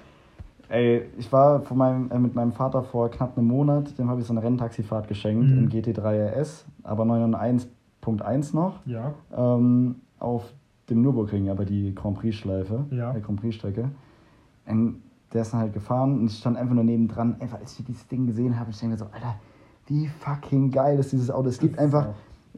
Ey, 0.71 1.03
ich 1.17 1.31
war 1.33 1.61
von 1.61 1.79
meinem, 1.79 2.11
äh, 2.11 2.19
mit 2.19 2.35
meinem 2.35 2.53
Vater 2.53 2.83
vor 2.83 3.11
knapp 3.11 3.37
einem 3.37 3.47
Monat, 3.47 3.99
dem 3.99 4.09
habe 4.11 4.21
ich 4.21 4.27
so 4.27 4.33
eine 4.33 4.43
Renntaxifahrt 4.43 5.09
geschenkt 5.09 5.51
Mhm. 5.51 5.59
im 5.59 5.69
GT3 5.69 6.27
RS, 6.29 6.67
aber 6.83 7.05
991.1 7.05 8.55
noch, 8.55 8.81
Ja. 8.87 9.15
ähm, 9.37 9.97
auf 10.19 10.53
dem 10.91 11.03
Nürburgring, 11.03 11.49
aber 11.51 11.65
die 11.65 11.95
Grand 11.95 12.19
Prix-Schleife, 12.19 12.85
Ja. 12.91 13.13
die 13.13 13.21
Grand 13.23 13.41
Prix-Strecke. 13.41 13.91
Und 14.67 15.03
der 15.33 15.43
ist 15.43 15.53
dann 15.53 15.61
halt 15.61 15.73
gefahren 15.75 16.21
und 16.21 16.27
ich 16.27 16.39
stand 16.39 16.57
einfach 16.57 16.75
nur 16.75 16.85
nebendran, 16.85 17.37
einfach 17.41 17.61
als 17.61 17.79
ich 17.79 17.85
dieses 17.87 18.07
Ding 18.09 18.27
gesehen 18.27 18.59
habe, 18.59 18.71
ich 18.71 18.79
denke 18.79 18.93
mir 18.95 18.99
so, 18.99 19.07
Alter, 19.07 19.35
wie 19.87 20.07
fucking 20.07 20.71
geil 20.71 20.99
ist 20.99 21.13
dieses 21.13 21.31
Auto. 21.31 21.49
Es 21.49 21.59
gibt 21.59 21.79
einfach, 21.79 22.09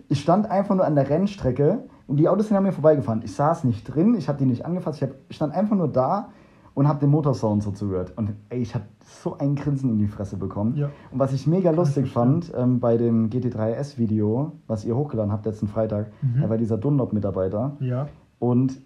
ich 0.08 0.20
stand 0.20 0.50
einfach 0.50 0.74
nur 0.74 0.84
an 0.84 0.94
der 0.96 1.08
Rennstrecke 1.08 1.78
und 2.10 2.16
die 2.16 2.28
Autos 2.28 2.48
sind 2.48 2.56
an 2.56 2.64
mir 2.64 2.72
vorbeigefahren. 2.72 3.22
Ich 3.24 3.34
saß 3.34 3.64
nicht 3.64 3.84
drin, 3.84 4.14
ich 4.18 4.28
habe 4.28 4.38
die 4.38 4.44
nicht 4.46 4.66
angefasst, 4.66 5.00
ich, 5.00 5.08
hab, 5.08 5.14
ich 5.28 5.36
stand 5.36 5.54
einfach 5.54 5.76
nur 5.76 5.88
da 5.88 6.28
und 6.74 6.88
habe 6.88 6.98
dem 7.00 7.10
Motorsound 7.10 7.62
so 7.62 7.70
zugehört. 7.70 8.12
Und 8.16 8.32
ey, 8.48 8.60
ich 8.60 8.74
habe 8.74 8.84
so 9.22 9.38
ein 9.38 9.54
Grinsen 9.54 9.90
in 9.90 9.98
die 9.98 10.06
Fresse 10.08 10.36
bekommen. 10.36 10.74
Ja. 10.76 10.90
Und 11.10 11.18
was 11.18 11.32
ich 11.32 11.46
mega 11.46 11.70
lustig 11.70 12.06
ich 12.06 12.12
fand 12.12 12.52
ähm, 12.56 12.80
bei 12.80 12.96
dem 12.96 13.28
GT3S-Video, 13.30 14.52
was 14.66 14.84
ihr 14.84 14.96
hochgeladen 14.96 15.32
habt 15.32 15.46
letzten 15.46 15.68
Freitag, 15.68 16.08
Mhm. 16.22 16.42
da 16.42 16.50
war 16.50 16.56
dieser 16.58 16.78
Dunlop-Mitarbeiter. 16.78 17.76
Ja. 17.80 18.08
Und 18.38 18.80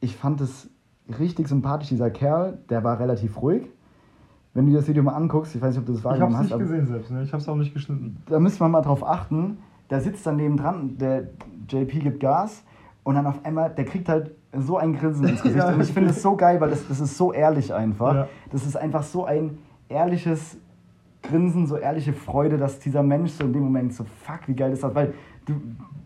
ich 0.00 0.16
fand 0.16 0.40
es 0.40 0.68
richtig 1.18 1.48
sympathisch, 1.48 1.88
dieser 1.88 2.10
Kerl, 2.10 2.58
der 2.70 2.84
war 2.84 2.98
relativ 2.98 3.40
ruhig. 3.42 3.68
Wenn 4.52 4.66
du 4.66 4.72
dir 4.72 4.78
das 4.78 4.88
Video 4.88 5.02
mal 5.02 5.14
anguckst, 5.14 5.54
ich 5.54 5.60
weiß 5.62 5.70
nicht, 5.74 5.80
ob 5.80 5.86
du 5.86 5.92
das 5.92 5.98
Ich 6.00 6.04
wahrgenommen 6.04 6.36
habe 6.36 6.46
es 6.46 6.52
hast, 6.52 6.58
nicht 6.58 6.68
gesehen 6.70 6.86
selbst. 6.86 7.10
Ne? 7.10 7.22
Ich 7.24 7.32
habe 7.32 7.42
es 7.42 7.48
auch 7.48 7.56
nicht 7.56 7.74
geschnitten. 7.74 8.18
da 8.26 8.38
müsste 8.38 8.62
man 8.62 8.70
mal 8.70 8.82
drauf 8.82 9.04
achten. 9.06 9.58
Da 9.88 10.00
sitzt 10.00 10.26
dann 10.26 10.36
neben 10.36 10.56
dran, 10.56 10.96
der 10.96 11.28
JP 11.68 12.00
gibt 12.00 12.20
Gas 12.20 12.62
und 13.02 13.14
dann 13.16 13.26
auf 13.26 13.44
einmal, 13.44 13.70
der 13.70 13.84
kriegt 13.84 14.08
halt 14.08 14.32
so 14.56 14.76
ein 14.78 14.94
Grinsen 14.96 15.28
ins 15.28 15.42
Gesicht. 15.42 15.56
Ja, 15.64 15.72
und 15.72 15.80
ich 15.80 15.92
finde 15.92 16.10
es 16.10 16.22
so 16.22 16.36
geil, 16.36 16.60
weil 16.60 16.70
das, 16.70 16.86
das 16.88 17.00
ist 17.00 17.16
so 17.16 17.32
ehrlich 17.32 17.72
einfach. 17.72 18.14
Ja. 18.14 18.28
Das 18.50 18.64
ist 18.66 18.76
einfach 18.76 19.02
so 19.02 19.24
ein 19.24 19.58
ehrliches 19.88 20.56
Grinsen, 21.22 21.66
so 21.66 21.76
ehrliche 21.76 22.12
Freude, 22.12 22.58
dass 22.58 22.78
dieser 22.78 23.02
Mensch 23.02 23.32
so 23.32 23.44
in 23.44 23.52
dem 23.52 23.62
Moment 23.62 23.94
so, 23.94 24.04
fuck, 24.04 24.46
wie 24.46 24.54
geil 24.54 24.72
ist 24.72 24.82
das? 24.84 24.94
Weil 24.94 25.14
du, 25.46 25.54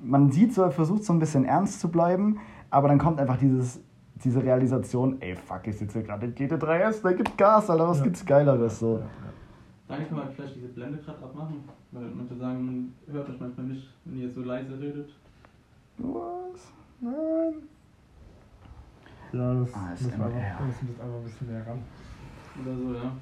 man 0.03 0.31
sieht 0.31 0.55
so, 0.55 0.63
er 0.63 0.71
versucht 0.71 1.05
so 1.05 1.13
ein 1.13 1.19
bisschen 1.19 1.45
ernst 1.45 1.81
zu 1.81 1.89
bleiben, 1.91 2.39
aber 2.71 2.89
dann 2.89 2.99
kommt 2.99 3.19
einfach 3.21 3.37
dieses, 3.37 3.81
diese 4.25 4.43
Realisation, 4.43 5.17
ey, 5.21 5.35
fuck, 5.35 5.67
ich 5.67 5.77
sitze 5.77 6.03
gerade 6.03 6.27
in 6.27 6.35
GT3S, 6.35 7.03
der 7.03 7.15
gibt 7.15 7.37
Gas, 7.37 7.69
Alter, 7.69 7.89
was 7.89 7.99
Ja. 7.99 8.05
gibt's 8.05 8.25
Geileres 8.25 8.79
so. 8.79 9.01
Danke, 9.89 10.05
kann 10.07 10.19
man 10.19 10.29
vielleicht 10.31 10.55
diese 10.57 10.69
Blende 10.69 10.99
gerade 10.99 11.19
abmachen, 11.23 11.57
weil 11.93 12.05
manche 12.15 12.37
sagen, 12.37 12.65
man 12.67 12.93
hört 13.15 13.29
euch 13.31 13.41
manchmal 13.41 13.67
nicht, 13.67 13.89
wenn 14.05 14.19
ihr 14.21 14.31
so 14.31 14.43
leise 14.43 14.79
redet. 14.79 15.09
Was? 15.99 16.72
Nein. 17.01 17.55
Ja, 19.32 19.55
das 19.55 19.74
Ah, 19.74 19.92
ist 19.94 20.03
müssen 20.03 20.18
wir 20.18 20.26
einfach, 20.26 20.59
wir 20.61 20.66
müssen 20.66 20.88
einfach 20.88 21.05
ein 21.16 21.24
bisschen 21.24 21.46
näher 21.49 21.66
ran. 21.66 21.82
Oder 22.62 22.76
so, 22.76 22.94
ja. 22.94 23.12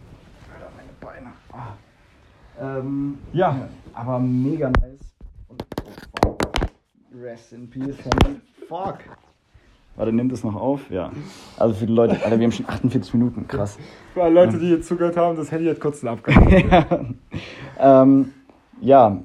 Alter, 0.55 0.71
meine 0.77 0.93
Beine. 1.01 1.33
Ah. 1.53 2.79
Ähm, 2.79 3.19
Ja. 3.33 3.69
Aber 3.93 4.19
mega 4.19 4.69
nice. 4.71 5.15
Und, 5.49 5.65
oh. 6.27 6.37
Rest 7.21 7.53
in 7.53 7.69
peace, 7.69 7.97
Henry. 8.05 8.41
Fuck. 8.69 8.99
Warte, 9.97 10.13
nimmt 10.13 10.31
es 10.33 10.45
noch 10.45 10.55
auf? 10.55 10.91
Ja. 10.91 11.11
Also 11.57 11.75
für 11.75 11.87
die 11.87 11.93
Leute, 11.93 12.23
Alter, 12.23 12.39
wir 12.39 12.45
haben 12.45 12.53
schon 12.53 12.69
48 12.69 13.15
Minuten, 13.15 13.49
krass. 13.49 13.79
Für 14.13 14.29
Leute, 14.29 14.59
die 14.59 14.69
jetzt 14.69 14.87
zugehört 14.89 15.17
haben, 15.17 15.37
das 15.37 15.51
Handy 15.51 15.67
hat 15.71 15.81
kurz 15.81 16.05
einen 16.05 16.15
Abgang. 16.19 17.15
ähm, 17.79 18.33
ja, 18.83 19.19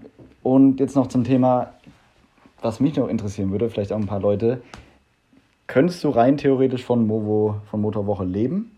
und 0.43 0.79
jetzt 0.79 0.95
noch 0.95 1.07
zum 1.07 1.25
Thema, 1.25 1.73
was 2.61 2.79
mich 2.79 2.95
noch 2.95 3.07
interessieren 3.07 3.51
würde, 3.51 3.69
vielleicht 3.69 3.91
auch 3.91 3.97
ein 3.97 4.05
paar 4.05 4.19
Leute. 4.19 4.61
Könntest 5.67 6.03
du 6.03 6.09
rein 6.09 6.37
theoretisch 6.37 6.83
von 6.83 7.07
Movo, 7.07 7.55
von 7.69 7.81
Motorwoche 7.81 8.25
leben? 8.25 8.77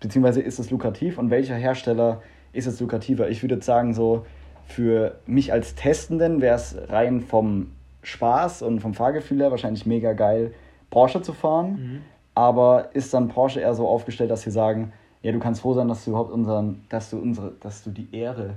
Beziehungsweise 0.00 0.42
ist 0.42 0.58
es 0.58 0.70
lukrativ 0.70 1.18
und 1.18 1.30
welcher 1.30 1.54
Hersteller 1.54 2.22
ist 2.52 2.66
es 2.66 2.80
lukrativer? 2.80 3.28
Ich 3.30 3.42
würde 3.42 3.56
jetzt 3.56 3.66
sagen, 3.66 3.94
so 3.94 4.26
für 4.66 5.16
mich 5.26 5.52
als 5.52 5.74
Testenden 5.74 6.40
wäre 6.40 6.56
es 6.56 6.76
rein 6.88 7.20
vom 7.20 7.72
Spaß 8.02 8.62
und 8.62 8.80
vom 8.80 8.94
Fahrgefühl 8.94 9.40
her 9.40 9.50
wahrscheinlich 9.50 9.86
mega 9.86 10.12
geil, 10.12 10.52
Porsche 10.90 11.22
zu 11.22 11.32
fahren. 11.32 12.02
Aber 12.34 12.94
ist 12.94 13.14
dann 13.14 13.28
Porsche 13.28 13.60
eher 13.60 13.74
so 13.74 13.88
aufgestellt, 13.88 14.30
dass 14.30 14.42
sie 14.42 14.50
sagen, 14.50 14.92
ja, 15.22 15.32
du 15.32 15.38
kannst 15.38 15.62
froh 15.62 15.72
sein, 15.72 15.88
dass 15.88 16.04
du 16.04 16.10
überhaupt 16.10 16.32
unseren, 16.32 16.84
dass 16.90 17.10
du 17.10 17.18
unsere, 17.18 17.52
dass 17.60 17.82
du 17.82 17.90
die 17.90 18.08
Ehre 18.12 18.54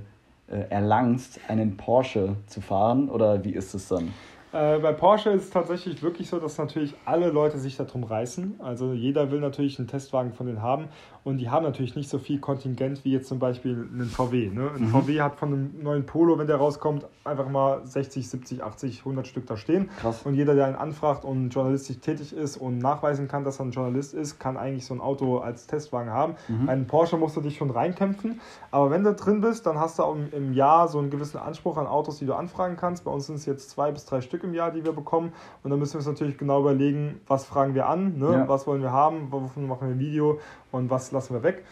äh, 0.50 0.68
erlangst, 0.68 1.40
einen 1.48 1.76
Porsche 1.76 2.36
zu 2.46 2.60
fahren? 2.60 3.08
Oder 3.08 3.44
wie 3.44 3.52
ist 3.52 3.74
es 3.74 3.88
dann? 3.88 4.12
Äh, 4.58 4.80
bei 4.80 4.92
Porsche 4.92 5.30
ist 5.30 5.44
es 5.44 5.50
tatsächlich 5.50 6.02
wirklich 6.02 6.28
so, 6.28 6.40
dass 6.40 6.58
natürlich 6.58 6.92
alle 7.04 7.28
Leute 7.30 7.58
sich 7.58 7.76
darum 7.76 8.02
reißen. 8.02 8.56
Also 8.58 8.92
jeder 8.92 9.30
will 9.30 9.38
natürlich 9.38 9.78
einen 9.78 9.86
Testwagen 9.86 10.32
von 10.32 10.46
denen 10.46 10.62
haben 10.62 10.88
und 11.22 11.38
die 11.38 11.48
haben 11.48 11.62
natürlich 11.64 11.94
nicht 11.94 12.08
so 12.10 12.18
viel 12.18 12.40
Kontingent 12.40 13.04
wie 13.04 13.12
jetzt 13.12 13.28
zum 13.28 13.38
Beispiel 13.38 13.88
einen 13.92 14.08
VW. 14.08 14.50
Ne? 14.50 14.70
Ein 14.74 14.82
Mhm. 14.84 14.88
VW 14.88 15.20
hat 15.20 15.36
von 15.36 15.52
einem 15.52 15.82
neuen 15.82 16.06
Polo, 16.06 16.38
wenn 16.38 16.48
der 16.48 16.56
rauskommt, 16.56 17.06
einfach 17.22 17.48
mal 17.48 17.86
60, 17.86 18.28
70, 18.28 18.64
80, 18.64 18.98
100 19.00 19.28
Stück 19.28 19.46
da 19.46 19.56
stehen. 19.56 19.90
Krass. 20.00 20.22
Und 20.24 20.34
jeder, 20.34 20.56
der 20.56 20.66
einen 20.66 20.74
anfragt 20.74 21.24
und 21.24 21.50
journalistisch 21.50 21.98
tätig 22.00 22.32
ist 22.32 22.56
und 22.56 22.78
nachweisen 22.78 23.28
kann, 23.28 23.44
dass 23.44 23.60
er 23.60 23.66
ein 23.66 23.70
Journalist 23.70 24.12
ist, 24.12 24.40
kann 24.40 24.56
eigentlich 24.56 24.86
so 24.86 24.94
ein 24.94 25.00
Auto 25.00 25.38
als 25.38 25.68
Testwagen 25.68 26.10
haben. 26.12 26.34
Mhm. 26.48 26.66
Bei 26.66 26.72
einem 26.72 26.86
Porsche 26.88 27.16
musst 27.16 27.36
du 27.36 27.42
dich 27.42 27.58
schon 27.58 27.70
reinkämpfen. 27.70 28.40
Aber 28.72 28.90
wenn 28.90 29.04
du 29.04 29.14
drin 29.14 29.40
bist, 29.40 29.66
dann 29.66 29.78
hast 29.78 30.00
du 30.00 30.02
im 30.32 30.52
Jahr 30.52 30.88
so 30.88 30.98
einen 30.98 31.10
gewissen 31.10 31.38
Anspruch 31.38 31.76
an 31.76 31.86
Autos, 31.86 32.18
die 32.18 32.26
du 32.26 32.34
anfragen 32.34 32.76
kannst. 32.76 33.04
Bei 33.04 33.12
uns 33.12 33.26
sind 33.26 33.36
es 33.36 33.46
jetzt 33.46 33.70
zwei 33.70 33.92
bis 33.92 34.04
drei 34.04 34.20
Stück 34.20 34.47
im 34.48 34.54
Jahr, 34.54 34.70
die 34.70 34.84
wir 34.84 34.92
bekommen. 34.92 35.32
Und 35.62 35.70
dann 35.70 35.78
müssen 35.78 35.94
wir 35.94 35.98
uns 35.98 36.06
natürlich 36.06 36.38
genau 36.38 36.60
überlegen, 36.60 37.20
was 37.26 37.44
fragen 37.44 37.74
wir 37.74 37.88
an, 37.88 38.18
ne? 38.18 38.32
Ja. 38.32 38.48
was 38.48 38.66
wollen 38.66 38.82
wir 38.82 38.92
haben, 38.92 39.30
wovon 39.30 39.66
machen 39.66 39.88
wir 39.88 39.94
ein 39.94 40.00
Video 40.00 40.40
und 40.72 40.90
was 40.90 41.12
lassen 41.12 41.34
wir 41.34 41.42
weg. 41.42 41.64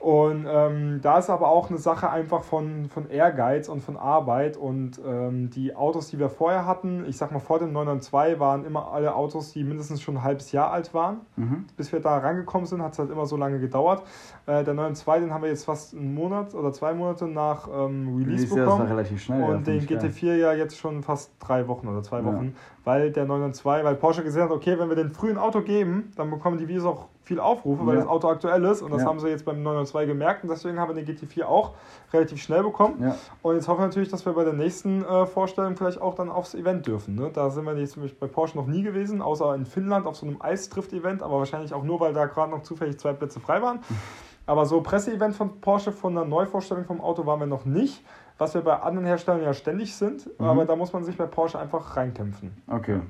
Und 0.00 0.46
ähm, 0.48 1.00
da 1.02 1.18
ist 1.18 1.28
aber 1.28 1.48
auch 1.48 1.70
eine 1.70 1.78
Sache 1.78 2.08
einfach 2.08 2.44
von, 2.44 2.88
von 2.88 3.10
Ehrgeiz 3.10 3.68
und 3.68 3.80
von 3.82 3.96
Arbeit. 3.96 4.56
Und 4.56 5.00
ähm, 5.04 5.50
die 5.50 5.74
Autos, 5.74 6.08
die 6.10 6.20
wir 6.20 6.28
vorher 6.30 6.66
hatten, 6.66 7.04
ich 7.08 7.16
sag 7.16 7.32
mal 7.32 7.40
vor 7.40 7.58
dem 7.58 7.72
992, 7.72 8.38
waren 8.38 8.64
immer 8.64 8.92
alle 8.92 9.16
Autos, 9.16 9.52
die 9.52 9.64
mindestens 9.64 10.00
schon 10.00 10.18
ein 10.18 10.22
halbes 10.22 10.52
Jahr 10.52 10.70
alt 10.70 10.94
waren. 10.94 11.22
Mhm. 11.34 11.64
Bis 11.76 11.90
wir 11.92 11.98
da 11.98 12.16
rangekommen 12.18 12.66
sind, 12.66 12.80
hat 12.80 12.92
es 12.92 13.00
halt 13.00 13.10
immer 13.10 13.26
so 13.26 13.36
lange 13.36 13.58
gedauert. 13.58 14.02
Äh, 14.46 14.62
der 14.62 14.74
992, 14.74 15.24
den 15.26 15.34
haben 15.34 15.42
wir 15.42 15.50
jetzt 15.50 15.64
fast 15.64 15.94
einen 15.94 16.14
Monat 16.14 16.54
oder 16.54 16.72
zwei 16.72 16.94
Monate 16.94 17.26
nach 17.26 17.66
ähm, 17.66 18.14
Release 18.16 18.28
Release, 18.28 18.42
ja, 18.42 18.48
das 18.48 18.56
war 18.68 18.76
bekommen. 18.76 18.88
relativ 18.92 19.20
schnell. 19.20 19.40
ja, 19.40 19.46
Und 19.46 19.52
fand 19.54 19.66
den 19.66 19.76
ich 19.78 19.88
geil. 19.88 19.98
GT4 19.98 20.34
ja 20.36 20.52
jetzt 20.52 20.78
schon 20.78 21.02
fast 21.02 21.32
drei 21.40 21.66
Wochen 21.66 21.88
oder 21.88 22.04
zwei 22.04 22.18
Ja. 22.20 22.24
Wochen, 22.24 22.54
weil 22.88 23.10
der 23.10 23.26
992, 23.26 23.84
weil 23.84 23.94
Porsche 23.96 24.24
gesehen 24.24 24.44
hat, 24.44 24.50
okay, 24.50 24.78
wenn 24.78 24.88
wir 24.88 24.96
den 24.96 25.10
frühen 25.10 25.36
Auto 25.36 25.60
geben, 25.60 26.10
dann 26.16 26.30
bekommen 26.30 26.56
die 26.56 26.66
Videos 26.68 26.86
auch 26.86 27.04
viel 27.22 27.38
Aufrufe, 27.38 27.86
weil 27.86 27.96
Ja. 27.96 28.00
das 28.00 28.08
Auto 28.08 28.28
aktuell 28.28 28.64
ist 28.64 28.80
und 28.80 28.90
das 28.94 29.02
Ja. 29.02 29.08
haben 29.08 29.20
sie 29.20 29.28
jetzt 29.28 29.44
beim 29.44 29.62
992 29.62 30.08
gemerkt 30.08 30.42
und 30.42 30.48
deswegen 30.48 30.80
haben 30.80 30.88
wir 30.88 30.94
den 30.94 31.04
GT4 31.04 31.44
auch 31.44 31.72
relativ 32.14 32.40
schnell 32.40 32.62
bekommen. 32.62 33.02
Ja. 33.02 33.14
Und 33.42 33.56
jetzt 33.56 33.68
hoffen 33.68 33.80
wir 33.82 33.86
natürlich, 33.88 34.08
dass 34.08 34.24
wir 34.24 34.32
bei 34.32 34.44
der 34.44 34.54
nächsten 34.54 35.04
äh, 35.04 35.26
Vorstellung 35.26 35.76
vielleicht 35.76 36.00
auch 36.00 36.14
dann 36.14 36.30
aufs 36.30 36.54
Event 36.54 36.86
dürfen. 36.86 37.14
Ne? 37.14 37.30
Da 37.30 37.50
sind 37.50 37.66
wir 37.66 37.76
jetzt 37.76 37.92
zum 37.92 38.04
Beispiel 38.04 38.26
bei 38.26 38.32
Porsche 38.32 38.56
noch 38.56 38.66
nie 38.66 38.82
gewesen, 38.82 39.20
außer 39.20 39.54
in 39.54 39.66
Finnland 39.66 40.06
auf 40.06 40.16
so 40.16 40.24
einem 40.24 40.40
Eisdrift-Event, 40.40 41.22
aber 41.22 41.36
wahrscheinlich 41.40 41.74
auch 41.74 41.82
nur, 41.84 42.00
weil 42.00 42.14
da 42.14 42.24
gerade 42.24 42.50
noch 42.52 42.62
zufällig 42.62 42.98
zwei 42.98 43.12
Plätze 43.12 43.38
frei 43.38 43.60
waren. 43.60 43.80
Aber 44.46 44.64
so 44.64 44.80
Presseevent 44.80 45.36
von 45.36 45.60
Porsche 45.60 45.92
von 45.92 46.16
einer 46.16 46.26
Neuvorstellung 46.26 46.86
vom 46.86 47.02
Auto 47.02 47.26
waren 47.26 47.38
wir 47.40 47.46
noch 47.46 47.66
nicht, 47.66 48.02
was 48.38 48.54
wir 48.54 48.62
bei 48.62 48.78
anderen 48.80 49.06
Herstellern 49.06 49.42
ja 49.42 49.52
ständig 49.52 49.94
sind. 49.94 50.26
Mhm. 50.38 50.46
Aber 50.46 50.64
da 50.64 50.76
muss 50.76 50.92
man 50.92 51.04
sich 51.04 51.16
bei 51.16 51.26
Porsche 51.26 51.58
einfach 51.58 51.96
reinkämpfen. 51.96 52.52
Okay. 52.68 53.00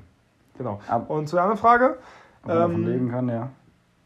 Genau. 0.57 0.79
Und 1.07 1.27
zu 1.29 1.35
der 1.37 1.43
anderen 1.43 1.59
Frage, 1.59 1.97
ob 2.41 2.47
man 2.47 2.57
davon 2.57 2.75
ähm, 2.75 2.87
leben 2.87 3.11
kann, 3.11 3.29
ja. 3.29 3.49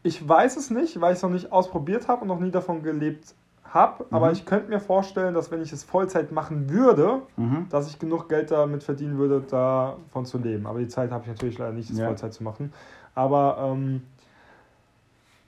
ich 0.02 0.26
weiß 0.28 0.56
es 0.56 0.70
nicht, 0.70 1.00
weil 1.00 1.12
ich 1.12 1.16
es 1.16 1.22
noch 1.22 1.30
nicht 1.30 1.50
ausprobiert 1.50 2.06
habe 2.08 2.22
und 2.22 2.28
noch 2.28 2.38
nie 2.38 2.50
davon 2.52 2.82
gelebt 2.82 3.34
habe. 3.64 4.06
Aber 4.12 4.26
Mhm. 4.26 4.32
ich 4.34 4.46
könnte 4.46 4.68
mir 4.68 4.78
vorstellen, 4.78 5.34
dass 5.34 5.50
wenn 5.50 5.60
ich 5.62 5.72
es 5.72 5.82
Vollzeit 5.82 6.30
machen 6.30 6.70
würde, 6.70 7.22
Mhm. 7.36 7.66
dass 7.70 7.88
ich 7.88 7.98
genug 7.98 8.28
Geld 8.28 8.52
damit 8.52 8.84
verdienen 8.84 9.18
würde, 9.18 9.40
davon 9.40 10.26
zu 10.26 10.38
leben. 10.38 10.66
Aber 10.66 10.78
die 10.78 10.86
Zeit 10.88 11.10
habe 11.10 11.22
ich 11.24 11.28
natürlich 11.28 11.58
leider 11.58 11.72
nicht, 11.72 11.90
das 11.90 11.98
Ja. 11.98 12.06
Vollzeit 12.06 12.32
zu 12.32 12.44
machen. 12.44 12.72
Aber 13.16 13.56
ähm, 13.60 14.02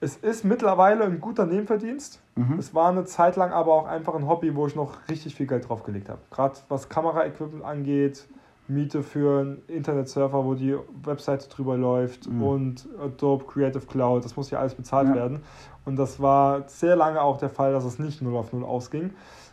es 0.00 0.16
ist 0.18 0.44
mittlerweile 0.44 1.04
ein 1.04 1.20
guter 1.20 1.46
Nebenverdienst. 1.46 2.20
Mhm. 2.34 2.58
Es 2.58 2.74
war 2.74 2.90
eine 2.90 3.04
Zeit 3.04 3.36
lang 3.36 3.52
aber 3.52 3.72
auch 3.72 3.86
einfach 3.86 4.14
ein 4.14 4.28
Hobby, 4.28 4.54
wo 4.54 4.66
ich 4.66 4.76
noch 4.76 4.96
richtig 5.08 5.34
viel 5.34 5.46
Geld 5.46 5.68
draufgelegt 5.68 6.08
habe. 6.08 6.20
Gerade 6.30 6.54
was 6.68 6.88
Kameraequipment 6.88 7.64
angeht, 7.64 8.26
Miete 8.68 9.02
für 9.04 9.40
einen 9.40 9.62
Internetserver, 9.68 10.44
wo 10.44 10.54
die 10.54 10.76
Webseite 11.04 11.48
drüber 11.48 11.76
läuft 11.76 12.28
Mhm. 12.28 12.42
und 12.42 12.88
Adobe 13.00 13.44
Creative 13.44 13.86
Cloud, 13.86 14.24
das 14.24 14.36
muss 14.36 14.50
ja 14.50 14.58
alles 14.58 14.74
bezahlt 14.74 15.08
Ja. 15.08 15.14
werden. 15.14 15.42
Und 15.84 15.96
das 15.96 16.20
war 16.20 16.68
sehr 16.68 16.96
lange 16.96 17.22
auch 17.22 17.38
der 17.38 17.48
Fall, 17.48 17.72
dass 17.72 17.84
es 17.84 17.98
nicht 18.00 18.20
0 18.20 18.36
auf 18.36 18.52
0 18.52 18.64
ausging. 18.64 19.10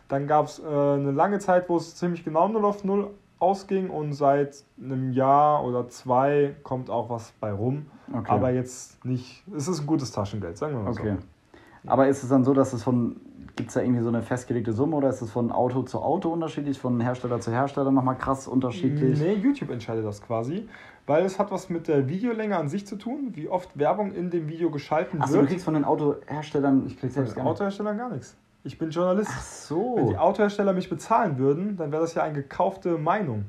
Dann 0.08 0.26
gab 0.26 0.46
es 0.46 0.58
äh, 0.58 0.64
eine 0.66 1.12
lange 1.12 1.38
Zeit, 1.38 1.68
wo 1.68 1.76
es 1.76 1.94
ziemlich 1.94 2.24
genau 2.24 2.48
0 2.48 2.64
auf 2.64 2.82
0 2.84 3.08
ausging 3.38 3.88
und 3.88 4.12
seit 4.14 4.64
einem 4.82 5.12
Jahr 5.12 5.64
oder 5.64 5.88
zwei 5.88 6.56
kommt 6.64 6.90
auch 6.90 7.08
was 7.08 7.32
bei 7.40 7.52
rum. 7.52 7.86
Okay. 8.12 8.30
Aber 8.30 8.50
jetzt 8.50 9.04
nicht, 9.04 9.42
es 9.56 9.68
ist 9.68 9.80
ein 9.80 9.86
gutes 9.86 10.12
Taschengeld, 10.12 10.56
sagen 10.58 10.76
wir 10.76 10.82
mal 10.82 10.90
Okay. 10.90 11.16
so. 11.84 11.90
Aber 11.90 12.08
ist 12.08 12.22
es 12.22 12.28
dann 12.30 12.44
so, 12.44 12.54
dass 12.54 12.72
es 12.72 12.82
von, 12.82 13.16
gibt 13.56 13.68
es 13.68 13.74
da 13.74 13.82
irgendwie 13.82 14.02
so 14.02 14.08
eine 14.08 14.22
festgelegte 14.22 14.72
Summe 14.72 14.96
oder 14.96 15.10
ist 15.10 15.20
es 15.20 15.30
von 15.30 15.52
Auto 15.52 15.82
zu 15.82 16.00
Auto 16.00 16.30
unterschiedlich, 16.30 16.78
von 16.78 16.98
Hersteller 17.00 17.40
zu 17.40 17.50
Hersteller 17.50 17.90
nochmal 17.90 18.16
krass 18.16 18.48
unterschiedlich? 18.48 19.18
Nee, 19.20 19.34
YouTube 19.34 19.70
entscheidet 19.70 20.04
das 20.04 20.22
quasi, 20.22 20.66
weil 21.06 21.24
es 21.24 21.38
hat 21.38 21.50
was 21.50 21.68
mit 21.68 21.86
der 21.88 22.08
Videolänge 22.08 22.56
an 22.56 22.68
sich 22.68 22.86
zu 22.86 22.96
tun, 22.96 23.32
wie 23.34 23.48
oft 23.48 23.78
Werbung 23.78 24.12
in 24.12 24.30
dem 24.30 24.48
Video 24.48 24.70
geschalten 24.70 25.20
Achso, 25.20 25.34
du 25.34 25.40
wird. 25.40 25.50
kriegst 25.50 25.64
von 25.66 25.74
den 25.74 25.84
Autoherstellern, 25.84 26.86
ich 26.86 26.98
krieg 26.98 27.10
Von 27.12 27.24
selbst 27.24 27.32
den 27.32 27.36
gar 27.36 27.44
nicht. 27.44 27.52
Autoherstellern 27.52 27.98
gar 27.98 28.10
nichts. 28.10 28.36
Ich 28.66 28.78
bin 28.78 28.88
Journalist. 28.88 29.30
Ach 29.30 29.70
Wenn 29.96 30.06
die 30.06 30.12
so. 30.14 30.18
Autohersteller 30.18 30.72
mich 30.72 30.88
bezahlen 30.88 31.36
würden, 31.36 31.76
dann 31.76 31.92
wäre 31.92 32.00
das 32.00 32.14
ja 32.14 32.22
eine 32.22 32.34
gekaufte 32.34 32.96
Meinung. 32.96 33.44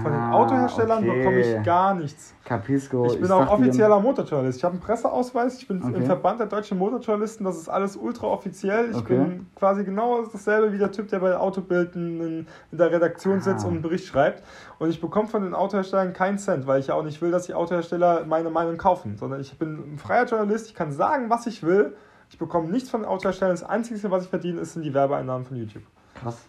Von 0.00 0.12
den 0.12 0.20
Ah, 0.20 0.32
Autoherstellern 0.34 0.98
okay. 1.02 1.18
bekomme 1.18 1.40
ich 1.40 1.62
gar 1.64 1.92
nichts. 1.94 2.34
Capisco. 2.44 3.06
Ich 3.06 3.20
bin 3.20 3.28
auch 3.32 3.40
dachte, 3.40 3.56
die 3.56 3.62
offizieller 3.64 3.98
Motorjournalist. 3.98 4.58
Ich 4.58 4.64
habe 4.64 4.74
einen 4.74 4.80
Presseausweis, 4.80 5.58
ich 5.58 5.66
bin 5.66 5.82
Okay. 5.82 5.96
im 5.96 6.04
Verband 6.04 6.38
der 6.38 6.46
deutschen 6.46 6.78
Motorjournalisten, 6.78 7.44
das 7.44 7.56
ist 7.56 7.68
alles 7.68 7.96
ultra 7.96 8.28
offiziell. 8.28 8.90
Ich 8.92 8.96
Okay. 8.96 9.16
bin 9.16 9.46
quasi 9.56 9.82
genau 9.84 10.22
dasselbe 10.22 10.72
wie 10.72 10.78
der 10.78 10.92
Typ, 10.92 11.08
der 11.08 11.18
bei 11.18 11.36
Autobild 11.36 11.96
in, 11.96 12.46
der 12.70 12.92
Redaktion 12.92 13.40
sitzt 13.40 13.64
Ah. 13.64 13.68
und 13.68 13.74
einen 13.74 13.82
Bericht 13.82 14.06
schreibt. 14.06 14.44
Und 14.78 14.88
ich 14.90 15.00
bekomme 15.00 15.26
von 15.26 15.42
den 15.42 15.52
Autoherstellern 15.52 16.12
keinen 16.12 16.38
Cent, 16.38 16.68
weil 16.68 16.78
ich 16.78 16.86
ja 16.86 16.94
auch 16.94 17.02
nicht 17.02 17.20
will, 17.20 17.32
dass 17.32 17.46
die 17.46 17.54
Autohersteller 17.54 18.24
meine 18.24 18.50
Meinung 18.50 18.76
kaufen, 18.76 19.16
sondern 19.16 19.40
ich 19.40 19.58
bin 19.58 19.94
ein 19.94 19.98
freier 19.98 20.26
Journalist, 20.26 20.68
ich 20.68 20.76
kann 20.76 20.92
sagen, 20.92 21.28
was 21.28 21.48
ich 21.48 21.64
will. 21.64 21.96
Ich 22.30 22.38
bekomme 22.38 22.68
nichts 22.68 22.88
von 22.88 23.00
den 23.00 23.08
Autoherstellern. 23.10 23.54
Das 23.56 23.64
Einzige, 23.64 24.10
was 24.12 24.22
ich 24.24 24.30
verdiene, 24.30 24.64
sind 24.64 24.82
die 24.82 24.94
Werbeeinnahmen 24.94 25.44
von 25.44 25.56
YouTube. 25.56 25.82
Krass. 26.14 26.46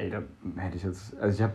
Ey, 0.00 0.08
da 0.08 0.22
hätte 0.56 0.78
ich 0.78 0.82
jetzt. 0.82 1.14
Also 1.20 1.36
ich 1.36 1.42
hab, 1.42 1.52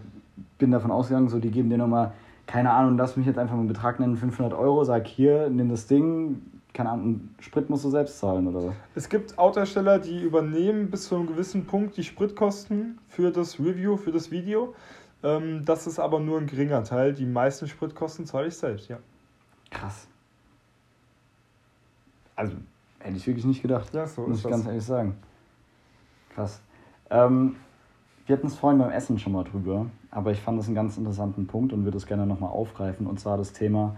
bin 0.59 0.69
davon 0.69 0.91
ausgegangen, 0.91 1.29
so 1.29 1.39
die 1.39 1.49
geben 1.49 1.71
dir 1.71 1.79
nochmal, 1.79 2.13
keine 2.45 2.71
Ahnung, 2.71 2.95
lass 2.95 3.17
mich 3.17 3.25
jetzt 3.25 3.39
einfach 3.39 3.55
mal 3.55 3.61
einen 3.61 3.67
Betrag 3.67 3.99
nennen, 3.99 4.17
500 4.17 4.53
Euro, 4.53 4.83
sag 4.83 5.07
hier, 5.07 5.49
nimm 5.49 5.69
das 5.69 5.87
Ding, 5.87 6.43
keine 6.71 6.91
Ahnung, 6.91 7.29
Sprit 7.39 7.71
musst 7.71 7.85
du 7.85 7.89
selbst 7.89 8.19
zahlen 8.19 8.45
oder 8.45 8.67
was? 8.67 8.75
Es 8.93 9.09
gibt 9.09 9.39
Autohersteller, 9.39 9.97
die 9.97 10.21
übernehmen 10.21 10.91
bis 10.91 11.07
zu 11.07 11.15
einem 11.15 11.25
gewissen 11.25 11.65
Punkt 11.65 11.97
die 11.97 12.03
Spritkosten 12.03 12.99
für 13.07 13.31
das 13.31 13.59
Review, 13.59 13.97
für 13.97 14.11
das 14.11 14.29
Video. 14.29 14.75
Ähm, 15.23 15.65
das 15.65 15.87
ist 15.87 15.97
aber 15.97 16.19
nur 16.19 16.37
ein 16.37 16.45
geringer 16.45 16.83
Teil. 16.83 17.13
Die 17.13 17.25
meisten 17.25 17.67
Spritkosten 17.67 18.27
zahle 18.27 18.49
ich 18.49 18.55
selbst, 18.55 18.89
ja. 18.89 18.99
Krass. 19.71 20.07
Also, 22.35 22.57
hätte 22.99 23.17
ich 23.17 23.25
wirklich 23.25 23.45
nicht 23.45 23.63
gedacht. 23.63 23.91
Ja, 23.91 24.05
so 24.05 24.21
muss 24.27 24.37
ich 24.37 24.43
das. 24.43 24.51
ganz 24.51 24.65
ehrlich 24.67 24.83
sagen. 24.83 25.15
Krass. 26.29 26.61
Ähm, 27.09 27.55
wir 28.25 28.35
hatten 28.35 28.47
es 28.47 28.55
vorhin 28.55 28.79
beim 28.79 28.91
Essen 28.91 29.19
schon 29.19 29.33
mal 29.33 29.43
drüber, 29.43 29.85
aber 30.11 30.31
ich 30.31 30.41
fand 30.41 30.57
das 30.59 30.65
einen 30.67 30.75
ganz 30.75 30.97
interessanten 30.97 31.47
Punkt 31.47 31.73
und 31.73 31.83
würde 31.85 31.97
es 31.97 32.05
gerne 32.07 32.25
nochmal 32.25 32.49
aufgreifen. 32.51 33.05
Und 33.07 33.19
zwar 33.19 33.37
das 33.37 33.53
Thema, 33.53 33.95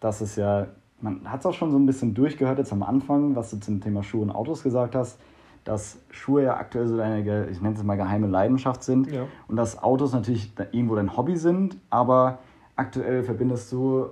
dass 0.00 0.20
es 0.20 0.36
ja, 0.36 0.68
man 1.00 1.30
hat 1.30 1.40
es 1.40 1.46
auch 1.46 1.54
schon 1.54 1.70
so 1.72 1.78
ein 1.78 1.86
bisschen 1.86 2.14
durchgehört 2.14 2.58
jetzt 2.58 2.72
am 2.72 2.82
Anfang, 2.82 3.34
was 3.34 3.50
du 3.50 3.58
zum 3.58 3.80
Thema 3.80 4.02
Schuhe 4.02 4.22
und 4.22 4.30
Autos 4.30 4.62
gesagt 4.62 4.94
hast, 4.94 5.18
dass 5.64 5.98
Schuhe 6.10 6.44
ja 6.44 6.56
aktuell 6.56 6.86
so 6.86 6.96
deine, 6.96 7.48
ich 7.48 7.60
nenne 7.60 7.74
es 7.74 7.82
mal 7.82 7.96
geheime 7.96 8.28
Leidenschaft 8.28 8.84
sind 8.84 9.10
Ja. 9.10 9.24
und 9.48 9.56
dass 9.56 9.82
Autos 9.82 10.12
natürlich 10.12 10.52
irgendwo 10.70 10.94
dein 10.94 11.16
Hobby 11.16 11.36
sind, 11.36 11.76
aber 11.90 12.38
aktuell 12.76 13.24
verbindest 13.24 13.72
du 13.72 14.06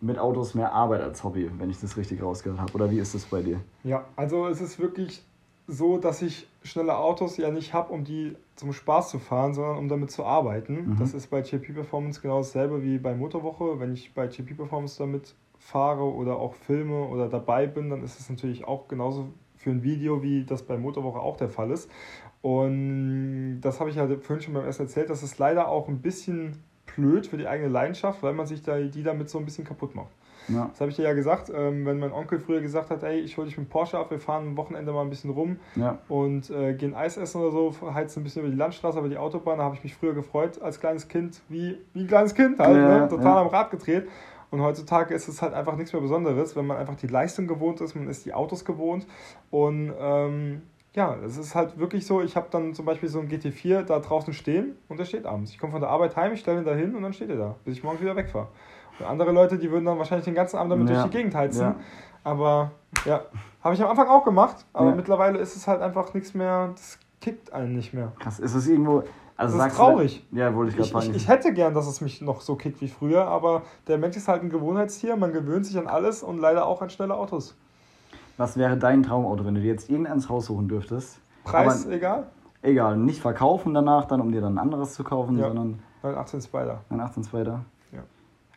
mit 0.00 0.18
Autos 0.20 0.54
mehr 0.54 0.72
Arbeit 0.72 1.02
als 1.02 1.24
Hobby, 1.24 1.50
wenn 1.58 1.68
ich 1.68 1.80
das 1.80 1.96
richtig 1.96 2.22
rausgehört 2.22 2.60
habe. 2.60 2.72
Oder 2.74 2.90
wie 2.92 3.00
ist 3.00 3.14
das 3.14 3.24
bei 3.24 3.42
dir? 3.42 3.58
Ja, 3.82 4.04
also 4.14 4.46
es 4.46 4.60
ist 4.60 4.78
wirklich 4.78 5.22
so, 5.66 5.98
dass 5.98 6.22
ich 6.22 6.46
schnelle 6.62 6.96
Autos 6.96 7.36
ja 7.36 7.50
nicht 7.50 7.74
habe, 7.74 7.92
um 7.92 8.04
die 8.04 8.36
zum 8.60 8.72
Spaß 8.72 9.10
zu 9.10 9.18
fahren, 9.18 9.54
sondern 9.54 9.78
um 9.78 9.88
damit 9.88 10.10
zu 10.10 10.24
arbeiten. 10.24 10.90
Mhm. 10.90 10.96
Das 10.98 11.14
ist 11.14 11.28
bei 11.28 11.40
JP 11.40 11.72
Performance 11.72 12.20
genau 12.20 12.38
dasselbe 12.38 12.82
wie 12.82 12.98
bei 12.98 13.14
Motorwoche. 13.14 13.80
Wenn 13.80 13.92
ich 13.92 14.14
bei 14.14 14.26
JP 14.26 14.54
Performance 14.54 14.98
damit 14.98 15.34
fahre 15.58 16.04
oder 16.04 16.36
auch 16.36 16.54
filme 16.54 17.06
oder 17.08 17.28
dabei 17.28 17.66
bin, 17.66 17.90
dann 17.90 18.02
ist 18.02 18.20
es 18.20 18.28
natürlich 18.28 18.66
auch 18.66 18.86
genauso 18.86 19.28
für 19.56 19.70
ein 19.70 19.82
Video, 19.82 20.22
wie 20.22 20.44
das 20.44 20.62
bei 20.62 20.76
Motorwoche 20.76 21.18
auch 21.18 21.36
der 21.36 21.48
Fall 21.48 21.70
ist. 21.70 21.90
Und 22.42 23.60
das 23.60 23.80
habe 23.80 23.90
ich 23.90 23.96
ja 23.96 24.06
vorhin 24.06 24.42
schon 24.42 24.54
beim 24.54 24.64
Essen 24.64 24.82
erzählt, 24.82 25.10
das 25.10 25.22
ist 25.22 25.38
leider 25.38 25.68
auch 25.68 25.88
ein 25.88 26.00
bisschen 26.00 26.62
blöd 26.94 27.26
für 27.26 27.36
die 27.36 27.46
eigene 27.46 27.68
Leidenschaft, 27.68 28.22
weil 28.22 28.32
man 28.32 28.46
sich 28.46 28.62
da, 28.62 28.78
die 28.78 29.02
damit 29.02 29.28
so 29.28 29.38
ein 29.38 29.44
bisschen 29.44 29.64
kaputt 29.64 29.94
macht. 29.94 30.10
Ja. 30.52 30.68
Das 30.70 30.80
habe 30.80 30.90
ich 30.90 30.96
dir 30.96 31.02
ja 31.04 31.12
gesagt, 31.12 31.50
ähm, 31.54 31.86
wenn 31.86 31.98
mein 31.98 32.12
Onkel 32.12 32.38
früher 32.40 32.60
gesagt 32.60 32.90
hat, 32.90 33.02
ey, 33.02 33.20
ich 33.20 33.36
hole 33.36 33.46
dich 33.46 33.56
mit 33.58 33.68
Porsche 33.70 33.98
ab, 33.98 34.10
wir 34.10 34.18
fahren 34.20 34.48
am 34.48 34.56
Wochenende 34.56 34.92
mal 34.92 35.02
ein 35.02 35.10
bisschen 35.10 35.30
rum 35.30 35.58
Ja. 35.76 35.98
und 36.08 36.50
äh, 36.50 36.74
gehen 36.74 36.94
Eis 36.94 37.16
essen 37.16 37.40
oder 37.40 37.50
so, 37.52 37.74
heizen 37.94 38.20
ein 38.20 38.24
bisschen 38.24 38.42
über 38.42 38.50
die 38.50 38.56
Landstraße, 38.56 38.98
über 38.98 39.08
die 39.08 39.18
Autobahn, 39.18 39.58
da 39.58 39.64
habe 39.64 39.74
ich 39.76 39.82
mich 39.84 39.94
früher 39.94 40.14
gefreut 40.14 40.60
als 40.60 40.80
kleines 40.80 41.08
Kind, 41.08 41.40
wie, 41.48 41.78
wie 41.94 42.00
ein 42.00 42.06
kleines 42.08 42.34
Kind 42.34 42.58
halt, 42.58 42.76
Ja, 42.76 42.98
ne? 43.00 43.08
total 43.08 43.38
am 43.38 43.46
Rad 43.48 43.70
gedreht. 43.70 44.08
Und 44.52 44.60
heutzutage 44.62 45.14
ist 45.14 45.28
es 45.28 45.40
halt 45.42 45.54
einfach 45.54 45.76
nichts 45.76 45.92
mehr 45.92 46.02
Besonderes, 46.02 46.56
wenn 46.56 46.66
man 46.66 46.76
einfach 46.76 46.96
die 46.96 47.06
Leistung 47.06 47.46
gewohnt 47.46 47.80
ist, 47.80 47.94
man 47.94 48.08
ist 48.08 48.24
die 48.26 48.34
Autos 48.34 48.64
gewohnt 48.64 49.06
und 49.50 49.92
ähm, 50.00 50.62
Ja, 50.92 51.14
es 51.24 51.36
ist 51.36 51.54
halt 51.54 51.78
wirklich 51.78 52.04
so, 52.04 52.20
ich 52.20 52.34
habe 52.34 52.48
dann 52.50 52.74
zum 52.74 52.84
Beispiel 52.84 53.08
so 53.08 53.20
ein 53.20 53.28
GT4 53.28 53.82
da 53.84 54.00
draußen 54.00 54.32
stehen 54.32 54.74
und 54.88 54.98
der 54.98 55.04
steht 55.04 55.24
abends. 55.24 55.52
Ich 55.52 55.58
komme 55.60 55.70
von 55.70 55.80
der 55.80 55.88
Arbeit 55.90 56.16
heim, 56.16 56.32
ich 56.32 56.40
stelle 56.40 56.58
ihn 56.58 56.64
da 56.64 56.74
hin 56.74 56.96
und 56.96 57.02
dann 57.02 57.12
steht 57.12 57.30
er 57.30 57.36
da, 57.36 57.54
bis 57.64 57.76
ich 57.76 57.84
morgens 57.84 58.02
wieder 58.02 58.16
wegfahre. 58.16 58.48
Andere 59.08 59.32
Leute, 59.32 59.58
die 59.58 59.70
würden 59.70 59.84
dann 59.84 59.98
wahrscheinlich 59.98 60.24
den 60.24 60.34
ganzen 60.34 60.56
Abend 60.56 60.72
damit 60.72 60.88
Ja. 60.88 60.94
durch 61.00 61.10
die 61.10 61.16
Gegend 61.16 61.34
heizen. 61.34 61.60
Ja. 61.62 61.76
Aber 62.24 62.70
ja, 63.06 63.20
habe 63.64 63.74
ich 63.74 63.82
am 63.82 63.88
Anfang 63.90 64.08
auch 64.08 64.24
gemacht, 64.24 64.66
aber 64.72 64.94
mittlerweile 64.94 65.38
ist 65.38 65.56
es 65.56 65.66
halt 65.66 65.80
einfach 65.80 66.12
nichts 66.14 66.34
mehr, 66.34 66.68
das 66.74 66.98
kickt 67.20 67.52
einen 67.52 67.74
nicht 67.76 67.94
mehr. 67.94 68.12
Krass, 68.18 68.38
ist 68.38 68.54
es 68.54 68.66
irgendwo. 68.68 69.02
Also 69.36 69.56
Das 69.56 69.68
ist 69.68 69.76
traurig. 69.78 70.26
Du, 70.30 70.36
ja, 70.36 70.54
wollte 70.54 70.70
ich 70.72 70.76
gerade 70.76 71.04
Ich, 71.06 71.10
ich, 71.10 71.16
ich 71.16 71.28
hätte 71.28 71.54
gern, 71.54 71.72
dass 71.72 71.86
es 71.86 72.02
mich 72.02 72.20
noch 72.20 72.42
so 72.42 72.56
kickt 72.56 72.82
wie 72.82 72.88
früher, 72.88 73.24
aber 73.26 73.62
der 73.88 73.96
Mensch 73.96 74.16
ist 74.18 74.28
halt 74.28 74.42
ein 74.42 74.50
Gewohnheitstier, 74.50 75.16
man 75.16 75.32
gewöhnt 75.32 75.64
sich 75.64 75.78
an 75.78 75.86
alles 75.86 76.22
und 76.22 76.38
leider 76.40 76.66
auch 76.66 76.82
an 76.82 76.90
schnelle 76.90 77.14
Autos. 77.14 77.56
Was 78.36 78.58
wäre 78.58 78.76
dein 78.76 79.02
Traumauto, 79.02 79.46
wenn 79.46 79.54
du 79.54 79.62
dir 79.62 79.68
jetzt 79.72 79.88
irgendeins 79.88 80.28
raussuchen 80.28 80.68
dürftest? 80.68 81.20
Preis 81.44 81.84
Aber 81.86 81.94
egal? 81.94 82.26
egal, 82.60 82.98
nicht 82.98 83.20
verkaufen 83.22 83.72
danach, 83.72 84.04
dann 84.04 84.20
um 84.20 84.30
dir 84.30 84.42
dann 84.42 84.56
ein 84.56 84.58
anderes 84.58 84.92
zu 84.92 85.04
kaufen, 85.04 85.38
Ja. 85.38 85.46
sondern 85.48 85.82
918 86.02 86.42
Spider. 86.42 86.80
ein 86.90 87.00
18-2er. 87.00 87.44
Ja. 87.46 87.60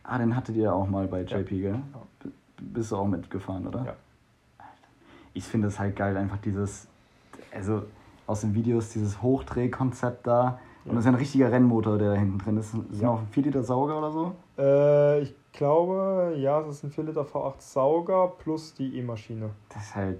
Ah, 0.03 0.17
den 0.17 0.35
hattet 0.35 0.55
ihr 0.55 0.73
auch 0.73 0.87
mal 0.87 1.07
bei 1.07 1.21
Ja. 1.23 1.37
JP, 1.37 1.61
gell? 1.61 1.79
B- 2.21 2.29
Bist 2.61 2.91
du 2.91 2.97
auch 2.97 3.07
mitgefahren, 3.07 3.67
oder? 3.67 3.85
Ja. 3.85 3.93
Ich 5.33 5.43
finde 5.45 5.67
es 5.67 5.79
halt 5.79 5.95
geil, 5.95 6.15
einfach 6.17 6.37
dieses, 6.37 6.87
also 7.53 7.83
aus 8.27 8.41
den 8.41 8.53
Videos, 8.53 8.89
dieses 8.89 9.21
Hochdrehkonzept 9.21 10.27
da. 10.27 10.59
Und 10.85 10.91
Ja. 10.91 10.95
das 10.95 10.99
ist 10.99 11.05
ja 11.05 11.11
ein 11.11 11.15
richtiger 11.17 11.51
Rennmotor, 11.51 11.97
der 11.97 12.11
da 12.13 12.19
hinten 12.19 12.37
drin 12.39 12.57
ist. 12.57 12.73
Ist 12.91 13.01
Ja. 13.01 13.07
noch 13.07 13.19
ein 13.21 13.27
4 13.27 13.43
Liter 13.43 13.63
Sauger 13.63 13.97
oder 13.97 14.11
so? 14.11 14.35
Äh, 14.57 15.21
ich 15.21 15.33
glaube, 15.53 16.33
ja, 16.37 16.59
es 16.61 16.67
ist 16.77 16.83
ein 16.83 16.91
4 16.91 17.05
Liter 17.05 17.21
V8 17.23 17.55
Sauger 17.59 18.27
plus 18.37 18.73
die 18.73 18.97
E-Maschine. 18.99 19.49
Das 19.69 19.83
ist 19.83 19.95
halt, 19.95 20.19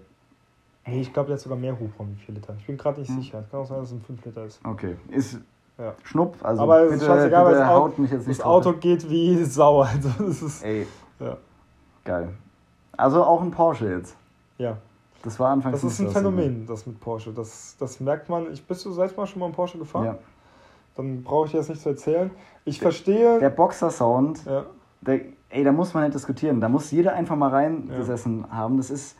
Nee, 0.86 0.99
ich 0.99 1.13
glaube, 1.13 1.27
der 1.27 1.36
hat 1.36 1.41
sogar 1.41 1.57
mehr 1.57 1.79
Hubraum 1.79 2.09
wie 2.13 2.19
4 2.19 2.36
Liter. 2.36 2.55
Ich 2.59 2.65
bin 2.67 2.75
gerade 2.75 2.99
nicht 2.99 3.07
Hm. 3.09 3.21
sicher. 3.21 3.39
Es 3.39 3.49
kann 3.49 3.61
auch 3.61 3.65
sein, 3.65 3.77
dass 3.79 3.88
es 3.88 3.93
ein 3.93 4.01
5 4.01 4.25
Liter 4.25 4.43
ist. 4.45 4.59
okay. 4.65 4.97
Ist 5.09 5.39
Ja. 5.78 5.93
Schnupp, 6.03 6.36
also 6.43 6.61
Aber 6.63 6.84
bitte, 6.84 6.95
ist 6.95 7.05
scheißegal, 7.05 7.45
bitte 7.45 7.59
das 7.59 7.67
Auto- 7.69 7.84
haut 7.86 7.99
mich 7.99 8.11
jetzt 8.11 8.28
nicht 8.28 8.39
Das. 8.39 8.45
Auto 8.45 8.74
geht 8.74 9.09
wie 9.09 9.43
Sau. 9.43 9.82
Also, 9.82 10.09
das 10.19 10.41
ist. 10.41 10.63
Ey, 10.63 10.86
Ja. 11.19 11.38
geil. 12.05 12.30
Also 12.95 13.24
auch 13.24 13.41
ein 13.41 13.51
Porsche 13.51 13.89
jetzt. 13.89 14.15
ja. 14.57 14.78
Das 15.24 15.39
war 15.39 15.51
anfangs 15.51 15.80
Das 15.80 15.89
ist 15.93 16.01
ein 16.01 16.09
Phänomen, 16.09 16.65
das 16.67 16.86
mit 16.86 16.99
Porsche. 16.99 17.32
Das, 17.32 17.78
das 17.80 18.01
merkt 18.01 18.28
man. 18.28 18.51
Ich, 18.51 18.61
bist 18.67 18.84
du 18.84 18.91
selbst 18.91 19.15
mal 19.15 19.26
schon 19.26 19.39
mal 19.39 19.45
einen 19.45 19.55
Porsche 19.55 19.78
gefahren? 19.78 20.03
Ja. 20.05 20.17
Dann 20.97 21.24
brauche 21.24 21.45
ich 21.45 21.51
dir 21.53 21.59
das 21.59 21.69
nicht 21.69 21.82
zu 21.82 21.88
erzählen. 21.88 22.30
Ich 22.65 22.82
verstehe. 22.82 23.39
Der 23.39 23.49
Boxer-Sound, 23.49 24.43
ja, 24.45 24.65
der, 24.99 25.21
ey, 25.49 25.63
da 25.63 25.71
muss 25.71 25.93
man 25.93 26.03
nicht 26.03 26.13
diskutieren. 26.13 26.59
Da 26.59 26.67
muss 26.67 26.91
jeder 26.91 27.13
einfach 27.13 27.38
mal 27.38 27.49
reingesessen 27.51 28.45
haben. 28.51 28.76
Das 28.76 28.89
ist, 28.89 29.15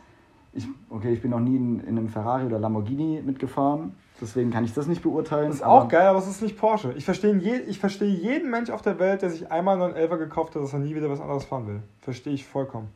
ich, 0.54 0.66
okay, 0.90 1.12
ich 1.12 1.20
bin 1.22 1.30
noch 1.32 1.40
nie 1.40 1.56
in, 1.56 1.80
in 1.80 1.98
einem 1.98 2.08
Ferrari 2.08 2.46
oder 2.46 2.58
Lamborghini 2.58 3.22
mitgefahren. 3.24 3.94
Deswegen 4.20 4.50
kann 4.50 4.64
ich 4.64 4.72
das 4.72 4.86
nicht 4.86 5.02
beurteilen. 5.02 5.48
das 5.48 5.56
ist 5.56 5.64
auch 5.64 5.88
geil, 5.88 6.06
aber 6.06 6.18
es 6.20 6.28
ist 6.28 6.40
nicht 6.40 6.56
Porsche. 6.56 6.92
Ich 6.96 7.04
verstehe, 7.04 7.34
je, 7.36 7.56
ich 7.66 7.80
verstehe 7.80 8.08
jeden 8.08 8.48
Mensch 8.50 8.70
auf 8.70 8.80
der 8.80 8.98
Welt, 9.00 9.22
der 9.22 9.30
sich 9.30 9.50
einmal 9.50 9.74
einen 9.74 9.92
911 9.92 10.18
gekauft 10.18 10.54
hat, 10.54 10.62
dass 10.62 10.72
er 10.72 10.78
nie 10.78 10.94
wieder 10.94 11.10
was 11.10 11.20
anderes 11.20 11.44
fahren 11.44 11.66
will. 11.66 11.82
Verstehe 12.00 12.32
ich 12.32 12.46
vollkommen. 12.46 12.88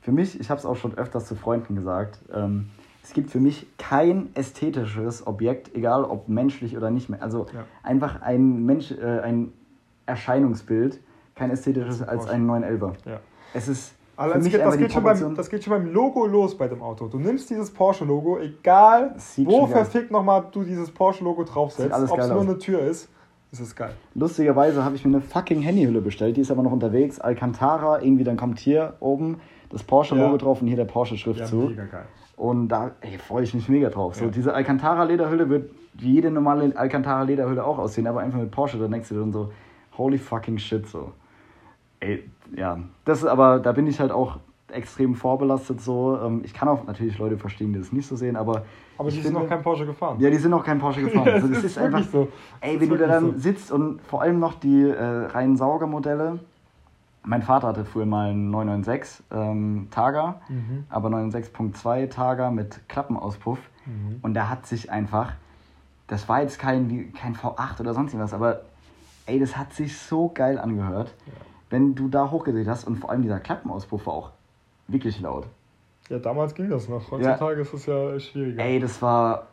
Für 0.00 0.12
mich, 0.12 0.38
ich 0.38 0.50
habe 0.50 0.58
es 0.60 0.64
auch 0.66 0.76
schon 0.76 0.94
öfters 0.96 1.26
zu 1.26 1.34
Freunden 1.34 1.74
gesagt, 1.74 2.20
ähm, 2.32 2.68
es 3.02 3.12
gibt 3.12 3.30
für 3.30 3.40
mich 3.40 3.66
kein 3.78 4.30
ästhetisches 4.34 5.26
Objekt, 5.26 5.74
egal 5.74 6.04
ob 6.04 6.28
menschlich 6.28 6.76
oder 6.76 6.90
nicht. 6.90 7.10
Also 7.20 7.46
Ja. 7.52 7.64
einfach 7.82 8.22
ein 8.22 8.64
Mensch, 8.64 8.92
äh, 8.92 9.20
ein 9.20 9.52
Erscheinungsbild, 10.06 11.00
kein 11.34 11.50
ästhetisches 11.50 12.02
als 12.02 12.28
ein 12.28 12.46
911er. 12.46 12.92
Ja. 13.04 13.20
Es 13.54 13.66
ist 13.66 13.94
Aber 14.22 14.34
das 14.34 14.44
geht, 14.44 14.60
das, 14.60 14.78
geht 14.78 14.92
schon 14.92 15.02
beim, 15.02 15.34
das 15.34 15.50
geht 15.50 15.64
schon 15.64 15.72
beim 15.72 15.92
Logo 15.92 16.26
los 16.26 16.56
bei 16.56 16.68
dem 16.68 16.80
Auto. 16.80 17.08
Du 17.08 17.18
nimmst 17.18 17.50
dieses 17.50 17.72
Porsche-Logo, 17.72 18.38
egal 18.38 19.16
wo 19.38 19.66
verfickt 19.66 20.12
nochmal 20.12 20.44
du 20.52 20.62
dieses 20.62 20.90
Porsche-Logo 20.92 21.42
draufsetzt, 21.42 21.92
ob 21.92 22.18
es 22.18 22.28
nur 22.28 22.36
aus. 22.38 22.46
eine 22.46 22.58
Tür 22.58 22.80
ist, 22.82 23.08
ist 23.50 23.60
es 23.60 23.74
geil. 23.74 23.94
Lustigerweise 24.14 24.84
habe 24.84 24.94
ich 24.94 25.04
mir 25.04 25.16
eine 25.16 25.20
fucking 25.20 25.60
Handyhülle 25.60 26.00
bestellt, 26.00 26.36
die 26.36 26.40
ist 26.42 26.52
aber 26.52 26.62
noch 26.62 26.70
unterwegs. 26.70 27.18
Alcantara, 27.18 28.00
irgendwie, 28.00 28.22
dann 28.22 28.36
kommt 28.36 28.60
hier 28.60 28.94
oben 29.00 29.40
das 29.70 29.82
Porsche-Logo 29.82 30.32
Ja. 30.32 30.38
drauf 30.38 30.60
und 30.62 30.68
hier 30.68 30.76
der 30.76 30.84
Porsche-Schriftzug. 30.84 31.76
geil. 31.76 32.04
und 32.36 32.68
da 32.68 32.92
freue 33.26 33.42
ich 33.42 33.54
mich 33.54 33.68
mega 33.68 33.88
drauf. 33.90 34.14
So, 34.14 34.26
Ja. 34.26 34.30
diese 34.30 34.54
Alcantara-Lederhülle 34.54 35.48
wird 35.48 35.70
wie 35.94 36.12
jede 36.12 36.30
normale 36.30 36.76
Alcantara-Lederhülle 36.76 37.64
auch 37.64 37.78
aussehen, 37.78 38.06
aber 38.06 38.20
einfach 38.20 38.38
mit 38.38 38.52
Porsche. 38.52 38.78
Da 38.78 38.86
denkst 38.86 39.08
du 39.08 39.14
dir 39.16 39.20
dann 39.20 39.32
so, 39.32 39.50
holy 39.98 40.18
fucking 40.18 40.58
shit, 40.58 40.86
so. 40.86 41.10
Ey, 42.00 42.24
ja. 42.56 42.78
Das 43.04 43.18
ist 43.18 43.26
aber, 43.26 43.58
da 43.60 43.72
bin 43.72 43.86
ich 43.86 43.98
halt 44.00 44.10
auch 44.12 44.38
extrem 44.70 45.14
vorbelastet 45.14 45.80
so. 45.80 46.18
Ähm, 46.22 46.40
Ich 46.44 46.54
kann 46.54 46.66
auch 46.68 46.84
natürlich 46.86 47.18
Leute 47.18 47.36
verstehen, 47.36 47.72
die 47.72 47.78
das 47.78 47.92
nicht 47.92 48.06
so 48.06 48.16
sehen, 48.16 48.36
aber. 48.36 48.62
Aber 48.98 49.10
die 49.10 49.16
sind 49.16 49.24
finde- 49.26 49.40
noch 49.40 49.48
kein 49.48 49.62
Porsche 49.62 49.84
gefahren. 49.86 50.18
Ja, 50.20 50.30
die 50.30 50.36
sind 50.36 50.50
noch 50.50 50.64
kein 50.64 50.78
Porsche 50.78 51.00
gefahren. 51.04 51.26
Ja, 51.26 51.32
also, 51.34 51.46
es 51.48 51.54
das 51.54 51.64
ist 51.64 51.76
ist, 51.76 51.78
einfach. 51.78 52.02
so. 52.04 52.28
Ey, 52.60 52.80
wenn 52.80 52.88
du 52.88 52.96
da 52.96 53.06
dann 53.06 53.32
so. 53.32 53.38
sitzt 53.38 53.70
und 53.72 54.00
vor 54.02 54.22
allem 54.22 54.38
noch 54.38 54.54
die 54.54 54.82
äh, 54.82 55.02
reinen 55.26 55.56
Saugermodelle. 55.56 56.38
Mein 57.24 57.42
Vater 57.42 57.68
hatte 57.68 57.84
früher 57.84 58.04
mal 58.06 58.30
einen 58.30 58.50
996 58.50 59.24
ähm, 59.30 59.86
Targa, 59.92 60.40
Mhm. 60.48 60.86
aber 60.88 61.08
996.2 61.10 62.08
Targa 62.10 62.50
mit 62.50 62.80
Klappenauspuff. 62.88 63.58
Mhm. 63.86 64.18
Und 64.22 64.34
der 64.34 64.50
hat 64.50 64.66
sich 64.66 64.90
einfach, 64.90 65.32
das 66.08 66.28
war 66.28 66.42
jetzt 66.42 66.58
kein, 66.58 67.12
kein 67.14 67.36
V8 67.36 67.78
oder 67.80 67.94
sonst 67.94 68.12
irgendwas, 68.12 68.34
aber 68.34 68.62
ey, 69.26 69.38
das 69.38 69.56
hat 69.56 69.72
sich 69.72 69.96
so 69.98 70.32
geil 70.34 70.58
angehört, 70.58 71.14
wenn 71.72 71.94
du 71.94 72.08
da 72.08 72.30
hochgedreht 72.30 72.68
hast 72.68 72.86
und 72.86 72.96
vor 72.96 73.10
allem 73.10 73.22
dieser 73.22 73.40
Klappenauspuff 73.40 74.06
war 74.06 74.14
auch 74.14 74.30
wirklich 74.88 75.20
laut. 75.20 75.46
Ja, 76.10 76.18
damals 76.18 76.54
ging 76.54 76.68
das 76.68 76.88
noch. 76.88 77.10
Heutzutage 77.10 77.62
ist 77.62 77.72
es 77.72 77.86
ja 77.86 78.20
schwieriger. 78.20 78.62
Ey, 78.62 78.78
das 78.78 79.00
war. 79.00 79.46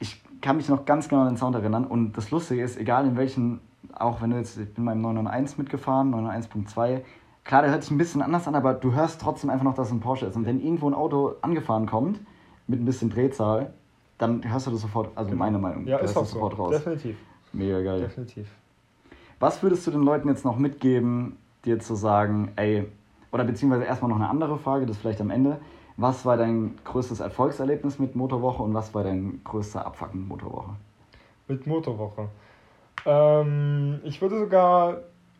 Ich 0.00 0.22
kann 0.40 0.56
mich 0.56 0.68
noch 0.70 0.86
ganz 0.86 1.08
genau 1.08 1.20
an 1.20 1.28
den 1.28 1.36
Sound 1.36 1.54
erinnern. 1.54 1.84
Und 1.84 2.16
das 2.16 2.30
Lustige 2.30 2.62
ist, 2.62 2.78
egal 2.78 3.06
in 3.06 3.16
welchen, 3.16 3.60
auch 3.92 4.22
wenn 4.22 4.30
du 4.30 4.38
jetzt, 4.38 4.56
ich 4.56 4.72
bin 4.72 4.86
beim 4.86 5.02
991 5.02 5.58
mitgefahren, 5.58 6.14
991.2, 6.14 7.02
klar, 7.44 7.62
der 7.62 7.70
hört 7.70 7.82
sich 7.82 7.90
ein 7.90 7.98
bisschen 7.98 8.22
anders 8.22 8.48
an, 8.48 8.54
aber 8.54 8.72
du 8.72 8.94
hörst 8.94 9.20
trotzdem 9.20 9.50
einfach 9.50 9.64
noch, 9.64 9.74
dass 9.74 9.88
es 9.88 9.92
ein 9.92 10.00
Porsche 10.00 10.26
ist. 10.26 10.36
Und 10.36 10.46
wenn 10.46 10.60
irgendwo 10.60 10.88
ein 10.88 10.94
Auto 10.94 11.34
angefahren 11.42 11.86
kommt, 11.86 12.20
mit 12.66 12.80
ein 12.80 12.86
bisschen 12.86 13.10
Drehzahl, 13.10 13.74
dann 14.16 14.50
hörst 14.50 14.66
du 14.66 14.70
das 14.70 14.80
sofort, 14.80 15.10
also 15.14 15.34
meine 15.36 15.58
Meinung, 15.58 15.86
ja, 15.86 15.98
ist 15.98 16.16
auch 16.16 16.24
so. 16.24 16.34
sofort 16.34 16.58
raus. 16.58 16.70
Definitiv. 16.70 17.18
Mega 17.52 17.82
geil. 17.82 18.00
Definitiv. 18.00 18.48
Was 19.42 19.60
würdest 19.60 19.84
du 19.88 19.90
den 19.90 20.04
Leuten 20.04 20.28
jetzt 20.28 20.44
noch 20.44 20.56
mitgeben, 20.56 21.36
dir 21.64 21.80
zu 21.80 21.96
sagen, 21.96 22.52
ey, 22.54 22.86
oder 23.32 23.42
beziehungsweise 23.42 23.82
erstmal 23.82 24.08
noch 24.08 24.16
eine 24.18 24.30
andere 24.30 24.56
Frage, 24.56 24.86
das 24.86 24.98
vielleicht 24.98 25.20
am 25.20 25.30
Ende. 25.30 25.58
Was 25.96 26.24
war 26.24 26.36
dein 26.36 26.76
größtes 26.84 27.18
Erfolgserlebnis 27.18 27.98
mit 27.98 28.14
Motorwoche 28.14 28.62
und 28.62 28.72
was 28.72 28.94
war 28.94 29.02
dein 29.02 29.40
größter 29.42 29.84
Abfuck 29.84 30.14
mit 30.14 30.28
Motorwoche? 30.28 30.76
Mit 31.48 31.66
Motorwoche. 31.66 32.28
Ähm, 33.04 33.98
ich 34.04 34.22
würde 34.22 34.38
sogar, 34.38 34.98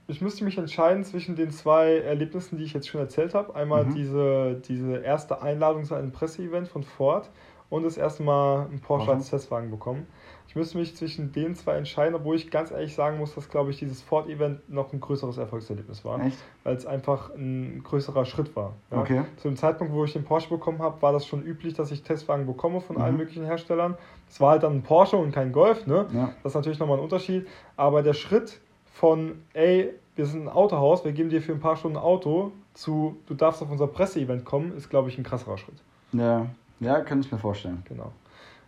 ich 0.09 0.21
müsste 0.21 0.43
mich 0.43 0.59
entscheiden 0.59 1.05
zwischen 1.05 1.37
den 1.37 1.53
zwei 1.53 1.99
Erlebnissen, 1.99 2.59
die 2.59 2.65
ich 2.65 2.73
jetzt 2.73 2.89
schon 2.89 3.01
erzählt 3.01 3.35
habe. 3.35 3.55
Einmal 3.55 3.85
Mhm. 3.85 3.95
diese, 3.95 4.55
diese 4.67 4.97
erste 4.97 5.43
Einladung 5.43 5.85
zu 5.85 5.95
einem 5.95 6.11
Presseevent 6.11 6.67
von 6.67 6.83
Ford 6.83 7.31
und 7.71 7.85
das 7.85 7.97
erste 7.97 8.25
Mal 8.25 8.67
einen 8.67 8.81
Porsche 8.81 9.07
Porsche. 9.07 9.13
als 9.13 9.31
Testwagen 9.31 9.71
bekommen. 9.71 10.09
Ich 10.49 10.57
müsste 10.57 10.77
mich 10.77 10.95
zwischen 10.95 11.33
den 11.33 11.55
zwei 11.55 11.77
entscheiden, 11.77 12.15
obwohl 12.15 12.37
ich 12.37 12.51
ganz 12.51 12.71
ehrlich 12.71 12.95
sagen 12.95 13.17
muss, 13.19 13.35
dass, 13.35 13.49
glaube 13.49 13.71
ich, 13.71 13.79
dieses 13.79 14.03
Ford-Event 14.03 14.69
noch 14.69 14.93
ein 14.93 15.01
größeres 15.01 15.39
Erfolgserlebnis 15.39 16.05
war, 16.05 16.21
weil 16.65 16.77
es 16.77 16.85
einfach 16.85 17.31
ein 17.35 17.83
größerer 17.83 18.27
Schritt 18.27 18.55
war. 18.55 18.75
Ja. 18.91 19.01
Okay. 19.01 19.23
Zu 19.39 19.49
dem 19.49 19.57
Zeitpunkt, 19.57 19.95
wo 19.95 20.05
ich 20.05 20.13
den 20.13 20.25
Porsche 20.25 20.51
bekommen 20.51 20.81
habe, 20.81 21.01
war 21.01 21.13
das 21.13 21.27
schon 21.27 21.43
üblich, 21.43 21.73
dass 21.73 21.91
ich 21.91 22.03
Testwagen 22.03 22.45
bekomme 22.47 22.83
von 22.83 22.99
allen 22.99 23.13
Mhm. 23.15 23.19
möglichen 23.21 23.45
Herstellern. 23.47 23.97
Es 24.29 24.41
war 24.41 24.51
halt 24.51 24.63
dann 24.63 24.75
ein 24.77 24.83
Porsche 24.83 25.17
und 25.17 25.33
kein 25.33 25.53
Golf, 25.53 25.87
ne? 25.87 26.07
Ja. 26.13 26.35
Das 26.43 26.53
ist 26.53 26.55
natürlich 26.57 26.79
nochmal 26.79 26.99
ein 26.99 27.03
Unterschied. 27.05 27.47
Aber 27.77 28.03
der 28.03 28.13
Schritt 28.15 28.61
von, 28.93 29.43
ey, 29.55 29.95
wir 30.17 30.27
sind 30.27 30.43
ein 30.43 30.49
Autohaus, 30.51 31.03
wir 31.05 31.13
geben 31.13 31.31
dir 31.31 31.41
für 31.41 31.53
ein 31.53 31.61
paar 31.61 31.77
Stunden 31.77 31.97
ein 31.97 32.03
Auto, 32.03 32.53
zu, 32.75 33.17
du 33.27 33.33
darfst 33.33 33.63
auf 33.63 33.71
unser 33.71 33.87
Presseevent 33.87 34.45
kommen, 34.45 34.77
ist, 34.77 34.91
glaube 34.91 35.09
ich, 35.09 35.17
ein 35.17 35.25
krasserer 35.25 35.57
Schritt. 35.57 35.77
Ja, 36.13 36.47
ja, 36.81 37.01
kann 37.01 37.21
ich 37.21 37.33
mir 37.33 37.39
vorstellen. 37.39 37.83
Genau. 37.89 38.13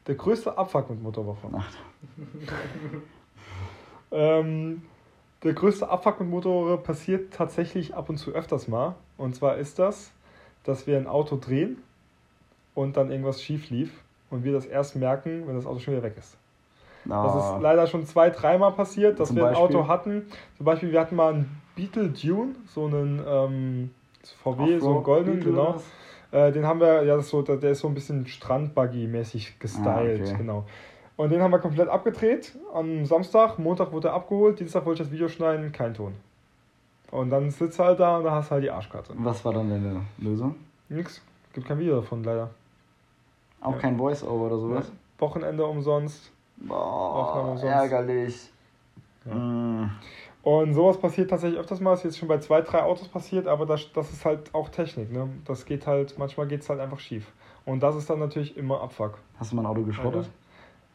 Der 0.07 0.15
größte 0.15 0.57
Abfuck 0.59 0.91
mit 0.91 1.03
Motorwoche. 1.03 1.49
Ähm, 4.13 4.83
der 5.43 5.55
größte 5.55 5.89
Abfuck 5.89 6.21
mit 6.21 6.31
Motorrohre 6.31 6.79
passiert 6.79 7.35
tatsächlich 7.35 7.95
ab 7.95 8.09
und 8.09 8.17
zu 8.17 8.31
öfters 8.31 8.69
mal. 8.69 8.95
Und 9.19 9.35
zwar 9.35 9.57
ist 9.57 9.81
das, 9.81 10.13
dass 10.63 10.87
wir 10.87 10.97
ein 10.97 11.09
Auto 11.09 11.37
drehen 11.37 11.79
und 12.75 12.97
dann 12.97 13.11
irgendwas 13.11 13.43
schief 13.43 13.71
lief 13.71 13.93
und 14.31 14.45
wir 14.45 14.53
das 14.53 14.67
erst 14.67 14.95
merken, 14.95 15.49
wenn 15.49 15.57
das 15.57 15.67
Auto 15.67 15.81
schon 15.81 15.95
wieder 15.95 16.05
weg 16.05 16.15
ist. 16.17 16.37
Das 17.05 17.13
ah, 17.13 17.57
ist 17.57 17.63
leider 17.63 17.87
schon 17.87 18.07
zwei, 18.07 18.31
dreimal 18.31 18.73
passiert, 18.73 19.21
dass 19.21 19.29
Zum 19.29 19.37
wir 19.37 19.47
ein 19.47 19.55
Beispiel? 19.55 19.77
Auto 19.79 19.89
hatten. 19.89 20.27
Zum 20.57 20.65
Beispiel, 20.65 20.93
wir 20.93 21.01
hatten 21.01 21.17
mal 21.17 21.35
einen 21.35 21.61
Beetle 21.77 22.09
Dune, 22.09 22.55
so 22.73 22.87
einen 22.87 23.21
ähm, 23.27 23.91
VW, 24.43 24.79
so 24.79 24.95
einen 24.95 25.03
goldenen, 25.03 25.41
Beetle 25.41 25.53
genau. 25.53 25.83
Äh, 26.35 26.51
den 26.51 26.67
haben 26.67 26.81
wir, 26.81 27.05
ja, 27.05 27.15
das 27.17 27.27
ist 27.27 27.31
so, 27.31 27.43
der 27.43 27.63
ist 27.71 27.79
so 27.79 27.87
ein 27.87 27.95
bisschen 27.95 28.27
Strandbuggy-mäßig 28.27 29.61
gestylt, 29.61 29.87
Ah, 29.87 30.01
okay. 30.01 30.35
genau. 30.37 30.65
Und 31.17 31.31
den 31.31 31.41
haben 31.41 31.53
wir 31.53 31.61
komplett 31.61 31.89
abgedreht 31.89 32.59
am 32.75 33.07
Samstag. 33.07 33.57
Montag 33.61 33.93
wurde 33.93 34.09
er 34.09 34.15
abgeholt. 34.15 34.59
Dienstag 34.59 34.85
wollte 34.85 35.03
ich 35.03 35.09
das 35.09 35.13
Video 35.15 35.29
schneiden, 35.29 35.71
kein 35.71 35.95
Ton. 35.95 36.13
Und 37.13 37.31
dann 37.31 37.51
sitzt 37.53 37.79
er 37.79 37.85
halt 37.87 38.01
da 38.01 38.17
und 38.19 38.25
da 38.25 38.33
hast 38.33 38.49
du 38.49 38.55
halt 38.55 38.65
die 38.65 38.71
Arschkarte. 38.71 39.13
Was 39.17 39.45
war 39.45 39.53
dann 39.53 39.71
deine 39.71 40.01
Lösung? 40.19 40.57
Nix. 40.89 41.23
Gibt 41.53 41.69
kein 41.69 41.79
Video 41.79 42.01
davon, 42.01 42.25
leider. 42.25 42.51
Auch 43.61 43.75
Ja. 43.75 43.79
kein 43.79 43.97
Voice-Over 43.97 44.47
oder 44.47 44.59
sowas? 44.59 44.93
Wochenende 45.21 45.65
umsonst. 45.65 46.33
Aufnahme 46.69 46.75
Boah, 46.75 47.51
umsonst. 47.53 47.65
ärgerlich. 47.65 48.51
Ja. 49.25 49.35
Mm. 49.37 49.91
Und 50.45 50.75
sowas 50.75 50.99
passiert 50.99 51.31
tatsächlich 51.31 51.59
öfters 51.59 51.81
mal. 51.81 51.95
Ist 51.95 52.05
jetzt 52.05 52.19
schon 52.19 52.29
bei 52.29 52.39
zwei, 52.39 52.61
drei 52.61 52.83
Autos 52.83 53.09
passiert, 53.09 53.47
aber 53.47 53.65
das, 53.65 53.91
das 53.95 54.13
ist 54.13 54.27
halt 54.27 54.55
auch 54.55 54.69
Technik. 54.69 55.11
Ne? 55.11 55.31
Das 55.47 55.65
geht 55.65 55.87
halt, 55.87 56.19
manchmal 56.19 56.47
geht 56.47 56.61
es 56.61 56.69
halt 56.69 56.81
einfach 56.81 57.01
schief. 57.01 57.33
Und 57.65 57.83
das 57.83 57.97
ist 57.97 58.11
dann 58.11 58.19
natürlich 58.19 58.55
immer 58.59 58.83
Abfuck. 58.83 59.19
Hast 59.39 59.53
du 59.53 59.57
mein 59.57 59.65
Auto 59.65 59.83
geschrottet? 59.83 60.29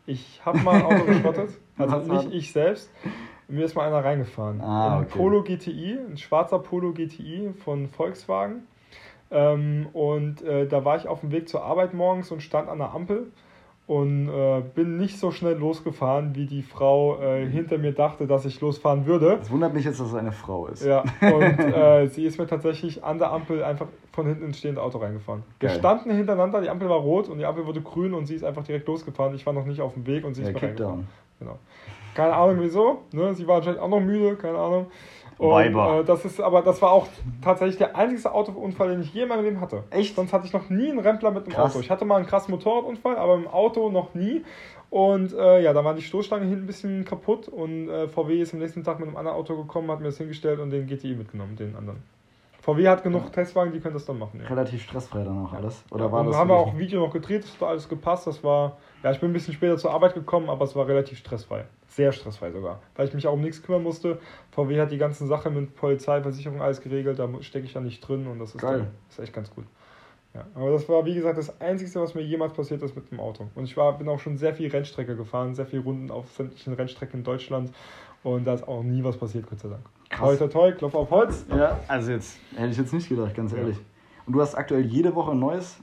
Ich 0.05 0.39
habe 0.45 0.59
mal 0.59 0.75
ein 0.75 0.85
Auto 0.85 1.03
geschrottet, 1.03 1.49
also 1.77 2.13
nicht 2.13 2.31
ich 2.31 2.51
selbst. 2.51 2.91
Mir 3.47 3.65
ist 3.65 3.75
mal 3.75 3.87
einer 3.87 4.03
reingefahren. 4.05 4.61
Ah, 4.61 4.97
ein 4.97 5.03
okay. 5.05 5.17
Polo 5.17 5.41
GTI, 5.41 5.97
ein 6.11 6.17
schwarzer 6.17 6.59
Polo 6.59 6.93
GTI 6.93 7.53
von 7.63 7.87
Volkswagen. 7.87 8.67
Ähm, 9.31 9.87
und 9.93 10.43
äh, 10.43 10.67
da 10.67 10.85
war 10.85 10.97
ich 10.97 11.07
auf 11.07 11.21
dem 11.21 11.31
Weg 11.31 11.49
zur 11.49 11.63
Arbeit 11.63 11.95
morgens 11.95 12.31
und 12.31 12.41
stand 12.41 12.69
an 12.69 12.77
der 12.77 12.93
Ampel 12.93 13.31
und 13.89 14.29
äh, 14.29 14.61
bin 14.75 14.97
nicht 14.97 15.17
so 15.17 15.31
schnell 15.31 15.55
losgefahren, 15.55 16.35
wie 16.35 16.45
die 16.45 16.61
Frau 16.61 17.19
äh, 17.19 17.43
hinter 17.47 17.79
mir 17.79 17.91
dachte, 17.91 18.27
dass 18.27 18.45
ich 18.45 18.61
losfahren 18.61 19.07
würde. 19.07 19.39
Es 19.41 19.49
wundert 19.49 19.73
mich 19.73 19.83
jetzt, 19.83 19.99
dass 19.99 20.09
es 20.09 20.13
eine 20.13 20.31
Frau 20.31 20.67
ist. 20.67 20.85
Ja, 20.85 21.03
und 21.21 21.59
äh, 21.59 22.05
sie 22.07 22.23
ist 22.23 22.37
mir 22.37 22.45
tatsächlich 22.45 23.03
an 23.03 23.17
der 23.17 23.31
Ampel 23.31 23.63
einfach 23.63 23.87
von 24.11 24.27
hinten 24.27 24.43
ins 24.43 24.59
stehende 24.59 24.83
Auto 24.83 24.99
reingefahren. 24.99 25.41
Wir 25.59 25.69
Geil. 25.69 25.79
standen 25.79 26.11
hintereinander, 26.11 26.61
die 26.61 26.69
Ampel 26.69 26.87
war 26.87 26.99
rot 26.99 27.29
und 27.29 27.39
die 27.39 27.45
Ampel 27.45 27.65
wurde 27.65 27.81
grün 27.81 28.13
und 28.13 28.27
sie 28.27 28.35
ist 28.35 28.43
einfach 28.43 28.63
direkt 28.63 28.87
losgefahren. 28.87 29.33
Ich 29.33 29.43
war 29.47 29.53
noch 29.53 29.65
nicht 29.65 29.81
auf 29.81 29.95
dem 29.95 30.05
Weg 30.05 30.23
und 30.23 30.35
sie 30.35 30.43
ist 30.43 30.49
Ja, 30.49 30.53
mir 30.53 30.61
reingefahren. 30.61 30.99
Kickdown. 30.99 31.07
Genau. 31.39 31.57
Keine 32.13 32.33
Ahnung 32.33 32.57
wieso. 32.59 32.99
Ne? 33.11 33.33
Sie 33.33 33.47
war 33.47 33.57
anscheinend 33.57 33.79
auch 33.79 33.89
noch 33.89 34.01
müde, 34.01 34.35
keine 34.35 34.59
Ahnung. 34.59 34.85
Und, 35.39 35.51
Weiber. 35.51 36.01
äh, 36.01 36.03
das 36.03 36.25
ist 36.25 36.39
aber 36.41 36.61
das 36.61 36.81
war 36.81 36.91
auch 36.91 37.07
tatsächlich 37.41 37.77
der 37.77 37.95
einzige 37.95 38.31
Autounfall, 38.33 38.89
den 38.89 39.01
ich 39.01 39.13
je 39.13 39.23
in 39.23 39.29
meinem 39.29 39.45
Leben 39.45 39.61
hatte. 39.61 39.85
Echt? 39.89 40.15
Sonst 40.15 40.33
hatte 40.33 40.45
ich 40.45 40.53
noch 40.53 40.69
nie 40.69 40.89
einen 40.89 40.99
Rempler 40.99 41.31
mit 41.31 41.45
einem 41.45 41.53
Krass. 41.53 41.71
Auto. 41.71 41.79
Ich 41.79 41.89
hatte 41.89 42.03
mal 42.03 42.17
einen 42.17 42.25
krassen 42.27 42.51
Motorradunfall, 42.51 43.15
aber 43.15 43.35
im 43.35 43.47
Auto 43.47 43.89
noch 43.89 44.13
nie. 44.13 44.43
Und 44.89 45.33
äh, 45.33 45.61
ja, 45.61 45.71
da 45.71 45.85
war 45.85 45.93
die 45.93 46.01
Stoßstange 46.01 46.45
hinten 46.45 46.63
ein 46.63 46.67
bisschen 46.67 47.05
kaputt 47.05 47.47
und 47.47 47.89
äh, 47.89 48.07
VW 48.09 48.41
ist 48.41 48.53
am 48.53 48.59
nächsten 48.59 48.83
Tag 48.83 48.99
mit 48.99 49.07
einem 49.07 49.17
anderen 49.17 49.37
Auto 49.37 49.55
gekommen, 49.55 49.89
hat 49.91 49.99
mir 49.99 50.07
das 50.07 50.17
hingestellt 50.17 50.59
und 50.59 50.71
den 50.71 50.87
GTI 50.87 51.15
mitgenommen, 51.15 51.55
den 51.55 51.75
anderen. 51.75 52.03
VW 52.61 52.87
hat 52.89 53.03
genug 53.03 53.31
Testwagen, 53.31 53.71
die 53.71 53.79
können 53.79 53.93
das 53.93 54.05
dann 54.05 54.19
machen. 54.19 54.41
Ja. 54.41 54.47
Relativ 54.49 54.83
stressfrei 54.83 55.23
dann 55.23 55.45
auch 55.45 55.53
alles. 55.53 55.85
Oder 55.91 56.05
Ja, 56.05 56.11
war 56.11 56.23
das 56.25 56.35
haben 56.35 56.49
wir 56.49 56.55
auch 56.57 56.77
Video 56.77 56.99
noch 56.99 57.13
gedreht, 57.13 57.43
das 57.43 57.53
hat 57.61 57.69
alles 57.69 57.87
gepasst. 57.87 58.27
Das 58.27 58.43
war, 58.43 58.77
ja, 59.03 59.11
ich 59.11 59.19
bin 59.21 59.29
ein 59.29 59.33
bisschen 59.33 59.53
später 59.53 59.77
zur 59.77 59.91
Arbeit 59.91 60.15
gekommen, 60.15 60.49
aber 60.49 60.65
es 60.65 60.75
war 60.75 60.85
relativ 60.87 61.17
stressfrei. 61.19 61.63
Sehr 61.99 62.13
stressfrei 62.13 62.49
sogar. 62.51 62.79
Weil 62.95 63.09
ich 63.09 63.13
mich 63.13 63.27
auch 63.27 63.33
um 63.33 63.41
nichts 63.41 63.61
kümmern 63.61 63.83
musste. 63.83 64.19
VW 64.51 64.79
hat 64.79 64.89
die 64.89 64.97
ganzen 64.97 65.27
Sachen 65.27 65.53
mit 65.53 65.75
Polizei, 65.75 66.21
Versicherung 66.21 66.61
alles 66.61 66.79
geregelt, 66.79 67.19
da 67.19 67.27
stecke 67.41 67.65
ich 67.65 67.73
ja 67.73 67.81
nicht 67.81 67.99
drin 67.99 68.25
und 68.27 68.39
das 68.39 68.55
ist, 68.55 68.61
Geil. 68.61 68.77
dann, 68.79 68.87
ist 69.09 69.19
echt 69.19 69.33
ganz 69.33 69.53
gut. 69.53 69.65
Ja, 70.33 70.45
aber 70.55 70.71
das 70.71 70.87
war, 70.87 71.03
wie 71.05 71.13
gesagt, 71.13 71.37
das 71.37 71.59
Einzige, 71.59 71.99
was 71.99 72.15
mir 72.15 72.21
jemals 72.21 72.53
passiert 72.53 72.81
ist 72.83 72.95
mit 72.95 73.11
dem 73.11 73.19
Auto. 73.19 73.47
Und 73.53 73.65
ich 73.65 73.75
war, 73.75 73.97
bin 73.97 74.07
auch 74.07 74.19
schon 74.19 74.37
sehr 74.37 74.53
viel 74.53 74.69
Rennstrecke 74.69 75.17
gefahren, 75.17 75.55
sehr 75.55 75.65
viel 75.65 75.79
Runden 75.81 76.09
auf 76.09 76.31
sämtlichen 76.31 76.71
Rennstrecken 76.73 77.19
in 77.19 77.23
Deutschland. 77.25 77.69
Und 78.23 78.45
da 78.45 78.53
ist 78.53 78.65
auch 78.65 78.81
nie 78.81 79.03
was 79.03 79.17
passiert, 79.17 79.49
Gott 79.49 79.59
sei 79.59 79.67
Dank. 79.67 79.81
Krass. 80.09 80.37
Toi, 80.37 80.47
toi, 80.47 80.47
toi, 80.47 80.71
Klopf 80.71 80.95
auf 80.95 81.11
Holz. 81.11 81.45
Ja, 81.49 81.77
also 81.89 82.11
jetzt 82.13 82.39
hätte 82.55 82.69
ich 82.71 82.77
jetzt 82.77 82.93
nicht 82.93 83.09
gedacht, 83.09 83.35
ganz 83.35 83.51
Ja. 83.51 83.57
ehrlich. 83.57 83.77
Und 84.25 84.31
du 84.31 84.39
hast 84.41 84.55
aktuell 84.55 84.85
jede 84.85 85.13
Woche 85.15 85.31
ein 85.31 85.39
neues 85.39 85.79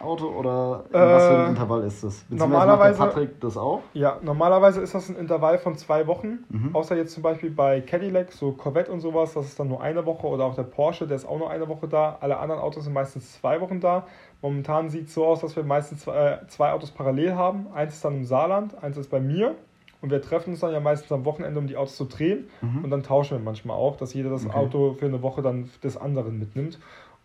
Auto 0.00 0.26
oder 0.26 0.84
in 0.88 0.94
was 1.00 1.26
für 1.26 1.32
Äh, 1.32 1.36
ein 1.44 1.48
Intervall 1.50 1.82
ist 1.84 2.04
das? 2.04 2.24
Normalerweise- 2.28 2.98
macht 2.98 3.12
Patrick 3.14 3.40
das 3.40 3.56
auch? 3.56 3.80
Ja, 3.94 4.18
normalerweise 4.22 4.80
ist 4.80 4.94
das 4.94 5.08
ein 5.08 5.16
Intervall 5.16 5.58
von 5.58 5.76
zwei 5.76 6.06
Wochen. 6.06 6.44
Mhm. 6.48 6.70
Außer 6.74 6.96
jetzt 6.96 7.12
zum 7.14 7.22
Beispiel 7.22 7.50
bei 7.50 7.80
Cadillac, 7.80 8.32
so 8.32 8.52
Corvette 8.52 8.90
und 8.92 9.00
sowas, 9.00 9.32
das 9.34 9.46
ist 9.46 9.58
dann 9.60 9.68
nur 9.68 9.80
eine 9.82 10.04
Woche. 10.06 10.26
Oder 10.26 10.44
auch 10.44 10.54
der 10.54 10.64
Porsche, 10.64 11.06
der 11.06 11.16
ist 11.16 11.26
auch 11.26 11.38
nur 11.38 11.50
eine 11.50 11.68
Woche 11.68 11.88
da. 11.88 12.18
Alle 12.20 12.38
anderen 12.38 12.60
Autos 12.60 12.84
sind 12.84 12.92
meistens 12.92 13.32
zwei 13.40 13.60
Wochen 13.60 13.80
da. 13.80 14.06
Momentan 14.42 14.90
sieht 14.90 15.08
es 15.08 15.14
so 15.14 15.24
aus, 15.24 15.40
dass 15.40 15.56
wir 15.56 15.62
meistens 15.64 16.00
zwei, 16.00 16.32
äh, 16.32 16.46
zwei 16.48 16.72
Autos 16.72 16.90
parallel 16.90 17.34
haben. 17.34 17.66
Eins 17.74 17.94
ist 17.94 18.04
dann 18.04 18.16
im 18.16 18.24
Saarland, 18.24 18.82
eins 18.82 18.96
ist 18.96 19.10
bei 19.10 19.20
mir. 19.20 19.54
Und 20.02 20.10
wir 20.10 20.20
treffen 20.20 20.50
uns 20.50 20.60
dann 20.60 20.70
ja 20.74 20.80
meistens 20.80 21.10
am 21.12 21.24
Wochenende, 21.24 21.58
um 21.58 21.66
die 21.66 21.78
Autos 21.78 21.96
zu 21.96 22.04
drehen. 22.04 22.46
Mhm. 22.60 22.84
Und 22.84 22.90
dann 22.90 23.02
tauschen 23.02 23.38
wir 23.38 23.42
manchmal 23.42 23.78
auch, 23.78 23.96
dass 23.96 24.12
jeder 24.12 24.28
das 24.28 24.44
Okay. 24.44 24.54
Auto 24.54 24.92
für 24.98 25.06
eine 25.06 25.22
Woche 25.22 25.40
dann 25.40 25.70
des 25.82 25.96
anderen 25.96 26.38
mitnimmt. 26.38 26.78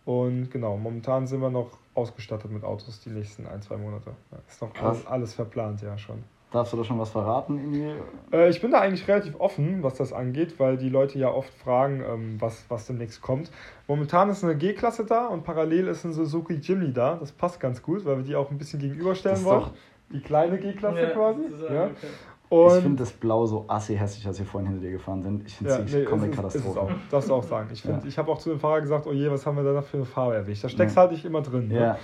Und 0.04 0.50
genau, 0.50 0.76
momentan 0.76 1.26
sind 1.26 1.40
wir 1.40 1.50
noch 1.50 1.70
ausgestattet 1.94 2.50
mit 2.50 2.64
Autos 2.64 3.00
die 3.00 3.10
nächsten 3.10 3.46
ein, 3.46 3.60
zwei 3.62 3.76
Monate. 3.76 4.12
Ja, 4.32 4.38
ist 4.48 4.62
noch 4.62 4.72
Krass. 4.72 4.96
alles, 4.98 5.06
alles 5.06 5.34
verplant, 5.34 5.82
ja 5.82 5.96
schon. 5.98 6.24
Darfst 6.52 6.72
du 6.72 6.78
da 6.78 6.82
schon 6.84 6.98
was 6.98 7.10
verraten? 7.10 7.58
Irgendwie? 7.58 7.94
Äh, 8.36 8.48
ich 8.50 8.60
bin 8.60 8.72
da 8.72 8.80
eigentlich 8.80 9.06
relativ 9.06 9.38
offen, 9.38 9.84
was 9.84 9.94
das 9.94 10.12
angeht, 10.12 10.58
weil 10.58 10.76
die 10.78 10.88
Leute 10.88 11.16
ja 11.18 11.30
oft 11.30 11.52
fragen, 11.54 12.02
ähm, 12.04 12.36
was, 12.40 12.64
was 12.68 12.86
demnächst 12.88 13.22
kommt. 13.22 13.52
Momentan 13.86 14.30
ist 14.30 14.42
eine 14.42 14.56
G-Klasse 14.56 15.04
da 15.04 15.28
und 15.28 15.44
parallel 15.44 15.86
ist 15.86 16.04
ein 16.04 16.12
Suzuki 16.12 16.54
Jimny 16.54 16.92
da. 16.92 17.16
Das 17.20 17.30
passt 17.30 17.60
ganz 17.60 17.80
gut, 17.82 18.04
weil 18.04 18.16
wir 18.16 18.24
die 18.24 18.34
auch 18.34 18.50
ein 18.50 18.58
bisschen 18.58 18.80
gegenüberstellen 18.80 19.34
Das 19.36 19.42
ist 19.42 19.46
wollen. 19.48 19.60
doch- 19.60 19.72
Die 20.12 20.20
kleine 20.22 20.58
G-Klasse 20.58 21.10
quasi. 21.14 21.42
sozusagen, 21.42 21.74
Ja. 21.74 21.84
okay. 21.84 22.06
Ich 22.52 22.56
Und 22.56 22.82
finde 22.82 22.96
das 23.04 23.12
Blau 23.12 23.46
so 23.46 23.64
assi 23.68 23.94
hässlich, 23.96 24.26
als 24.26 24.38
wir 24.40 24.44
vorhin 24.46 24.70
hinter 24.70 24.84
dir 24.84 24.90
gefahren 24.92 25.22
sind. 25.22 25.46
Ich 25.46 25.54
finde 25.56 25.72
ja, 25.72 25.78
es 25.78 25.92
nee, 25.92 26.02
komplett 26.04 26.32
es- 26.32 26.54
ist. 26.56 26.64
Katastrophe. 26.64 26.94
Darfst 27.10 27.28
du 27.30 27.34
auch 27.34 27.44
sagen. 27.44 27.68
Ich, 27.72 27.82
find- 27.82 28.02
Ja. 28.02 28.08
ich 28.08 28.18
habe 28.18 28.32
auch 28.32 28.38
zu 28.38 28.50
dem 28.50 28.58
Fahrer 28.58 28.80
gesagt, 28.80 29.06
oh 29.06 29.12
je, 29.12 29.30
was 29.30 29.46
haben 29.46 29.56
wir 29.56 29.62
da 29.72 29.80
für 29.82 29.98
eine 29.98 30.06
Farbe 30.06 30.34
erwischt. 30.34 30.64
Da 30.64 30.68
steckst 30.68 30.96
Ja. 30.96 31.02
halt 31.02 31.12
nicht 31.12 31.24
immer 31.24 31.42
drin. 31.42 31.68
Ne? 31.68 31.74
Ja, 31.80 31.98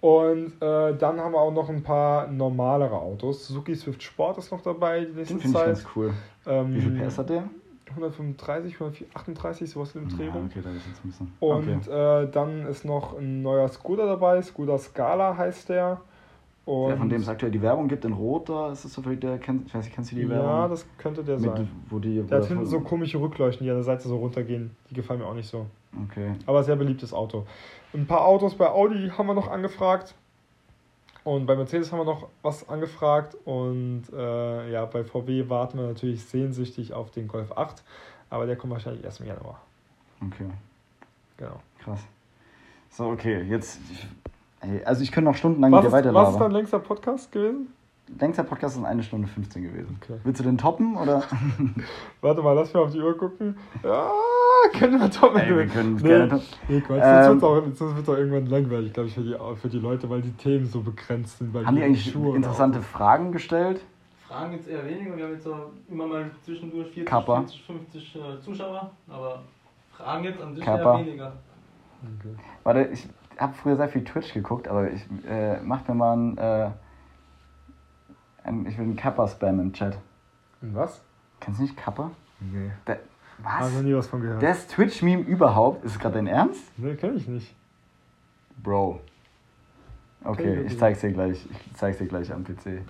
Und 0.00 0.52
äh, 0.62 0.96
dann 0.96 1.18
haben 1.20 1.32
wir 1.32 1.40
auch 1.40 1.52
noch 1.52 1.68
ein 1.68 1.82
paar 1.82 2.28
normalere 2.28 2.94
Autos. 2.94 3.48
Suzuki 3.48 3.74
Swift 3.74 4.00
Sport 4.04 4.38
ist 4.38 4.52
noch 4.52 4.60
dabei 4.60 5.00
die 5.04 5.12
nächste 5.12 5.34
den 5.34 5.40
finde 5.40 5.46
ich 5.46 5.52
Zeit. 5.64 5.66
ganz 5.66 5.86
cool. 5.96 6.12
Ähm, 6.46 6.74
Wie 6.74 6.80
viel 6.80 6.92
PS 7.00 7.18
hat 7.18 7.30
der? 7.30 7.44
135, 7.90 8.74
138, 8.80 9.70
sowas 9.70 9.94
in 9.96 10.08
dem 10.08 10.16
Dreh 10.16 10.28
rum. 10.28 10.46
okay, 10.48 10.60
da 10.62 10.70
ist 10.70 10.86
jetzt 10.86 11.04
ein 11.04 11.08
bisschen. 11.08 11.32
Und 11.40 11.88
okay. 11.88 12.22
äh, 12.24 12.30
dann 12.30 12.66
ist 12.66 12.84
noch 12.84 13.18
ein 13.18 13.42
neuer 13.42 13.66
Skoda 13.68 14.06
dabei, 14.06 14.40
Skoda 14.42 14.78
Scala 14.78 15.36
heißt 15.36 15.70
der. 15.70 16.00
Und 16.68 16.88
Der, 16.88 16.98
von 16.98 17.08
dem 17.08 17.22
es 17.22 17.28
aktuell 17.30 17.50
die 17.50 17.62
Werbung 17.62 17.88
gibt 17.88 18.04
in 18.04 18.12
Rot, 18.12 18.50
da 18.50 18.70
ist 18.70 18.84
es 18.84 18.92
so 18.92 19.00
vielleicht 19.00 19.22
der, 19.22 19.38
kenn, 19.38 19.62
ich 19.66 19.74
weiß 19.74 19.86
nicht, 19.86 19.94
kennst 19.94 20.12
du 20.12 20.16
die 20.16 20.28
Werbung? 20.28 20.46
Ja, 20.46 20.68
das 20.68 20.84
könnte 20.98 21.24
der 21.24 21.38
Mit, 21.38 21.56
sein. 21.56 21.66
wo 21.88 21.98
die, 21.98 22.22
wo 22.22 22.26
Der 22.26 22.40
hat 22.42 22.46
hinten 22.48 22.66
so 22.66 22.80
komische 22.80 23.18
Rückleuchten, 23.18 23.64
die 23.64 23.70
an 23.70 23.76
der 23.78 23.84
Seite 23.84 24.06
so 24.06 24.18
runtergehen. 24.18 24.76
Die 24.90 24.94
gefallen 24.94 25.20
mir 25.20 25.26
auch 25.26 25.32
nicht 25.34 25.48
so. 25.48 25.64
Okay. 26.10 26.34
Aber 26.44 26.62
sehr 26.62 26.76
beliebtes 26.76 27.14
Auto. 27.14 27.46
Ein 27.94 28.06
paar 28.06 28.22
Autos 28.26 28.54
bei 28.54 28.68
Audi 28.68 29.08
haben 29.16 29.26
wir 29.28 29.32
noch 29.32 29.48
angefragt. 29.50 30.14
Und 31.24 31.46
bei 31.46 31.56
Mercedes 31.56 31.90
haben 31.90 32.00
wir 32.00 32.04
noch 32.04 32.28
was 32.42 32.68
angefragt. 32.68 33.34
Und 33.46 34.02
äh, 34.14 34.70
ja, 34.70 34.84
bei 34.84 35.04
VW 35.04 35.48
warten 35.48 35.78
wir 35.78 35.86
natürlich 35.86 36.22
sehnsüchtig 36.22 36.92
auf 36.92 37.10
den 37.10 37.28
Golf 37.28 37.50
8. 37.56 37.82
Aber 38.28 38.44
der 38.44 38.56
kommt 38.56 38.74
wahrscheinlich 38.74 39.02
erst 39.04 39.20
im 39.20 39.26
Januar. 39.26 39.62
Okay, 40.20 40.44
Genau. 41.38 41.60
krass. 41.78 42.04
So, 42.90 43.06
okay, 43.06 43.40
jetzt. 43.44 43.80
Ey, 44.60 44.82
also 44.84 45.02
ich 45.02 45.12
könnte 45.12 45.30
noch 45.30 45.36
stundenlang 45.36 45.70
Was 45.72 45.84
mit 45.84 45.90
dir 45.90 45.92
was 45.92 46.00
ist 46.00 46.06
dein 46.06 46.14
weiterlabern. 46.24 46.52
längster 46.52 46.78
Podcast 46.80 47.32
gewesen? 47.32 47.72
Längster 48.18 48.42
Podcast 48.42 48.76
ist 48.78 48.84
eine 48.84 49.02
Stunde 49.02 49.28
15 49.28 49.62
gewesen. 49.62 49.98
Okay. 50.02 50.18
Willst 50.24 50.40
du 50.40 50.44
den 50.44 50.56
toppen 50.56 50.96
oder? 50.96 51.22
Warte 52.22 52.42
mal, 52.42 52.52
lass 52.54 52.72
mir 52.72 52.80
auf 52.80 52.90
die 52.90 53.00
Uhr 53.00 53.16
gucken. 53.16 53.56
Ja, 53.84 54.10
können 54.78 54.98
wir 54.98 55.08
doch 55.08 55.34
Ey, 55.36 55.54
wir 55.54 55.66
können 55.66 55.94
nee, 55.96 56.02
gerne 56.08 56.28
top- 56.30 56.42
nee, 56.68 56.80
Quatsch, 56.80 57.00
Ähm, 57.04 57.38
sonst 57.38 57.80
wird 57.80 58.02
es 58.02 58.08
auch, 58.08 58.16
irgendwann 58.16 58.46
langweilig, 58.46 58.94
glaube 58.94 59.08
ich, 59.08 59.14
für 59.14 59.20
die, 59.20 59.36
für 59.60 59.68
die 59.68 59.78
Leute, 59.78 60.08
weil 60.08 60.22
die 60.22 60.32
Themen 60.32 60.66
so 60.66 60.80
begrenzt 60.80 61.38
sind. 61.38 61.52
weil 61.52 61.66
Haben 61.66 61.76
die 61.76 61.82
eigentlich 61.82 62.10
Schuhe 62.10 62.34
interessante 62.34 62.80
Fragen 62.80 63.30
gestellt? 63.30 63.82
Fragen 64.26 64.52
jetzt 64.54 64.68
eher 64.68 64.84
weniger. 64.86 65.14
Wir 65.16 65.24
haben 65.24 65.32
jetzt 65.34 65.46
auch 65.46 65.70
immer 65.90 66.06
mal 66.06 66.30
zwischendurch 66.44 66.86
40, 66.88 67.06
Kappa. 67.06 67.36
40 67.40 67.62
50 67.62 68.16
äh, 68.16 68.40
Zuschauer, 68.42 68.90
aber 69.08 69.42
Fragen 69.96 70.24
jetzt 70.24 70.40
an 70.40 70.54
sich 70.54 70.64
Kappa. 70.64 70.98
eher 70.98 71.06
weniger. 71.06 71.32
Okay. 72.20 72.34
Warte, 72.64 72.88
ich 72.92 73.06
habe 73.38 73.54
früher 73.54 73.76
sehr 73.76 73.88
viel 73.88 74.04
Twitch 74.04 74.32
geguckt, 74.34 74.68
aber 74.68 74.90
ich 74.90 75.06
äh, 75.28 75.58
mach 75.62 75.86
mir 75.88 75.94
mal 75.94 76.16
ein, 76.16 76.38
äh, 76.38 76.70
ein 78.44 78.66
ich 78.66 78.76
will 78.76 78.84
einen 78.84 78.96
Kappa-Spam 78.96 79.60
im 79.60 79.72
Chat. 79.72 79.96
Und 80.60 80.74
was? 80.74 81.00
Kennst 81.40 81.60
du 81.60 81.64
nicht 81.64 81.76
Kappa? 81.76 82.10
Nee. 82.40 82.70
Habe 83.44 83.66
was? 83.66 83.74
noch 83.74 83.82
nie 83.82 83.94
was 83.94 84.08
von 84.08 84.20
gehört. 84.20 84.42
Das 84.42 84.66
Twitch-Meme 84.66 85.22
überhaupt? 85.22 85.84
Ist 85.84 85.92
es 85.92 85.98
gerade 85.98 86.16
dein 86.16 86.26
Ernst? 86.26 86.62
Nee, 86.76 86.96
kenne 86.96 87.14
ich 87.14 87.28
nicht. 87.28 87.54
Bro. 88.62 89.00
Okay, 90.24 90.62
ich 90.62 90.76
zeig's 90.78 91.00
dir 91.00 91.12
gleich. 91.12 91.46
Ich 91.50 91.76
zeig's 91.76 91.98
dir 91.98 92.06
gleich 92.06 92.32
am 92.32 92.42
PC. 92.42 92.82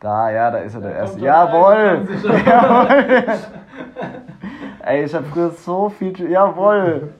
Da, 0.00 0.30
ja, 0.30 0.50
da 0.50 0.58
ist 0.58 0.74
er 0.74 0.80
der 0.82 0.90
Da 0.90 0.96
erste. 0.96 1.16
kommt 1.16 1.24
er 1.24 1.32
Ey, 4.82 5.04
ich 5.04 5.14
hab 5.14 5.26
früher 5.26 5.50
so 5.50 5.88
viel. 5.90 6.30
Jawohl! 6.30 7.12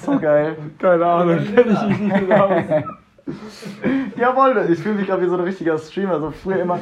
So 0.00 0.18
geil. 0.18 0.56
Keine 0.78 1.06
Ahnung, 1.06 1.38
kenne 1.54 1.72
ich 1.72 1.88
mich 1.88 1.98
nicht 2.00 2.20
genau 2.20 2.46
aus. 2.46 2.64
Jawohl, 4.16 4.68
ich 4.70 4.78
fühle 4.78 4.96
mich 4.96 5.06
gerade 5.06 5.22
wie 5.22 5.28
so 5.28 5.34
ein 5.34 5.40
richtiger 5.40 5.78
Streamer. 5.78 6.20
So 6.20 6.30
früher 6.30 6.60
immer. 6.60 6.78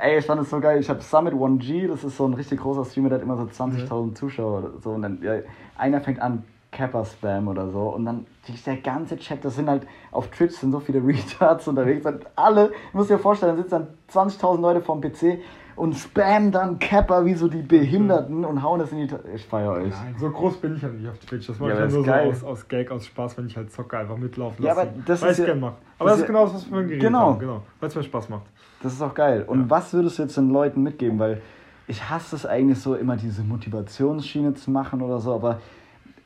Ey, 0.00 0.18
ich 0.18 0.26
fand 0.26 0.40
es 0.40 0.50
so 0.50 0.58
geil. 0.58 0.80
Ich 0.80 0.88
habe 0.88 1.00
Summit 1.00 1.34
1G, 1.34 1.88
das 1.88 2.02
ist 2.02 2.16
so 2.16 2.26
ein 2.26 2.34
richtig 2.34 2.60
großer 2.60 2.84
Streamer, 2.84 3.10
der 3.10 3.18
hat 3.18 3.24
immer 3.24 3.36
so 3.36 3.44
20.000 3.44 4.14
Zuschauer 4.14 4.58
oder 4.58 4.70
so. 4.82 4.90
Und 4.90 5.02
dann 5.02 5.18
ja, 5.22 5.34
einer 5.76 6.00
fängt 6.00 6.20
an, 6.20 6.44
Kappa-Spam 6.72 7.48
oder 7.48 7.70
so. 7.70 7.94
Und 7.94 8.04
dann 8.04 8.26
der 8.66 8.76
ganze 8.78 9.16
Chat, 9.16 9.44
das 9.44 9.56
sind 9.56 9.70
halt 9.70 9.86
auf 10.10 10.28
Twitch 10.28 10.56
sind 10.56 10.72
so 10.72 10.80
viele 10.80 10.98
Retards 11.06 11.68
unterwegs. 11.68 12.04
Und 12.04 12.26
alle, 12.36 12.72
ich 12.88 12.94
muss 12.94 13.08
dir 13.08 13.18
vorstellen, 13.18 13.56
da 13.56 13.62
sitzen 13.62 13.86
dann 14.10 14.28
20.000 14.28 14.60
Leute 14.60 14.80
vorm 14.80 15.00
PC 15.00 15.38
und 15.76 15.94
spammen 15.96 16.52
dann 16.52 16.78
Kappa 16.78 17.24
wie 17.24 17.34
so 17.34 17.48
die 17.48 17.62
Behinderten 17.62 18.44
und 18.44 18.62
hauen 18.62 18.78
das 18.80 18.92
in 18.92 18.98
die. 18.98 19.06
Ta 19.06 19.18
ich 19.34 19.44
feiere 19.44 19.72
euch. 19.72 19.90
Nein, 19.90 20.14
so 20.18 20.30
groß 20.30 20.58
bin 20.58 20.76
ich 20.76 20.82
ja 20.82 20.88
nicht 20.88 21.08
auf 21.08 21.18
Twitch. 21.18 21.46
Das 21.46 21.58
mache 21.58 21.70
Ja, 21.70 21.74
ich 21.86 21.92
ja 21.92 21.96
nur 21.98 22.04
so 22.04 22.12
aus, 22.12 22.44
aus 22.44 22.68
Gag, 22.68 22.90
aus 22.90 23.06
Spaß, 23.06 23.38
wenn 23.38 23.46
ich 23.46 23.56
halt 23.56 23.72
zocke, 23.72 23.98
einfach 23.98 24.16
mitlaufen 24.16 24.64
Ja, 24.64 24.74
lassen. 24.74 24.88
aber 24.88 25.02
das 25.06 25.22
weil 25.22 25.30
ist 25.32 25.38
ja- 25.38 25.44
gerne 25.46 25.60
mache. 25.60 25.74
Aber 25.98 26.08
das 26.10 26.18
das 26.18 26.20
ist 26.22 26.26
genau 26.26 26.44
das, 26.44 26.54
was 26.54 26.70
wir 26.70 26.82
geredet 26.82 27.00
Genau. 27.00 27.18
haben. 27.30 27.38
Genau. 27.38 27.62
Weil 27.80 27.88
es 27.88 27.94
mir 27.94 28.02
Spaß 28.02 28.28
macht. 28.28 28.42
Das 28.82 28.92
ist 28.92 29.02
auch 29.02 29.14
geil. 29.14 29.44
Und 29.46 29.60
Ja. 29.62 29.70
was 29.70 29.92
würdest 29.92 30.18
du 30.18 30.22
jetzt 30.24 30.36
den 30.36 30.50
Leuten 30.50 30.82
mitgeben? 30.82 31.18
Weil 31.18 31.40
ich 31.86 32.08
hasse 32.08 32.36
es 32.36 32.46
eigentlich 32.46 32.78
so, 32.80 32.94
immer 32.94 33.16
diese 33.16 33.42
Motivationsschiene 33.42 34.54
zu 34.54 34.70
machen 34.70 35.02
oder 35.02 35.18
so. 35.20 35.34
Aber 35.34 35.60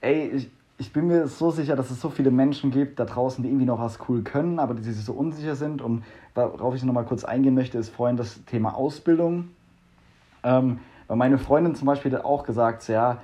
ey, 0.01 0.29
ich, 0.35 0.51
ich 0.79 0.93
bin 0.93 1.09
mir 1.09 1.27
so 1.27 1.51
sicher, 1.51 1.75
dass 1.75 1.91
es 1.91 2.01
so 2.01 2.09
viele 2.09 2.31
Menschen 2.31 2.71
gibt 2.71 3.01
da 3.01 3.05
draußen, 3.05 3.43
die 3.43 3.51
irgendwie 3.51 3.67
noch 3.67 3.81
was 3.81 3.99
cool 4.09 4.23
können, 4.23 4.61
aber 4.61 4.75
die 4.75 4.83
sich 4.83 5.05
so 5.05 5.13
unsicher 5.13 5.57
sind. 5.57 5.83
Und 5.83 6.05
worauf 6.35 6.75
ich 6.77 6.85
nochmal 6.85 7.05
kurz 7.05 7.25
eingehen 7.25 7.55
möchte, 7.55 7.79
ist 7.79 7.89
vorhin 7.89 8.17
das 8.17 8.45
Thema 8.45 8.75
Ausbildung. 8.77 9.49
Ähm, 10.45 10.79
weil 11.09 11.17
meine 11.17 11.39
Freundin 11.39 11.75
zum 11.75 11.87
Beispiel 11.87 12.13
hat 12.13 12.25
auch 12.25 12.45
gesagt, 12.45 12.83
so, 12.83 12.93
ja, 12.93 13.19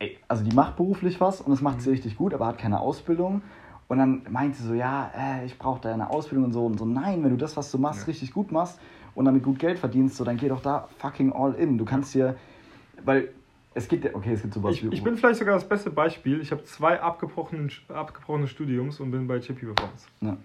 ey, 0.00 0.18
also 0.26 0.42
die 0.42 0.54
macht 0.54 0.76
beruflich 0.76 1.20
was 1.20 1.40
und 1.40 1.52
das 1.52 1.60
macht 1.60 1.80
sie 1.80 1.90
richtig 1.90 2.16
gut, 2.16 2.34
aber 2.34 2.46
hat 2.46 2.58
keine 2.58 2.80
Ausbildung. 2.80 3.42
Und 3.88 3.98
dann 3.98 4.22
meint 4.28 4.56
sie 4.56 4.64
so, 4.64 4.74
ja, 4.74 5.12
äh, 5.16 5.46
ich 5.46 5.58
brauche 5.58 5.80
da 5.80 5.94
eine 5.94 6.10
Ausbildung 6.10 6.46
und 6.46 6.52
so. 6.52 6.66
Und 6.66 6.76
so, 6.76 6.84
nein, 6.84 7.22
wenn 7.22 7.30
du 7.30 7.36
das, 7.36 7.56
was 7.56 7.70
du 7.70 7.78
machst, 7.78 8.00
Ja. 8.00 8.06
richtig 8.06 8.32
gut 8.32 8.50
machst 8.50 8.80
und 9.14 9.26
damit 9.26 9.44
gut 9.44 9.60
Geld 9.60 9.78
verdienst, 9.78 10.16
so, 10.16 10.24
dann 10.24 10.38
geh 10.38 10.48
doch 10.48 10.60
da 10.60 10.88
fucking 10.98 11.32
all 11.32 11.54
in. 11.54 11.78
Du 11.78 11.84
kannst 11.84 12.12
dir, 12.14 12.34
weil 13.04 13.28
es 13.76 13.88
gibt 13.88 14.06
ja, 14.06 14.10
okay, 14.14 14.32
es 14.32 14.40
gibt 14.40 14.54
sowas 14.54 14.74
Ich, 14.74 14.90
ich 14.90 15.04
bin 15.04 15.18
vielleicht 15.18 15.38
sogar 15.38 15.54
das 15.54 15.68
beste 15.68 15.90
Beispiel. 15.90 16.40
Ich 16.40 16.50
habe 16.50 16.64
zwei 16.64 16.98
abgebrochene, 16.98 17.68
abgebrochene 17.88 18.48
Studiums 18.48 19.00
und 19.00 19.10
bin 19.10 19.26
bei 19.26 19.36
JP 19.36 19.66
Performance. 19.66 20.06
Ja. 20.22 20.36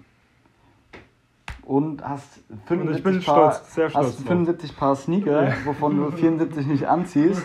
Und 1.64 2.06
hast 2.06 2.42
75 2.66 2.98
ich 2.98 3.04
bin 3.04 3.24
Paar, 3.24 3.54
stolz, 3.54 3.94
hast 3.96 4.18
drauf. 4.20 4.28
75 4.28 4.76
Paar 4.76 4.96
Sneaker, 4.98 5.48
Ja. 5.48 5.56
wovon 5.64 5.96
du 5.96 6.12
74 6.12 6.68
nicht 6.68 6.88
anziehst. 6.90 7.44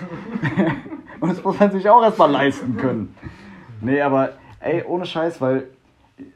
und 1.21 1.29
das 1.29 1.45
muss 1.45 1.61
man 1.61 1.71
sich 1.71 1.89
auch 1.89 2.03
erstmal 2.03 2.33
leisten 2.33 2.77
können. 2.77 3.15
Nee, 3.81 4.01
aber 4.01 4.31
ey, 4.59 4.83
ohne 4.83 5.07
Scheiß, 5.07 5.41
weil 5.41 5.69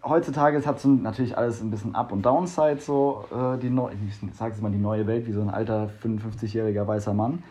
heutzutage 0.04 0.64
hat 0.64 0.78
so 0.78 0.90
natürlich 0.90 1.36
alles 1.36 1.60
ein 1.60 1.72
bisschen 1.72 1.96
Up- 1.96 2.12
und 2.12 2.24
Downside, 2.24 2.78
so 2.80 3.24
äh, 3.32 3.58
die 3.58 3.70
neue, 3.70 3.94
ich 4.08 4.36
sage 4.36 4.54
es 4.54 4.60
mal, 4.60 4.70
die 4.70 4.78
neue 4.78 5.08
Welt, 5.08 5.26
wie 5.26 5.32
so 5.32 5.40
ein 5.40 5.50
alter 5.50 5.90
55-jähriger 6.04 6.86
weißer 6.86 7.14
Mann. 7.14 7.42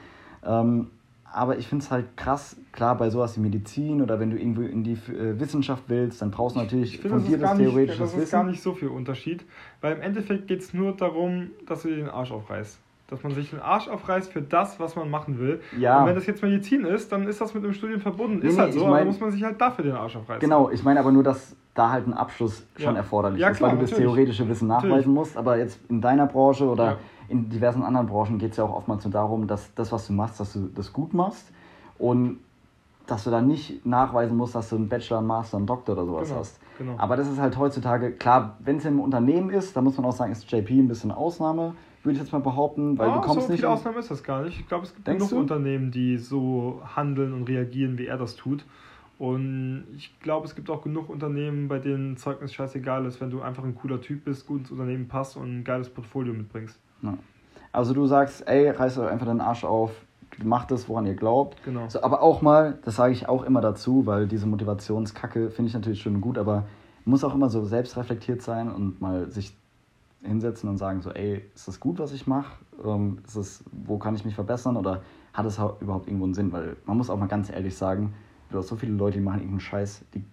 Ähm, 0.46 0.88
aber 1.34 1.58
ich 1.58 1.68
finde 1.68 1.84
es 1.86 1.92
halt 1.92 2.18
krass, 2.18 2.56
klar, 2.72 2.96
bei 2.98 3.10
sowas 3.10 3.36
wie 3.38 3.42
Medizin 3.42 4.02
oder 4.02 4.20
wenn 4.20 4.32
du 4.32 4.38
irgendwo 4.38 4.62
in 4.62 4.84
die 4.84 4.94
äh, 4.94 5.40
Wissenschaft 5.40 5.84
willst, 5.88 6.22
dann 6.22 6.32
brauchst 6.32 6.56
du 6.56 6.62
natürlich 6.62 6.96
Ich 6.96 7.02
das 7.02 7.06
ist, 7.06 7.12
fundiertes 7.12 7.42
gar 7.44 7.56
nicht, 7.56 7.70
theoretisches 7.70 8.00
das 8.00 8.10
ist 8.14 8.18
Wissen. 8.22 8.32
gar 8.32 8.44
nicht 8.46 8.62
so 8.62 8.74
viel 8.74 8.88
Unterschied. 8.90 9.46
Weil 9.82 9.96
im 9.96 10.02
Endeffekt 10.02 10.48
geht 10.48 10.62
es 10.62 10.74
nur 10.74 10.94
darum, 10.94 11.52
dass 11.68 11.84
du 11.84 11.90
dir 11.90 11.98
den 11.98 12.10
Arsch 12.10 12.32
aufreißt. 12.32 12.80
Dass 13.08 13.24
man 13.24 13.34
sich 13.34 13.50
den 13.50 13.60
Arsch 13.60 13.88
aufreißt 13.88 14.32
für 14.32 14.42
das, 14.42 14.80
was 14.80 14.96
man 14.96 15.10
machen 15.10 15.40
will. 15.40 15.62
Ja. 15.80 16.02
Und 16.02 16.08
wenn 16.08 16.16
das 16.16 16.28
jetzt 16.28 16.44
Medizin 16.44 16.86
ist, 16.86 17.12
dann 17.12 17.28
ist 17.28 17.42
das 17.42 17.54
mit 17.54 17.64
dem 17.64 17.74
Studium 17.74 18.02
verbunden. 18.02 18.40
Nee, 18.42 18.50
ist 18.50 18.60
halt 18.60 18.74
so, 18.74 18.82
aber 18.82 18.92
mein- 18.98 19.08
muss 19.08 19.20
man 19.20 19.32
sich 19.32 19.44
halt 19.44 19.60
dafür 19.60 19.84
den 19.84 19.96
Arsch 19.96 20.16
aufreißen. 20.16 20.40
Genau, 20.42 20.70
ich 20.70 20.84
meine 20.84 21.00
aber 21.00 21.12
nur, 21.12 21.24
dass 21.24 21.56
da 21.74 21.92
halt 21.92 22.08
ein 22.08 22.14
Abschluss 22.14 22.66
schon 22.78 22.94
Ja. 22.94 22.98
erforderlich 23.00 23.40
Ja, 23.40 23.50
ist, 23.50 23.58
klar, 23.58 23.72
weil 23.72 23.78
du 23.78 23.82
das 23.84 23.92
natürlich. 23.92 24.12
theoretische 24.12 24.48
Wissen 24.50 24.68
nachweisen 24.68 24.90
Natürlich. 24.90 25.08
musst. 25.08 25.38
Aber 25.38 25.58
jetzt 25.58 25.80
in 25.90 26.02
deiner 26.02 26.28
Branche 26.28 26.66
oder. 26.66 26.98
In 27.30 27.50
diversen 27.50 27.84
anderen 27.84 28.08
Branchen 28.08 28.38
geht 28.40 28.52
es 28.52 28.58
ja 28.58 28.64
auch 28.66 28.76
oftmals 28.76 29.04
nur 29.06 29.12
darum, 29.12 29.48
dass 29.48 29.74
das, 29.76 29.92
was 29.92 30.08
du 30.08 30.14
machst, 30.14 30.40
dass 30.40 30.54
du 30.54 30.68
das 30.68 30.92
gut 30.94 31.14
machst 31.14 31.52
und 31.98 32.40
dass 33.08 33.24
du 33.24 33.32
dann 33.32 33.48
nicht 33.48 33.86
nachweisen 33.86 34.38
musst, 34.38 34.54
dass 34.56 34.70
du 34.70 34.76
einen 34.76 34.88
Bachelor, 34.90 35.20
einen 35.20 35.28
Master, 35.28 35.58
einen 35.58 35.66
Doktor 35.66 35.94
oder 35.94 36.06
sowas 36.06 36.28
Genau, 36.28 36.40
hast. 36.40 36.60
genau. 36.78 36.96
Aber 36.98 37.16
das 37.18 37.28
ist 37.28 37.40
halt 37.40 37.58
heutzutage, 37.58 38.12
klar, 38.12 38.58
wenn 38.60 38.78
es 38.78 38.86
im 38.86 39.00
Unternehmen 39.00 39.50
ist, 39.50 39.76
dann 39.76 39.84
muss 39.84 39.98
man 39.98 40.06
auch 40.06 40.12
sagen, 40.12 40.32
ist 40.32 40.52
JP 40.52 40.70
ein 40.80 40.88
bisschen 40.88 41.12
Ausnahme, 41.12 41.74
würde 42.04 42.14
ich 42.18 42.20
jetzt 42.24 42.32
mal 42.32 42.40
behaupten, 42.40 42.98
weil 42.98 43.10
Ah, 43.10 43.16
du 43.16 43.22
kommst 43.22 43.48
so 43.48 43.52
nicht. 43.52 43.60
viele 43.62 43.68
in- 43.68 43.74
Ausnahmen 43.74 43.98
ist 43.98 44.12
das 44.12 44.24
gar 44.24 44.44
nicht. 44.44 44.60
Ich 44.60 44.68
glaube, 44.68 44.86
es 44.86 44.94
gibt 44.94 45.08
Denkst 45.08 45.20
genug 45.26 45.32
du? 45.32 45.38
Unternehmen, 45.40 45.90
die 45.92 46.18
so 46.18 46.82
handeln 46.96 47.34
und 47.34 47.44
reagieren, 47.50 47.98
wie 47.98 48.06
er 48.06 48.18
das 48.18 48.36
tut. 48.36 48.64
Und 49.18 49.84
ich 49.98 50.18
glaube, 50.22 50.46
es 50.48 50.56
gibt 50.56 50.70
auch 50.70 50.82
genug 50.82 51.10
Unternehmen, 51.10 51.68
bei 51.68 51.80
denen 51.80 52.16
Zeugnis 52.16 52.54
scheißegal 52.54 53.06
ist, 53.06 53.20
wenn 53.20 53.30
du 53.32 53.42
einfach 53.42 53.64
ein 53.66 53.76
cooler 53.76 54.00
Typ 54.00 54.24
bist, 54.26 54.48
gut 54.48 54.62
ins 54.62 54.72
Unternehmen 54.72 55.08
passt 55.10 55.36
und 55.36 55.60
ein 55.60 55.64
geiles 55.66 55.90
Portfolio 55.90 56.34
mitbringst. 56.34 56.80
Ja. 57.02 57.14
Also 57.72 57.94
du 57.94 58.06
sagst, 58.08 58.48
ey, 58.48 58.70
reißt 58.70 58.98
euch 58.98 59.10
einfach 59.10 59.28
den 59.28 59.42
Arsch 59.42 59.64
auf, 59.64 59.92
macht 60.44 60.72
das, 60.72 60.88
woran 60.90 61.06
ihr 61.06 61.16
glaubt. 61.16 61.64
Genau. 61.64 61.88
So, 61.90 62.02
aber 62.02 62.22
auch 62.22 62.42
mal, 62.42 62.80
das 62.86 62.96
sage 62.96 63.14
ich 63.14 63.28
auch 63.30 63.44
immer 63.44 63.62
dazu, 63.62 64.06
weil 64.06 64.28
diese 64.28 64.48
Motivationskacke 64.48 65.50
finde 65.52 65.70
ich 65.70 65.74
natürlich 65.74 66.02
schon 66.02 66.22
gut, 66.22 66.38
aber 66.38 66.66
muss 67.06 67.24
auch 67.24 67.34
immer 67.36 67.50
so 67.50 67.64
selbstreflektiert 67.66 68.42
sein 68.42 68.72
und 68.72 69.02
mal 69.02 69.30
sich 69.32 69.56
hinsetzen 70.22 70.70
und 70.70 70.78
sagen 70.78 71.02
so, 71.02 71.12
ey, 71.12 71.44
ist 71.56 71.68
das 71.68 71.80
gut, 71.80 72.00
was 72.00 72.12
ich 72.12 72.28
mache? 72.28 72.52
Ähm, 72.84 73.20
ist 73.26 73.38
das, 73.38 73.64
wo 73.72 73.98
kann 73.98 74.16
ich 74.16 74.26
mich 74.26 74.36
verbessern 74.36 74.76
oder 74.78 75.02
hat 75.34 75.46
es 75.46 75.60
hau- 75.60 75.78
überhaupt 75.80 76.08
irgendwo 76.08 76.26
einen 76.26 76.34
Sinn? 76.34 76.52
Weil 76.52 76.76
man 76.86 76.98
muss 76.98 77.10
auch 77.10 77.18
mal 77.18 77.28
ganz 77.28 77.50
ehrlich 77.50 77.76
sagen, 77.78 78.14
du 78.52 78.58
hast 78.58 78.68
so 78.68 78.76
viele 78.76 78.94
Leute, 78.94 79.18
die 79.18 79.24
machen 79.24 79.40
irgendeinen 79.40 79.62
Scheiß, 79.62 80.02
die, 80.14 80.24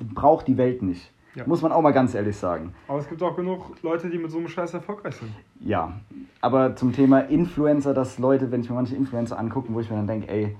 die 0.00 0.04
braucht 0.04 0.46
die 0.46 0.56
Welt 0.56 0.82
nicht. 0.82 1.10
Ja. 1.34 1.46
Muss 1.46 1.62
man 1.62 1.72
auch 1.72 1.80
mal 1.80 1.92
ganz 1.92 2.14
ehrlich 2.14 2.36
sagen. 2.36 2.74
Aber 2.88 2.98
es 2.98 3.08
gibt 3.08 3.22
auch 3.22 3.34
genug 3.34 3.82
Leute, 3.82 4.10
die 4.10 4.18
mit 4.18 4.30
so 4.30 4.38
einem 4.38 4.48
Scheiß 4.48 4.74
erfolgreich 4.74 5.14
sind. 5.14 5.30
Ja, 5.60 5.94
aber 6.42 6.76
zum 6.76 6.92
Thema 6.92 7.20
Influencer, 7.20 7.94
dass 7.94 8.18
Leute, 8.18 8.50
wenn 8.50 8.60
ich 8.60 8.68
mir 8.68 8.76
manche 8.76 8.94
Influencer 8.94 9.38
angucke, 9.38 9.72
wo 9.72 9.80
ich 9.80 9.88
mir 9.88 9.96
dann 9.96 10.06
denke, 10.06 10.28
ey, 10.28 10.56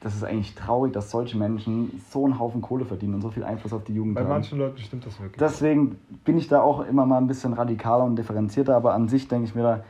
das 0.00 0.16
ist 0.16 0.24
eigentlich 0.24 0.56
traurig, 0.56 0.92
dass 0.92 1.10
solche 1.12 1.38
Menschen 1.38 2.00
so 2.10 2.24
einen 2.24 2.40
Haufen 2.40 2.60
Kohle 2.60 2.84
verdienen 2.84 3.14
und 3.14 3.20
so 3.20 3.30
viel 3.30 3.44
Einfluss 3.44 3.72
auf 3.72 3.84
die 3.84 3.94
Jugend 3.94 4.16
Bei 4.16 4.22
haben. 4.22 4.30
manchen 4.30 4.58
Leuten 4.58 4.78
stimmt 4.78 5.06
das 5.06 5.20
wirklich. 5.20 5.38
Deswegen 5.38 5.96
bin 6.24 6.36
ich 6.36 6.48
da 6.48 6.60
auch 6.60 6.84
immer 6.84 7.06
mal 7.06 7.18
ein 7.18 7.28
bisschen 7.28 7.52
radikaler 7.52 8.02
und 8.02 8.16
differenzierter, 8.16 8.74
aber 8.74 8.94
an 8.94 9.08
sich 9.08 9.28
denke 9.28 9.44
ich 9.44 9.54
mir 9.54 9.62
da, 9.62 9.84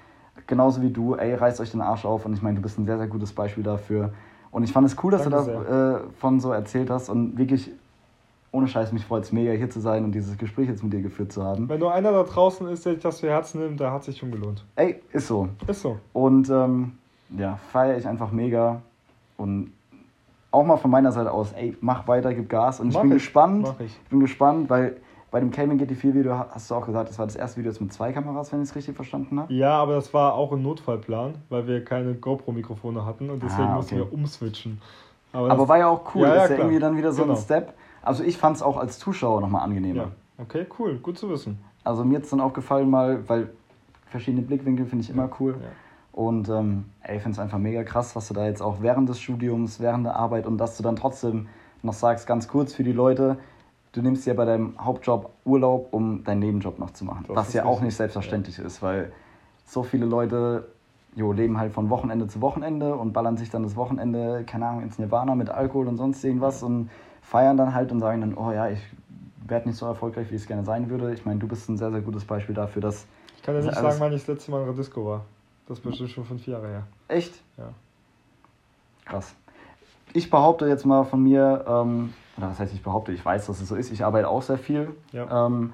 genauso 0.47 0.83
wie 0.83 0.91
du, 0.91 1.15
ey, 1.15 1.35
reißt 1.35 1.61
euch 1.61 1.71
den 1.71 1.81
Arsch 1.81 2.05
auf 2.05 2.27
und 2.27 2.35
ich 2.35 2.43
meine, 2.43 2.57
du 2.57 2.63
bist 2.63 2.79
ein 2.79 2.85
sehr, 2.85 2.99
sehr 2.99 3.07
gutes 3.07 3.33
Beispiel 3.33 3.65
dafür. 3.65 4.13
Und 4.51 4.65
ich 4.65 4.73
fand 4.73 4.87
es 4.87 5.03
cool, 5.03 5.13
dass 5.13 5.27
Danke 5.27 5.51
du 5.51 6.03
davon 6.11 6.41
so 6.41 6.53
erzählt 6.53 6.91
hast 6.91 7.09
und 7.09 7.39
wirklich, 7.39 7.71
ohne 8.53 8.68
Scheiß, 8.68 8.92
mich 8.92 9.05
freut 9.05 9.24
es 9.24 9.32
mega, 9.32 9.53
hier 9.53 9.70
zu 9.70 9.80
sein 9.80 10.05
und 10.05 10.12
dieses 10.12 10.36
Gespräch 10.38 10.68
jetzt 10.68 10.84
mit 10.84 10.92
dir 10.92 11.00
geführt 11.03 11.32
zu 11.32 11.42
haben. 11.42 11.68
Wenn 11.68 11.80
nur 11.80 11.92
einer 11.92 12.12
da 12.12 12.22
draußen 12.22 12.68
ist, 12.68 12.84
der 12.86 12.92
sich 12.94 13.03
das 13.03 13.16
zu 13.18 13.28
Herzen 13.28 13.61
nimmt, 13.62 13.80
da 13.80 13.90
hat 13.92 14.05
sich 14.05 14.18
schon 14.18 14.30
gelohnt. 14.30 14.64
Ey, 14.76 15.00
ist 15.12 15.26
so. 15.26 15.48
Ist 15.66 15.82
so. 15.82 15.98
Und 16.12 16.48
ähm, 16.50 16.92
ja, 17.36 17.59
feiere 17.72 17.96
ich 17.96 18.07
einfach 18.07 18.30
mega. 18.30 18.82
Und 19.38 19.72
auch 20.50 20.64
mal 20.64 20.76
von 20.76 20.90
meiner 20.90 21.12
Seite 21.12 21.32
aus, 21.32 21.53
ey, 21.53 21.76
mach 21.80 22.07
weiter, 22.07 22.34
gib 22.34 22.48
Gas. 22.50 22.78
Und 22.78 22.88
ich 22.88 22.94
Mach 22.94 23.00
bin 23.03 23.12
ich, 23.12 23.16
gespannt. 23.16 23.62
mach 23.62 23.80
ich. 23.80 23.98
Ich 24.05 24.09
bin 24.11 24.20
gespannt, 24.20 24.68
weil 24.68 24.98
bei 25.30 25.40
dem 25.40 25.50
Cayman 25.50 25.80
GT4 25.80 26.12
Video 26.14 26.34
ha- 26.34 26.48
hast 26.50 26.70
du 26.70 26.74
auch 26.74 26.84
gesagt, 26.84 27.09
das 27.09 27.18
war 27.18 27.24
das 27.24 27.36
erste 27.36 27.57
Video 27.59 27.72
jetzt 27.72 27.80
mit 27.80 27.90
zwei 27.90 28.12
Kameras, 28.12 28.53
wenn 28.53 28.62
ich 28.62 28.68
es 28.68 28.76
richtig 28.76 28.94
verstanden 28.94 29.40
habe. 29.40 29.50
Ja, 29.55 29.70
aber 29.80 29.94
das 29.94 30.12
war 30.12 30.34
auch 30.34 30.53
ein 30.53 30.61
Notfallplan, 30.62 31.36
weil 31.48 31.66
wir 31.66 31.82
keine 31.82 32.12
GoPro-Mikrofone 32.12 33.07
hatten 33.07 33.30
und 33.30 33.42
deswegen 33.42 33.68
Ah, 33.68 33.76
mussten 33.76 33.94
okay. 33.98 34.05
wir 34.05 34.12
umswitchen. 34.12 34.78
das- 35.32 35.40
Aber 35.50 35.66
war 35.68 35.78
ja 35.78 35.88
auch 35.88 36.14
cool. 36.14 36.20
Ja, 36.22 36.28
ja, 36.28 36.34
ist 36.34 36.40
ja 36.40 36.46
klar. 36.57 36.59
irgendwie 36.66 36.78
dann 36.80 36.96
wieder 36.98 37.12
so 37.12 37.22
Genau. 37.22 37.34
ein 37.34 37.40
Step. 37.40 37.72
Also 38.03 38.24
ich 38.24 38.36
fand 38.36 38.57
es 38.57 38.62
auch 38.62 38.76
als 38.76 38.98
Zuschauer 38.98 39.40
nochmal 39.40 39.62
angenehmer. 39.62 40.03
Ja, 40.03 40.11
okay, 40.38 40.66
cool, 40.78 40.98
gut 40.98 41.18
zu 41.18 41.30
wissen. 41.30 41.59
Also 41.84 42.05
mir 42.05 42.16
hat 42.16 42.24
es 42.24 42.30
dann 42.30 42.40
auch 42.40 42.53
gefallen 42.53 42.90
mal, 42.90 43.28
weil 43.28 43.50
verschiedene 44.07 44.42
Blickwinkel 44.42 44.86
finde 44.86 45.05
ich 45.05 45.11
immer 45.11 45.30
cool. 45.40 45.57
Ja. 45.61 45.68
Und 46.12 46.48
ähm, 46.50 46.84
ey, 47.03 47.16
ich 47.16 47.22
finde 47.22 47.36
es 47.36 47.38
einfach 47.38 47.59
mega 47.59 47.84
krass, 47.84 48.14
was 48.14 48.28
du 48.28 48.34
da 48.34 48.44
jetzt 48.44 48.61
auch 48.61 48.82
während 48.82 49.09
des 49.09 49.20
Studiums, 49.20 49.80
während 49.80 50.05
der 50.05 50.16
Arbeit 50.16 50.46
und 50.46 50.59
dass 50.59 50.76
du 50.76 50.82
dann 50.82 50.96
trotzdem 50.96 51.48
noch 51.82 51.94
sagst, 51.94 52.26
ganz 52.26 52.48
kurz 52.48 52.74
für 52.74 52.84
die 52.84 52.92
Leute, 52.92 53.38
du 53.92 54.03
nimmst 54.03 54.26
ja 54.26 54.34
bei 54.34 54.44
deinem 54.44 54.74
Hauptjob 54.78 55.30
Urlaub, 55.44 55.88
um 55.92 56.22
deinen 56.24 56.40
Nebenjob 56.40 56.78
noch 56.78 56.90
zu 56.90 57.05
machen. 57.05 57.24
Das 57.28 57.36
was 57.36 57.53
ja 57.55 57.64
auch 57.64 57.80
nicht 57.80 57.96
selbstverständlich 57.96 58.59
ist, 58.59 58.82
weil 58.82 59.12
so 59.64 59.82
viele 59.82 60.05
Leute 60.05 60.68
jo, 61.14 61.32
leben 61.32 61.59
halt 61.59 61.72
von 61.72 61.90
Wochenende 61.90 62.26
zu 62.26 62.40
Wochenende 62.40 62.94
und 62.94 63.12
ballern 63.12 63.36
sich 63.36 63.50
dann 63.50 63.62
das 63.62 63.76
Wochenende, 63.76 64.44
keine 64.46 64.66
Ahnung, 64.66 64.82
ins 64.82 64.98
Nirvana 64.98 65.34
mit 65.34 65.50
Alkohol 65.50 65.88
und 65.88 65.96
sonst 65.96 66.24
irgendwas 66.24 66.62
und 66.62 66.90
feiern 67.23 67.57
dann 67.57 67.75
halt 67.75 67.91
und 67.93 68.01
sagen 68.01 68.20
dann, 68.20 68.35
oh 68.35 68.53
ja, 68.53 68.68
ich 68.68 68.81
werde 69.47 69.68
nicht 69.68 69.79
so 69.79 69.87
erfolgreich, 69.87 70.31
wie 70.31 70.35
ich 70.35 70.43
es 70.43 70.47
gerne 70.47 70.64
sein 70.64 70.91
würde. 70.91 71.12
Ich 71.14 71.25
meine, 71.25 71.41
du 71.41 71.49
bist 71.49 71.68
ein 71.68 71.79
sehr, 71.79 71.91
sehr 71.91 72.01
gutes 72.01 72.25
Beispiel 72.25 72.55
dafür, 72.55 72.83
dass 72.83 73.07
Ich 73.37 73.43
kann 73.43 73.55
ja 73.55 73.61
Das 73.61 73.70
nicht 73.70 73.81
sagen, 73.81 74.01
wann 74.01 74.12
ich 74.12 74.20
das 74.20 74.29
letzte 74.29 74.51
Mal 74.51 74.61
in 74.61 74.66
der 74.66 74.75
Disco 74.75 75.07
war. 75.07 75.25
Das 75.66 75.79
ist 75.79 75.85
bestimmt 75.85 76.11
schon 76.11 76.25
fünf 76.25 76.47
Jahre 76.47 76.68
her. 76.68 76.83
Echt? 77.09 77.41
Ja. 77.57 77.68
Krass. 79.05 79.35
Ich 80.12 80.29
behaupte 80.29 80.66
jetzt 80.66 80.85
mal 80.85 81.05
von 81.05 81.23
mir, 81.23 81.64
ähm, 81.66 82.12
oder 82.37 82.51
was 82.51 82.59
heißt 82.59 82.75
ich 82.75 82.83
behaupte, 82.83 83.12
ich 83.12 83.25
weiß, 83.25 83.47
dass 83.47 83.61
es 83.61 83.68
so 83.68 83.77
ist, 83.77 83.91
ich 83.91 84.05
arbeite 84.05 84.29
auch 84.29 84.43
sehr 84.43 84.59
viel. 84.59 84.95
Ja. 85.12 85.47
Ähm, 85.47 85.73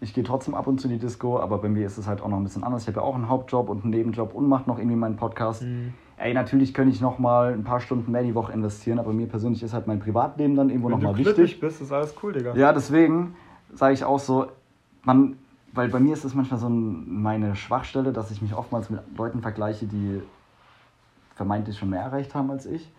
ich 0.00 0.12
gehe 0.12 0.24
trotzdem 0.24 0.54
ab 0.54 0.66
und 0.66 0.80
zu 0.80 0.88
in 0.88 0.94
die 0.94 0.98
Disco, 0.98 1.38
aber 1.38 1.58
bei 1.58 1.68
mir 1.68 1.86
ist 1.86 1.96
es 1.96 2.06
halt 2.06 2.20
auch 2.20 2.28
noch 2.28 2.36
ein 2.36 2.44
bisschen 2.44 2.64
anders. 2.64 2.82
Ich 2.82 2.88
habe 2.88 3.00
ja 3.00 3.06
auch 3.06 3.14
einen 3.14 3.28
Hauptjob 3.28 3.68
und 3.70 3.84
einen 3.84 3.90
Nebenjob 3.90 4.34
und 4.34 4.48
mache 4.48 4.68
noch 4.68 4.78
irgendwie 4.78 4.96
meinen 4.96 5.16
Podcast. 5.16 5.62
Mhm. 5.62 5.94
Ey, 6.16 6.32
natürlich 6.32 6.72
könnte 6.74 6.94
ich 6.94 7.00
noch 7.00 7.18
mal 7.18 7.52
ein 7.52 7.64
paar 7.64 7.80
Stunden 7.80 8.12
mehr 8.12 8.22
die 8.22 8.34
Woche 8.34 8.52
investieren, 8.52 8.98
aber 8.98 9.12
mir 9.12 9.26
persönlich 9.26 9.62
ist 9.62 9.72
halt 9.74 9.86
mein 9.86 9.98
Privatleben 9.98 10.54
dann 10.54 10.68
irgendwo 10.70 10.88
Wenn 10.88 10.92
noch 10.92 11.00
du 11.00 11.06
mal 11.06 11.14
glücklich 11.14 11.38
wichtig. 11.38 11.60
bist, 11.60 11.80
ist 11.80 11.92
alles 11.92 12.14
cool, 12.22 12.32
Digga. 12.32 12.54
Ja, 12.54 12.72
deswegen 12.72 13.34
sage 13.72 13.94
ich 13.94 14.04
auch 14.04 14.20
so, 14.20 14.46
man, 15.02 15.36
weil 15.72 15.88
bei 15.88 15.98
mir 15.98 16.12
ist 16.12 16.24
es 16.24 16.34
manchmal 16.34 16.60
so 16.60 16.68
ein, 16.68 17.20
meine 17.22 17.56
Schwachstelle, 17.56 18.12
dass 18.12 18.30
ich 18.30 18.40
mich 18.42 18.54
oftmals 18.54 18.90
mit 18.90 19.00
Leuten 19.16 19.42
vergleiche, 19.42 19.86
die 19.86 20.22
vermeintlich 21.34 21.78
schon 21.78 21.90
mehr 21.90 22.02
erreicht 22.02 22.34
haben 22.34 22.50
als 22.50 22.66
ich. 22.66 22.90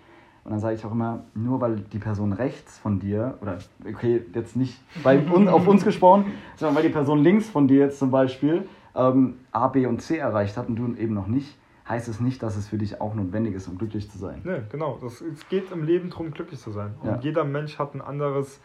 Und 0.43 0.51
dann 0.51 0.59
sage 0.59 0.75
ich 0.75 0.85
auch 0.85 0.91
immer, 0.91 1.23
nur 1.33 1.59
weil 1.61 1.77
die 1.77 1.97
Person 1.97 2.31
rechts 2.33 2.77
von 2.77 2.99
dir, 2.99 3.35
oder 3.41 3.57
okay, 3.89 4.23
jetzt 4.33 4.55
nicht 4.55 4.79
bei 5.03 5.17
uns, 5.33 5.49
auf 5.49 5.67
uns 5.67 5.83
gesprochen, 5.83 6.25
sondern 6.57 6.75
weil 6.75 6.83
die 6.83 6.89
Person 6.89 7.23
links 7.23 7.49
von 7.49 7.67
dir 7.67 7.79
jetzt 7.79 7.97
zum 7.97 8.11
Beispiel 8.11 8.67
ähm, 8.93 9.35
A, 9.51 9.67
B 9.69 9.85
und 9.87 10.01
C 10.01 10.17
erreicht 10.17 10.57
hat 10.57 10.67
und 10.67 10.75
du 10.75 10.93
eben 10.95 11.13
noch 11.15 11.27
nicht, 11.27 11.55
heißt 11.87 12.07
es 12.07 12.19
nicht, 12.19 12.41
dass 12.41 12.55
es 12.55 12.67
für 12.67 12.77
dich 12.77 12.99
auch 12.99 13.13
notwendig 13.13 13.53
ist, 13.53 13.67
um 13.67 13.77
glücklich 13.77 14.09
zu 14.09 14.17
sein. 14.17 14.41
Ne, 14.43 14.65
genau. 14.71 14.97
Das, 15.01 15.21
es 15.21 15.47
geht 15.49 15.71
im 15.71 15.83
Leben 15.83 16.09
darum, 16.09 16.31
glücklich 16.31 16.59
zu 16.59 16.71
sein. 16.71 16.95
Und 17.01 17.07
Ja. 17.07 17.19
jeder 17.21 17.43
Mensch 17.43 17.77
hat 17.77 17.93
ein 17.93 18.01
anderes, 18.01 18.59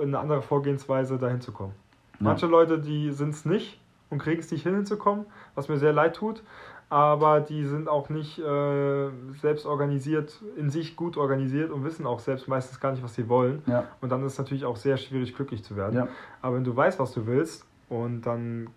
eine 0.00 0.18
andere 0.18 0.40
Vorgehensweise, 0.42 1.18
dahin 1.18 1.40
zu 1.40 1.52
kommen. 1.52 1.74
Ja. 2.14 2.28
Manche 2.28 2.46
Leute, 2.46 2.78
die 2.78 3.10
sind 3.12 3.30
es 3.30 3.44
nicht 3.44 3.78
und 4.08 4.18
kriegen 4.22 4.40
es 4.40 4.50
nicht 4.50 4.62
hin, 4.62 4.74
hinzukommen, 4.74 5.26
was 5.54 5.68
mir 5.68 5.78
sehr 5.78 5.92
leid 5.92 6.16
tut. 6.16 6.42
Aber 6.88 7.40
die 7.40 7.64
sind 7.64 7.88
auch 7.88 8.10
nicht 8.10 8.38
äh, 8.38 9.08
selbst 9.40 9.64
organisiert, 9.64 10.42
in 10.56 10.68
sich 10.68 10.94
gut 10.94 11.16
organisiert 11.16 11.70
und 11.70 11.84
wissen 11.84 12.04
auch 12.06 12.20
selbst 12.20 12.48
meistens 12.48 12.80
gar 12.80 12.92
nicht, 12.92 13.02
was 13.02 13.14
sie 13.14 13.30
wollen. 13.30 13.62
Ja, 13.66 13.84
Und 14.02 14.10
dann 14.12 14.22
ist 14.26 14.32
es 14.32 14.38
natürlich 14.38 14.66
auch 14.66 14.76
sehr 14.76 14.98
schwierig, 14.98 15.34
glücklich 15.34 15.64
zu 15.64 15.74
werden. 15.76 16.06
Aber 16.42 16.56
wenn 16.56 16.64
du 16.64 16.76
weißt, 16.76 16.98
was 16.98 17.12
du 17.12 17.26
willst 17.26 17.64
und 17.88 18.22
dann 18.22 18.68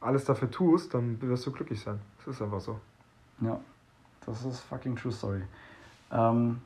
alles 0.00 0.24
dafür 0.26 0.50
tust, 0.50 0.92
dann 0.92 1.20
wirst 1.22 1.46
du 1.46 1.52
glücklich 1.52 1.80
sein. 1.80 1.98
Das 2.18 2.34
ist 2.34 2.42
einfach 2.42 2.60
so. 2.60 2.78
Ja. 3.40 3.58
Das 4.26 4.44
ist 4.44 4.60
fucking 4.60 4.96
true 4.96 5.12
story. 5.12 5.42
Ähm, 6.12 6.60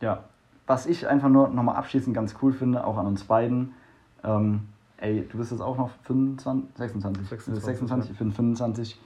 ja, 0.00 0.24
was 0.66 0.86
ich 0.86 1.06
einfach 1.06 1.28
nur 1.28 1.48
nochmal 1.48 1.76
abschließend 1.76 2.14
ganz 2.14 2.34
cool 2.42 2.52
finde, 2.52 2.86
auch 2.86 2.98
an 2.98 3.06
uns 3.06 3.24
beiden, 3.24 3.74
ähm, 4.24 4.62
ey, 4.98 5.26
du 5.30 5.38
bist 5.38 5.50
jetzt 5.52 5.60
auch 5.60 5.78
noch 5.78 5.90
25, 6.02 6.76
26, 6.76 7.28
26, 7.28 7.64
26 7.64 8.10
ich 8.10 8.18
bin 8.18 8.32
25, 8.32 9.00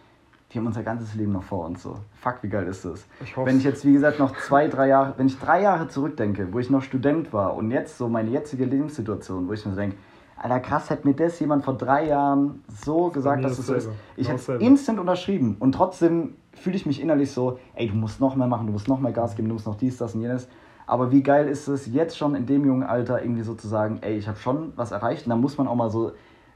die 0.52 0.58
haben 0.58 0.66
unser 0.66 0.82
ganzes 0.82 1.14
Leben 1.14 1.32
noch 1.32 1.44
vor 1.44 1.66
uns 1.66 1.82
so. 1.82 1.96
Fuck, 2.14 2.42
wie 2.42 2.48
geil 2.48 2.66
ist 2.66 2.84
das? 2.84 3.06
Ich 3.22 3.36
hoffe, 3.36 3.48
Wenn 3.48 3.58
ich 3.58 3.64
jetzt, 3.64 3.84
wie 3.84 3.92
gesagt, 3.92 4.18
noch 4.18 4.36
zwei, 4.38 4.68
drei 4.68 4.88
Jahre, 4.88 5.14
wenn 5.16 5.26
ich 5.26 5.38
drei 5.38 5.62
Jahre 5.62 5.88
zurückdenke, 5.88 6.52
wo 6.52 6.58
ich 6.58 6.70
noch 6.70 6.82
Student 6.82 7.32
war 7.32 7.54
und 7.54 7.70
jetzt 7.70 7.98
so 7.98 8.08
meine 8.08 8.30
jetzige 8.30 8.64
Lebenssituation, 8.64 9.46
wo 9.46 9.52
ich 9.52 9.64
mir 9.64 9.72
so 9.72 9.78
denke, 9.78 9.96
Alter 10.42 10.60
krass, 10.60 10.88
hätte 10.88 11.06
mir 11.06 11.12
das 11.14 11.38
jemand 11.38 11.64
vor 11.64 11.74
drei 11.74 12.06
Jahren 12.06 12.64
so 12.82 13.08
gesagt, 13.10 13.44
dass 13.44 13.58
es 13.58 13.66
so 13.66 13.74
ist. 13.74 13.90
Ich 14.16 14.26
hätte 14.26 14.38
dasselbe. 14.38 14.64
instant 14.64 14.98
unterschrieben 14.98 15.56
und 15.60 15.72
trotzdem 15.72 16.34
fühle 16.54 16.76
ich 16.76 16.86
mich 16.86 17.00
innerlich 17.00 17.30
so, 17.30 17.58
ey, 17.74 17.88
du 17.88 17.94
musst 17.94 18.20
noch 18.20 18.36
mehr 18.36 18.46
machen, 18.46 18.66
du 18.66 18.72
musst 18.72 18.88
noch 18.88 19.00
mehr 19.00 19.12
Gas 19.12 19.36
geben, 19.36 19.48
du 19.48 19.54
musst 19.54 19.66
noch 19.66 19.76
dies, 19.76 19.98
das 19.98 20.14
und 20.14 20.22
jenes. 20.22 20.48
Aber 20.86 21.12
wie 21.12 21.22
geil 21.22 21.46
ist 21.46 21.68
es, 21.68 21.86
jetzt 21.86 22.16
schon 22.16 22.34
in 22.34 22.46
dem 22.46 22.64
jungen 22.64 22.84
Alter 22.84 23.22
irgendwie 23.22 23.42
so 23.42 23.54
zu 23.54 23.68
sagen, 23.68 23.98
ey, 24.00 24.16
ich 24.16 24.28
habe 24.28 24.38
schon 24.38 24.72
was 24.76 24.92
erreicht 24.92 25.26
und 25.26 25.30
dann 25.30 25.42
muss 25.42 25.58
man 25.58 25.68
auch 25.68 25.76
mal 25.76 25.90
so 25.90 26.12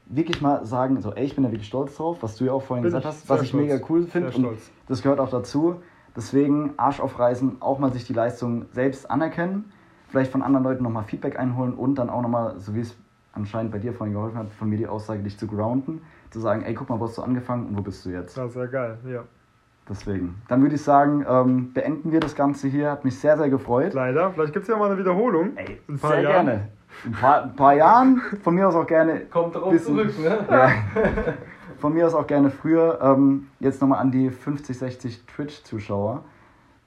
wirklich 0.07 0.41
mal 0.41 0.65
sagen, 0.65 0.99
so, 0.99 1.13
ey, 1.13 1.23
ich 1.25 1.35
bin 1.35 1.43
da 1.43 1.51
wirklich 1.51 1.67
stolz 1.67 1.95
drauf, 1.95 2.17
was 2.21 2.35
du 2.37 2.45
ja 2.45 2.53
auch 2.53 2.63
vorhin 2.63 2.81
Bin 2.81 2.89
gesagt 2.91 3.05
hast, 3.05 3.29
was 3.29 3.43
ich 3.43 3.49
stolz. 3.49 3.67
mega 3.67 3.85
cool 3.87 4.07
finde 4.07 4.29
Sehr 4.31 4.37
und 4.39 4.45
stolz. 4.45 4.71
das 4.87 5.03
gehört 5.03 5.19
auch 5.19 5.29
dazu. 5.29 5.75
Deswegen 6.15 6.73
Arsch 6.77 6.99
aufreißen, 6.99 7.57
auch 7.61 7.77
mal 7.77 7.91
sich 7.93 8.05
die 8.05 8.13
Leistung 8.13 8.65
selbst 8.71 9.09
anerkennen, 9.11 9.65
vielleicht 10.07 10.31
von 10.31 10.41
anderen 10.41 10.63
Leuten 10.63 10.83
nochmal 10.83 11.03
Feedback 11.03 11.37
einholen 11.37 11.73
und 11.75 11.95
dann 11.95 12.09
auch 12.09 12.21
nochmal, 12.21 12.59
so 12.59 12.73
wie 12.73 12.79
es 12.79 12.95
anscheinend 13.35 13.71
bei 13.71 13.77
dir 13.79 13.93
vorhin 13.93 14.13
geholfen 14.15 14.37
hat, 14.37 14.51
von 14.53 14.69
mir 14.69 14.77
die 14.77 14.87
Aussage, 14.87 15.21
dich 15.21 15.37
zu 15.37 15.45
grounden, 15.47 16.01
zu 16.31 16.39
sagen, 16.39 16.63
ey, 16.63 16.73
guck 16.73 16.89
mal, 16.89 16.99
wo 16.99 17.05
hast 17.05 17.17
du 17.17 17.21
angefangen 17.21 17.67
und 17.67 17.77
wo 17.77 17.81
bist 17.81 18.05
du 18.05 18.09
jetzt? 18.09 18.35
Ja, 18.37 18.47
sehr 18.47 18.67
geil. 18.67 18.97
Ja. 19.07 19.23
Deswegen. 19.87 20.35
Dann 20.47 20.61
würde 20.63 20.75
ich 20.75 20.81
sagen, 20.81 21.23
ähm, 21.29 21.71
beenden 21.73 22.11
wir 22.11 22.19
das 22.19 22.35
Ganze 22.35 22.67
hier. 22.67 22.89
Hat 22.89 23.05
mich 23.05 23.19
sehr, 23.19 23.37
sehr 23.37 23.49
gefreut. 23.49 23.93
Leider. 23.93 24.31
Vielleicht 24.31 24.53
gibt 24.53 24.63
es 24.63 24.69
ja 24.69 24.77
mal 24.77 24.89
eine 24.89 24.97
Wiederholung. 24.97 25.51
Ey, 25.55 25.79
In 25.87 25.95
ein 25.95 25.99
paar 25.99 26.11
sehr 26.11 26.21
Jahren. 26.21 26.45
gerne. 26.47 26.67
In 27.05 27.11
ein 27.11 27.19
paar, 27.19 27.43
ein 27.43 27.55
paar 27.55 27.73
Jahren, 27.75 28.21
von 28.41 28.55
mir 28.55 28.67
aus 28.67 28.73
auch 28.73 28.87
gerne 28.87 29.21
Kommt 29.25 29.53
darauf 29.55 29.71
Bisschen- 29.71 29.95
zurück, 29.95 30.17
ne? 30.19 30.37
Ja. 30.49 30.69
Von 31.77 31.93
mir 31.93 32.07
aus 32.07 32.15
auch 32.15 32.25
gerne 32.25 32.49
früher. 32.49 32.99
Ähm, 33.01 33.47
jetzt 33.59 33.79
nochmal 33.81 33.99
an 33.99 34.09
die 34.09 34.31
50, 34.31 34.75
60 34.77 35.25
Twitch-Zuschauer. 35.27 36.23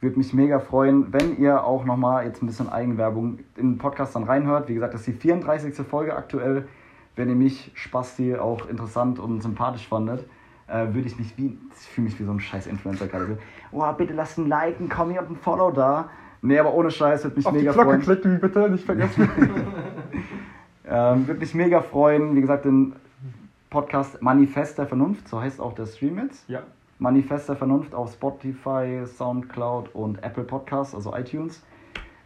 Würde 0.01 0.17
mich 0.17 0.33
mega 0.33 0.61
freuen, 0.61 1.13
wenn 1.13 1.39
ihr 1.39 1.65
auch 1.65 1.85
nochmal 1.85 2.25
jetzt 2.25 2.43
ein 2.43 2.47
bisschen 2.47 2.69
Eigenwerbung 2.69 3.41
in 3.57 3.73
den 3.73 3.79
Podcast 3.79 4.15
dann 4.15 4.25
reinhört. 4.25 4.69
Wie 4.69 4.75
gesagt, 4.75 4.95
das 4.95 5.01
ist 5.01 5.09
die 5.09 5.13
34. 5.13 5.75
Folge 5.87 6.15
aktuell. 6.17 6.69
Wenn 7.17 7.29
ihr 7.29 7.35
mich, 7.35 7.73
Spasti, 7.75 8.37
auch 8.37 8.69
interessant 8.69 9.19
und 9.19 9.43
sympathisch 9.43 9.89
fandet, 9.89 10.25
äh, 10.69 10.87
würde 10.95 11.09
ich 11.09 11.19
mich 11.19 11.37
wie, 11.37 11.59
ich 11.77 11.89
fühle 11.89 12.05
mich 12.05 12.21
wie 12.21 12.25
so 12.25 12.31
ein 12.31 12.39
scheiß 12.39 12.69
Influencer 12.69 13.09
gerade. 13.09 13.39
Oh, 13.73 13.85
bitte 13.93 14.15
lasst 14.15 14.39
ein 14.39 14.47
Like, 14.47 14.79
ein 14.79 14.89
Kommi 14.89 15.19
und 15.19 15.31
ein 15.31 15.37
Follow 15.37 15.73
da. 15.73 16.11
Nee, 16.43 16.59
aber 16.61 16.73
ohne 16.75 16.93
Scheiß, 16.93 17.25
würde 17.25 17.35
mich 17.37 17.47
Auf 17.47 17.53
die 17.53 17.59
mega 17.59 17.73
Glocke 17.73 17.89
freuen. 17.89 18.01
klicken, 18.03 18.41
bitte, 18.41 18.71
nicht 18.71 18.85
vergessen. 18.85 19.29
Ähm, 20.91 21.27
würde 21.27 21.41
mich 21.41 21.55
mega 21.55 21.83
freuen. 21.83 22.35
Wie 22.35 22.41
gesagt, 22.41 22.65
den 22.65 22.95
Podcast 23.69 24.23
Manifest 24.23 24.79
der 24.79 24.87
Vernunft, 24.87 25.29
so 25.29 25.39
heißt 25.39 25.61
auch 25.61 25.75
der 25.75 25.85
Stream 25.85 26.19
jetzt. 26.19 26.49
ja. 26.49 26.63
Manifest 26.99 27.49
der 27.49 27.57
Vernunft 27.57 27.95
auf 27.95 28.13
Spotify, 28.13 29.03
Soundcloud 29.07 29.95
und 29.95 30.23
Apple 30.23 30.45
Podcasts, 30.45 30.95
also 30.95 31.15
iTunes. 31.15 31.65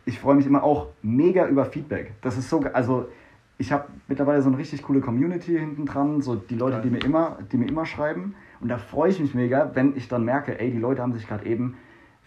Ich 0.04 0.18
freue 0.18 0.34
mich 0.34 0.46
immer 0.46 0.62
auch 0.62 0.88
mega 1.02 1.46
über 1.46 1.64
Feedback. 1.64 2.14
Das 2.22 2.38
ist 2.38 2.48
so, 2.48 2.60
also 2.72 3.06
ich 3.58 3.70
habe 3.70 3.84
mittlerweile 4.08 4.42
so 4.42 4.48
eine 4.48 4.58
richtig 4.58 4.82
coole 4.82 5.00
Community 5.00 5.58
hinten 5.58 5.86
dran, 5.86 6.20
so 6.20 6.34
die 6.34 6.56
Leute, 6.56 6.80
die 6.80 6.90
mir 6.90 7.04
immer, 7.04 7.38
die 7.52 7.58
mir 7.58 7.68
immer 7.68 7.86
schreiben. 7.86 8.34
Und 8.60 8.68
da 8.68 8.78
freue 8.78 9.10
ich 9.10 9.20
mich 9.20 9.34
mega, 9.34 9.70
wenn 9.74 9.96
ich 9.96 10.08
dann 10.08 10.24
merke, 10.24 10.58
ey, 10.58 10.70
die 10.70 10.78
Leute 10.78 11.02
haben 11.02 11.12
sich 11.12 11.28
gerade 11.28 11.46
eben 11.46 11.76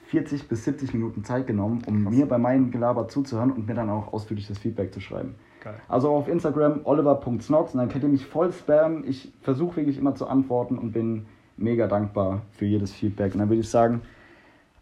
40 0.06 0.48
bis 0.48 0.64
70 0.66 0.94
Minuten 0.94 1.24
Zeit 1.24 1.48
genommen, 1.48 1.82
um 1.88 2.04
Krass. 2.04 2.14
mir 2.14 2.26
bei 2.28 2.38
meinem 2.38 2.72
Gelaber 2.72 3.08
zuzuhören 3.08 3.52
und 3.52 3.68
mir 3.68 3.74
dann 3.74 3.90
auch 3.90 4.14
ausführliches 4.14 4.60
Feedback 4.60 4.94
zu 4.94 5.02
schreiben. 5.02 5.36
Geil. 5.64 5.76
Also 5.88 6.12
auf 6.12 6.28
Instagram 6.28 6.82
oliver.snox 6.84 7.74
und 7.74 7.80
dann 7.80 7.90
könnt 7.90 8.04
ihr 8.04 8.10
mich 8.10 8.26
voll 8.26 8.52
spammen. 8.52 9.04
Ich 9.08 9.34
versuche 9.42 9.78
wirklich 9.78 9.98
immer 9.98 10.14
zu 10.14 10.28
antworten 10.28 10.78
und 10.78 10.92
bin 10.92 11.26
mega 11.58 11.88
dankbar 11.88 12.42
für 12.52 12.66
jedes 12.66 12.94
Feedback. 12.94 13.34
Und 13.34 13.40
dann 13.40 13.50
würde 13.50 13.62
ich 13.62 13.70
sagen, 13.70 14.02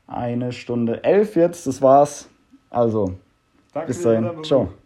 eine 0.07 0.51
Stunde 0.51 1.03
elf 1.03 1.35
jetzt, 1.35 1.67
das 1.67 1.81
war's. 1.81 2.29
Also, 2.69 3.13
Danke 3.73 3.87
bis 3.87 4.01
dahin. 4.01 4.43
Ciao. 4.43 4.73